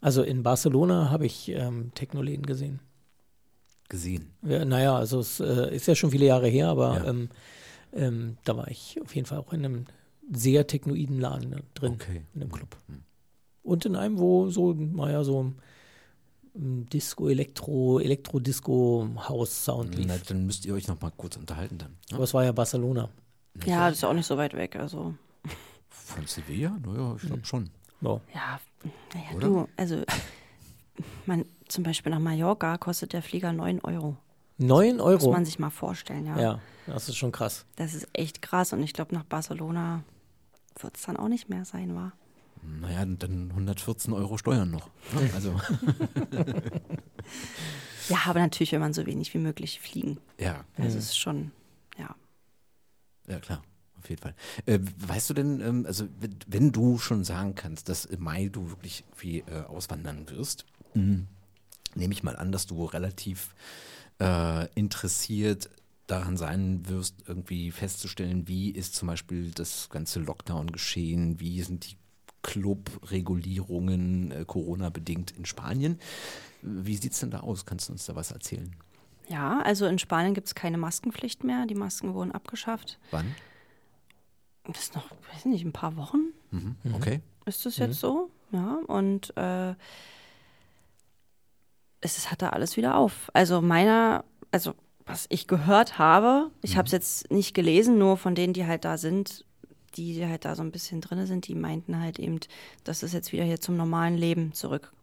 Also 0.00 0.22
in 0.22 0.42
Barcelona 0.42 1.10
habe 1.10 1.26
ich 1.26 1.48
ähm, 1.50 1.92
Technoläden 1.94 2.46
gesehen. 2.46 2.80
Gesehen. 3.88 4.30
Ja, 4.42 4.64
naja, 4.64 4.96
also 4.96 5.18
es 5.20 5.40
äh, 5.40 5.74
ist 5.74 5.86
ja 5.86 5.94
schon 5.94 6.10
viele 6.10 6.26
Jahre 6.26 6.48
her, 6.48 6.68
aber 6.68 6.96
Ja. 6.96 7.04
ähm, 7.06 7.28
ähm, 7.92 8.36
da 8.44 8.56
war 8.56 8.68
ich 8.68 8.98
auf 9.02 9.14
jeden 9.14 9.26
Fall 9.26 9.38
auch 9.38 9.52
in 9.52 9.64
einem 9.64 9.84
sehr 10.32 10.66
technoiden 10.66 11.18
Laden 11.20 11.62
drin, 11.74 11.92
Okay. 11.94 12.22
in 12.34 12.42
einem 12.42 12.52
Club. 12.52 12.76
Hm. 12.86 13.02
Und 13.64 13.84
in 13.84 13.96
einem, 13.96 14.18
wo 14.18 14.48
so, 14.48 14.72
naja, 14.72 15.22
so 15.24 15.42
ein 16.54 16.86
Disco, 16.88 17.28
Elektro, 17.28 17.98
Elektro-Disco-House-Sound 18.00 19.94
lief. 19.96 20.06
Na, 20.06 20.16
dann 20.18 20.46
müsst 20.46 20.64
ihr 20.66 20.74
euch 20.74 20.88
noch 20.88 21.00
mal 21.00 21.12
kurz 21.16 21.36
unterhalten 21.36 21.78
dann. 21.78 21.90
ne? 22.10 22.14
Aber 22.14 22.24
es 22.24 22.34
war 22.34 22.44
ja 22.44 22.52
Barcelona. 22.52 23.08
Ja, 23.66 23.88
das 23.88 23.98
ist 23.98 24.04
auch 24.04 24.12
nicht 24.14 24.26
so 24.26 24.36
weit 24.36 24.54
weg. 24.54 24.76
Also, 24.76 25.14
Von 25.88 26.26
Sevilla? 26.26 26.76
Naja, 26.84 27.16
ich 27.16 27.22
glaube 27.26 27.44
schon. 27.44 27.70
So. 28.02 28.20
ja, 28.34 28.58
naja, 29.14 29.36
Oder? 29.36 29.46
du, 29.46 29.68
also, 29.76 30.02
man, 31.26 31.44
zum 31.68 31.84
Beispiel 31.84 32.10
nach 32.12 32.18
Mallorca 32.18 32.78
kostet 32.78 33.12
der 33.12 33.22
Flieger 33.22 33.52
9 33.52 33.80
Euro. 33.80 34.16
9 34.58 34.96
Muss 34.96 35.04
Euro. 35.04 35.32
man 35.32 35.44
sich 35.44 35.58
mal 35.58 35.70
vorstellen, 35.70 36.26
ja. 36.26 36.38
Ja, 36.40 36.60
das 36.86 37.08
ist 37.08 37.16
schon 37.16 37.32
krass. 37.32 37.64
Das 37.76 37.94
ist 37.94 38.08
echt 38.12 38.42
krass 38.42 38.72
und 38.72 38.82
ich 38.82 38.92
glaube, 38.92 39.14
nach 39.14 39.24
Barcelona 39.24 40.02
wird 40.78 40.96
es 40.96 41.02
dann 41.02 41.16
auch 41.16 41.28
nicht 41.28 41.48
mehr 41.48 41.64
sein, 41.64 41.94
war. 41.94 42.12
Naja, 42.62 43.04
dann 43.06 43.48
114 43.50 44.12
Euro 44.12 44.36
Steuern 44.36 44.70
noch. 44.70 44.90
ne? 45.12 45.30
Also, 45.34 45.54
Ja, 48.08 48.18
aber 48.26 48.40
natürlich 48.40 48.72
will 48.72 48.80
man 48.80 48.92
so 48.92 49.06
wenig 49.06 49.32
wie 49.34 49.38
möglich 49.38 49.80
fliegen. 49.80 50.18
ja, 50.38 50.64
Das 50.76 50.94
ist 50.94 51.16
schon, 51.18 51.52
ja. 51.96 52.14
ja 53.28 53.38
klar. 53.38 53.62
Auf 54.00 54.08
jeden 54.08 54.22
Fall. 54.22 54.34
Äh, 54.66 54.78
weißt 54.98 55.30
du 55.30 55.34
denn, 55.34 55.60
ähm, 55.60 55.86
also 55.86 56.08
wenn, 56.46 56.72
du 56.72 56.98
schon 56.98 57.24
sagen 57.24 57.54
kannst, 57.54 57.88
dass 57.88 58.04
im 58.04 58.22
Mai 58.22 58.48
du 58.48 58.70
wirklich 58.70 59.04
wie 59.18 59.40
äh, 59.40 59.64
auswandern 59.68 60.28
wirst, 60.30 60.64
mh, 60.94 61.24
nehme 61.94 62.14
ich 62.14 62.22
mal 62.22 62.36
an, 62.36 62.50
dass 62.50 62.66
du 62.66 62.84
relativ 62.84 63.54
äh, 64.20 64.66
interessiert 64.74 65.68
daran 66.06 66.36
sein 66.36 66.88
wirst, 66.88 67.16
irgendwie 67.26 67.70
festzustellen, 67.70 68.48
wie 68.48 68.70
ist 68.70 68.94
zum 68.94 69.08
Beispiel 69.08 69.50
das 69.52 69.90
ganze 69.90 70.20
Lockdown 70.20 70.72
geschehen, 70.72 71.38
wie 71.38 71.62
sind 71.62 71.90
die 71.90 71.96
Club-Regulierungen 72.42 74.30
äh, 74.30 74.44
Corona-bedingt 74.46 75.30
in 75.32 75.44
Spanien. 75.44 76.00
Wie 76.62 76.96
sieht 76.96 77.12
es 77.12 77.20
denn 77.20 77.30
da 77.30 77.40
aus? 77.40 77.66
Kannst 77.66 77.88
du 77.88 77.92
uns 77.92 78.06
da 78.06 78.16
was 78.16 78.30
erzählen? 78.30 78.74
Ja, 79.28 79.60
also 79.60 79.86
in 79.86 79.98
Spanien 79.98 80.34
gibt 80.34 80.48
es 80.48 80.54
keine 80.54 80.78
Maskenpflicht 80.78 81.44
mehr. 81.44 81.66
Die 81.66 81.74
Masken 81.74 82.14
wurden 82.14 82.32
abgeschafft. 82.32 82.98
Wann? 83.10 83.34
Das 84.72 84.82
ist 84.84 84.94
noch, 84.94 85.10
weiß 85.32 85.44
nicht, 85.46 85.64
ein 85.64 85.72
paar 85.72 85.96
Wochen 85.96 86.18
Mhm. 86.52 86.76
Okay. 86.94 87.20
ist 87.46 87.64
das 87.64 87.76
jetzt 87.76 88.00
so. 88.00 88.28
Ja, 88.52 88.78
und 88.88 89.36
äh, 89.36 89.74
es 92.00 92.18
ist, 92.18 92.30
hat 92.30 92.42
da 92.42 92.50
alles 92.50 92.76
wieder 92.76 92.96
auf. 92.96 93.30
Also 93.34 93.60
meiner, 93.60 94.24
also 94.50 94.74
was 95.06 95.26
ich 95.28 95.46
gehört 95.46 95.98
habe, 95.98 96.50
ich 96.62 96.76
habe 96.76 96.86
es 96.86 96.92
jetzt 96.92 97.30
nicht 97.30 97.54
gelesen, 97.54 97.98
nur 97.98 98.16
von 98.16 98.34
denen, 98.34 98.52
die 98.52 98.66
halt 98.66 98.84
da 98.84 98.96
sind, 98.98 99.44
die 99.96 100.24
halt 100.26 100.44
da 100.44 100.54
so 100.56 100.62
ein 100.62 100.72
bisschen 100.72 101.00
drin 101.00 101.24
sind, 101.26 101.46
die 101.48 101.54
meinten 101.54 102.00
halt 102.00 102.18
eben, 102.18 102.40
dass 102.84 103.02
es 103.02 103.12
jetzt 103.12 103.32
wieder 103.32 103.44
hier 103.44 103.60
zum 103.60 103.76
normalen 103.76 104.16
Leben 104.16 104.52
zurückgekommen 104.52 104.94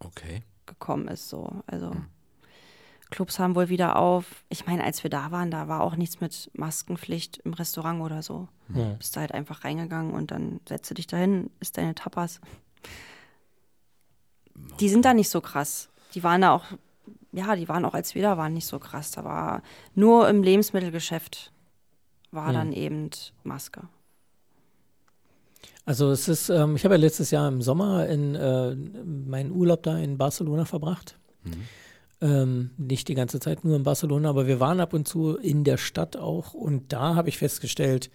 Okay. 0.00 0.42
ist. 1.12 1.28
So. 1.28 1.62
Also 1.66 1.96
Clubs 3.10 3.38
haben 3.38 3.54
wohl 3.54 3.68
wieder 3.68 3.96
auf. 3.96 4.44
Ich 4.48 4.66
meine, 4.66 4.84
als 4.84 5.02
wir 5.02 5.10
da 5.10 5.30
waren, 5.30 5.50
da 5.50 5.68
war 5.68 5.82
auch 5.82 5.96
nichts 5.96 6.20
mit 6.20 6.50
Maskenpflicht 6.54 7.38
im 7.38 7.54
Restaurant 7.54 8.00
oder 8.02 8.22
so. 8.22 8.48
Ja. 8.74 8.94
Bist 8.94 9.16
da 9.16 9.20
halt 9.20 9.32
einfach 9.32 9.64
reingegangen 9.64 10.12
und 10.12 10.30
dann 10.30 10.60
setzt 10.68 10.90
du 10.90 10.94
dich 10.94 11.06
dahin, 11.06 11.50
isst 11.60 11.76
deine 11.76 11.94
Tapas. 11.94 12.40
Die 14.80 14.88
sind 14.88 15.04
da 15.04 15.14
nicht 15.14 15.28
so 15.28 15.40
krass. 15.40 15.88
Die 16.14 16.22
waren 16.22 16.40
da 16.40 16.52
auch, 16.52 16.64
ja, 17.32 17.56
die 17.56 17.68
waren 17.68 17.84
auch, 17.84 17.94
als 17.94 18.14
wir 18.14 18.22
da 18.22 18.36
waren, 18.36 18.54
nicht 18.54 18.66
so 18.66 18.78
krass. 18.78 19.10
Da 19.10 19.24
war 19.24 19.62
nur 19.94 20.28
im 20.28 20.42
Lebensmittelgeschäft 20.42 21.52
war 22.30 22.52
dann 22.52 22.72
eben 22.72 23.10
Maske. 23.44 23.82
Also 25.86 26.10
es 26.10 26.28
ist, 26.28 26.48
ähm, 26.48 26.76
ich 26.76 26.84
habe 26.84 26.94
ja 26.94 27.00
letztes 27.00 27.30
Jahr 27.30 27.46
im 27.48 27.60
Sommer 27.62 28.08
in 28.08 28.34
äh, 28.34 28.74
meinen 28.74 29.52
Urlaub 29.52 29.82
da 29.82 29.98
in 29.98 30.16
Barcelona 30.16 30.64
verbracht. 30.64 31.18
Ähm, 32.24 32.70
nicht 32.78 33.08
die 33.08 33.14
ganze 33.14 33.38
Zeit 33.38 33.66
nur 33.66 33.76
in 33.76 33.82
Barcelona, 33.82 34.30
aber 34.30 34.46
wir 34.46 34.58
waren 34.58 34.80
ab 34.80 34.94
und 34.94 35.06
zu 35.06 35.36
in 35.36 35.62
der 35.62 35.76
Stadt 35.76 36.16
auch 36.16 36.54
und 36.54 36.90
da 36.90 37.16
habe 37.16 37.28
ich 37.28 37.36
festgestellt, 37.36 38.10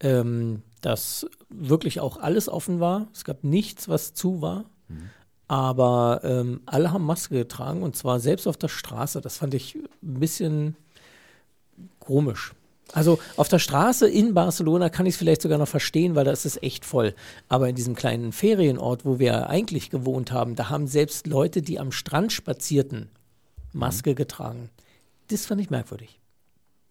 ähm, 0.00 0.62
dass 0.80 1.26
wirklich 1.50 2.00
auch 2.00 2.16
alles 2.16 2.48
offen 2.48 2.80
war. 2.80 3.06
Es 3.14 3.24
gab 3.24 3.44
nichts, 3.44 3.88
was 3.88 4.12
zu 4.12 4.42
war. 4.42 4.64
Aber 5.46 6.20
ähm, 6.24 6.62
alle 6.66 6.90
haben 6.90 7.04
Maske 7.04 7.36
getragen 7.36 7.82
und 7.82 7.94
zwar 7.94 8.18
selbst 8.18 8.48
auf 8.48 8.56
der 8.56 8.68
Straße. 8.68 9.20
Das 9.20 9.36
fand 9.36 9.54
ich 9.54 9.76
ein 9.76 10.18
bisschen 10.18 10.76
komisch. 12.00 12.54
Also 12.92 13.20
auf 13.36 13.48
der 13.48 13.60
Straße 13.60 14.08
in 14.08 14.34
Barcelona 14.34 14.88
kann 14.88 15.06
ich 15.06 15.14
es 15.14 15.18
vielleicht 15.18 15.42
sogar 15.42 15.58
noch 15.58 15.68
verstehen, 15.68 16.16
weil 16.16 16.24
da 16.24 16.32
ist 16.32 16.44
es 16.44 16.60
echt 16.60 16.84
voll. 16.84 17.14
Aber 17.48 17.68
in 17.68 17.76
diesem 17.76 17.94
kleinen 17.94 18.32
Ferienort, 18.32 19.04
wo 19.04 19.20
wir 19.20 19.48
eigentlich 19.48 19.90
gewohnt 19.90 20.32
haben, 20.32 20.56
da 20.56 20.70
haben 20.70 20.88
selbst 20.88 21.28
Leute, 21.28 21.62
die 21.62 21.78
am 21.78 21.92
Strand 21.92 22.32
spazierten, 22.32 23.10
Maske 23.74 24.14
getragen. 24.14 24.70
Das 25.28 25.46
fand 25.46 25.60
ich 25.60 25.70
merkwürdig. 25.70 26.20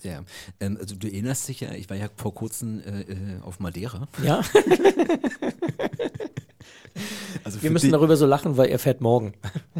Ja, 0.03 0.23
ähm, 0.59 0.77
also 0.79 0.95
du 0.95 1.07
erinnerst 1.07 1.47
dich 1.47 1.61
ja, 1.61 1.71
ich 1.71 1.89
war 1.89 1.97
ja 1.97 2.09
vor 2.15 2.33
kurzem 2.33 2.81
äh, 2.81 3.01
äh, 3.01 3.39
auf 3.41 3.59
Madeira. 3.59 4.07
Ja, 4.23 4.41
Also 7.43 7.61
wir 7.61 7.71
müssen 7.71 7.91
darüber 7.91 8.15
so 8.15 8.25
lachen, 8.25 8.57
weil 8.57 8.69
er 8.69 8.79
fährt 8.79 9.01
morgen. 9.01 9.33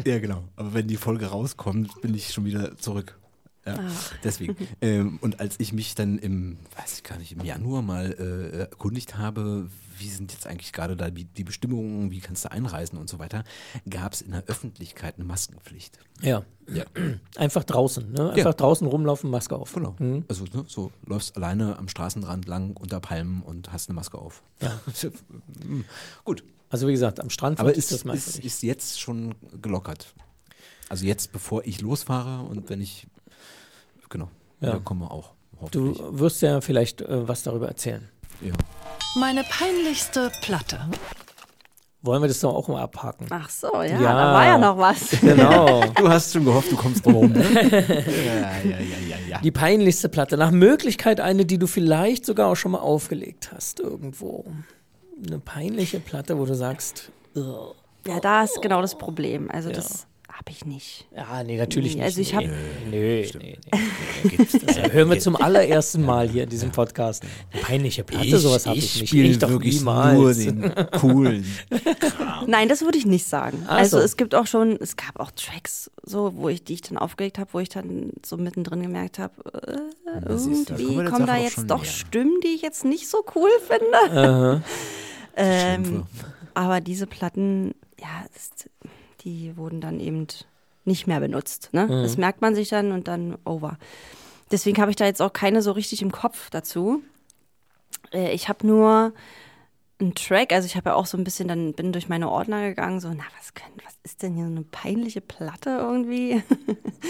Ja, 0.04 0.18
genau. 0.18 0.44
Aber 0.56 0.74
wenn 0.74 0.86
die 0.86 0.96
Folge 0.96 1.26
rauskommt, 1.26 2.00
bin 2.02 2.14
ich 2.14 2.32
schon 2.32 2.44
wieder 2.44 2.76
zurück. 2.76 3.18
Ja, 3.66 3.78
deswegen. 4.22 4.56
ähm, 4.80 5.18
und 5.22 5.40
als 5.40 5.58
ich 5.58 5.72
mich 5.72 5.94
dann 5.94 6.18
im, 6.18 6.58
weiß 6.76 6.98
ich 6.98 7.02
gar 7.02 7.18
nicht, 7.18 7.32
im 7.32 7.44
Januar 7.44 7.82
mal 7.82 8.12
äh, 8.12 8.58
erkundigt 8.60 9.16
habe, 9.16 9.68
wie 9.98 10.08
sind 10.08 10.32
jetzt 10.32 10.46
eigentlich 10.46 10.72
gerade 10.72 10.96
da 10.96 11.08
die, 11.10 11.24
die 11.24 11.44
Bestimmungen, 11.44 12.10
wie 12.10 12.20
kannst 12.20 12.44
du 12.44 12.50
einreisen 12.50 12.98
und 12.98 13.08
so 13.08 13.18
weiter, 13.18 13.44
gab 13.88 14.12
es 14.12 14.22
in 14.22 14.32
der 14.32 14.44
Öffentlichkeit 14.46 15.14
eine 15.16 15.24
Maskenpflicht. 15.24 15.98
Ja, 16.20 16.44
Ja, 16.66 16.84
einfach 17.36 17.64
draußen. 17.64 18.12
Ne? 18.12 18.30
Einfach 18.30 18.36
Ja. 18.44 18.52
draußen 18.52 18.86
rumlaufen, 18.86 19.30
Maske 19.30 19.56
auf. 19.56 19.72
genau. 19.72 19.94
Also 20.28 20.44
ne, 20.52 20.64
so 20.66 20.90
läufst 21.06 21.36
alleine 21.36 21.78
am 21.78 21.88
Straßenrand 21.88 22.46
lang 22.46 22.76
unter 22.76 23.00
Palmen 23.00 23.42
und 23.42 23.72
hast 23.72 23.88
eine 23.88 23.94
Maske 23.96 24.18
auf. 24.18 24.42
Ja. 24.60 24.78
Gut. 26.24 26.44
Also 26.70 26.88
wie 26.88 26.92
gesagt, 26.92 27.20
am 27.20 27.30
Strand 27.30 27.60
Aber 27.60 27.70
ich 27.70 27.78
ist, 27.78 27.92
das 27.92 28.02
ist, 28.04 28.38
ist 28.44 28.62
jetzt 28.62 29.00
schon 29.00 29.34
gelockert. 29.62 30.12
Also 30.88 31.06
jetzt, 31.06 31.32
bevor 31.32 31.64
ich 31.64 31.80
losfahre 31.80 32.44
und 32.44 32.68
wenn 32.68 32.80
ich, 32.80 33.06
genau, 34.08 34.28
Ja. 34.60 34.70
ja. 34.74 34.78
komme 34.78 35.10
auch. 35.10 35.32
Du 35.70 35.94
wirst 36.18 36.42
ja 36.42 36.60
vielleicht 36.60 37.00
äh, 37.00 37.26
was 37.28 37.42
darüber 37.42 37.68
erzählen. 37.68 38.08
ja. 38.42 38.52
Meine 39.16 39.44
peinlichste 39.44 40.30
Platte. 40.42 40.80
Wollen 42.02 42.20
wir 42.20 42.28
das 42.28 42.40
doch 42.40 42.52
auch 42.54 42.68
mal 42.68 42.82
abhaken? 42.82 43.26
Ach 43.30 43.48
so, 43.48 43.68
ja, 43.76 43.84
Ja. 43.98 43.98
da 44.12 44.34
war 44.34 44.44
ja 44.44 44.58
noch 44.58 44.76
was. 44.76 45.10
Genau. 45.20 45.82
Du 45.94 46.08
hast 46.10 46.32
schon 46.34 46.44
gehofft, 46.44 46.70
du 46.70 46.76
kommst 46.76 47.06
drum. 47.06 47.32
Ne? 47.32 47.42
ja, 47.62 47.70
ja, 47.70 48.78
ja, 48.78 48.98
ja, 49.08 49.16
ja. 49.28 49.38
Die 49.40 49.50
peinlichste 49.50 50.08
Platte. 50.10 50.36
Nach 50.36 50.50
Möglichkeit 50.50 51.20
eine, 51.20 51.46
die 51.46 51.56
du 51.58 51.66
vielleicht 51.66 52.26
sogar 52.26 52.48
auch 52.50 52.56
schon 52.56 52.72
mal 52.72 52.80
aufgelegt 52.80 53.52
hast 53.54 53.80
irgendwo. 53.80 54.44
Eine 55.26 55.38
peinliche 55.38 56.00
Platte, 56.00 56.38
wo 56.38 56.44
du 56.44 56.54
sagst, 56.54 57.10
"Ugh." 57.36 57.74
Ja, 58.06 58.20
da 58.20 58.42
ist 58.42 58.60
genau 58.60 58.82
das 58.82 58.98
Problem. 58.98 59.50
Also 59.50 59.70
Ja. 59.70 59.76
das 59.76 60.06
habe 60.36 60.50
ich 60.50 60.64
nicht. 60.64 61.06
ja, 61.16 61.42
nee, 61.44 61.56
natürlich 61.56 61.94
Nee, 61.94 62.02
nicht. 62.02 62.04
also 62.06 62.20
ich 62.20 62.32
nee, 62.32 62.36
hab- 62.36 62.90
nee, 62.90 63.30
nee, 63.38 63.58
nee. 64.28 64.46
Das 64.66 64.92
hören 64.92 65.08
wir 65.10 65.18
zum 65.20 65.36
allerersten 65.36 66.02
Mal 66.04 66.28
hier 66.28 66.42
in 66.44 66.48
diesem 66.48 66.72
Podcast. 66.72 67.22
Peinliche 67.62 68.02
Platte, 68.04 68.38
sowas 68.38 68.66
habe 68.66 68.76
ich, 68.78 69.00
nicht. 69.00 69.08
spiel 69.08 69.26
Ich 69.30 69.38
doch 69.38 69.48
wirklich 69.50 69.76
niemals. 69.78 70.18
nur 70.18 70.34
den 70.34 70.74
coolen. 71.00 71.44
Nein, 72.48 72.68
das 72.68 72.82
würde 72.82 72.98
ich 72.98 73.06
nicht 73.06 73.26
sagen. 73.26 73.62
Ach 73.68 73.76
also 73.78 73.98
so. 73.98 74.04
es 74.04 74.16
gibt 74.16 74.34
auch 74.34 74.46
schon, 74.48 74.76
es 74.80 74.96
gab 74.96 75.20
auch 75.20 75.30
Tracks, 75.30 75.90
so, 76.02 76.32
wo 76.36 76.48
ich, 76.48 76.64
die 76.64 76.74
ich 76.74 76.82
dann 76.82 76.98
aufgelegt 76.98 77.38
habe, 77.38 77.50
wo 77.52 77.60
ich 77.60 77.68
dann 77.68 78.10
so 78.26 78.36
mittendrin 78.36 78.82
gemerkt 78.82 79.18
habe, 79.20 79.34
äh, 79.62 80.34
ist- 80.34 80.68
da 80.70 80.74
kommen 80.74 80.88
irgendwie 81.06 81.26
da 81.26 81.36
jetzt 81.36 81.64
doch 81.70 81.82
näher. 81.82 81.90
Stimmen, 81.90 82.40
die 82.42 82.48
ich 82.56 82.62
jetzt 82.62 82.84
nicht 82.84 83.08
so 83.08 83.24
cool 83.36 83.50
finde. 83.68 84.62
ähm, 85.36 85.84
Schimpfe. 85.84 86.04
aber 86.54 86.80
diese 86.80 87.06
Platten, 87.06 87.74
ja, 88.00 88.08
das, 88.32 88.50
die 89.24 89.56
wurden 89.56 89.80
dann 89.80 90.00
eben 90.00 90.26
nicht 90.84 91.06
mehr 91.06 91.20
benutzt. 91.20 91.70
Ne? 91.72 91.86
Das 91.88 92.16
merkt 92.16 92.42
man 92.42 92.54
sich 92.54 92.68
dann 92.68 92.92
und 92.92 93.08
dann 93.08 93.36
over. 93.44 93.78
Deswegen 94.50 94.80
habe 94.80 94.90
ich 94.90 94.96
da 94.96 95.06
jetzt 95.06 95.22
auch 95.22 95.32
keine 95.32 95.62
so 95.62 95.72
richtig 95.72 96.02
im 96.02 96.12
Kopf 96.12 96.50
dazu. 96.50 97.02
Äh, 98.12 98.32
ich 98.32 98.48
habe 98.48 98.66
nur 98.66 99.12
einen 100.00 100.14
Track, 100.14 100.52
also 100.52 100.66
ich 100.66 100.76
habe 100.76 100.90
ja 100.90 100.94
auch 100.96 101.06
so 101.06 101.16
ein 101.16 101.24
bisschen, 101.24 101.48
dann 101.48 101.72
bin 101.72 101.92
durch 101.92 102.08
meine 102.08 102.30
Ordner 102.30 102.68
gegangen, 102.68 103.00
so, 103.00 103.08
na, 103.08 103.24
was, 103.38 103.54
können, 103.54 103.74
was 103.84 103.94
ist 104.02 104.22
denn 104.22 104.34
hier 104.34 104.44
so 104.44 104.50
eine 104.50 104.62
peinliche 104.62 105.20
Platte 105.20 105.70
irgendwie? 105.70 106.42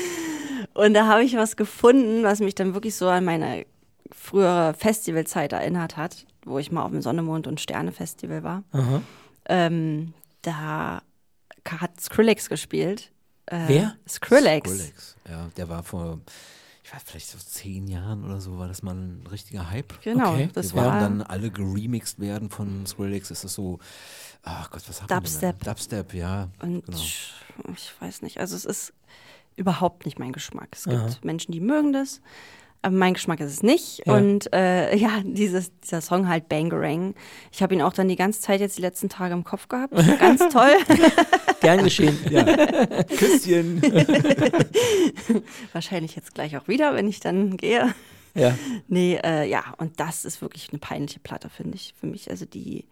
und 0.74 0.94
da 0.94 1.06
habe 1.06 1.24
ich 1.24 1.36
was 1.36 1.56
gefunden, 1.56 2.22
was 2.22 2.40
mich 2.40 2.54
dann 2.54 2.74
wirklich 2.74 2.94
so 2.94 3.08
an 3.08 3.24
meine 3.24 3.66
frühere 4.12 4.74
Festivalzeit 4.74 5.52
erinnert 5.52 5.96
hat, 5.96 6.26
wo 6.44 6.58
ich 6.58 6.70
mal 6.70 6.84
auf 6.84 6.90
dem 6.90 7.02
Sonne, 7.02 7.22
Mond 7.22 7.46
und 7.46 7.60
Sterne 7.60 7.90
Festival 7.90 8.42
war. 8.44 8.62
Ähm, 9.46 10.12
da 10.42 11.02
hat 11.70 12.00
Skrillex 12.00 12.48
gespielt. 12.48 13.10
Äh, 13.46 13.64
Wer? 13.66 13.96
Skrillex. 14.08 14.70
Skrillex. 14.70 15.16
Ja, 15.28 15.48
der 15.56 15.68
war 15.68 15.82
vor, 15.82 16.20
ich 16.82 16.92
weiß, 16.94 17.02
vielleicht 17.04 17.28
so 17.28 17.38
zehn 17.38 17.86
Jahren 17.88 18.24
oder 18.24 18.40
so, 18.40 18.58
war 18.58 18.68
das 18.68 18.82
mal 18.82 18.94
ein 18.94 19.26
richtiger 19.30 19.70
Hype. 19.70 20.00
Genau, 20.02 20.32
Okay. 20.32 20.50
das 20.52 20.74
Wir 20.74 20.82
war 20.82 21.00
werden 21.00 21.18
dann 21.20 21.26
alle 21.28 21.50
geremixed 21.50 22.20
werden 22.20 22.50
von 22.50 22.86
Skrillex. 22.86 23.30
Ist 23.30 23.42
so, 23.42 23.78
ach 24.42 24.70
Gott, 24.70 24.82
was 24.88 25.02
haben 25.02 25.10
wir 25.10 25.16
Dubstep. 25.16 25.58
denn? 25.60 25.66
Dubstep, 25.70 26.14
ja. 26.14 26.48
Und 26.60 26.84
genau. 26.86 26.98
ich 26.98 27.92
weiß 28.00 28.22
nicht, 28.22 28.38
also 28.40 28.56
es 28.56 28.64
ist 28.64 28.92
überhaupt 29.56 30.04
nicht 30.04 30.18
mein 30.18 30.32
Geschmack. 30.32 30.68
Es 30.72 30.84
gibt 30.84 31.24
Menschen, 31.24 31.52
die 31.52 31.60
mögen 31.60 31.92
das. 31.92 32.20
Aber 32.84 32.94
mein 32.96 33.14
Geschmack 33.14 33.40
ist 33.40 33.50
es 33.50 33.62
nicht. 33.62 34.02
Ja. 34.04 34.12
Und 34.12 34.52
äh, 34.52 34.94
ja, 34.98 35.22
dieses, 35.24 35.72
dieser 35.80 36.02
Song 36.02 36.28
halt 36.28 36.50
Bangarang. 36.50 37.14
Ich 37.50 37.62
habe 37.62 37.72
ihn 37.72 37.80
auch 37.80 37.94
dann 37.94 38.08
die 38.08 38.16
ganze 38.16 38.42
Zeit 38.42 38.60
jetzt 38.60 38.76
die 38.76 38.82
letzten 38.82 39.08
Tage 39.08 39.32
im 39.32 39.42
Kopf 39.42 39.68
gehabt. 39.68 39.94
Ganz 40.20 40.46
toll. 40.52 40.76
Gern 41.62 41.82
geschehen. 41.82 42.18
Küsschen. 43.16 43.80
Wahrscheinlich 45.72 46.14
jetzt 46.14 46.34
gleich 46.34 46.58
auch 46.58 46.68
wieder, 46.68 46.94
wenn 46.94 47.08
ich 47.08 47.20
dann 47.20 47.56
gehe. 47.56 47.94
ja. 48.34 48.54
Nee, 48.88 49.18
äh, 49.24 49.48
ja, 49.48 49.64
und 49.78 49.98
das 49.98 50.26
ist 50.26 50.42
wirklich 50.42 50.68
eine 50.70 50.78
peinliche 50.78 51.20
Platte, 51.20 51.48
finde 51.48 51.76
ich. 51.76 51.94
Für 51.98 52.06
mich, 52.06 52.28
also 52.28 52.44
die 52.44 52.84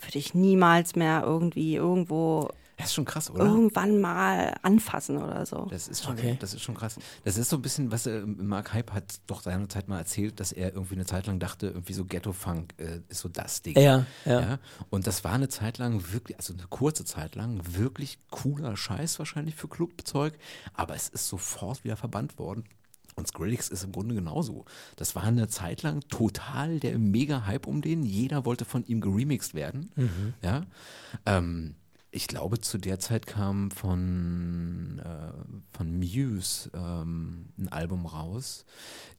würde 0.00 0.18
ich 0.18 0.34
niemals 0.34 0.96
mehr 0.96 1.22
irgendwie 1.24 1.76
irgendwo 1.76 2.48
Das 2.80 2.88
ist 2.90 2.94
schon 2.94 3.04
krass, 3.04 3.30
oder? 3.30 3.44
irgendwann 3.44 4.00
mal 4.00 4.54
anfassen 4.62 5.18
oder 5.18 5.44
so. 5.46 5.66
Das 5.70 5.88
ist 5.88 6.04
schon, 6.04 6.14
Okay. 6.14 6.36
das 6.40 6.54
ist 6.54 6.62
schon 6.62 6.74
krass. 6.74 6.96
Das 7.24 7.36
ist 7.36 7.48
so 7.50 7.56
ein 7.56 7.62
bisschen, 7.62 7.92
was 7.92 8.06
äh, 8.06 8.20
Mark 8.26 8.72
Hype 8.72 8.92
hat 8.92 9.20
doch 9.26 9.42
seinerzeit 9.42 9.88
mal 9.88 9.98
erzählt, 9.98 10.40
dass 10.40 10.52
er 10.52 10.72
irgendwie 10.74 10.94
eine 10.94 11.06
Zeit 11.06 11.26
lang 11.26 11.38
dachte, 11.38 11.68
irgendwie 11.68 11.92
so 11.92 12.04
Ghetto-Funk 12.04 12.74
äh, 12.78 13.00
ist 13.08 13.20
so 13.20 13.28
das 13.28 13.62
Ding. 13.62 13.78
Ja, 13.78 14.06
ja. 14.24 14.58
Und 14.90 15.06
das 15.06 15.24
war 15.24 15.32
eine 15.32 15.48
Zeit 15.48 15.78
lang 15.78 16.12
wirklich, 16.12 16.36
also 16.38 16.52
eine 16.54 16.64
kurze 16.68 17.04
Zeit 17.04 17.34
lang, 17.34 17.60
wirklich 17.64 18.18
cooler 18.30 18.76
Scheiß 18.76 19.18
wahrscheinlich 19.18 19.54
für 19.54 19.68
Clubzeug, 19.68 20.34
aber 20.74 20.94
es 20.94 21.08
ist 21.08 21.28
sofort 21.28 21.84
wieder 21.84 21.96
verbannt 21.96 22.38
worden. 22.38 22.64
Und 23.16 23.26
Skrillex 23.26 23.68
ist 23.68 23.82
im 23.84 23.92
Grunde 23.92 24.14
genauso. 24.14 24.64
Das 24.96 25.14
war 25.14 25.24
eine 25.24 25.48
Zeit 25.48 25.82
lang 25.82 26.00
total 26.08 26.78
der 26.80 26.96
Mega-Hype 26.98 27.66
um 27.66 27.82
den. 27.82 28.04
Jeder 28.04 28.46
wollte 28.46 28.64
von 28.64 28.84
ihm 28.86 29.00
geremixed 29.00 29.52
werden. 29.54 29.90
Ja. 30.42 30.62
Ähm, 31.26 31.74
ich 32.12 32.26
glaube, 32.26 32.60
zu 32.60 32.78
der 32.78 32.98
Zeit 32.98 33.26
kam 33.26 33.70
von, 33.70 35.00
äh, 35.04 35.76
von 35.76 35.96
Muse 35.96 36.68
ähm, 36.74 37.50
ein 37.56 37.68
Album 37.68 38.06
raus. 38.06 38.64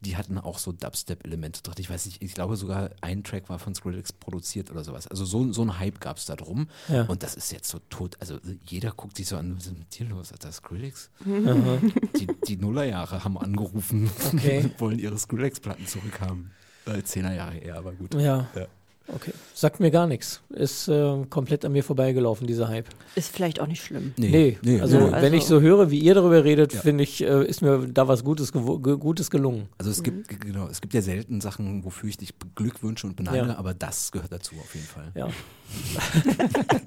Die 0.01 0.17
hatten 0.17 0.37
auch 0.37 0.57
so 0.57 0.73
Dubstep-Elemente 0.73 1.61
drin. 1.63 1.75
Ich 1.77 1.89
weiß 1.89 2.05
nicht, 2.05 2.21
ich 2.21 2.33
glaube 2.33 2.57
sogar 2.57 2.89
ein 2.99 3.23
Track 3.23 3.49
war 3.49 3.59
von 3.59 3.73
Skrillex 3.73 4.11
produziert 4.11 4.71
oder 4.71 4.83
sowas. 4.83 5.07
Also 5.07 5.23
so, 5.23 5.53
so 5.53 5.61
ein 5.61 5.79
Hype 5.79 6.01
gab 6.01 6.17
es 6.17 6.25
da 6.25 6.35
drum. 6.35 6.67
Ja. 6.89 7.03
Und 7.03 7.23
das 7.23 7.35
ist 7.35 7.51
jetzt 7.51 7.69
so 7.69 7.79
tot. 7.89 8.17
Also 8.19 8.39
jeder 8.67 8.91
guckt 8.91 9.15
sich 9.15 9.27
so 9.27 9.37
an, 9.37 9.55
was 9.55 9.67
ist 9.67 9.77
mit 9.77 9.97
dir 9.97 10.07
los? 10.07 10.31
Ist 10.31 10.43
das 10.43 10.57
Skrillex? 10.57 11.09
Die, 11.25 12.27
die 12.47 12.57
Nullerjahre 12.57 13.23
haben 13.23 13.37
angerufen 13.37 14.09
Okay. 14.33 14.59
und 14.63 14.79
wollen 14.81 14.99
ihre 14.99 15.17
Skrillex-Platten 15.17 15.87
zurückhaben. 15.87 16.51
Äh, 16.85 17.03
Zehner 17.03 17.33
Jahre 17.33 17.57
eher, 17.57 17.77
aber 17.77 17.93
gut. 17.93 18.15
Ja. 18.15 18.49
Ja. 18.55 18.67
Okay. 19.13 19.31
Sagt 19.53 19.79
mir 19.79 19.91
gar 19.91 20.07
nichts. 20.07 20.41
Ist 20.49 20.87
äh, 20.87 21.25
komplett 21.29 21.65
an 21.65 21.73
mir 21.73 21.83
vorbeigelaufen, 21.83 22.47
dieser 22.47 22.67
Hype. 22.69 22.87
Ist 23.15 23.33
vielleicht 23.33 23.59
auch 23.59 23.67
nicht 23.67 23.83
schlimm. 23.83 24.13
Nee, 24.17 24.57
also, 24.81 24.97
Ja, 24.99 25.21
wenn 25.21 25.33
ich 25.33 25.41
also- 25.43 25.55
so 25.55 25.61
höre, 25.61 25.91
wie 25.91 25.99
ihr 25.99 26.15
darüber 26.15 26.43
redet, 26.43 26.73
Ja. 26.73 26.79
finde 26.81 27.03
ich, 27.03 27.21
äh, 27.21 27.45
ist 27.45 27.61
mir 27.61 27.87
da 27.87 28.07
was 28.07 28.23
Gutes, 28.23 28.53
ge 28.53 28.61
Gutes 28.97 29.29
gelungen. 29.29 29.67
Also 29.77 29.91
es 29.91 30.01
gibt, 30.03 30.29
genau, 30.41 30.67
es 30.67 30.79
gibt 30.81 30.93
ja 30.93 31.01
selten 31.01 31.41
Sachen, 31.41 31.83
wofür 31.83 32.09
ich 32.09 32.17
dich 32.17 32.35
beglückwünsche 32.35 33.05
und 33.07 33.15
beneide, 33.15 33.49
Ja. 33.49 33.57
aber 33.57 33.73
das 33.73 34.11
gehört 34.11 34.31
dazu 34.31 34.55
auf 34.55 34.73
jeden 34.73 34.87
Fall. 34.87 35.11
Ja. 35.15 35.27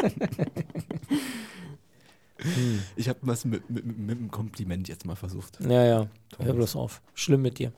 Ich 2.97 3.09
habe 3.09 3.19
was 3.23 3.45
mit, 3.45 3.69
mit, 3.71 3.85
mit 3.87 4.19
einem 4.19 4.31
Kompliment 4.31 4.89
jetzt 4.89 5.07
mal 5.07 5.17
versucht. 5.17 5.59
Ja, 5.61 5.85
ja. 5.85 6.09
Hör 6.39 6.53
bloß 6.53 6.77
auf. 6.77 7.01
Schlimm 7.15 7.43
mit 7.43 7.59
dir. 7.59 7.73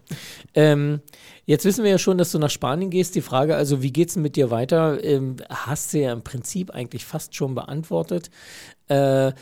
Ähm, 0.55 1.01
jetzt 1.45 1.65
wissen 1.65 1.85
wir 1.85 1.91
ja 1.91 1.99
schon, 1.99 2.19
dass 2.19 2.33
du 2.33 2.39
nach 2.39 2.51
Spanien 2.51 2.91
gehst. 2.91 3.15
Die 3.15 3.21
Frage 3.21 3.57
also, 3.57 3.83
wie 3.83 3.93
geht's 3.93 4.15
denn 4.15 4.23
mit 4.23 4.37
dir 4.37 4.51
weiter? 4.51 5.03
Ähm, 5.05 5.37
hast 5.51 5.93
du 5.93 6.01
ja 6.01 6.13
im 6.13 6.23
Prinzip 6.23 6.71
eigentlich 6.71 7.05
fast 7.05 7.35
schon 7.35 7.55
beantwortet. 7.55 8.31
Äh, 8.89 9.33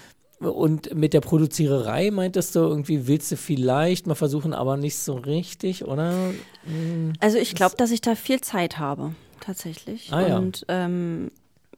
und 0.41 0.95
mit 0.95 1.15
der 1.15 1.21
Produziererei 1.21 2.11
meintest 2.11 2.55
du 2.55 2.61
irgendwie, 2.61 3.07
willst 3.07 3.31
du 3.33 3.37
vielleicht 3.37 4.07
mal 4.07 4.15
versuchen, 4.15 4.53
aber 4.53 4.77
nicht 4.77 4.97
so 4.97 5.15
richtig, 5.15 5.85
oder? 5.85 6.33
Also 7.21 7.39
ich 7.39 7.55
glaube, 7.55 7.77
dass 7.77 7.91
ich 7.91 8.01
da 8.01 8.15
viel 8.15 8.41
Zeit 8.41 8.79
habe, 8.79 9.15
tatsächlich. 9.41 10.13
Ah, 10.13 10.29
ja. 10.29 10.39
Und 10.39 10.67
ähm, 10.69 11.31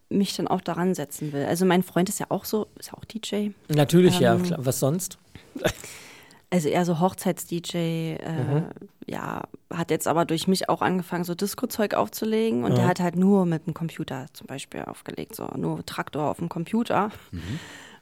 mich 0.09 0.37
dann 0.37 0.47
auch 0.49 0.61
daran 0.61 0.95
setzen 0.95 1.33
will. 1.33 1.45
Also 1.47 1.65
mein 1.65 1.83
Freund 1.83 2.09
ist 2.09 2.21
ja 2.21 2.27
auch 2.29 2.45
so, 2.45 2.69
ist 2.79 2.89
ja 2.89 2.95
auch 2.95 3.05
DJ. 3.05 3.51
Natürlich, 3.69 4.21
ja, 4.21 4.35
Ähm, 4.35 4.43
klar. 4.45 4.65
Was 4.65 4.79
sonst? 4.81 5.19
Also 6.49 6.69
eher 6.69 6.85
so 6.85 7.01
Hochzeits-DJ, 7.01 7.75
äh, 7.77 8.19
Mhm. 8.33 8.67
ja, 9.07 9.43
hat 9.73 9.91
jetzt 9.91 10.07
aber 10.07 10.25
durch 10.25 10.47
mich 10.47 10.69
auch 10.69 10.81
angefangen, 10.81 11.25
so 11.25 11.35
Disco-Zeug 11.35 11.95
aufzulegen 11.95 12.63
und 12.63 12.71
Ja. 12.73 12.77
der 12.79 12.87
hat 12.87 13.01
halt 13.01 13.17
nur 13.17 13.47
mit 13.47 13.67
dem 13.67 13.75
Computer 13.75 14.27
zum 14.33 14.47
Beispiel 14.47 14.83
aufgelegt, 14.83 15.35
so 15.35 15.49
nur 15.57 15.85
Traktor 15.85 16.31
auf 16.31 16.37
dem 16.39 16.49
Computer 16.49 17.11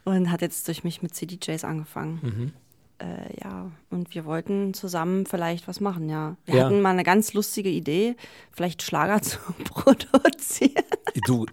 und 0.05 0.31
hat 0.31 0.43
jetzt 0.43 0.69
durch 0.69 0.85
mich 0.85 1.01
mit 1.03 1.15
CDJs 1.15 1.65
angefangen. 1.65 2.53
Äh, 2.99 3.41
ja, 3.43 3.71
und 3.91 4.15
wir 4.15 4.25
wollten 4.25 4.73
zusammen 4.73 5.27
vielleicht 5.27 5.67
was 5.67 5.81
machen, 5.81 6.09
ja. 6.09 6.37
Wir 6.47 6.55
Ja. 6.57 6.65
hatten 6.67 6.81
mal 6.81 6.91
eine 6.91 7.03
ganz 7.03 7.33
lustige 7.33 7.69
Idee, 7.69 8.17
vielleicht 8.53 8.83
Schlager 8.83 9.21
zu 9.23 9.39
produzieren. 9.65 10.85
Du, 11.27 11.47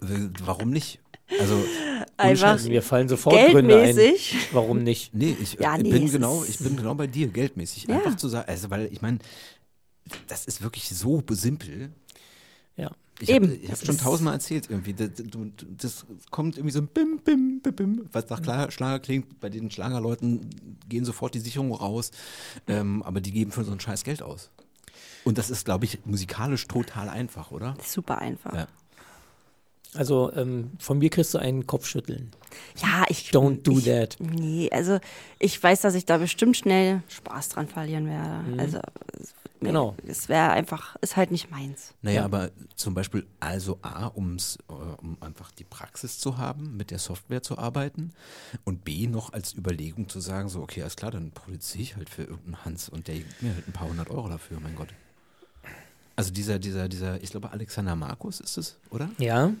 warum 0.44 0.70
nicht? 0.70 1.00
Also, 1.40 1.64
Einfach 2.16 2.62
mir 2.64 2.82
fallen 2.82 3.08
sofort 3.08 3.34
Gründe 3.50 3.76
ein. 3.80 3.94
geldmäßig. 3.94 4.48
Warum 4.52 4.82
nicht? 4.82 5.14
nee, 5.14 5.34
ich, 5.40 5.54
Ja, 5.54 5.74
äh, 5.76 5.82
nee, 5.82 5.90
bin 5.90 6.10
genau, 6.10 6.44
ich 6.44 6.58
bin 6.58 6.76
genau 6.76 6.94
bei 6.94 7.06
dir, 7.06 7.28
geldmäßig. 7.28 7.84
Ja. 7.88 7.96
Einfach 7.96 8.16
zu 8.16 8.28
sagen, 8.28 8.48
also 8.48 8.70
weil 8.70 8.88
ich 8.92 9.00
meine, 9.02 9.18
das 10.28 10.44
ist 10.46 10.62
wirklich 10.62 10.88
so 10.90 11.22
simpel. 11.30 11.90
Ja. 12.82 12.90
Ich 13.20 13.28
Eben. 13.28 13.50
habe 13.52 13.66
hab 13.68 13.72
Es 13.74 13.86
schon 13.86 13.98
tausendmal 13.98 14.34
erzählt 14.34 14.68
irgendwie. 14.68 14.94
Das, 14.94 15.10
das 15.78 16.06
kommt 16.30 16.56
irgendwie 16.56 16.72
so 16.72 16.80
ein 16.80 16.88
Bim, 16.88 17.20
Bim, 17.24 17.60
Bim, 17.60 17.74
Bim, 17.74 18.08
was 18.10 18.28
nach 18.30 18.40
Kla- 18.40 18.70
Schlager 18.70 18.98
klingt. 18.98 19.38
Bei 19.38 19.48
den 19.48 19.70
Schlagerleuten 19.70 20.50
gehen 20.88 21.04
sofort 21.04 21.34
die 21.34 21.40
Sicherungen 21.40 21.74
raus, 21.74 22.10
ähm, 22.66 23.02
aber 23.04 23.20
die 23.20 23.30
geben 23.30 23.52
für 23.52 23.62
so 23.64 23.70
ein 23.72 23.78
scheiß 23.80 24.02
Geld 24.02 24.22
aus. 24.22 24.50
Und 25.24 25.38
das 25.38 25.50
ist, 25.50 25.64
glaube 25.64 25.84
ich, 25.84 26.04
musikalisch 26.04 26.66
total 26.66 27.08
einfach, 27.08 27.52
oder? 27.52 27.76
Super 27.84 28.18
einfach. 28.18 28.54
Ja. 28.54 28.66
Also 29.94 30.32
ähm, 30.34 30.70
von 30.78 30.98
mir 30.98 31.10
kriegst 31.10 31.34
du 31.34 31.38
einen 31.38 31.66
Kopfschütteln. 31.66 32.30
Ja, 32.82 33.04
ich. 33.08 33.30
Don't 33.30 33.62
do 33.62 33.78
ich, 33.78 33.84
that. 33.84 34.16
Nee, 34.20 34.70
also 34.72 34.98
ich 35.38 35.62
weiß, 35.62 35.82
dass 35.82 35.94
ich 35.94 36.06
da 36.06 36.16
bestimmt 36.18 36.56
schnell 36.56 37.02
Spaß 37.08 37.50
dran 37.50 37.68
verlieren 37.68 38.06
werde. 38.08 38.58
Also, 38.58 38.78
es- 39.20 39.34
nee, 39.60 39.68
Genau. 39.68 39.94
Es 40.06 40.30
wäre 40.30 40.50
einfach, 40.50 40.96
ist 41.02 41.16
halt 41.16 41.30
nicht 41.30 41.50
meins. 41.50 41.92
Naja, 42.00 42.20
Ja. 42.20 42.24
aber 42.24 42.50
zum 42.74 42.94
Beispiel, 42.94 43.26
also 43.38 43.78
A, 43.82 44.06
um's, 44.06 44.58
äh, 44.70 44.72
um 44.72 45.18
einfach 45.20 45.50
die 45.52 45.64
Praxis 45.64 46.18
zu 46.18 46.38
haben, 46.38 46.74
mit 46.76 46.90
der 46.90 46.98
Software 46.98 47.42
zu 47.42 47.58
arbeiten 47.58 48.12
und 48.64 48.84
B, 48.84 49.06
noch 49.06 49.34
als 49.34 49.54
Überlegung 49.54 50.08
zu 50.08 50.20
sagen, 50.20 50.48
so, 50.48 50.62
okay, 50.62 50.80
alles 50.80 50.96
klar, 50.96 51.10
dann 51.10 51.32
produziere 51.32 51.82
ich 51.82 51.96
halt 51.96 52.08
für 52.08 52.22
irgendeinen 52.22 52.64
Hans 52.64 52.88
und 52.88 53.08
der 53.08 53.16
gibt 53.16 53.42
mir 53.42 53.54
halt 53.54 53.68
ein 53.68 53.72
paar 53.72 53.88
hundert 53.88 54.10
Euro 54.10 54.28
dafür, 54.28 54.58
mein 54.58 54.74
Gott. 54.74 54.88
Also 56.16 56.30
dieser, 56.32 56.58
dieser, 56.58 56.88
dieser, 56.88 57.22
ich 57.22 57.30
glaube, 57.30 57.50
Alexander 57.52 57.94
Markus 57.96 58.40
ist 58.40 58.56
es, 58.58 58.76
oder? 58.90 59.10
Ja, 59.18 59.52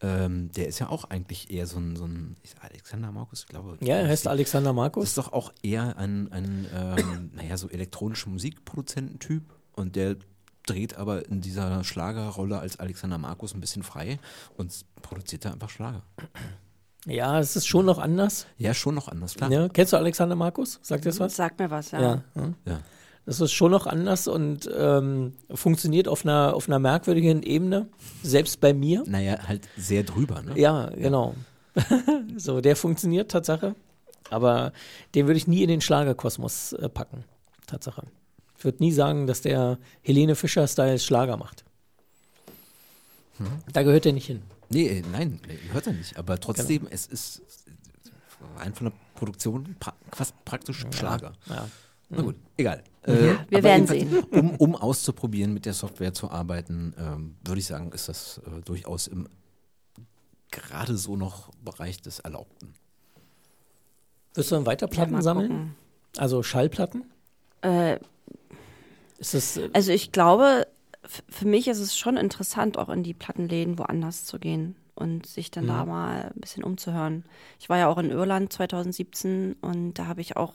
Ähm, 0.00 0.50
der 0.52 0.66
ist 0.68 0.80
ja 0.80 0.88
auch 0.88 1.04
eigentlich 1.04 1.50
eher 1.50 1.66
so 1.66 1.78
ein, 1.78 1.96
so 1.96 2.04
ein 2.04 2.36
Alexander 2.60 3.12
Markus, 3.12 3.40
ich 3.40 3.46
glaube. 3.46 3.78
ja, 3.80 3.96
er 3.96 4.08
heißt 4.08 4.26
Alexander 4.28 4.70
Das 4.70 4.76
Markus. 4.76 5.04
ist 5.10 5.18
doch 5.18 5.32
auch 5.32 5.52
eher 5.62 5.96
ein, 5.96 6.30
ein 6.32 6.66
ähm, 6.74 7.30
naja, 7.34 7.56
so 7.56 7.68
elektronischer 7.68 8.28
Musikproduzententyp 8.30 9.42
und 9.72 9.96
der 9.96 10.16
dreht 10.66 10.96
aber 10.96 11.26
in 11.28 11.40
dieser 11.40 11.84
Schlagerrolle 11.84 12.58
als 12.58 12.78
Alexander 12.80 13.18
Markus 13.18 13.54
ein 13.54 13.60
bisschen 13.60 13.82
frei 13.82 14.18
und 14.56 14.72
produziert 15.02 15.44
da 15.44 15.52
einfach 15.52 15.70
Schlager. 15.70 16.02
Ja, 17.06 17.38
es 17.38 17.54
ist 17.54 17.66
schon 17.66 17.84
noch 17.84 17.98
anders. 17.98 18.46
Ja, 18.56 18.72
schon 18.72 18.94
noch 18.94 19.08
anders, 19.08 19.34
klar. 19.34 19.50
Ja, 19.52 19.68
kennst 19.68 19.92
du 19.92 19.96
Alexander 19.98 20.36
Markus? 20.36 20.78
Sagt 20.82 21.04
dir 21.04 21.10
das 21.10 21.20
was? 21.20 21.36
Sag 21.36 21.58
mir 21.58 21.70
was, 21.70 21.90
ja. 21.90 22.00
Ja. 22.00 22.22
ja. 22.64 22.80
Das 23.26 23.40
ist 23.40 23.52
schon 23.52 23.70
noch 23.70 23.86
anders 23.86 24.28
und 24.28 24.68
ähm, 24.76 25.32
funktioniert 25.54 26.08
auf 26.08 26.24
einer, 26.24 26.54
auf 26.54 26.68
einer 26.68 26.78
merkwürdigen 26.78 27.42
Ebene, 27.42 27.88
selbst 28.22 28.60
bei 28.60 28.74
mir. 28.74 29.02
Naja, 29.06 29.38
halt 29.48 29.66
sehr 29.78 30.02
drüber, 30.02 30.42
ne? 30.42 30.58
Ja, 30.58 30.90
genau. 30.90 31.34
so, 32.36 32.60
der 32.60 32.76
funktioniert, 32.76 33.30
Tatsache. 33.30 33.74
Aber 34.30 34.72
den 35.14 35.26
würde 35.26 35.38
ich 35.38 35.46
nie 35.46 35.62
in 35.62 35.68
den 35.68 35.80
Schlagerkosmos 35.80 36.74
äh, 36.74 36.88
packen, 36.88 37.24
Tatsache. 37.66 38.02
Ich 38.58 38.64
würde 38.64 38.82
nie 38.82 38.92
sagen, 38.92 39.26
dass 39.26 39.40
der 39.40 39.78
Helene 40.02 40.34
Fischer-Style 40.34 40.98
Schlager 40.98 41.36
macht. 41.36 41.64
Da 43.72 43.82
gehört 43.82 44.06
er 44.06 44.12
nicht 44.12 44.26
hin. 44.26 44.42
Nee, 44.68 44.86
äh, 44.86 45.02
nein, 45.12 45.40
nee, 45.46 45.58
hört 45.72 45.86
er 45.86 45.92
nicht. 45.92 46.16
Aber 46.16 46.38
trotzdem, 46.38 46.86
es 46.90 47.06
ist 47.06 47.42
rein 48.56 48.74
von 48.74 48.86
der 48.86 48.92
Produktion 49.14 49.76
pra 49.80 49.94
fast 50.12 50.34
praktisch 50.44 50.84
Schlager. 50.90 51.32
Ja. 51.46 51.68
Na 52.10 52.22
gut, 52.22 52.36
egal. 52.56 52.82
Wir 53.06 53.14
Äh, 53.14 53.56
aber 53.58 53.62
werden 53.62 53.86
jedenfalls, 53.86 54.26
Um, 54.30 54.56
um 54.56 54.76
auszuprobieren, 54.76 55.52
mit 55.54 55.66
der 55.66 55.74
Software 55.74 56.14
zu 56.14 56.30
arbeiten, 56.30 56.94
ähm, 56.98 57.36
würde 57.44 57.60
ich 57.60 57.66
sagen, 57.66 57.92
ist 57.92 58.08
das 58.08 58.40
äh, 58.46 58.60
durchaus 58.62 59.06
im 59.06 59.28
gerade 60.50 60.96
so 60.96 61.16
noch 61.16 61.50
Bereich 61.64 62.00
des 62.00 62.20
Erlaubten. 62.20 62.74
Wirst 64.34 64.50
du 64.50 64.54
dann 64.56 64.66
weiter 64.66 64.86
Ja, 64.86 64.92
Platten 64.92 65.12
mal 65.12 65.22
sammeln? 65.22 65.48
gucken. 65.48 65.74
Also 66.16 66.42
Schallplatten? 66.42 67.04
Äh, 67.62 67.98
Ist 69.18 69.34
das, 69.34 69.56
äh, 69.56 69.68
also 69.72 69.90
ich 69.92 70.12
glaube, 70.12 70.66
für 71.28 71.46
mich 71.46 71.66
ist 71.68 71.80
es 71.80 71.96
schon 71.98 72.16
interessant, 72.16 72.78
auch 72.78 72.88
in 72.88 73.02
die 73.02 73.14
Plattenläden 73.14 73.78
woanders 73.78 74.24
zu 74.24 74.38
gehen 74.38 74.76
und 74.94 75.26
sich 75.26 75.50
dann 75.50 75.66
da 75.66 75.84
mal 75.84 76.30
ein 76.34 76.40
bisschen 76.40 76.62
umzuhören. 76.62 77.24
Ich 77.58 77.68
war 77.68 77.78
ja 77.78 77.88
auch 77.88 77.98
in 77.98 78.10
Irland 78.10 78.52
2017 78.52 79.56
und 79.60 79.94
da 79.94 80.06
habe 80.06 80.20
ich 80.20 80.36
auch 80.36 80.54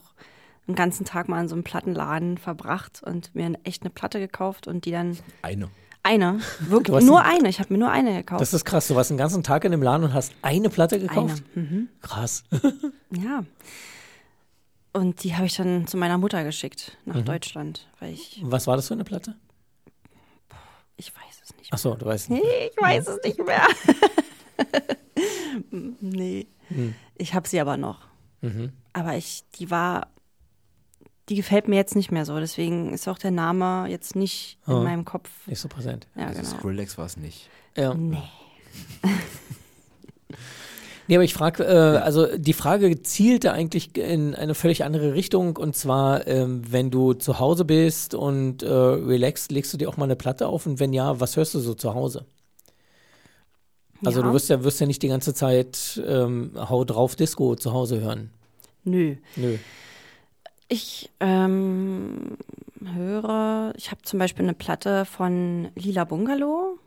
einen 0.70 0.76
ganzen 0.76 1.04
Tag 1.04 1.28
mal 1.28 1.40
in 1.40 1.48
so 1.48 1.54
einem 1.54 1.64
Plattenladen 1.64 2.38
verbracht 2.38 3.02
und 3.02 3.34
mir 3.34 3.52
echt 3.64 3.82
eine 3.82 3.90
Platte 3.90 4.18
gekauft 4.18 4.66
und 4.66 4.84
die 4.84 4.90
dann 4.90 5.16
Eine. 5.42 5.68
eine, 6.02 6.40
wirklich 6.60 7.04
nur 7.04 7.22
eine. 7.22 7.48
Ich 7.48 7.58
habe 7.60 7.72
mir 7.72 7.78
nur 7.78 7.90
eine 7.90 8.14
gekauft. 8.16 8.40
Das 8.40 8.54
ist 8.54 8.64
krass. 8.64 8.88
Du 8.88 8.94
warst 8.94 9.10
den 9.10 9.16
ganzen 9.18 9.42
Tag 9.42 9.64
in 9.64 9.72
dem 9.72 9.82
Laden 9.82 10.04
und 10.04 10.14
hast 10.14 10.32
eine 10.42 10.70
Platte 10.70 10.98
gekauft? 10.98 11.42
Eine. 11.54 11.64
Mhm. 11.66 11.88
Krass. 12.00 12.44
Ja. 13.12 13.44
Und 14.92 15.22
die 15.24 15.36
habe 15.36 15.46
ich 15.46 15.54
dann 15.56 15.86
zu 15.86 15.96
meiner 15.96 16.18
Mutter 16.18 16.42
geschickt 16.44 16.96
nach 17.04 17.14
Mhm. 17.16 17.24
Deutschland, 17.24 17.88
weil 18.00 18.12
ich, 18.12 18.40
Was 18.44 18.66
war 18.66 18.76
das 18.76 18.88
für 18.88 18.94
eine 18.94 19.04
Platte? 19.04 19.36
ich 20.96 21.12
weiß 21.14 21.40
es 21.44 21.56
nicht. 21.56 21.70
Ach 21.72 21.78
so, 21.78 21.94
du 21.94 22.04
weißt 22.06 22.28
Nee, 22.30 22.36
nicht. 22.40 22.72
ich 22.76 22.82
weiß 22.82 23.06
es 23.08 23.22
nicht 23.24 23.38
mehr. 23.44 23.66
nee. 26.00 26.46
Hm. 26.68 26.94
Ich 27.16 27.34
habe 27.34 27.48
sie 27.48 27.60
aber 27.60 27.76
noch. 27.76 28.00
Mhm. 28.40 28.72
Aber 28.92 29.16
ich, 29.16 29.44
die 29.58 29.70
war, 29.70 30.08
die 31.30 31.36
gefällt 31.36 31.68
mir 31.68 31.76
jetzt 31.76 31.96
nicht 31.96 32.10
mehr 32.12 32.26
so. 32.26 32.38
Deswegen 32.38 32.92
ist 32.92 33.08
auch 33.08 33.16
der 33.18 33.30
Name 33.30 33.86
jetzt 33.88 34.16
nicht 34.16 34.58
in 34.66 34.74
Ah. 34.74 34.80
meinem 34.82 35.04
Kopf. 35.06 35.30
Nicht 35.46 35.60
so 35.60 35.68
präsent. 35.68 36.06
Ja, 36.16 36.26
also 36.26 36.42
genau. 36.42 36.58
Skrillex 36.58 36.98
war 36.98 37.06
es 37.06 37.16
nicht. 37.16 37.48
Ja. 37.76 37.94
Nee. 37.94 38.18
Nee, 41.06 41.16
aber 41.16 41.24
ich 41.24 41.34
frage, 41.34 41.64
äh, 41.64 41.96
also 41.98 42.28
die 42.36 42.52
Frage 42.52 43.02
zielte 43.02 43.52
eigentlich 43.52 43.96
in 43.96 44.36
eine 44.36 44.54
völlig 44.54 44.84
andere 44.84 45.12
Richtung 45.12 45.56
und 45.56 45.74
zwar, 45.74 46.24
ähm, 46.28 46.62
wenn 46.70 46.92
du 46.92 47.14
zu 47.14 47.40
Hause 47.40 47.64
bist 47.64 48.14
und 48.14 48.62
äh, 48.62 48.68
relaxst, 48.72 49.50
legst 49.50 49.72
du 49.72 49.76
dir 49.76 49.88
auch 49.88 49.96
mal 49.96 50.04
eine 50.04 50.14
Platte 50.14 50.46
auf 50.46 50.66
und 50.66 50.78
wenn 50.78 50.92
ja, 50.92 51.18
was 51.18 51.36
hörst 51.36 51.54
du 51.54 51.58
so 51.58 51.74
zu 51.74 51.94
Hause? 51.94 52.26
Also 54.04 54.20
Ja. 54.20 54.26
du 54.28 54.32
wirst 54.32 54.48
ja, 54.50 54.62
wirst 54.62 54.78
ja 54.78 54.86
nicht 54.86 55.02
die 55.02 55.08
ganze 55.08 55.34
Zeit 55.34 56.00
ähm, 56.06 56.52
Hau 56.56 56.84
drauf 56.84 57.16
Disco 57.16 57.56
zu 57.56 57.72
Hause 57.72 58.00
hören. 58.00 58.30
Nö. 58.84 59.16
Nö. 59.34 59.56
Ich 60.72 61.10
ähm, 61.18 62.36
höre, 62.94 63.72
ich 63.76 63.90
habe 63.90 64.02
zum 64.02 64.20
Beispiel 64.20 64.44
eine 64.44 64.54
Platte 64.54 65.04
von 65.04 65.68
Lila 65.74 66.04
Bungalow. 66.04 66.78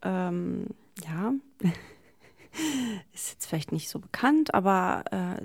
Ähm, 0.00 0.68
ja. 1.04 1.34
ist 3.12 3.32
jetzt 3.32 3.46
vielleicht 3.46 3.72
nicht 3.72 3.90
so 3.90 3.98
bekannt, 3.98 4.54
aber 4.54 5.04
äh, 5.10 5.42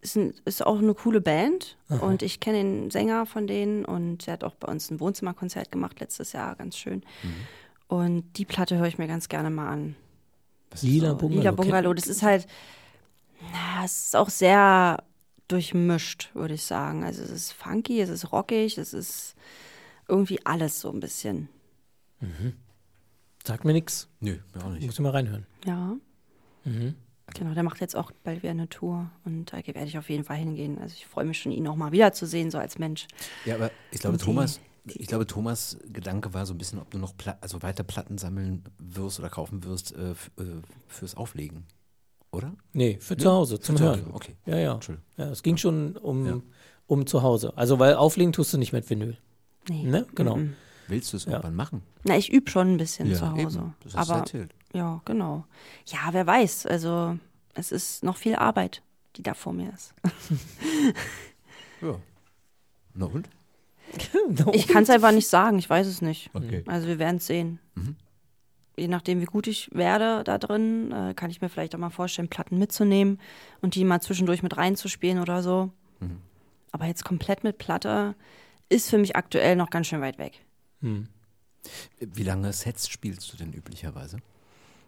ist, 0.00 0.14
ein, 0.16 0.32
ist 0.44 0.64
auch 0.64 0.78
eine 0.78 0.94
coole 0.94 1.20
Band. 1.20 1.76
Und 1.88 2.22
ich 2.22 2.38
kenne 2.38 2.58
den 2.58 2.90
Sänger 2.92 3.26
von 3.26 3.48
denen 3.48 3.84
und 3.84 4.24
der 4.26 4.34
hat 4.34 4.44
auch 4.44 4.54
bei 4.54 4.70
uns 4.70 4.88
ein 4.88 5.00
Wohnzimmerkonzert 5.00 5.72
gemacht 5.72 5.98
letztes 5.98 6.32
Jahr, 6.34 6.54
ganz 6.54 6.76
schön. 6.76 7.02
Und 7.88 8.38
die 8.38 8.44
Platte 8.44 8.78
höre 8.78 8.86
ich 8.86 8.98
mir 8.98 9.08
ganz 9.08 9.28
gerne 9.28 9.50
mal 9.50 9.70
an. 9.70 9.96
Lila 10.82 11.10
So, 11.10 11.16
Bungalow. 11.16 11.40
Lila 11.40 11.50
Bungalow, 11.50 11.94
das 11.94 12.06
ist 12.06 12.22
halt, 12.22 12.46
na, 13.52 13.84
es 13.84 14.06
ist 14.06 14.16
auch 14.16 14.28
sehr 14.28 15.02
durchmischt, 15.48 16.30
würde 16.34 16.54
ich 16.54 16.62
sagen. 16.64 17.04
Also 17.04 17.22
es 17.22 17.30
ist 17.30 17.52
funky, 17.52 18.00
es 18.00 18.08
ist 18.10 18.32
rockig, 18.32 18.78
es 18.78 18.92
ist 18.92 19.34
irgendwie 20.08 20.44
alles 20.44 20.80
so 20.80 20.90
ein 20.92 21.00
bisschen. 21.00 21.48
Sagt 23.44 23.64
mir 23.64 23.72
nix. 23.72 24.08
Nö, 24.20 24.38
mir 24.54 24.64
auch 24.64 24.70
nicht. 24.70 24.84
Muss 24.86 24.94
ich 24.94 25.00
mal 25.00 25.10
reinhören. 25.10 25.46
Ja. 25.64 25.96
Mhm. 26.64 26.94
Genau, 27.34 27.54
der 27.54 27.62
macht 27.64 27.80
jetzt 27.80 27.96
auch 27.96 28.12
bald 28.24 28.42
wieder 28.42 28.52
eine 28.52 28.68
Tour 28.68 29.10
und 29.24 29.52
da 29.52 29.56
werde 29.58 29.84
ich 29.84 29.98
auf 29.98 30.08
jeden 30.10 30.24
Fall 30.24 30.36
hingehen. 30.36 30.78
Also 30.78 30.94
ich 30.96 31.06
freue 31.06 31.24
mich 31.24 31.40
schon, 31.40 31.50
ihn 31.52 31.66
auch 31.66 31.74
mal 31.76 31.90
wiederzusehen, 31.92 32.50
so 32.50 32.58
als 32.58 32.78
Mensch. 32.78 33.06
Ja, 33.44 33.56
aber 33.56 33.70
ich 33.90 34.00
glaube, 34.00 34.16
die- 34.16 34.24
Thomas, 34.24 34.60
ich 34.84 35.06
glaube, 35.08 35.26
Thomas 35.26 35.76
Gedanke 35.92 36.32
war 36.34 36.46
so 36.46 36.54
ein 36.54 36.58
bisschen, 36.58 36.78
ob 36.78 36.88
du 36.90 36.98
noch 36.98 37.16
Pla 37.16 37.36
also 37.40 37.62
weiter 37.62 37.82
Platten 37.82 38.16
sammeln 38.18 38.62
wirst 38.78 39.18
oder 39.18 39.28
kaufen 39.28 39.64
wirst 39.64 39.92
äh, 39.96 40.12
äh, 40.12 40.14
fürs 40.86 41.16
Auflegen. 41.16 41.64
Oder? 42.36 42.52
Nee, 42.72 42.98
für 43.00 43.16
zu 43.16 43.30
Hause, 43.30 43.58
zum 43.60 43.76
zu 43.76 43.84
Hören. 43.84 44.00
Hause, 44.06 44.14
Okay. 44.14 44.36
Ja, 44.46 44.58
ja. 44.58 44.74
Entschuldigung. 44.74 45.04
Ja, 45.16 45.30
es 45.30 45.42
ging 45.42 45.56
schon 45.56 45.96
um, 45.96 46.26
Ja. 46.26 46.40
um 46.86 47.06
zu 47.06 47.22
Hause. 47.22 47.52
Also, 47.56 47.78
weil 47.78 47.94
auflegen 47.94 48.32
tust 48.32 48.52
du 48.52 48.58
nicht 48.58 48.72
mit 48.72 48.88
Vinyl. 48.88 49.16
Nee. 49.68 49.82
Ne? 49.84 50.06
Genau. 50.14 50.36
Mhm. 50.36 50.54
Willst 50.88 51.12
du 51.12 51.16
es 51.16 51.24
Ja. 51.24 51.32
irgendwann 51.32 51.54
machen? 51.56 51.82
Na, 52.04 52.16
ich 52.16 52.32
übe 52.32 52.48
schon 52.50 52.74
ein 52.74 52.76
bisschen 52.76 53.12
zu 53.14 53.28
Hause. 53.30 53.40
eben. 53.58 53.74
Das 53.82 53.96
hast 53.96 54.10
Aber 54.10 54.20
erzählt. 54.20 54.54
ja, 54.72 55.00
genau. 55.04 55.44
Ja, 55.86 55.98
wer 56.12 56.26
weiß. 56.26 56.66
Also 56.66 57.18
es 57.54 57.72
ist 57.72 58.04
noch 58.04 58.16
viel 58.16 58.36
Arbeit, 58.36 58.82
die 59.16 59.22
da 59.24 59.34
vor 59.34 59.52
mir 59.52 59.72
ist. 59.72 59.94
Ja. 61.82 61.96
Na 62.94 63.06
und? 63.06 63.28
Ich 64.52 64.66
kann 64.66 64.82
es 64.82 64.90
einfach 64.90 65.12
nicht 65.12 65.28
sagen, 65.28 65.58
ich 65.58 65.68
weiß 65.70 65.86
es 65.86 66.02
nicht. 66.02 66.30
Okay. 66.34 66.64
Also 66.66 66.88
wir 66.88 66.98
werden 66.98 67.16
es 67.18 67.26
sehen. 67.26 67.60
Mhm. 67.74 67.96
Je 68.76 68.88
nachdem, 68.88 69.20
wie 69.20 69.26
gut 69.26 69.46
ich 69.46 69.70
werde 69.72 70.22
da 70.24 70.38
drin, 70.38 70.92
äh, 70.92 71.14
kann 71.14 71.30
ich 71.30 71.40
mir 71.40 71.48
vielleicht 71.48 71.74
auch 71.74 71.78
mal 71.78 71.90
vorstellen, 71.90 72.28
Platten 72.28 72.58
mitzunehmen 72.58 73.18
und 73.62 73.74
die 73.74 73.84
mal 73.84 74.00
zwischendurch 74.00 74.42
mit 74.42 74.56
reinzuspielen 74.56 75.20
oder 75.20 75.42
so. 75.42 75.70
Mhm. 76.00 76.20
Aber 76.72 76.86
jetzt 76.86 77.04
komplett 77.04 77.42
mit 77.42 77.58
Platte 77.58 78.14
ist 78.68 78.90
für 78.90 78.98
mich 78.98 79.16
aktuell 79.16 79.56
noch 79.56 79.70
ganz 79.70 79.86
schön 79.86 80.00
weit 80.00 80.18
weg. 80.18 80.44
Hm. 80.82 81.08
Wie 81.98 82.22
lange 82.22 82.52
Sets 82.52 82.88
spielst 82.88 83.32
du 83.32 83.36
denn 83.36 83.52
üblicherweise? 83.52 84.18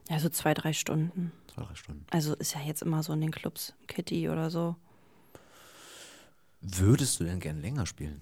Ja, 0.09 0.19
so 0.19 0.29
zwei, 0.29 0.55
drei 0.55 0.73
Stunden. 0.73 1.33
Zwei, 1.53 1.63
drei 1.63 1.75
Stunden. 1.75 2.07
Also 2.11 2.35
ist 2.35 2.55
ja 2.55 2.61
jetzt 2.61 2.83
immer 2.83 3.03
so 3.03 3.13
in 3.13 3.21
den 3.21 3.31
Clubs, 3.31 3.75
Kitty 3.87 4.29
oder 4.29 4.51
so. 4.51 4.77
Würdest 6.61 7.21
du 7.21 7.25
denn 7.25 7.41
gern 7.41 7.61
länger 7.61 7.87
spielen? 7.87 8.21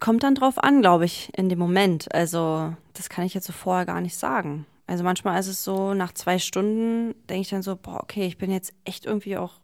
Kommt 0.00 0.22
dann 0.22 0.34
drauf 0.34 0.58
an, 0.62 0.80
glaube 0.80 1.04
ich, 1.04 1.30
in 1.36 1.48
dem 1.48 1.58
Moment. 1.58 2.12
Also, 2.14 2.74
das 2.92 3.08
kann 3.08 3.24
ich 3.24 3.34
jetzt 3.34 3.46
so 3.46 3.52
vorher 3.52 3.86
gar 3.86 4.00
nicht 4.00 4.16
sagen. 4.16 4.66
Also 4.86 5.02
manchmal 5.02 5.40
ist 5.40 5.46
es 5.46 5.64
so, 5.64 5.94
nach 5.94 6.12
zwei 6.12 6.38
Stunden 6.38 7.14
denke 7.28 7.40
ich 7.40 7.48
dann 7.48 7.62
so, 7.62 7.74
boah, 7.74 8.00
okay, 8.02 8.26
ich 8.26 8.36
bin 8.36 8.50
jetzt 8.50 8.74
echt 8.84 9.06
irgendwie 9.06 9.38
auch 9.38 9.54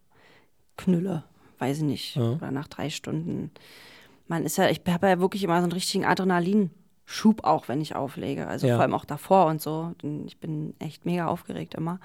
Knülle, 0.78 1.24
weiß 1.58 1.78
ich 1.78 1.82
nicht. 1.84 2.16
Ja. 2.16 2.32
Oder 2.32 2.50
nach 2.50 2.68
drei 2.68 2.88
Stunden. 2.88 3.50
Man 4.28 4.44
ist 4.44 4.56
ja, 4.56 4.70
ich 4.70 4.80
habe 4.88 5.08
ja 5.08 5.20
wirklich 5.20 5.44
immer 5.44 5.58
so 5.58 5.64
einen 5.64 5.72
richtigen 5.72 6.06
Adrenalinschub 6.06 7.44
auch, 7.44 7.68
wenn 7.68 7.82
ich 7.82 7.94
auflege. 7.96 8.46
Also 8.46 8.66
Ja. 8.66 8.76
vor 8.76 8.82
allem 8.82 8.94
auch 8.94 9.04
davor 9.04 9.46
und 9.46 9.60
so. 9.60 9.94
Denn 10.02 10.26
Ich 10.26 10.38
bin 10.38 10.74
echt 10.78 11.04
mega 11.04 11.26
aufgeregt 11.26 11.74
immer. 11.74 12.00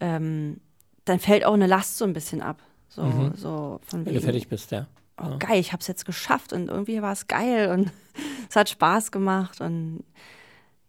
Ähm, 0.00 0.60
dann 1.06 1.20
fällt 1.20 1.44
auch 1.46 1.54
eine 1.54 1.66
Last 1.66 1.96
so 1.96 2.04
ein 2.04 2.12
bisschen 2.12 2.42
ab. 2.42 2.58
So, 2.90 3.02
Mhm. 3.04 3.32
so 3.36 3.80
von 3.84 4.00
Wenn 4.00 4.12
du 4.12 4.20
wegen, 4.20 4.24
fertig 4.24 4.48
bist, 4.48 4.70
ja. 4.70 4.86
Oh, 5.22 5.38
geil, 5.38 5.60
ich 5.60 5.72
habe 5.72 5.80
es 5.80 5.86
jetzt 5.86 6.04
geschafft 6.04 6.52
und 6.52 6.68
irgendwie 6.68 7.02
war 7.02 7.12
es 7.12 7.26
geil 7.26 7.70
und 7.70 7.90
es 8.48 8.56
hat 8.56 8.68
Spaß 8.68 9.12
gemacht 9.12 9.60
und 9.60 10.04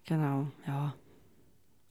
genau, 0.05 0.47
ja. 0.67 0.93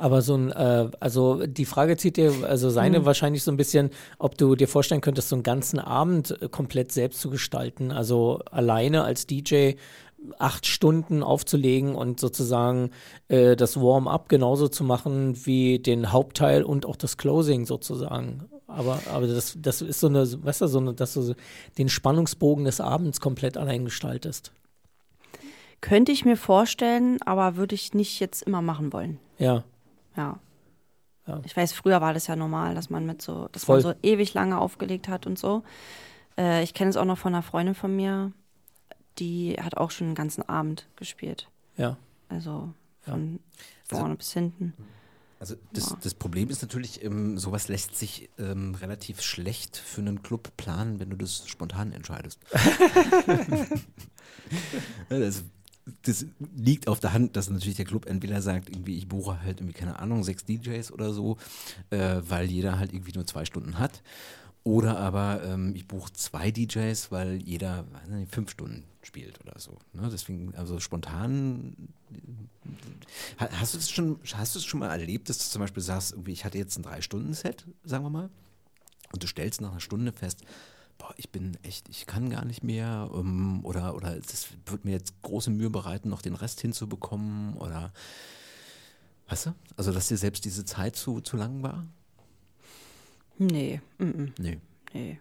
Aber 0.01 0.23
so 0.23 0.37
ein, 0.37 0.53
äh, 0.53 0.91
also 1.01 1.45
die 1.45 1.65
Frage 1.65 1.97
zieht 1.97 2.17
dir, 2.17 2.33
also 2.49 2.71
seine 2.71 3.05
wahrscheinlich 3.05 3.43
so 3.43 3.51
ein 3.51 3.57
bisschen, 3.57 3.91
ob 4.21 4.39
du 4.39 4.55
dir 4.55 4.69
vorstellen 4.69 5.01
könntest, 5.01 5.29
so 5.29 5.35
einen 5.35 5.43
ganzen 5.43 5.81
Abend 5.81 6.41
äh, 6.41 6.49
komplett 6.49 6.93
selbst 6.93 7.21
zu 7.21 7.31
gestalten. 7.31 7.91
Also 7.91 8.41
alleine 8.53 9.03
als 9.03 9.27
DJ 9.27 9.73
acht 10.39 10.67
Stunden 10.67 11.23
aufzulegen 11.23 11.95
und 11.95 12.21
sozusagen 12.21 12.91
äh, 13.29 13.57
das 13.57 13.81
Warm-up 13.81 14.29
genauso 14.29 14.69
zu 14.69 14.85
machen 14.85 15.47
wie 15.47 15.79
den 15.79 16.13
Hauptteil 16.13 16.63
und 16.63 16.87
auch 16.87 16.97
das 16.97 17.17
Closing 17.17 17.67
sozusagen. 17.67 18.49
Aber, 18.67 19.01
aber 19.13 19.27
das, 19.27 19.57
das 19.61 19.81
ist 19.81 20.01
so 20.01 20.09
eine, 20.09 20.27
weißt 20.45 20.61
du, 20.61 20.67
so 20.67 20.79
eine, 20.79 20.95
dass 20.95 21.15
du 21.15 21.35
den 21.79 21.89
Spannungsbogen 21.89 22.65
des 22.65 22.81
Abends 22.81 23.21
komplett 23.21 23.57
allein 23.57 23.85
gestaltest. 23.85 24.53
Könnte 25.81 26.13
ich 26.13 26.25
mir 26.25 26.37
vorstellen, 26.37 27.19
aber 27.23 27.57
würde 27.57 27.75
ich 27.75 27.95
nicht 27.95 28.21
jetzt 28.21 28.43
immer 28.43 28.63
machen 28.63 28.93
wollen. 28.93 29.19
Ja. 29.39 29.65
Ja. 30.17 30.39
Ja. 31.27 31.41
Ich 31.45 31.57
weiß, 31.57 31.73
früher 31.73 32.01
war 32.01 32.15
das 32.15 32.27
ja 32.27 32.37
normal, 32.37 32.75
dass 32.75 32.91
man 32.91 33.07
mit 33.07 33.23
so, 33.23 33.49
dass 33.53 33.65
Voll. 33.65 33.83
man 33.83 33.83
so 33.83 33.95
ewig 34.03 34.35
lange 34.35 34.59
aufgelegt 34.59 35.09
hat 35.09 35.27
und 35.27 35.39
so. 35.39 35.63
Äh, 36.37 36.63
ich 36.63 36.75
kenne 36.75 36.91
es 36.91 36.97
auch 36.97 37.05
noch 37.05 37.19
von 37.19 37.35
einer 37.35 37.43
Freundin 37.43 37.75
von 37.75 37.95
mir, 37.95 38.33
die 39.19 39.57
hat 39.61 39.77
auch 39.77 39.91
schon 39.91 40.09
den 40.09 40.15
ganzen 40.15 40.43
Abend 40.49 40.87
gespielt. 40.97 41.49
Ja. 41.77 41.97
Also 42.29 42.73
Ja. 43.07 43.13
von 43.13 43.41
Also- 43.91 44.01
vorne 44.01 44.17
bis 44.17 44.33
hinten. 44.33 44.75
Also 45.41 45.55
das, 45.73 45.91
Ja. 45.91 45.99
das 46.03 46.15
Problem 46.15 46.51
ist 46.51 46.63
natürlich, 46.63 47.05
ähm, 47.05 47.39
sowas 47.39 47.69
lässt 47.69 47.95
sich 47.97 48.29
ähm, 48.39 48.75
relativ 48.75 49.23
schlecht 49.23 49.77
für 49.77 50.01
einen 50.01 50.23
Club 50.25 50.51
planen, 50.57 50.99
wenn 50.99 51.11
du 51.11 51.17
das 51.17 51.47
spontan 51.49 51.93
entscheidest. 51.93 52.41
Ja, 55.11 55.19
das, 55.19 55.45
das 56.03 56.27
liegt 56.57 56.89
auf 56.89 57.01
der 57.01 57.13
Hand, 57.13 57.37
dass 57.37 57.51
natürlich 57.51 57.77
der 57.77 57.85
Club 57.85 58.07
entweder 58.07 58.41
sagt, 58.43 58.69
irgendwie 58.71 58.97
ich 58.97 59.09
buche 59.09 59.43
halt 59.43 59.61
irgendwie, 59.61 59.75
keine 59.75 59.99
Ahnung, 59.99 60.25
sechs 60.25 60.45
DJs 60.45 60.91
oder 60.93 61.13
so, 61.13 61.37
äh, 61.91 62.17
weil 62.23 62.47
jeder 62.51 62.79
halt 62.79 62.93
irgendwie 62.93 63.13
nur 63.13 63.27
zwei 63.27 63.45
Stunden 63.45 63.79
hat. 63.79 64.03
Oder 64.69 64.99
aber 64.99 65.43
ähm, 65.45 65.75
ich 65.75 65.89
buche 65.89 66.13
zwei 66.13 66.51
DJs, 66.51 67.11
weil 67.11 67.43
jeder 67.43 67.87
nicht, 68.07 68.35
fünf 68.35 68.51
Stunden 68.51 68.85
spielt 69.01 69.41
oder 69.41 69.59
so. 69.59 69.79
Ne? 69.95 70.11
Deswegen, 70.13 70.55
also 70.57 70.79
spontan 70.79 71.75
Ha- 73.41 73.49
Hast 73.61 73.73
du 73.73 73.79
es 73.79 73.89
schon, 73.89 74.21
es 74.23 74.65
schon 74.67 74.81
mal 74.81 74.91
erlebt, 74.91 75.31
dass 75.31 75.39
du 75.39 75.45
zum 75.45 75.61
Beispiel 75.61 75.83
sagst, 75.83 76.13
irgendwie, 76.13 76.33
ich 76.33 76.45
hatte 76.45 76.59
jetzt 76.59 76.77
ein 76.77 76.83
Drei-Stunden-Set, 76.83 77.65
sagen 77.83 78.05
wir 78.05 78.11
mal, 78.11 78.29
und 79.11 79.23
du 79.23 79.27
stellst 79.27 79.63
nach 79.63 79.71
einer 79.71 79.81
Stunde 79.81 80.13
fest, 80.13 80.43
boah, 80.99 81.15
ich 81.17 81.31
bin 81.31 81.57
echt, 81.63 81.89
ich 81.89 82.05
kann 82.05 82.29
gar 82.29 82.45
nicht 82.45 82.63
mehr, 82.63 83.11
ähm, 83.15 83.65
oder, 83.65 83.95
oder 83.95 84.17
das 84.21 84.49
wird 84.67 84.85
mir 84.85 84.91
jetzt 84.93 85.15
große 85.23 85.49
Mühe 85.49 85.71
bereiten, 85.71 86.11
noch 86.11 86.21
den 86.21 86.35
Rest 86.35 86.61
hinzubekommen, 86.61 87.55
oder, 87.55 87.91
weißt 89.31 89.47
du? 89.47 89.55
Also, 89.79 89.93
dass 89.93 90.09
dir 90.09 90.19
selbst 90.19 90.45
diese 90.45 90.67
Zeit 90.67 90.95
zu, 90.95 91.23
zu 91.23 91.39
lang 91.39 91.63
war? 91.63 91.87
Nee, 93.39 93.81
mm, 93.99 94.27
Nee. 94.39 94.59
nee. 94.93 95.19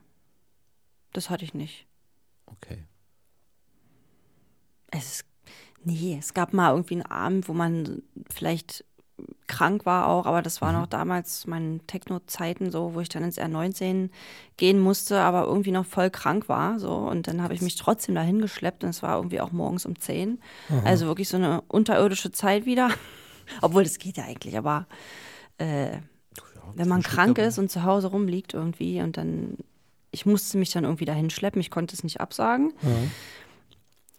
das 1.13 1.29
hatte 1.29 1.45
ich 1.45 1.53
nicht. 1.53 1.85
Okay. 2.45 2.83
Es 4.89 5.05
ist, 5.05 5.25
nee, 5.83 6.17
es 6.19 6.33
gab 6.33 6.53
mal 6.53 6.71
irgendwie 6.71 6.95
einen 6.95 7.05
Abend, 7.05 7.47
wo 7.47 7.53
man 7.53 8.01
vielleicht 8.29 8.83
krank 9.47 9.85
war 9.85 10.07
auch, 10.07 10.25
aber 10.25 10.41
das 10.41 10.61
war 10.61 10.71
noch 10.71 10.85
damals 10.85 11.47
meine 11.47 11.79
Techno-Zeiten 11.87 12.69
so, 12.71 12.93
wo 12.93 12.99
ich 13.01 13.09
dann 13.09 13.23
ins 13.23 13.39
R19 13.39 14.09
gehen 14.57 14.79
musste, 14.79 15.19
aber 15.21 15.45
irgendwie 15.45 15.71
noch 15.71 15.85
voll 15.85 16.11
krank 16.11 16.47
war 16.49 16.79
so 16.79 16.93
und 16.95 17.27
dann 17.27 17.41
habe 17.41 17.53
ich 17.55 17.61
mich 17.61 17.75
trotzdem 17.75 18.13
dahin 18.13 18.39
geschleppt 18.39 18.83
und 18.83 18.91
es 18.91 19.01
war 19.01 19.15
irgendwie 19.15 19.41
auch 19.41 19.51
morgens 19.51 19.85
um 19.85 19.97
10. 19.99 20.39
Also 20.83 21.07
wirklich 21.07 21.29
so 21.29 21.37
eine 21.37 21.61
unterirdische 21.61 22.31
Zeit 22.31 22.65
wieder. 22.65 22.89
Obwohl 23.61 23.83
das 23.83 23.97
geht 23.97 24.17
ja 24.17 24.25
eigentlich, 24.25 24.57
aber 24.57 24.85
äh, 25.57 25.97
wenn 26.75 26.87
man 26.87 27.03
krank 27.03 27.37
ist 27.37 27.57
und 27.57 27.69
zu 27.71 27.83
Hause 27.83 28.07
rumliegt 28.07 28.53
irgendwie 28.53 29.01
und 29.01 29.17
dann 29.17 29.57
ich 30.11 30.25
musste 30.25 30.57
mich 30.57 30.71
dann 30.71 30.83
irgendwie 30.83 31.05
dahin 31.05 31.29
schleppen, 31.29 31.61
ich 31.61 31.69
konnte 31.69 31.93
es 31.93 32.03
nicht 32.03 32.21
absagen. 32.21 32.73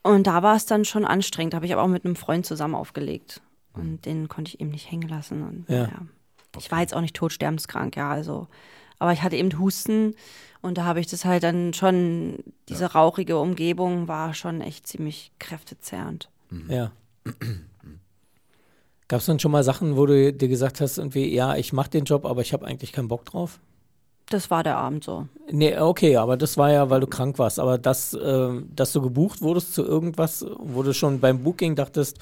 Und 0.02 0.26
da 0.26 0.42
war 0.42 0.54
es 0.56 0.66
dann 0.66 0.84
schon 0.84 1.04
anstrengend, 1.04 1.54
habe 1.54 1.66
ich 1.66 1.72
aber 1.72 1.82
auch 1.82 1.88
mit 1.88 2.04
einem 2.04 2.16
Freund 2.16 2.46
zusammen 2.46 2.74
aufgelegt. 2.74 3.40
Und 3.72 4.06
den 4.06 4.28
konnte 4.28 4.50
ich 4.50 4.60
eben 4.60 4.70
nicht 4.70 4.90
hängen 4.90 5.08
lassen. 5.08 5.42
Und, 5.42 5.64
Ja. 5.68 5.84
ja. 5.84 6.06
Ich 6.56 6.70
war 6.70 6.80
jetzt 6.80 6.94
auch 6.94 7.00
nicht 7.00 7.14
todsterbenskrank, 7.14 7.96
ja, 7.96 8.10
also. 8.10 8.48
Aber 8.98 9.12
ich 9.12 9.22
hatte 9.22 9.36
eben 9.36 9.56
Husten 9.58 10.14
und 10.60 10.78
da 10.78 10.84
habe 10.84 10.98
ich 11.00 11.06
das 11.06 11.24
halt 11.24 11.42
dann 11.42 11.72
schon, 11.72 12.38
diese 12.68 12.92
rauchige 12.92 13.38
Umgebung 13.38 14.08
war 14.08 14.34
schon 14.34 14.60
echt 14.60 14.86
ziemlich 14.86 15.32
kräftezerrend. 15.38 16.30
Ja. 16.68 16.90
Gab 19.08 19.20
es 19.20 19.26
dann 19.26 19.38
schon 19.38 19.52
mal 19.52 19.64
Sachen, 19.64 19.96
wo 19.96 20.04
du 20.04 20.32
dir 20.32 20.48
gesagt 20.48 20.80
hast, 20.82 20.98
irgendwie, 20.98 21.34
ja, 21.34 21.56
ich 21.56 21.72
mache 21.72 21.90
den 21.90 22.04
Job, 22.04 22.26
aber 22.26 22.42
ich 22.42 22.52
habe 22.52 22.66
eigentlich 22.66 22.92
keinen 22.92 23.08
Bock 23.08 23.24
drauf? 23.24 23.58
Das 24.28 24.50
war 24.50 24.62
der 24.62 24.76
Abend 24.76 25.04
so. 25.04 25.26
Nee, 25.50 25.78
okay, 25.78 26.16
aber 26.16 26.36
das 26.36 26.58
war 26.58 26.70
ja, 26.70 26.90
weil 26.90 27.00
du 27.00 27.06
krank 27.06 27.38
warst. 27.38 27.58
Aber 27.58 27.78
dass, 27.78 28.12
äh, 28.12 28.50
dass 28.76 28.92
du 28.92 29.00
gebucht 29.00 29.40
wurdest 29.40 29.72
zu 29.72 29.82
irgendwas, 29.82 30.44
wo 30.58 30.82
du 30.82 30.92
schon 30.92 31.20
beim 31.20 31.42
Booking 31.42 31.74
dachtest, 31.74 32.18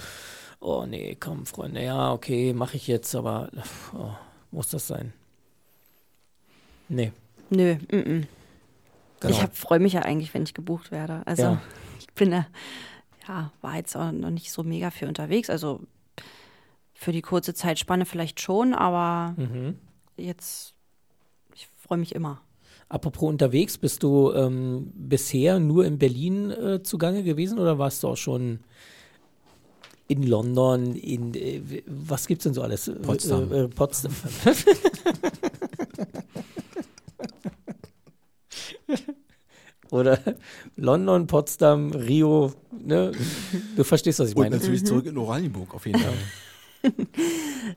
oh 0.60 0.86
nee, 0.86 1.16
komm, 1.18 1.44
Freunde, 1.46 1.82
ja, 1.82 2.12
okay, 2.12 2.52
mache 2.52 2.76
ich 2.76 2.86
jetzt, 2.86 3.12
aber 3.16 3.50
oh, 3.92 4.10
muss 4.52 4.68
das 4.68 4.86
sein? 4.86 5.12
Nee. 6.88 7.10
Nö, 7.50 7.74
mm 7.74 7.96
-mm. 7.96 8.26
Genau. 9.20 9.34
Ich 9.34 9.58
freue 9.58 9.80
mich 9.80 9.94
ja 9.94 10.02
eigentlich, 10.02 10.32
wenn 10.34 10.44
ich 10.44 10.54
gebucht 10.54 10.92
werde. 10.92 11.22
Also 11.24 11.42
Ja. 11.42 11.62
ich 11.98 12.06
bin 12.14 12.30
da, 12.30 12.46
ja, 13.26 13.50
war 13.62 13.76
jetzt 13.76 13.96
auch 13.96 14.12
noch 14.12 14.30
nicht 14.30 14.52
so 14.52 14.62
mega 14.62 14.92
viel 14.92 15.08
unterwegs. 15.08 15.50
Also 15.50 15.80
für 16.98 17.12
die 17.12 17.22
kurze 17.22 17.54
Zeitspanne 17.54 18.06
vielleicht 18.06 18.40
schon, 18.40 18.74
aber 18.74 19.34
Mhm. 19.36 19.76
jetzt, 20.16 20.74
ich 21.54 21.68
freue 21.76 21.98
mich 21.98 22.14
immer. 22.14 22.40
Apropos 22.88 23.28
unterwegs, 23.28 23.78
bist 23.78 24.02
du 24.02 24.32
ähm, 24.32 24.92
bisher 24.94 25.58
nur 25.58 25.84
in 25.84 25.98
Berlin 25.98 26.50
äh, 26.50 26.82
zugange 26.82 27.22
gewesen 27.22 27.58
oder 27.58 27.78
warst 27.78 28.02
du 28.02 28.08
auch 28.08 28.16
schon 28.16 28.60
in 30.08 30.22
London, 30.22 30.94
in 30.94 31.34
äh, 31.34 31.82
was 31.86 32.26
gibt's 32.28 32.44
denn 32.44 32.54
so 32.54 32.62
alles? 32.62 32.90
Potsdam. 33.02 33.52
Äh, 33.52 33.62
äh, 33.64 33.68
Potsdam. 33.68 34.12
oder 39.90 40.18
London, 40.76 41.26
Potsdam, 41.26 41.90
Rio, 41.92 42.52
ne? 42.70 43.12
Du 43.76 43.84
verstehst, 43.84 44.18
was 44.20 44.30
ich 44.30 44.36
Und 44.36 44.42
meine. 44.44 44.56
natürlich 44.56 44.84
zurück 44.84 45.06
in 45.06 45.18
Oranienburg 45.18 45.74
auf 45.74 45.86
jeden 45.86 45.98
Fall. 46.00 46.14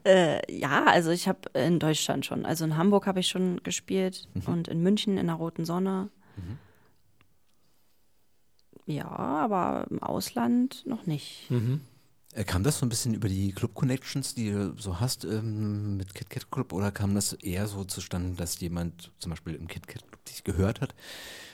Äh, 0.06 0.40
ja, 0.56 0.86
also 0.86 1.10
ich 1.10 1.28
habe 1.28 1.50
in 1.54 1.80
Deutschland 1.80 2.26
schon, 2.26 2.46
also 2.46 2.64
in 2.64 2.78
Hamburg 2.78 3.08
habe 3.08 3.20
ich 3.20 3.28
schon 3.28 3.62
gespielt 3.64 4.28
und 4.46 4.68
in 4.68 4.82
München 4.82 5.18
in 5.18 5.26
der 5.28 5.36
Roten 5.36 5.66
Sonne. 5.66 6.10
Ja, 8.86 9.08
aber 9.08 9.86
im 9.90 10.02
Ausland 10.02 10.84
noch 10.86 11.06
nicht. 11.06 11.50
Mhm. 11.50 11.82
Äh, 12.34 12.44
Kam 12.44 12.64
das 12.64 12.80
so 12.80 12.86
ein 12.86 12.90
bisschen 12.90 13.14
über 13.14 13.30
die 13.30 13.52
Club-Connections, 13.52 14.36
die 14.36 14.52
du 14.52 14.74
so 14.78 15.00
hast 15.00 15.26
ähm, 15.26 15.98
mit 15.98 16.14
KitKat 16.16 16.50
Club 16.52 16.74
oder 16.74 16.92
kam 16.92 17.14
das 17.14 17.34
eher 17.34 17.68
so 17.68 17.84
zustande, 17.84 18.36
dass 18.36 18.60
jemand 18.60 19.12
zum 19.20 19.32
Beispiel 19.32 19.56
im 19.56 19.68
KitKat 19.68 20.08
Club 20.08 20.26
dich 20.26 20.44
gehört 20.44 20.82
hat 20.82 20.96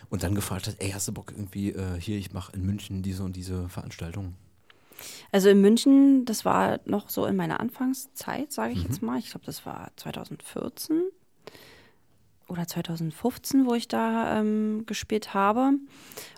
und 0.09 0.23
dann 0.23 0.35
gefragt 0.35 0.67
hat, 0.67 0.75
ey, 0.79 0.91
hast 0.91 1.07
du 1.07 1.13
Bock 1.13 1.31
irgendwie 1.31 1.71
äh, 1.71 1.99
hier, 1.99 2.17
ich 2.17 2.31
mache 2.31 2.53
in 2.53 2.65
München 2.65 3.01
diese 3.01 3.23
und 3.23 3.35
diese 3.35 3.67
Veranstaltung? 3.69 4.35
Also 5.31 5.49
in 5.49 5.61
München, 5.61 6.25
das 6.25 6.45
war 6.45 6.79
noch 6.85 7.09
so 7.09 7.25
in 7.25 7.35
meiner 7.35 7.59
Anfangszeit, 7.59 8.51
sage 8.51 8.73
ich 8.73 8.83
jetzt 8.83 9.01
mal. 9.01 9.19
Ich 9.19 9.29
glaube, 9.31 9.45
das 9.45 9.65
war 9.65 9.91
2014 9.97 11.03
oder 12.47 12.67
2015, 12.67 13.65
wo 13.65 13.73
ich 13.73 13.87
da 13.87 14.39
ähm, 14.39 14.83
gespielt 14.85 15.33
habe. 15.33 15.73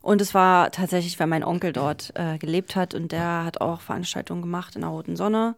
Und 0.01 0.21
es 0.21 0.34
war 0.34 0.71
tatsächlich, 0.71 1.19
weil 1.19 1.27
mein 1.27 1.43
Onkel 1.43 1.73
dort 1.73 2.11
äh, 2.15 2.38
gelebt 2.38 2.75
hat 2.75 2.93
und 2.93 3.11
der 3.11 3.43
hat 3.43 3.59
auch 3.61 3.81
Veranstaltungen 3.81 4.41
gemacht 4.41 4.75
in 4.75 4.81
der 4.81 4.89
Roten 4.89 5.15
Sonne. 5.17 5.55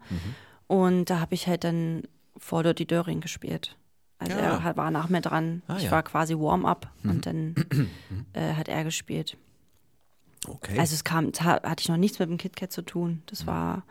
Und 0.67 1.05
da 1.09 1.19
habe 1.19 1.35
ich 1.35 1.47
halt 1.47 1.63
dann 1.63 2.03
vor 2.37 2.63
Dirty 2.63 2.85
Döring 2.85 3.21
gespielt. 3.21 3.75
Also 4.17 4.37
Ja. 4.37 4.59
er 4.63 4.75
war 4.77 4.91
nach 4.91 5.07
mir 5.09 5.21
dran. 5.21 5.61
Ah, 5.67 5.77
ich 5.77 5.83
ja. 5.83 5.91
war 5.91 6.03
quasi 6.03 6.33
Warm-up 6.35 6.89
und 7.03 7.25
dann 7.25 7.55
äh, 8.33 8.53
hat 8.55 8.67
er 8.67 8.83
gespielt. 8.83 9.37
Okay. 10.47 10.79
Also 10.79 10.93
es 10.93 11.03
kam, 11.03 11.31
hatte 11.37 11.81
ich 11.81 11.89
noch 11.89 11.97
nichts 11.97 12.19
mit 12.19 12.29
dem 12.29 12.37
KitKat 12.37 12.71
zu 12.71 12.81
tun. 12.81 13.23
Das 13.25 13.45
war 13.45 13.83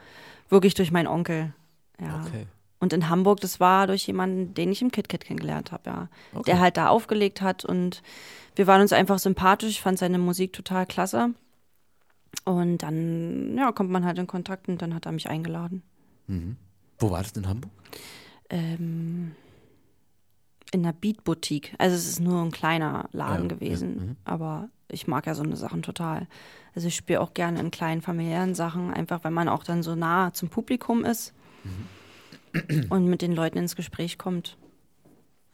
wirklich 0.48 0.74
durch 0.74 0.90
meinen 0.90 1.06
Onkel. 1.06 1.52
Ja. 2.00 2.22
okay. 2.24 2.46
Und 2.80 2.92
in 2.92 3.08
Hamburg, 3.08 3.40
das 3.40 3.58
war 3.58 3.86
durch 3.86 4.06
jemanden, 4.06 4.54
den 4.54 4.70
ich 4.70 4.82
im 4.82 4.92
KitKat 4.92 5.24
kennengelernt 5.24 5.72
habe, 5.72 5.82
ja. 5.86 6.08
Okay. 6.32 6.44
Der 6.46 6.60
halt 6.60 6.76
da 6.76 6.88
aufgelegt 6.88 7.42
hat 7.42 7.64
und 7.64 8.02
wir 8.54 8.66
waren 8.66 8.80
uns 8.80 8.92
einfach 8.92 9.18
sympathisch. 9.18 9.70
Ich 9.70 9.80
fand 9.80 9.98
seine 9.98 10.18
Musik 10.18 10.52
total 10.52 10.86
klasse. 10.86 11.34
Und 12.44 12.78
dann, 12.78 13.56
ja, 13.56 13.72
kommt 13.72 13.90
man 13.90 14.04
halt 14.04 14.18
in 14.18 14.26
Kontakt 14.26 14.68
und 14.68 14.80
dann 14.80 14.94
hat 14.94 15.06
er 15.06 15.12
mich 15.12 15.28
eingeladen. 15.28 15.82
Mhm. 16.26 16.56
Wo 16.98 17.10
war 17.10 17.22
das 17.22 17.32
in 17.32 17.48
Hamburg? 17.48 17.72
Ähm, 18.50 19.32
in 20.72 20.84
einer 20.84 20.92
Beat-Boutique. 20.92 21.74
Also 21.78 21.96
es 21.96 22.08
ist 22.08 22.20
nur 22.20 22.42
ein 22.42 22.50
kleiner 22.50 23.08
Laden 23.12 23.48
Ja, 23.48 23.54
gewesen, 23.56 23.96
ja, 23.96 24.02
mhm. 24.02 24.16
aber 24.24 24.68
ich 24.88 25.06
mag 25.06 25.26
ja 25.26 25.34
so 25.34 25.42
eine 25.42 25.56
Sachen 25.56 25.82
total. 25.82 26.26
Also 26.74 26.88
ich 26.88 26.96
spiele 26.96 27.20
auch 27.20 27.34
gerne 27.34 27.60
in 27.60 27.70
kleinen 27.70 28.02
familiären 28.02 28.54
Sachen, 28.54 28.92
einfach 28.92 29.24
weil 29.24 29.30
man 29.32 29.48
auch 29.48 29.64
dann 29.64 29.82
so 29.82 29.94
nah 29.94 30.32
zum 30.32 30.48
Publikum 30.48 31.04
ist 31.04 31.32
Mhm. 31.64 32.86
und 32.90 33.06
mit 33.06 33.20
den 33.20 33.32
Leuten 33.32 33.58
ins 33.58 33.76
Gespräch 33.76 34.16
kommt. 34.18 34.56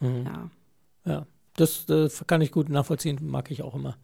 Mhm. 0.00 0.26
Ja. 0.26 0.50
Ja, 1.06 1.26
das 1.56 1.88
äh, 1.88 2.08
kann 2.26 2.40
ich 2.40 2.50
gut 2.52 2.68
nachvollziehen, 2.68 3.18
mag 3.22 3.50
ich 3.50 3.62
auch 3.62 3.74
immer. 3.74 3.96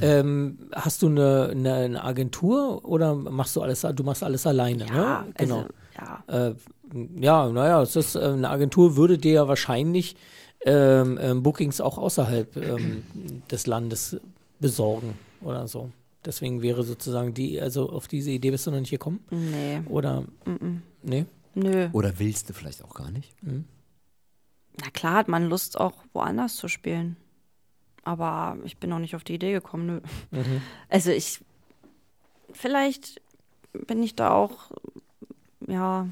ähm, 0.00 0.58
hast 0.72 1.02
du 1.02 1.08
eine, 1.08 1.48
eine, 1.50 1.74
eine 1.74 2.04
Agentur 2.04 2.84
oder 2.84 3.14
machst 3.14 3.56
du 3.56 3.62
alles, 3.62 3.80
du 3.82 4.04
machst 4.04 4.22
alles 4.22 4.46
alleine, 4.46 4.86
Ja, 4.86 5.22
ne? 5.22 5.32
Genau. 5.36 5.56
also, 5.58 5.68
ja. 6.28 6.48
Äh, 6.48 6.54
ja, 7.20 7.48
naja, 7.48 7.82
es 7.82 7.96
ist, 7.96 8.14
äh, 8.16 8.20
eine 8.20 8.50
Agentur 8.50 8.96
würde 8.96 9.18
dir 9.18 9.32
ja 9.32 9.48
wahrscheinlich 9.48 10.16
ähm, 10.64 11.18
ähm, 11.20 11.42
Bookings 11.42 11.80
auch 11.80 11.98
außerhalb 11.98 12.56
ähm, 12.56 13.02
des 13.50 13.66
Landes 13.66 14.20
besorgen 14.62 15.18
oder 15.42 15.68
so. 15.68 15.90
Deswegen 16.24 16.62
wäre 16.62 16.84
sozusagen 16.84 17.34
die, 17.34 17.60
also 17.60 17.90
auf 17.90 18.08
diese 18.08 18.30
Idee 18.30 18.52
bist 18.52 18.66
du 18.66 18.70
noch 18.70 18.80
nicht 18.80 18.90
gekommen? 18.90 19.22
Nee, 19.30 19.82
Oder, 19.86 20.24
nee? 21.02 21.26
nö. 21.54 21.88
Oder 21.92 22.18
willst 22.18 22.48
du 22.48 22.54
vielleicht 22.54 22.82
auch 22.84 22.94
gar 22.94 23.10
nicht? 23.10 23.34
Na 23.42 24.90
klar 24.92 25.14
hat 25.16 25.28
man 25.28 25.48
Lust, 25.48 25.78
auch 25.78 25.94
woanders 26.12 26.56
zu 26.56 26.68
spielen. 26.68 27.16
Aber 28.04 28.56
ich 28.64 28.78
bin 28.78 28.90
noch 28.90 28.98
nicht 29.00 29.14
auf 29.16 29.24
die 29.24 29.34
Idee 29.34 29.52
gekommen, 29.52 29.86
nö. 29.86 30.00
Also 30.88 31.10
ich, 31.10 31.40
vielleicht 32.52 33.20
bin 33.86 34.02
ich 34.02 34.14
da 34.14 34.30
auch, 34.30 34.70
ja, 35.66 36.08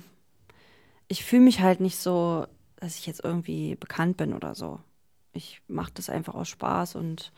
ich 1.09 1.25
fühle 1.25 1.43
mich 1.43 1.61
halt 1.61 1.81
nicht 1.81 1.99
so, 1.99 2.47
dass 2.77 2.97
ich 2.97 3.07
jetzt 3.07 3.23
irgendwie 3.25 3.77
bekannt 3.77 4.17
bin 4.17 4.33
oder 4.35 4.55
so. 4.55 4.81
Ich 5.33 5.63
mache 5.69 5.93
das 5.95 6.11
einfach 6.11 6.35
aus 6.35 6.49
Spaß 6.49 6.97
und 6.97 7.33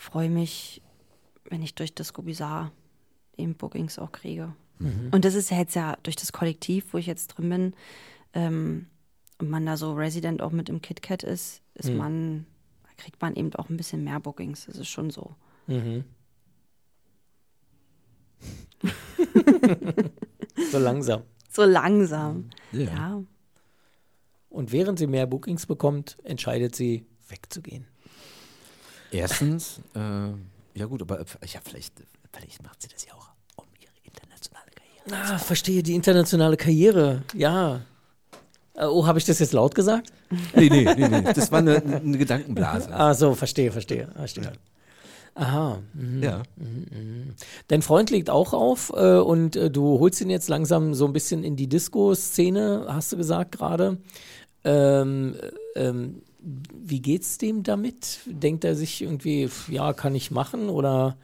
freue 0.00 0.30
mich, 0.30 0.82
wenn 1.44 1.62
ich 1.62 1.74
durch 1.74 1.94
das 1.94 2.12
Bizarre 2.12 2.72
eben 3.36 3.54
Bookings 3.54 3.98
auch 3.98 4.12
kriege. 4.12 4.54
Und 5.12 5.26
das 5.26 5.34
ist 5.34 5.50
ja 5.50 5.58
jetzt 5.58 5.74
ja 5.74 5.98
durch 6.02 6.16
das 6.16 6.32
Kollektiv, 6.32 6.92
wo 6.92 6.98
ich 6.98 7.06
jetzt 7.06 7.28
drin 7.28 7.50
bin, 7.50 7.74
ähm, 8.32 8.86
und 9.38 9.50
man 9.50 9.66
da 9.66 9.76
so 9.76 9.92
Resident 9.92 10.42
auch 10.42 10.52
mit 10.52 10.68
im 10.68 10.82
KitKat 10.82 11.22
ist, 11.22 11.62
ist 11.74 11.90
man, 11.90 12.46
da 12.82 12.90
kriegt 12.98 13.20
man 13.22 13.34
eben 13.36 13.54
auch 13.54 13.70
ein 13.70 13.76
bisschen 13.76 14.04
mehr 14.04 14.20
Bookings. 14.20 14.66
Das 14.66 14.76
ist 14.76 14.88
schon 14.88 15.10
so. 15.10 15.34
Mhm. 15.66 16.04
so 20.70 20.78
langsam. 20.78 21.22
So 21.50 21.64
langsam. 21.64 22.50
Ja. 22.72 22.80
Ja. 22.80 23.22
Und 24.50 24.72
während 24.72 24.98
sie 24.98 25.06
mehr 25.06 25.26
Bookings 25.26 25.64
bekommt, 25.66 26.18
entscheidet 26.22 26.74
sie, 26.76 27.06
wegzugehen. 27.28 27.86
Erstens, 29.12 29.80
äh, 29.94 29.98
ja 30.78 30.86
gut, 30.86 31.02
aber 31.02 31.18
ja, 31.20 31.60
vielleicht, 31.62 31.94
vielleicht 32.32 32.62
macht 32.62 32.82
sie 32.82 32.88
das 32.88 33.04
ja 33.04 33.14
auch 33.14 33.30
um 33.56 33.64
ihre 33.80 33.92
internationale 34.04 34.70
Karriere. 34.74 35.34
Ah, 35.34 35.38
verstehe 35.38 35.82
die 35.82 35.94
internationale 35.94 36.56
Karriere, 36.56 37.22
ja. 37.34 37.76
Äh, 38.74 38.84
Oh, 38.86 39.06
habe 39.06 39.18
ich 39.18 39.24
das 39.24 39.38
jetzt 39.40 39.52
laut 39.52 39.74
gesagt? 39.74 40.12
Nee, 40.54 40.68
nee, 40.70 40.84
nee, 40.96 41.08
nee. 41.08 41.32
Das 41.34 41.50
war 41.50 41.58
eine, 41.58 41.82
eine 41.82 42.16
Gedankenblase. 42.18 42.88
Ah, 42.92 43.14
so, 43.14 43.34
verstehe, 43.34 43.72
verstehe. 43.72 44.08
verstehe. 44.14 44.52
Aha. 45.34 45.78
Ja. 46.20 46.42
Dein 47.68 47.82
Freund 47.82 48.10
legt 48.10 48.30
auch 48.30 48.52
auf 48.52 48.92
äh, 48.94 49.18
und 49.18 49.56
äh, 49.56 49.70
du 49.70 49.98
holst 49.98 50.20
ihn 50.20 50.30
jetzt 50.30 50.48
langsam 50.48 50.94
so 50.94 51.06
ein 51.06 51.12
bisschen 51.12 51.44
in 51.44 51.56
die 51.56 51.68
Disco-Szene, 51.68 52.86
hast 52.88 53.12
du 53.12 53.16
gesagt 53.16 53.52
gerade. 53.52 53.98
Ähm, 54.64 55.36
äh, 55.74 55.80
ähm, 55.80 56.22
wie 56.42 57.00
geht's 57.00 57.38
dem 57.38 57.62
damit? 57.62 58.20
Denkt 58.26 58.64
er 58.64 58.74
sich 58.74 59.02
irgendwie, 59.02 59.48
ja, 59.68 59.92
kann 59.92 60.14
ich 60.14 60.30
machen 60.30 60.68
oder 60.68 61.16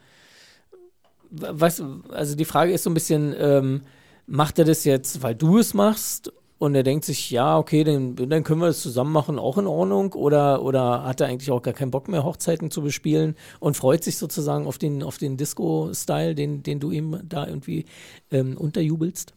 was? 1.29 1.83
Also 2.09 2.35
die 2.35 2.45
Frage 2.45 2.71
ist 2.71 2.83
so 2.83 2.89
ein 2.89 2.93
bisschen, 2.93 3.35
ähm, 3.37 3.81
macht 4.25 4.59
er 4.59 4.65
das 4.65 4.83
jetzt, 4.83 5.23
weil 5.23 5.35
du 5.35 5.57
es 5.57 5.73
machst? 5.73 6.31
Und 6.59 6.73
er 6.73 6.81
denkt 6.81 7.05
sich, 7.05 7.29
ja, 7.29 7.57
okay, 7.57 7.83
dann, 7.83 8.15
dann 8.15 8.43
können 8.43 8.61
wir 8.61 8.67
das 8.67 8.81
zusammen 8.81 9.11
machen, 9.11 9.37
auch 9.37 9.59
in 9.59 9.67
Ordnung. 9.67 10.13
Oder, 10.13 10.63
oder 10.63 11.03
hat 11.03 11.21
er 11.21 11.27
eigentlich 11.27 11.51
auch 11.51 11.61
gar 11.61 11.73
keinen 11.73 11.91
Bock 11.91 12.07
mehr, 12.07 12.23
Hochzeiten 12.23 12.71
zu 12.71 12.81
bespielen 12.81 13.35
und 13.59 13.77
freut 13.77 14.03
sich 14.03 14.17
sozusagen 14.17 14.65
auf 14.65 14.79
den, 14.79 15.03
auf 15.03 15.19
den 15.19 15.37
Disco-Style, 15.37 16.33
den, 16.33 16.63
den 16.63 16.79
du 16.79 16.89
ihm 16.89 17.19
da 17.23 17.45
irgendwie 17.45 17.85
ähm, 18.31 18.57
unterjubelst? 18.57 19.33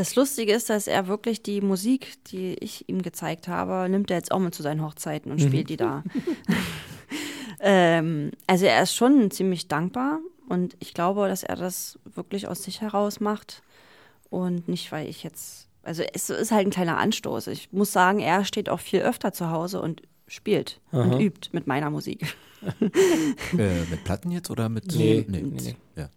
Das 0.00 0.16
Lustige 0.16 0.54
ist, 0.54 0.70
dass 0.70 0.86
er 0.86 1.08
wirklich 1.08 1.42
die 1.42 1.60
Musik, 1.60 2.14
die 2.28 2.54
ich 2.54 2.88
ihm 2.88 3.02
gezeigt 3.02 3.48
habe, 3.48 3.86
nimmt 3.86 4.10
er 4.10 4.16
jetzt 4.16 4.32
auch 4.32 4.38
mit 4.38 4.54
zu 4.54 4.62
seinen 4.62 4.82
Hochzeiten 4.82 5.30
und 5.30 5.42
spielt 5.42 5.68
die 5.68 5.76
da. 5.76 6.04
ähm, 7.60 8.30
also 8.46 8.64
er 8.64 8.82
ist 8.82 8.94
schon 8.94 9.30
ziemlich 9.30 9.68
dankbar 9.68 10.20
und 10.48 10.74
ich 10.80 10.94
glaube, 10.94 11.28
dass 11.28 11.42
er 11.42 11.54
das 11.54 11.98
wirklich 12.14 12.48
aus 12.48 12.62
sich 12.62 12.80
heraus 12.80 13.20
macht 13.20 13.62
und 14.30 14.68
nicht, 14.68 14.90
weil 14.90 15.06
ich 15.06 15.22
jetzt, 15.22 15.68
also 15.82 16.02
es 16.14 16.30
ist 16.30 16.50
halt 16.50 16.66
ein 16.66 16.70
kleiner 16.72 16.96
Anstoß. 16.96 17.48
Ich 17.48 17.70
muss 17.70 17.92
sagen, 17.92 18.20
er 18.20 18.46
steht 18.46 18.70
auch 18.70 18.80
viel 18.80 19.00
öfter 19.00 19.34
zu 19.34 19.50
Hause 19.50 19.82
und 19.82 20.00
spielt 20.26 20.80
und 20.92 21.20
übt 21.20 21.50
mit 21.52 21.66
meiner 21.66 21.90
Musik. 21.90 22.34
Äh, 23.58 23.84
mit 23.90 24.04
Platten 24.04 24.30
jetzt 24.30 24.50
oder 24.50 24.70
mit. 24.70 24.94
Nee, 24.94 25.26
nee. 25.28 25.42
nee, 25.42 25.60
nee. 25.62 25.76
Ja. 25.94 26.08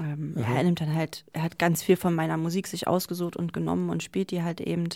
Ähm, 0.00 0.34
ja, 0.36 0.54
er 0.54 0.62
nimmt 0.64 0.80
dann 0.80 0.94
halt, 0.94 1.24
er 1.34 1.42
hat 1.42 1.58
ganz 1.58 1.82
viel 1.82 1.96
von 1.96 2.14
meiner 2.14 2.36
Musik 2.38 2.66
sich 2.66 2.86
ausgesucht 2.88 3.36
und 3.36 3.52
genommen 3.52 3.90
und 3.90 4.02
spielt 4.02 4.30
die 4.30 4.42
halt 4.42 4.60
eben. 4.60 4.88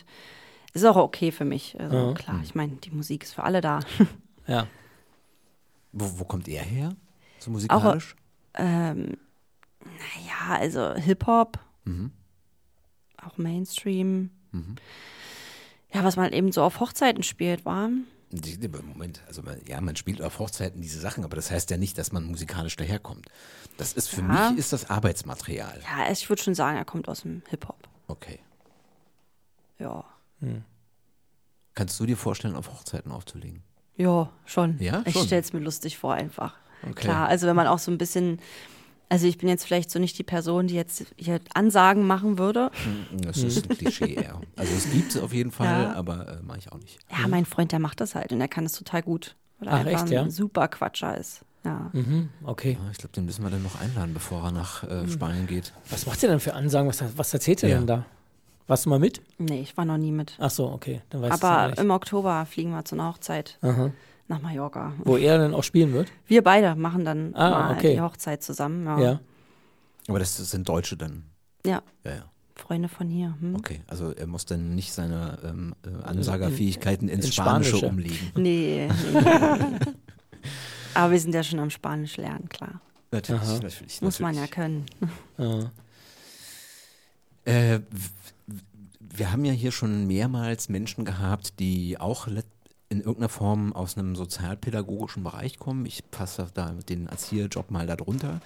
Ist 0.73 0.85
auch 0.85 0.97
okay 0.97 1.31
für 1.31 1.45
mich. 1.45 1.79
Also 1.79 2.15
klar, 2.15 2.41
ich 2.43 2.55
meine, 2.57 2.73
die 2.77 2.91
Musik 2.91 3.23
ist 3.23 3.35
für 3.35 3.45
alle 3.45 3.61
da. 3.61 3.81
Ja. 4.47 4.67
Wo, 5.93 6.19
wo 6.19 6.25
kommt 6.25 6.49
er 6.49 6.63
her? 6.63 6.95
So 7.39 7.51
musikalisch? 7.51 8.15
ähm, 8.55 9.17
naja, 9.81 10.59
also 10.61 10.95
Hip-Hop, 10.95 11.59
Mhm. 11.85 12.11
auch 13.25 13.37
Mainstream. 13.39 14.31
Ja, 15.93 16.05
was 16.05 16.17
man 16.17 16.33
eben 16.33 16.53
so 16.53 16.63
auf 16.63 16.81
Hochzeiten 16.81 17.23
spielt, 17.23 17.65
war. 17.65 17.89
Moment, 18.87 19.23
also 19.29 19.43
man, 19.43 19.61
ja, 19.67 19.81
man 19.81 19.95
spielt 19.97 20.21
auf 20.21 20.39
Hochzeiten 20.41 20.81
diese 20.83 20.99
Sachen, 21.01 21.25
aber 21.25 21.37
das 21.37 21.51
heißt 21.51 21.71
ja 21.71 21.77
nicht, 21.77 21.97
dass 21.99 22.11
man 22.13 22.25
musikalisch 22.25 22.77
daherkommt. 22.77 23.27
Das 23.77 23.93
ist 23.93 24.09
für 24.09 24.21
Ja. 24.21 24.51
mich 24.51 24.59
ist 24.59 24.73
das 24.73 24.89
Arbeitsmaterial. 24.91 25.81
Ja, 25.83 26.11
ich 26.11 26.29
würde 26.29 26.43
schon 26.43 26.55
sagen, 26.55 26.77
er 26.77 26.85
kommt 26.85 27.09
aus 27.09 27.23
dem 27.23 27.43
Hip-Hop. 27.49 27.89
Okay. 28.07 28.39
Ja. 29.79 30.05
Kannst 31.75 31.99
du 31.99 32.07
dir 32.07 32.17
vorstellen, 32.17 32.55
auf 32.55 32.71
Hochzeiten 32.71 33.11
aufzulegen? 33.11 33.63
Ja, 33.97 34.31
schon. 34.45 34.79
Ja, 34.81 35.03
ich 35.07 35.15
schon. 35.15 35.27
stelle 35.27 35.41
es 35.41 35.53
mir 35.53 35.61
lustig 35.61 35.99
vor 35.99 36.15
einfach. 36.15 36.55
Okay. 36.83 36.93
Klar, 36.95 37.29
also 37.29 37.47
wenn 37.47 37.57
man 37.57 37.67
auch 37.67 37.79
so 37.79 37.91
ein 37.91 37.99
bisschen, 37.99 38.41
also 39.09 39.27
ich 39.27 39.39
bin 39.39 39.49
jetzt 39.49 39.65
vielleicht 39.65 39.91
so 39.91 39.99
nicht 39.99 40.19
die 40.19 40.23
Person, 40.25 40.67
die 40.67 40.75
jetzt 40.75 41.07
hier 41.17 41.41
Ansagen 41.55 42.07
machen 42.07 42.39
würde. 42.39 42.71
Das 43.13 43.39
ist 43.39 43.71
ein 43.71 43.77
Klischee 43.79 44.15
eher. 44.15 44.41
Also 44.57 44.75
es 44.75 44.91
gibt 44.91 45.15
es 45.15 45.21
auf 45.23 45.33
jeden 45.33 45.51
Fall, 45.51 45.85
Ja. 45.85 45.93
aber 45.95 46.29
äh, 46.29 46.43
mache 46.43 46.59
ich 46.59 46.71
auch 46.73 46.79
nicht. 46.79 46.99
Ja, 47.11 47.27
mein 47.29 47.47
Freund, 47.47 47.73
der 47.73 47.79
macht 47.79 48.01
das 48.01 48.15
halt 48.15 48.33
und 48.33 48.39
der 48.39 48.49
kann 48.49 48.67
es 48.67 48.73
total 48.73 49.03
gut. 49.03 49.35
Weil 49.59 49.69
er 49.69 49.75
Ach, 49.75 49.79
einfach 49.81 49.93
echt, 49.93 50.03
ein 50.05 50.13
ja? 50.13 50.31
super 50.31 50.69
Quatscher 50.69 51.17
ist. 51.17 51.45
Ja. 51.65 51.91
Mhm, 51.93 52.29
okay. 52.45 52.79
Ja, 52.83 52.91
ich 52.91 52.99
glaube, 52.99 53.13
den 53.15 53.25
müssen 53.25 53.43
wir 53.43 53.51
dann 53.51 53.63
noch 53.63 53.81
einladen, 53.81 54.13
bevor 54.15 54.45
er 54.45 54.53
nach 54.53 54.83
äh, 54.85 55.09
Spanien 55.09 55.47
geht. 55.47 55.73
Was 55.91 56.07
macht 56.07 56.23
ihr 56.23 56.29
denn 56.29 56.41
für 56.41 56.55
Ansagen? 56.55 56.89
Was, 56.89 57.03
was 57.17 57.33
erzählt 57.33 57.63
ihr 57.63 57.71
Ja. 57.71 57.79
denn 57.79 57.87
da? 57.87 58.05
Warst 58.67 58.87
du 58.87 58.91
mal 58.91 58.99
mit? 58.99 59.21
Nee, 59.39 59.61
ich 59.61 59.77
war 59.77 59.85
noch 59.85 59.99
nie 59.99 60.13
mit. 60.13 60.37
Ach 60.39 60.51
so, 60.51 60.71
okay. 60.71 61.03
Dann 61.11 61.21
weißt 61.23 61.43
du 61.43 61.47
Aber 61.47 61.79
im 61.79 61.91
Oktober 61.91 62.47
fliegen 62.47 62.71
wir 62.71 62.85
zu 62.85 62.95
einer 62.97 63.09
Hochzeit 63.09 63.59
Aha. 63.63 63.91
nach 64.29 64.41
Mallorca. 64.41 64.93
Wo 65.05 65.17
er 65.19 65.37
dann 65.39 65.55
auch 65.55 65.65
spielen 65.65 65.93
wird? 65.93 66.11
Wir 66.27 66.43
beide 66.43 66.75
machen 66.75 67.05
dann 67.05 67.35
Ah, 67.35 67.51
mal 67.51 67.75
okay. 67.75 67.95
die 67.95 68.01
Hochzeit 68.01 68.43
zusammen. 68.43 68.87
Ja. 68.87 68.99
Ja. 69.01 69.21
Aber 70.09 70.19
das 70.19 70.37
sind 70.37 70.69
Deutsche 70.69 70.97
dann. 70.97 71.25
ja, 71.67 71.83
Ja, 72.05 72.11
ja. 72.11 72.25
Freunde 72.57 72.89
von 72.89 73.09
hier. 73.09 73.35
Hm? 73.41 73.57
Okay, 73.57 73.81
also 73.89 74.13
er 74.13 74.27
muss 74.29 74.47
dann 74.47 74.75
nicht 74.77 74.93
seine 74.93 75.39
ähm, 75.45 75.75
äh, 75.85 76.05
Ansagerfähigkeiten 76.07 77.09
ins 77.09 77.27
ins 77.27 77.35
Spanische, 77.35 77.79
Spanische. 77.79 77.89
umlegen. 77.89 78.33
Nee. 78.37 78.89
nee. 79.13 79.21
Aber 80.95 81.13
wir 81.13 81.21
sind 81.21 81.35
ja 81.35 81.43
schon 81.43 81.59
am 81.59 81.71
Spanisch 81.71 82.17
lernen, 82.17 82.49
klar. 82.49 82.81
Natürlich, 83.11 83.43
Aha. 83.43 83.61
natürlich. 83.63 84.03
Muss 84.03 84.21
man 84.21 84.35
ja 84.35 84.43
natürlich. 84.43 84.55
können. 84.55 84.87
Ja. 85.39 85.71
Äh, 87.45 87.81
wir 89.01 89.31
haben 89.31 89.45
ja 89.45 89.53
hier 89.53 89.71
schon 89.71 90.07
mehrmals 90.07 90.69
Menschen 90.69 91.05
gehabt, 91.05 91.61
die 91.61 91.99
auch 92.01 92.27
in 92.89 93.01
irgendeiner 93.01 93.29
Form 93.29 93.73
aus 93.73 93.97
einem 93.97 94.17
sozialpädagogischen 94.17 95.23
Bereich 95.23 95.59
kommen. 95.59 95.87
Ich 95.87 96.11
passe 96.11 96.49
da 96.55 96.71
den 96.89 97.07
Erzieherjob 97.07 97.71
mal 97.71 97.87
darunter. 97.87 98.41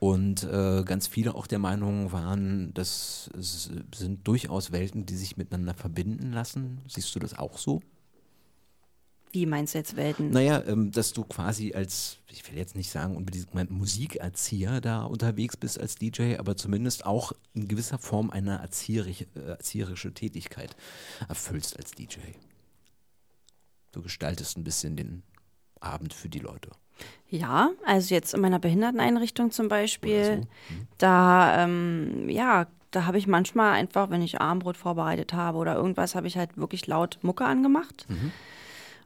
Und 0.00 0.44
äh, 0.44 0.82
ganz 0.84 1.06
viele 1.06 1.34
auch 1.34 1.46
der 1.46 1.58
Meinung 1.58 2.12
waren, 2.12 2.72
das 2.74 3.30
sind 3.34 4.26
durchaus 4.26 4.72
Welten, 4.72 5.06
die 5.06 5.16
sich 5.16 5.36
miteinander 5.36 5.74
verbinden 5.74 6.32
lassen. 6.32 6.78
Siehst 6.88 7.14
du 7.14 7.18
das 7.18 7.36
auch 7.36 7.58
so? 7.58 7.82
Wie 9.32 9.46
meinst 9.46 9.72
du 9.72 9.78
jetzt 9.78 9.96
Welten? 9.96 10.30
Naja, 10.30 10.62
ähm, 10.66 10.92
dass 10.92 11.14
du 11.14 11.24
quasi 11.24 11.72
als, 11.72 12.18
ich 12.30 12.46
will 12.50 12.58
jetzt 12.58 12.76
nicht 12.76 12.90
sagen 12.90 13.16
unbedingt 13.16 13.70
Musikerzieher 13.70 14.82
da 14.82 15.04
unterwegs 15.04 15.56
bist 15.56 15.80
als 15.80 15.94
DJ, 15.94 16.36
aber 16.36 16.54
zumindest 16.56 17.06
auch 17.06 17.32
in 17.54 17.66
gewisser 17.66 17.98
Form 17.98 18.30
eine 18.30 18.58
erzieherisch, 18.58 19.24
äh, 19.34 19.40
erzieherische 19.40 20.12
Tätigkeit 20.12 20.76
erfüllst 21.28 21.78
als 21.78 21.92
DJ. 21.92 22.18
Du 23.92 24.02
gestaltest 24.02 24.58
ein 24.58 24.64
bisschen 24.64 24.96
den 24.96 25.22
Abend 25.80 26.12
für 26.12 26.28
die 26.28 26.38
Leute. 26.38 26.70
Ja, 27.28 27.70
also 27.86 28.14
jetzt 28.14 28.34
in 28.34 28.40
meiner 28.42 28.58
Behinderteneinrichtung 28.58 29.50
zum 29.50 29.68
Beispiel, 29.68 30.42
so. 30.42 30.74
da, 30.98 31.64
ähm, 31.64 32.28
ja, 32.28 32.66
da 32.90 33.06
habe 33.06 33.16
ich 33.16 33.26
manchmal 33.26 33.72
einfach, 33.72 34.10
wenn 34.10 34.20
ich 34.20 34.42
Armbrot 34.42 34.76
vorbereitet 34.76 35.32
habe 35.32 35.56
oder 35.56 35.74
irgendwas, 35.74 36.14
habe 36.14 36.26
ich 36.26 36.36
halt 36.36 36.58
wirklich 36.58 36.86
laut 36.86 37.18
Mucke 37.22 37.46
angemacht. 37.46 38.06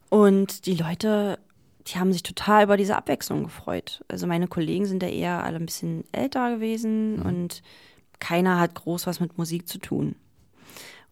Und 0.08 0.66
die 0.66 0.74
Leute, 0.74 1.38
die 1.86 1.98
haben 1.98 2.12
sich 2.12 2.22
total 2.22 2.64
über 2.64 2.76
diese 2.76 2.96
Abwechslung 2.96 3.44
gefreut. 3.44 4.04
Also 4.08 4.26
meine 4.26 4.48
Kollegen 4.48 4.86
sind 4.86 5.02
ja 5.02 5.08
eher 5.08 5.44
alle 5.44 5.56
ein 5.56 5.66
bisschen 5.66 6.04
älter 6.12 6.54
gewesen 6.54 7.20
und 7.22 7.62
keiner 8.18 8.58
hat 8.58 8.74
groß 8.74 9.06
was 9.06 9.20
mit 9.20 9.36
Musik 9.38 9.68
zu 9.68 9.78
tun. 9.78 10.16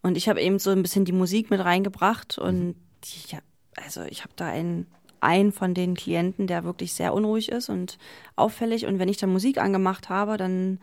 Und 0.01 0.17
ich 0.17 0.29
habe 0.29 0.41
eben 0.41 0.59
so 0.59 0.69
ein 0.71 0.81
bisschen 0.81 1.05
die 1.05 1.11
Musik 1.11 1.49
mit 1.49 1.63
reingebracht 1.63 2.37
und 2.37 2.75
die, 3.03 3.31
ja, 3.31 3.39
also 3.75 4.03
ich 4.03 4.21
habe 4.21 4.33
da 4.35 4.47
einen, 4.47 4.87
einen 5.19 5.51
von 5.51 5.73
den 5.73 5.95
Klienten, 5.95 6.47
der 6.47 6.63
wirklich 6.63 6.93
sehr 6.93 7.13
unruhig 7.13 7.49
ist 7.49 7.69
und 7.69 7.97
auffällig. 8.35 8.85
Und 8.85 8.99
wenn 8.99 9.09
ich 9.09 9.17
dann 9.17 9.31
Musik 9.31 9.57
angemacht 9.57 10.09
habe, 10.09 10.37
dann 10.37 10.79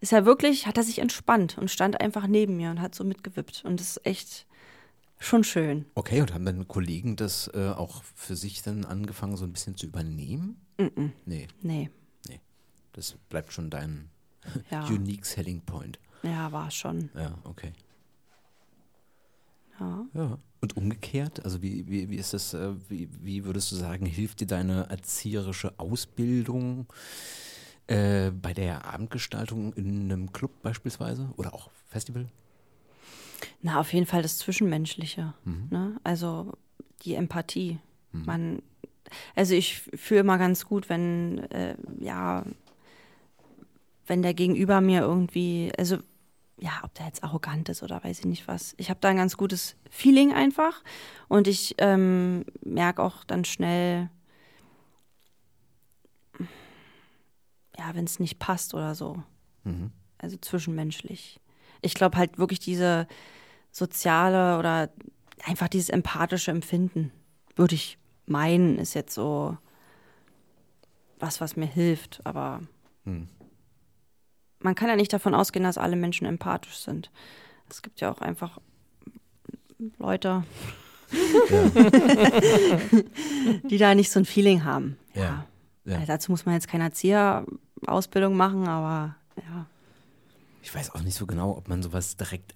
ist 0.00 0.12
er 0.12 0.26
wirklich, 0.26 0.66
hat 0.66 0.76
er 0.76 0.82
sich 0.82 0.98
entspannt 0.98 1.58
und 1.58 1.70
stand 1.70 2.00
einfach 2.00 2.26
neben 2.26 2.56
mir 2.56 2.70
und 2.70 2.80
hat 2.80 2.94
so 2.94 3.04
mitgewippt. 3.04 3.64
Und 3.64 3.80
das 3.80 3.96
ist 3.96 4.06
echt 4.06 4.46
schon 5.18 5.44
schön. 5.44 5.84
Okay, 5.94 6.20
und 6.20 6.32
haben 6.34 6.44
dann 6.44 6.66
Kollegen 6.68 7.16
das 7.16 7.48
äh, 7.54 7.68
auch 7.70 8.02
für 8.14 8.36
sich 8.36 8.62
dann 8.62 8.84
angefangen, 8.84 9.36
so 9.36 9.44
ein 9.44 9.52
bisschen 9.52 9.76
zu 9.76 9.86
übernehmen? 9.86 10.60
Nee, 11.26 11.48
Nee, 11.62 11.90
das 12.92 13.14
bleibt 13.28 13.52
schon 13.52 13.70
dein 13.70 14.10
ja, 14.70 14.86
unique 14.86 15.24
selling 15.26 15.60
point. 15.62 15.98
ja, 16.22 16.50
war 16.52 16.70
schon. 16.70 17.10
Ja, 17.14 17.36
okay. 17.44 17.72
Ja. 19.80 20.06
Ja. 20.14 20.38
Und 20.60 20.76
umgekehrt, 20.76 21.44
also 21.44 21.62
wie, 21.62 21.86
wie, 21.88 22.10
wie 22.10 22.16
ist 22.16 22.32
das, 22.34 22.52
äh, 22.52 22.74
wie, 22.88 23.08
wie 23.22 23.44
würdest 23.44 23.70
du 23.70 23.76
sagen, 23.76 24.06
hilft 24.06 24.40
dir 24.40 24.46
deine 24.48 24.88
erzieherische 24.90 25.78
Ausbildung 25.78 26.86
äh, 27.86 28.32
bei 28.32 28.52
der 28.54 28.84
Abendgestaltung 28.84 29.72
in 29.74 30.10
einem 30.10 30.32
Club 30.32 30.50
beispielsweise 30.62 31.30
oder 31.36 31.54
auch 31.54 31.70
Festival? 31.86 32.28
Na, 33.62 33.80
auf 33.80 33.92
jeden 33.92 34.06
Fall 34.06 34.22
das 34.22 34.38
Zwischenmenschliche. 34.38 35.34
Ne? 35.70 36.00
Also 36.04 36.52
die 37.02 37.14
Empathie. 37.14 37.78
Man, 38.26 38.62
also 39.34 39.54
ich 39.54 39.82
fühle 39.94 40.20
immer 40.20 40.38
ganz 40.38 40.66
gut, 40.66 40.88
wenn, 40.88 41.38
äh, 41.50 41.76
ja, 42.00 42.44
wenn 44.06 44.22
der 44.22 44.34
Gegenüber 44.34 44.80
mir 44.80 45.02
irgendwie, 45.02 45.70
also 45.78 45.98
ja, 46.60 46.80
ob 46.82 46.94
der 46.94 47.06
jetzt 47.06 47.22
arrogant 47.22 47.68
ist 47.68 47.82
oder 47.82 48.02
weiß 48.02 48.20
ich 48.20 48.24
nicht 48.24 48.48
was. 48.48 48.74
Ich 48.78 48.90
habe 48.90 48.98
da 49.00 49.08
ein 49.08 49.16
ganz 49.16 49.36
gutes 49.36 49.76
Feeling 49.90 50.32
einfach 50.32 50.82
und 51.28 51.46
ich 51.46 51.74
ähm, 51.78 52.44
merke 52.62 53.02
auch 53.02 53.22
dann 53.24 53.44
schnell, 53.44 54.10
ja, 57.78 57.94
wenn 57.94 58.04
es 58.04 58.18
nicht 58.18 58.38
passt 58.38 58.74
oder 58.74 58.94
so. 58.94 59.22
Mhm. 59.64 59.92
Also 60.18 60.36
zwischenmenschlich. 60.36 61.38
Ich 61.80 61.94
glaube 61.94 62.16
halt 62.16 62.38
wirklich 62.38 62.58
diese 62.60 63.06
soziale 63.70 64.58
oder 64.58 64.90
einfach 65.44 65.68
dieses 65.68 65.88
empathische 65.90 66.50
Empfinden, 66.50 67.12
würde 67.56 67.74
ich 67.74 67.98
meinen, 68.26 68.78
ist 68.78 68.94
jetzt 68.94 69.14
so 69.14 69.56
was, 71.18 71.40
was 71.40 71.56
mir 71.56 71.66
hilft. 71.66 72.20
Aber 72.24 72.60
Hm. 73.04 73.28
man 74.60 74.74
kann 74.74 74.88
ja 74.88 74.96
nicht 74.96 75.12
davon 75.12 75.34
ausgehen, 75.34 75.64
dass 75.64 75.78
alle 75.78 75.96
Menschen 75.96 76.26
empathisch 76.26 76.78
sind. 76.78 77.10
Es 77.68 77.82
gibt 77.82 78.00
ja 78.00 78.10
auch 78.10 78.20
einfach 78.20 78.58
Leute, 79.98 80.42
die 83.64 83.78
da 83.78 83.94
nicht 83.94 84.10
so 84.10 84.18
ein 84.20 84.24
Feeling 84.24 84.64
haben. 84.64 84.98
Ja. 85.14 85.46
Ja. 85.84 85.94
Also 85.94 86.06
dazu 86.06 86.32
muss 86.32 86.44
man 86.44 86.54
jetzt 86.54 86.68
keine 86.68 86.84
Erzieherausbildung 86.84 88.36
machen, 88.36 88.68
aber 88.68 89.16
ja. 89.36 89.66
Ich 90.62 90.74
weiß 90.74 90.90
auch 90.94 91.02
nicht 91.02 91.14
so 91.16 91.26
genau, 91.26 91.56
ob 91.56 91.68
man 91.68 91.82
sowas 91.82 92.16
direkt 92.16 92.54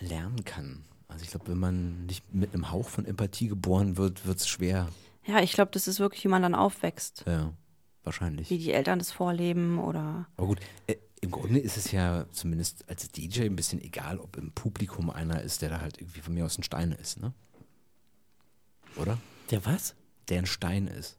lernen 0.00 0.44
kann. 0.44 0.84
Also 1.08 1.24
ich 1.24 1.30
glaube, 1.30 1.48
wenn 1.48 1.58
man 1.58 2.06
nicht 2.06 2.34
mit 2.34 2.54
einem 2.54 2.70
Hauch 2.70 2.88
von 2.88 3.04
Empathie 3.06 3.48
geboren 3.48 3.96
wird, 3.96 4.26
wird 4.26 4.38
es 4.38 4.48
schwer. 4.48 4.88
Ja, 5.26 5.40
ich 5.40 5.52
glaube, 5.52 5.70
das 5.72 5.88
ist 5.88 6.00
wirklich, 6.00 6.24
wie 6.24 6.28
man 6.28 6.42
dann 6.42 6.54
aufwächst. 6.54 7.24
Ja, 7.26 7.52
wahrscheinlich. 8.02 8.50
Wie 8.50 8.58
die 8.58 8.72
Eltern 8.72 8.98
das 8.98 9.10
vorleben 9.12 9.78
oder. 9.78 10.26
Aber 10.36 10.48
gut, 10.48 10.60
äh, 10.86 10.96
im 11.20 11.30
Grunde 11.30 11.58
ist 11.60 11.76
es 11.78 11.90
ja 11.92 12.26
zumindest 12.32 12.88
als 12.88 13.08
DJ 13.10 13.44
ein 13.44 13.56
bisschen 13.56 13.80
egal, 13.80 14.18
ob 14.18 14.36
im 14.36 14.52
Publikum 14.52 15.08
einer 15.08 15.40
ist, 15.40 15.62
der 15.62 15.70
da 15.70 15.80
halt 15.80 15.98
irgendwie 15.98 16.20
von 16.20 16.34
mir 16.34 16.44
aus 16.44 16.58
ein 16.58 16.62
Stein 16.62 16.92
ist, 16.92 17.18
ne? 17.20 17.32
Oder? 18.96 19.18
Der 19.50 19.64
was? 19.64 19.94
Der 20.28 20.40
ein 20.40 20.46
Stein 20.46 20.86
ist. 20.86 21.16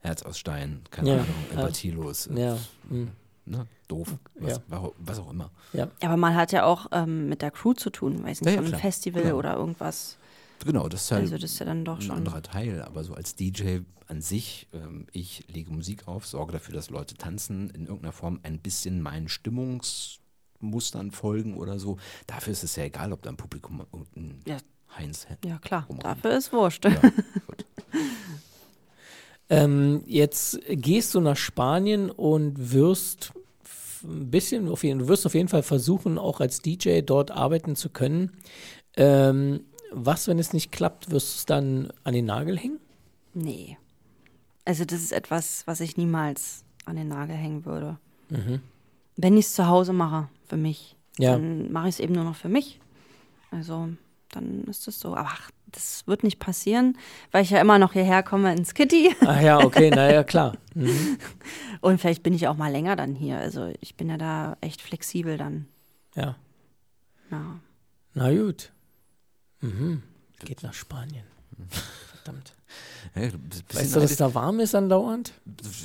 Herz 0.00 0.22
aus 0.22 0.38
Stein, 0.38 0.82
keine 0.90 1.08
Ja, 1.08 1.14
Ahnung, 1.14 1.28
ja. 1.50 1.56
empathielos, 1.60 2.26
äh, 2.26 2.38
Ja. 2.48 2.58
hm. 2.88 3.10
Ne? 3.46 3.66
doof, 3.88 4.16
was, 4.36 4.56
Ja. 4.56 4.62
wa- 4.82 4.92
was 4.98 5.18
auch 5.18 5.30
immer. 5.30 5.50
Ja. 5.72 5.88
Aber 6.02 6.16
man 6.16 6.34
hat 6.34 6.52
ja 6.52 6.64
auch 6.64 6.86
ähm, 6.92 7.28
mit 7.28 7.42
der 7.42 7.50
Crew 7.50 7.74
zu 7.74 7.90
tun, 7.90 8.24
weiß 8.24 8.40
nicht, 8.40 8.46
Ja, 8.46 8.50
ja, 8.52 8.56
von 8.56 8.64
einem 8.64 8.68
klar. 8.72 8.80
Festival 8.80 9.22
Genau. 9.22 9.36
oder 9.36 9.56
irgendwas. 9.56 10.16
Genau, 10.64 10.88
das 10.88 11.02
ist 11.04 11.10
halt 11.10 11.22
Also 11.22 11.36
das 11.36 11.50
ist 11.52 11.58
ja 11.58 11.66
dann 11.66 11.84
doch 11.84 11.96
ein 11.96 12.02
schon. 12.02 12.16
anderer 12.16 12.42
Teil, 12.42 12.80
aber 12.82 13.04
so 13.04 13.14
als 13.14 13.34
DJ 13.34 13.80
an 14.06 14.20
sich, 14.20 14.68
ähm, 14.72 15.06
ich 15.12 15.44
lege 15.48 15.70
Musik 15.72 16.06
auf, 16.08 16.26
sorge 16.26 16.52
dafür, 16.52 16.74
dass 16.74 16.90
Leute 16.90 17.14
tanzen, 17.16 17.70
in 17.70 17.82
irgendeiner 17.86 18.12
Form 18.12 18.40
ein 18.42 18.58
bisschen 18.60 19.00
meinen 19.02 19.28
Stimmungsmustern 19.28 21.10
folgen 21.10 21.56
oder 21.56 21.78
so. 21.78 21.98
Dafür 22.26 22.52
ist 22.52 22.64
es 22.64 22.76
ja 22.76 22.84
egal, 22.84 23.12
ob 23.12 23.22
da 23.22 23.30
im 23.30 23.36
Publikum 23.36 23.80
irgendein 23.92 24.40
Ja. 24.46 24.56
Heinz 24.96 25.26
Ja, 25.44 25.58
klar, 25.58 25.86
Rumrennen. 25.88 26.02
dafür 26.22 26.36
ist 26.38 26.52
wurscht. 26.52 26.84
Ja, 26.84 26.90
gut. 27.46 27.64
Ähm, 29.50 30.02
jetzt 30.06 30.58
gehst 30.68 31.14
du 31.14 31.20
nach 31.20 31.36
Spanien 31.36 32.10
und 32.10 32.72
wirst 32.72 33.32
ein 34.02 34.30
bisschen, 34.30 34.68
auf 34.68 34.84
jeden, 34.84 35.00
du 35.00 35.08
wirst 35.08 35.26
auf 35.26 35.34
jeden 35.34 35.48
Fall 35.48 35.62
versuchen, 35.62 36.18
auch 36.18 36.40
als 36.40 36.60
DJ 36.60 37.00
dort 37.00 37.30
arbeiten 37.30 37.76
zu 37.76 37.88
können. 37.90 38.32
Ähm, 38.96 39.60
was, 39.92 40.28
wenn 40.28 40.38
es 40.38 40.52
nicht 40.52 40.72
klappt, 40.72 41.10
wirst 41.10 41.34
du 41.34 41.38
es 41.38 41.46
dann 41.46 41.92
an 42.04 42.14
den 42.14 42.26
Nagel 42.26 42.58
hängen? 42.58 42.80
Nee. 43.32 43.76
Also 44.64 44.84
das 44.84 45.00
ist 45.02 45.12
etwas, 45.12 45.62
was 45.66 45.80
ich 45.80 45.96
niemals 45.96 46.64
an 46.86 46.96
den 46.96 47.08
Nagel 47.08 47.36
hängen 47.36 47.64
würde. 47.64 47.98
Wenn 49.16 49.36
ich 49.36 49.46
es 49.46 49.54
zu 49.54 49.66
Hause 49.68 49.92
mache, 49.92 50.28
für 50.48 50.56
mich, 50.56 50.96
Ja. 51.18 51.32
dann 51.32 51.70
mache 51.70 51.88
ich 51.88 51.94
es 51.96 52.00
eben 52.00 52.14
nur 52.14 52.24
noch 52.24 52.34
für 52.36 52.48
mich. 52.48 52.80
Also 53.50 53.88
dann 54.36 54.64
ist 54.64 54.86
es 54.88 55.00
so. 55.00 55.16
Aber 55.16 55.28
ach, 55.32 55.50
das 55.66 56.06
wird 56.06 56.22
nicht 56.24 56.38
passieren, 56.38 56.96
weil 57.32 57.42
ich 57.42 57.50
ja 57.50 57.60
immer 57.60 57.78
noch 57.78 57.92
hierher 57.94 58.22
komme 58.22 58.52
ins 58.54 58.74
Kitty. 58.74 59.14
Ach 59.26 59.40
ja, 59.40 59.58
okay, 59.58 59.90
naja, 59.90 60.22
klar. 60.24 60.56
Mhm. 60.74 61.18
Und 61.80 62.00
vielleicht 62.00 62.22
bin 62.22 62.32
ich 62.34 62.46
auch 62.48 62.56
mal 62.56 62.70
länger 62.72 62.96
dann 62.96 63.14
hier. 63.14 63.38
Also 63.38 63.72
ich 63.80 63.96
bin 63.96 64.08
ja 64.08 64.16
da 64.18 64.56
echt 64.60 64.80
flexibel 64.82 65.36
dann. 65.36 65.66
Ja, 66.14 66.36
Ja. 67.30 67.60
na 68.14 68.30
gut. 68.32 68.70
Mhm. 69.60 70.02
Geht 70.44 70.62
nach 70.62 70.74
Spanien. 70.74 71.24
Verdammt. 72.14 72.54
Weißt 73.14 73.34
du, 73.34 73.38
dass 73.72 73.94
neidisch. 73.94 74.16
da 74.16 74.34
warm 74.34 74.58
ist 74.60 74.74
andauernd? 74.74 75.32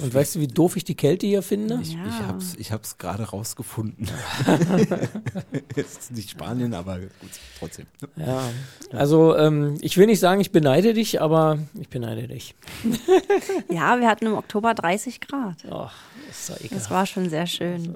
Und 0.01 0.13
weißt 0.13 0.35
du, 0.35 0.39
wie 0.39 0.47
doof 0.47 0.77
ich 0.77 0.83
die 0.83 0.95
Kälte 0.95 1.27
hier 1.27 1.43
finde? 1.43 1.79
Ich, 1.81 1.93
Ja. 1.93 2.05
ich 2.07 2.27
hab's, 2.27 2.55
ich 2.57 2.71
hab's 2.71 2.97
gerade 2.97 3.23
rausgefunden. 3.23 4.07
Es 5.75 5.97
ist 5.97 6.11
nicht 6.11 6.29
Spanien, 6.31 6.73
aber 6.73 6.99
gut, 6.99 7.09
trotzdem. 7.57 7.85
Ja, 8.15 8.49
also 8.91 9.35
ähm, 9.37 9.77
ich 9.81 9.97
will 9.97 10.07
nicht 10.07 10.19
sagen, 10.19 10.41
ich 10.41 10.51
beneide 10.51 10.93
dich, 10.93 11.21
aber 11.21 11.59
ich 11.79 11.87
beneide 11.89 12.27
dich. 12.27 12.55
ja, 13.69 13.99
wir 13.99 14.07
hatten 14.07 14.25
im 14.25 14.33
Oktober 14.33 14.73
30 14.73 15.21
Grad. 15.21 15.57
Ach, 15.71 15.93
ist 16.29 16.49
doch 16.49 16.55
Das 16.55 16.65
ekelhaft. 16.65 16.91
war 16.91 17.05
schon 17.05 17.29
sehr 17.29 17.47
schön. 17.47 17.95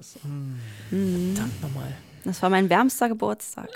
Verdammt 0.90 1.62
nochmal. 1.62 1.94
Das 2.24 2.42
war 2.42 2.50
mein 2.50 2.70
wärmster 2.70 3.10
Geburtstag. 3.10 3.70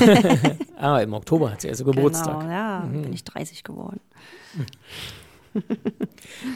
Ah, 0.76 0.98
im 1.00 1.14
Oktober 1.14 1.50
hat 1.50 1.62
sie 1.62 1.68
also 1.70 1.84
Geburtstag. 1.84 2.40
Genau, 2.40 2.52
ja, 2.52 2.80
bin 2.80 3.10
ich 3.12 3.24
30 3.24 3.64
geworden. 3.64 4.00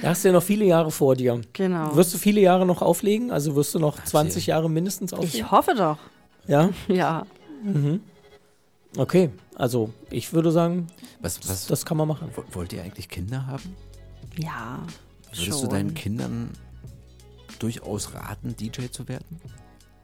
Da 0.02 0.08
hast 0.10 0.22
du 0.24 0.28
ja 0.28 0.34
noch 0.34 0.42
viele 0.42 0.64
Jahre 0.66 0.90
vor 0.90 1.14
dir. 1.16 1.40
Genau. 1.54 1.94
Wirst 1.96 2.12
du 2.12 2.18
viele 2.18 2.40
Jahre 2.40 2.66
noch 2.66 2.82
auflegen? 2.82 3.30
Also 3.30 3.54
wirst 3.54 3.74
du 3.74 3.78
noch 3.78 4.02
20 4.04 4.46
Jahre 4.48 4.68
mindestens 4.68 5.12
auflegen? 5.14 5.34
Ich 5.46 5.50
hoffe 5.50 5.74
doch. 5.74 5.98
Ja? 6.46 6.68
Ja. 6.88 7.24
Okay, 8.96 9.30
also 9.54 9.90
ich 10.10 10.32
würde 10.32 10.50
sagen, 10.52 10.88
Was, 11.20 11.40
was, 11.48 11.66
das 11.66 11.84
kann 11.86 11.96
man 11.96 12.08
machen. 12.08 12.30
wo- 12.34 12.44
wollt 12.52 12.72
ihr 12.72 12.82
eigentlich 12.82 13.08
Kinder 13.08 13.46
haben? 13.46 13.74
Ja. 14.36 14.80
Würdest 15.32 15.46
schon. 15.60 15.60
du 15.62 15.66
deinen 15.68 15.94
Kindern 15.94 16.50
durchaus 17.58 18.14
raten, 18.14 18.54
DJ 18.56 18.86
zu 18.90 19.08
werden? 19.08 19.40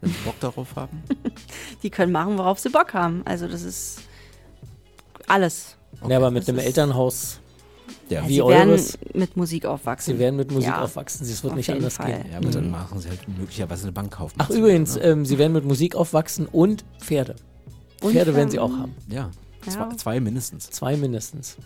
Wenn 0.04 0.12
sie 0.12 0.18
Bock 0.24 0.38
darauf 0.40 0.76
haben? 0.76 1.02
Die 1.82 1.90
können 1.90 2.12
machen, 2.12 2.38
worauf 2.38 2.58
sie 2.58 2.68
Bock 2.68 2.94
haben. 2.94 3.22
Also 3.24 3.48
das 3.48 3.62
ist 3.62 4.00
alles. 5.26 5.76
ja, 6.08 6.16
aber 6.16 6.30
mit 6.30 6.42
das 6.42 6.48
einem 6.50 6.58
ist- 6.58 6.64
Elternhaus, 6.66 7.40
Ja, 8.10 8.26
Wie 8.28 8.34
sie 8.34 8.42
eures? 8.42 8.92
werden 8.98 9.08
mit 9.18 9.36
Musik 9.36 9.64
aufwachsen. 9.66 10.14
sie 10.14 10.18
werden 10.18 10.36
mit 10.36 10.50
Musik 10.50 10.68
Ja, 10.68 10.82
aufwachsen. 10.82 11.26
Es 11.26 11.42
wird 11.42 11.52
auf 11.52 11.56
nicht 11.56 11.70
anders 11.70 11.94
Fall. 11.96 12.06
gehen. 12.12 12.24
ja 12.30 12.36
aber 12.38 12.50
dann 12.50 12.70
machen 12.70 13.00
sie 13.00 13.08
halt 13.08 13.26
möglicherweise 13.28 13.84
eine 13.84 13.92
Bank 13.92 14.12
kaufen. 14.12 14.34
Ach 14.38 14.50
übrigens, 14.50 14.96
ähm, 14.96 15.24
sie 15.24 15.38
werden 15.38 15.52
mit 15.54 15.64
Musik 15.64 15.94
aufwachsen 15.96 16.46
und 16.46 16.84
Pferde. 17.00 17.34
Und 18.02 18.12
Pferde 18.12 18.34
werden 18.34 18.50
sie 18.50 18.58
auch 18.58 18.72
haben. 18.72 18.94
Ja, 19.08 19.30
Ja. 19.66 19.70
Zwei, 19.70 19.96
zwei 19.96 20.20
mindestens. 20.20 20.68
Zwei 20.70 20.94
mindestens. 20.98 21.56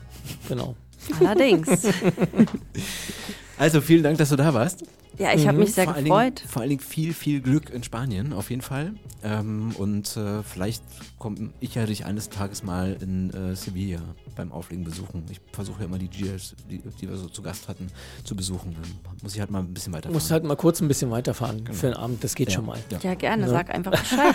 Genau. 0.48 0.76
Allerdings. 1.18 1.68
Also 3.58 3.80
vielen 3.80 4.02
Dank, 4.02 4.18
dass 4.18 4.28
du 4.28 4.36
da 4.36 4.54
warst. 4.54 4.84
Ja, 5.18 5.34
ich 5.34 5.48
habe 5.48 5.58
mich 5.58 5.74
sehr 5.74 5.84
vor 5.84 5.94
allen 5.94 6.04
gefreut. 6.04 6.38
Dingen, 6.38 6.48
vor 6.48 6.62
allen 6.62 6.68
Dingen 6.68 6.80
viel, 6.80 7.12
viel 7.12 7.40
Glück 7.40 7.70
in 7.70 7.82
Spanien, 7.82 8.32
auf 8.32 8.50
jeden 8.50 8.62
Fall. 8.62 8.92
Ähm, 9.24 9.72
und 9.76 10.16
äh, 10.16 10.44
vielleicht 10.44 10.82
komme 11.18 11.50
ich 11.58 11.74
ja 11.74 11.86
dich 11.86 12.04
eines 12.04 12.28
Tages 12.28 12.62
mal 12.62 12.96
in 13.00 13.30
äh, 13.30 13.56
Sevilla 13.56 14.00
beim 14.36 14.52
Auflegen 14.52 14.84
besuchen. 14.84 15.24
Ich 15.28 15.40
versuche 15.50 15.80
ja 15.80 15.86
immer 15.86 15.98
die 15.98 16.06
DJs, 16.06 16.54
die, 16.70 16.80
die 17.00 17.08
wir 17.08 17.16
so 17.16 17.28
zu 17.28 17.42
Gast 17.42 17.66
hatten, 17.66 17.88
zu 18.22 18.36
besuchen. 18.36 18.76
Dann 18.80 19.16
muss 19.22 19.34
ich 19.34 19.40
halt 19.40 19.50
mal 19.50 19.58
ein 19.58 19.74
bisschen 19.74 19.92
weiterfahren. 19.92 20.12
Du 20.12 20.18
musst 20.20 20.30
halt 20.30 20.44
mal 20.44 20.56
kurz 20.56 20.80
ein 20.80 20.86
bisschen 20.86 21.10
weiterfahren 21.10 21.66
für 21.72 21.88
den 21.88 21.96
Abend. 21.96 22.22
Das 22.22 22.36
geht 22.36 22.50
ja. 22.50 22.54
schon 22.54 22.66
mal. 22.66 22.78
Ja. 22.90 22.98
Ja, 23.02 23.14
gerne. 23.14 23.46
Ne? 23.46 23.50
Sag 23.50 23.74
einfach 23.74 23.90
Bescheid. 23.92 24.34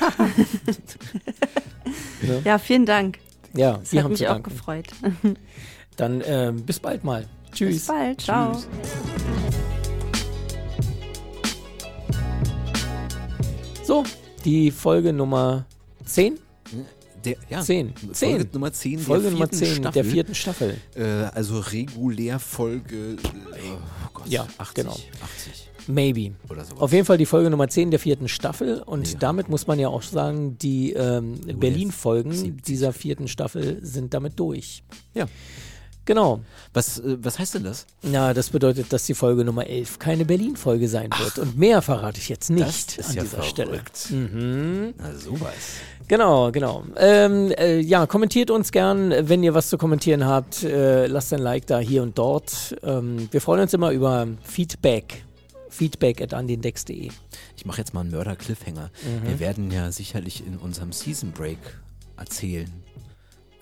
Ja, 2.45 2.57
vielen 2.57 2.85
Dank. 2.85 3.19
Ja, 3.53 3.79
Es 3.83 3.91
wir 3.91 3.99
hat 3.99 4.05
haben 4.05 4.11
mich 4.11 4.27
auch 4.27 4.41
gefreut. 4.41 4.87
Dann 5.97 6.23
ähm, 6.25 6.63
bis 6.63 6.79
bald 6.79 7.03
mal. 7.03 7.27
Tschüss. 7.53 7.73
Bis 7.75 7.87
bald. 7.87 8.21
Ciao. 8.21 8.57
So, 13.83 14.03
die 14.45 14.71
Folge 14.71 15.13
Nummer 15.13 15.65
10? 16.05 16.39
Der, 17.25 17.35
ja, 17.49 17.61
Zehn. 17.61 17.93
Folge 17.95 18.13
Zehn. 18.13 18.49
Nummer 18.51 18.73
10 18.73 18.99
Folge 18.99 19.23
der 19.23 19.31
Nummer 19.31 19.47
vierten 19.47 19.65
10 19.65 19.75
Staffel. 19.75 19.91
der 19.93 20.05
vierten 20.11 20.35
Staffel. 20.35 20.77
Äh, 20.95 21.03
also 21.33 21.59
regulär 21.59 22.37
Folge 22.39 22.95
äh, 23.13 23.15
oh 23.73 24.09
Gott, 24.13 24.27
Ja, 24.27 24.45
80, 24.57 24.73
genau. 24.75 24.91
80 24.91 25.69
Maybe. 25.87 26.31
oder 26.49 26.65
sowas. 26.65 26.81
Auf 26.81 26.91
jeden 26.91 27.05
Fall 27.05 27.17
die 27.17 27.25
Folge 27.25 27.49
Nummer 27.49 27.69
10 27.69 27.91
der 27.91 27.99
vierten 28.01 28.27
Staffel. 28.27 28.81
Und 28.81 29.13
Ja. 29.13 29.19
damit 29.19 29.47
muss 29.47 29.67
man 29.67 29.79
ja 29.79 29.87
auch 29.87 30.01
sagen, 30.01 30.57
die 30.57 30.91
ähm, 30.93 31.39
Berlin-Folgen 31.59 32.33
70. 32.33 32.61
dieser 32.63 32.91
vierten 32.91 33.29
Staffel 33.29 33.79
sind 33.85 34.13
damit 34.13 34.37
durch. 34.37 34.83
Ja. 35.13 35.27
Genau. 36.05 36.41
Was, 36.73 36.99
äh, 36.99 37.17
was 37.21 37.39
heißt 37.39 37.55
denn 37.55 37.63
das? 37.63 37.85
Na, 38.01 38.33
das 38.33 38.49
bedeutet, 38.49 38.91
dass 38.91 39.05
die 39.05 39.13
Folge 39.13 39.45
Nummer 39.45 39.65
11 39.67 39.99
keine 39.99 40.25
Berlin-Folge 40.25 40.87
sein 40.87 41.09
wird. 41.17 41.39
Und 41.39 41.57
mehr 41.57 41.81
verrate 41.81 42.19
ich 42.19 42.29
jetzt 42.29 42.49
nicht 42.49 42.97
das 42.97 43.05
ist 43.05 43.09
an 43.11 43.15
ja 43.15 43.23
dieser 43.23 43.43
Stelle. 43.43 43.69
verrückt. 43.71 44.11
Mhm. 44.11 44.93
Na 44.97 45.13
sowas. 45.15 45.53
Genau, 46.07 46.51
genau. 46.51 46.83
Ähm, 46.97 47.51
äh, 47.57 47.79
ja, 47.79 48.05
kommentiert 48.05 48.51
uns 48.51 48.71
gern, 48.71 49.13
wenn 49.29 49.41
ihr 49.43 49.53
was 49.53 49.69
zu 49.69 49.77
kommentieren 49.77 50.25
habt. 50.25 50.63
Äh, 50.63 51.07
lasst 51.07 51.31
ein 51.33 51.39
Like 51.39 51.65
da 51.67 51.79
hier 51.79 52.03
und 52.03 52.17
dort. 52.17 52.75
Ähm, 52.83 53.29
wir 53.31 53.39
freuen 53.39 53.61
uns 53.61 53.73
immer 53.73 53.91
über 53.91 54.27
Feedback. 54.43 55.23
Feedback 55.69 56.21
at 56.21 56.33
andindex.de. 56.33 57.09
Ich 57.55 57.65
mache 57.65 57.79
jetzt 57.79 57.93
mal 57.93 58.01
einen 58.01 58.11
Mörder-Cliffhanger. 58.11 58.91
Mhm. 59.23 59.27
Wir 59.27 59.39
werden 59.39 59.71
ja 59.71 59.91
sicherlich 59.91 60.45
in 60.45 60.57
unserem 60.57 60.91
Season 60.91 61.31
Break 61.31 61.57
erzählen, 62.17 62.71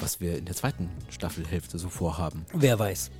was 0.01 0.19
wir 0.19 0.37
in 0.37 0.45
der 0.45 0.55
zweiten 0.55 0.89
Staffelhälfte 1.09 1.77
so 1.79 1.89
vorhaben. 1.89 2.45
Wer 2.53 2.77
weiß. 2.79 3.11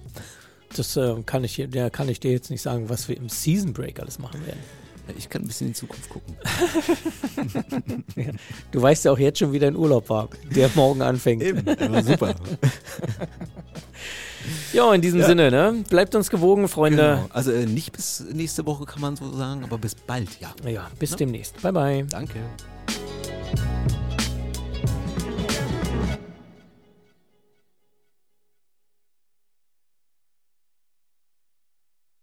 Das 0.75 0.95
äh, 0.97 1.15
kann, 1.25 1.43
ich, 1.43 1.63
der 1.67 1.89
kann 1.89 2.09
ich 2.09 2.19
dir 2.19 2.31
jetzt 2.31 2.49
nicht 2.49 2.61
sagen, 2.61 2.89
was 2.89 3.07
wir 3.07 3.17
im 3.17 3.29
Season 3.29 3.73
Break 3.73 3.99
alles 3.99 4.19
machen 4.19 4.45
werden. 4.45 4.59
Ja, 5.07 5.13
ich 5.17 5.29
kann 5.29 5.41
ein 5.41 5.47
bisschen 5.47 5.67
in 5.67 5.73
die 5.73 5.79
Zukunft 5.79 6.09
gucken. 6.09 6.35
Du 8.71 8.81
weißt 8.81 9.05
ja 9.05 9.11
auch 9.11 9.19
jetzt 9.19 9.39
schon, 9.39 9.51
wie 9.51 9.59
dein 9.59 9.75
Urlaub 9.75 10.09
war, 10.09 10.29
der 10.55 10.69
morgen 10.75 11.01
anfängt. 11.01 11.43
Eben, 11.43 11.65
ja, 11.65 12.03
super. 12.03 12.35
Ja, 14.73 14.91
in 14.93 15.01
diesem 15.01 15.19
Ja. 15.19 15.27
Sinne, 15.27 15.51
ne? 15.51 15.83
Bleibt 15.89 16.15
uns 16.15 16.29
gewogen, 16.29 16.67
Freunde. 16.67 17.19
Genau. 17.21 17.29
Also 17.31 17.51
äh, 17.51 17.65
nicht 17.65 17.91
bis 17.91 18.23
nächste 18.33 18.65
Woche 18.65 18.85
kann 18.85 19.01
man 19.01 19.15
so 19.15 19.31
sagen, 19.33 19.63
aber 19.63 19.77
bis 19.77 19.93
bald, 19.93 20.29
ja. 20.39 20.53
Ja, 20.67 20.89
bis 20.97 21.15
demnächst. 21.15 21.61
Bye, 21.61 21.73
bye. 21.73 22.05
Danke. 22.09 22.39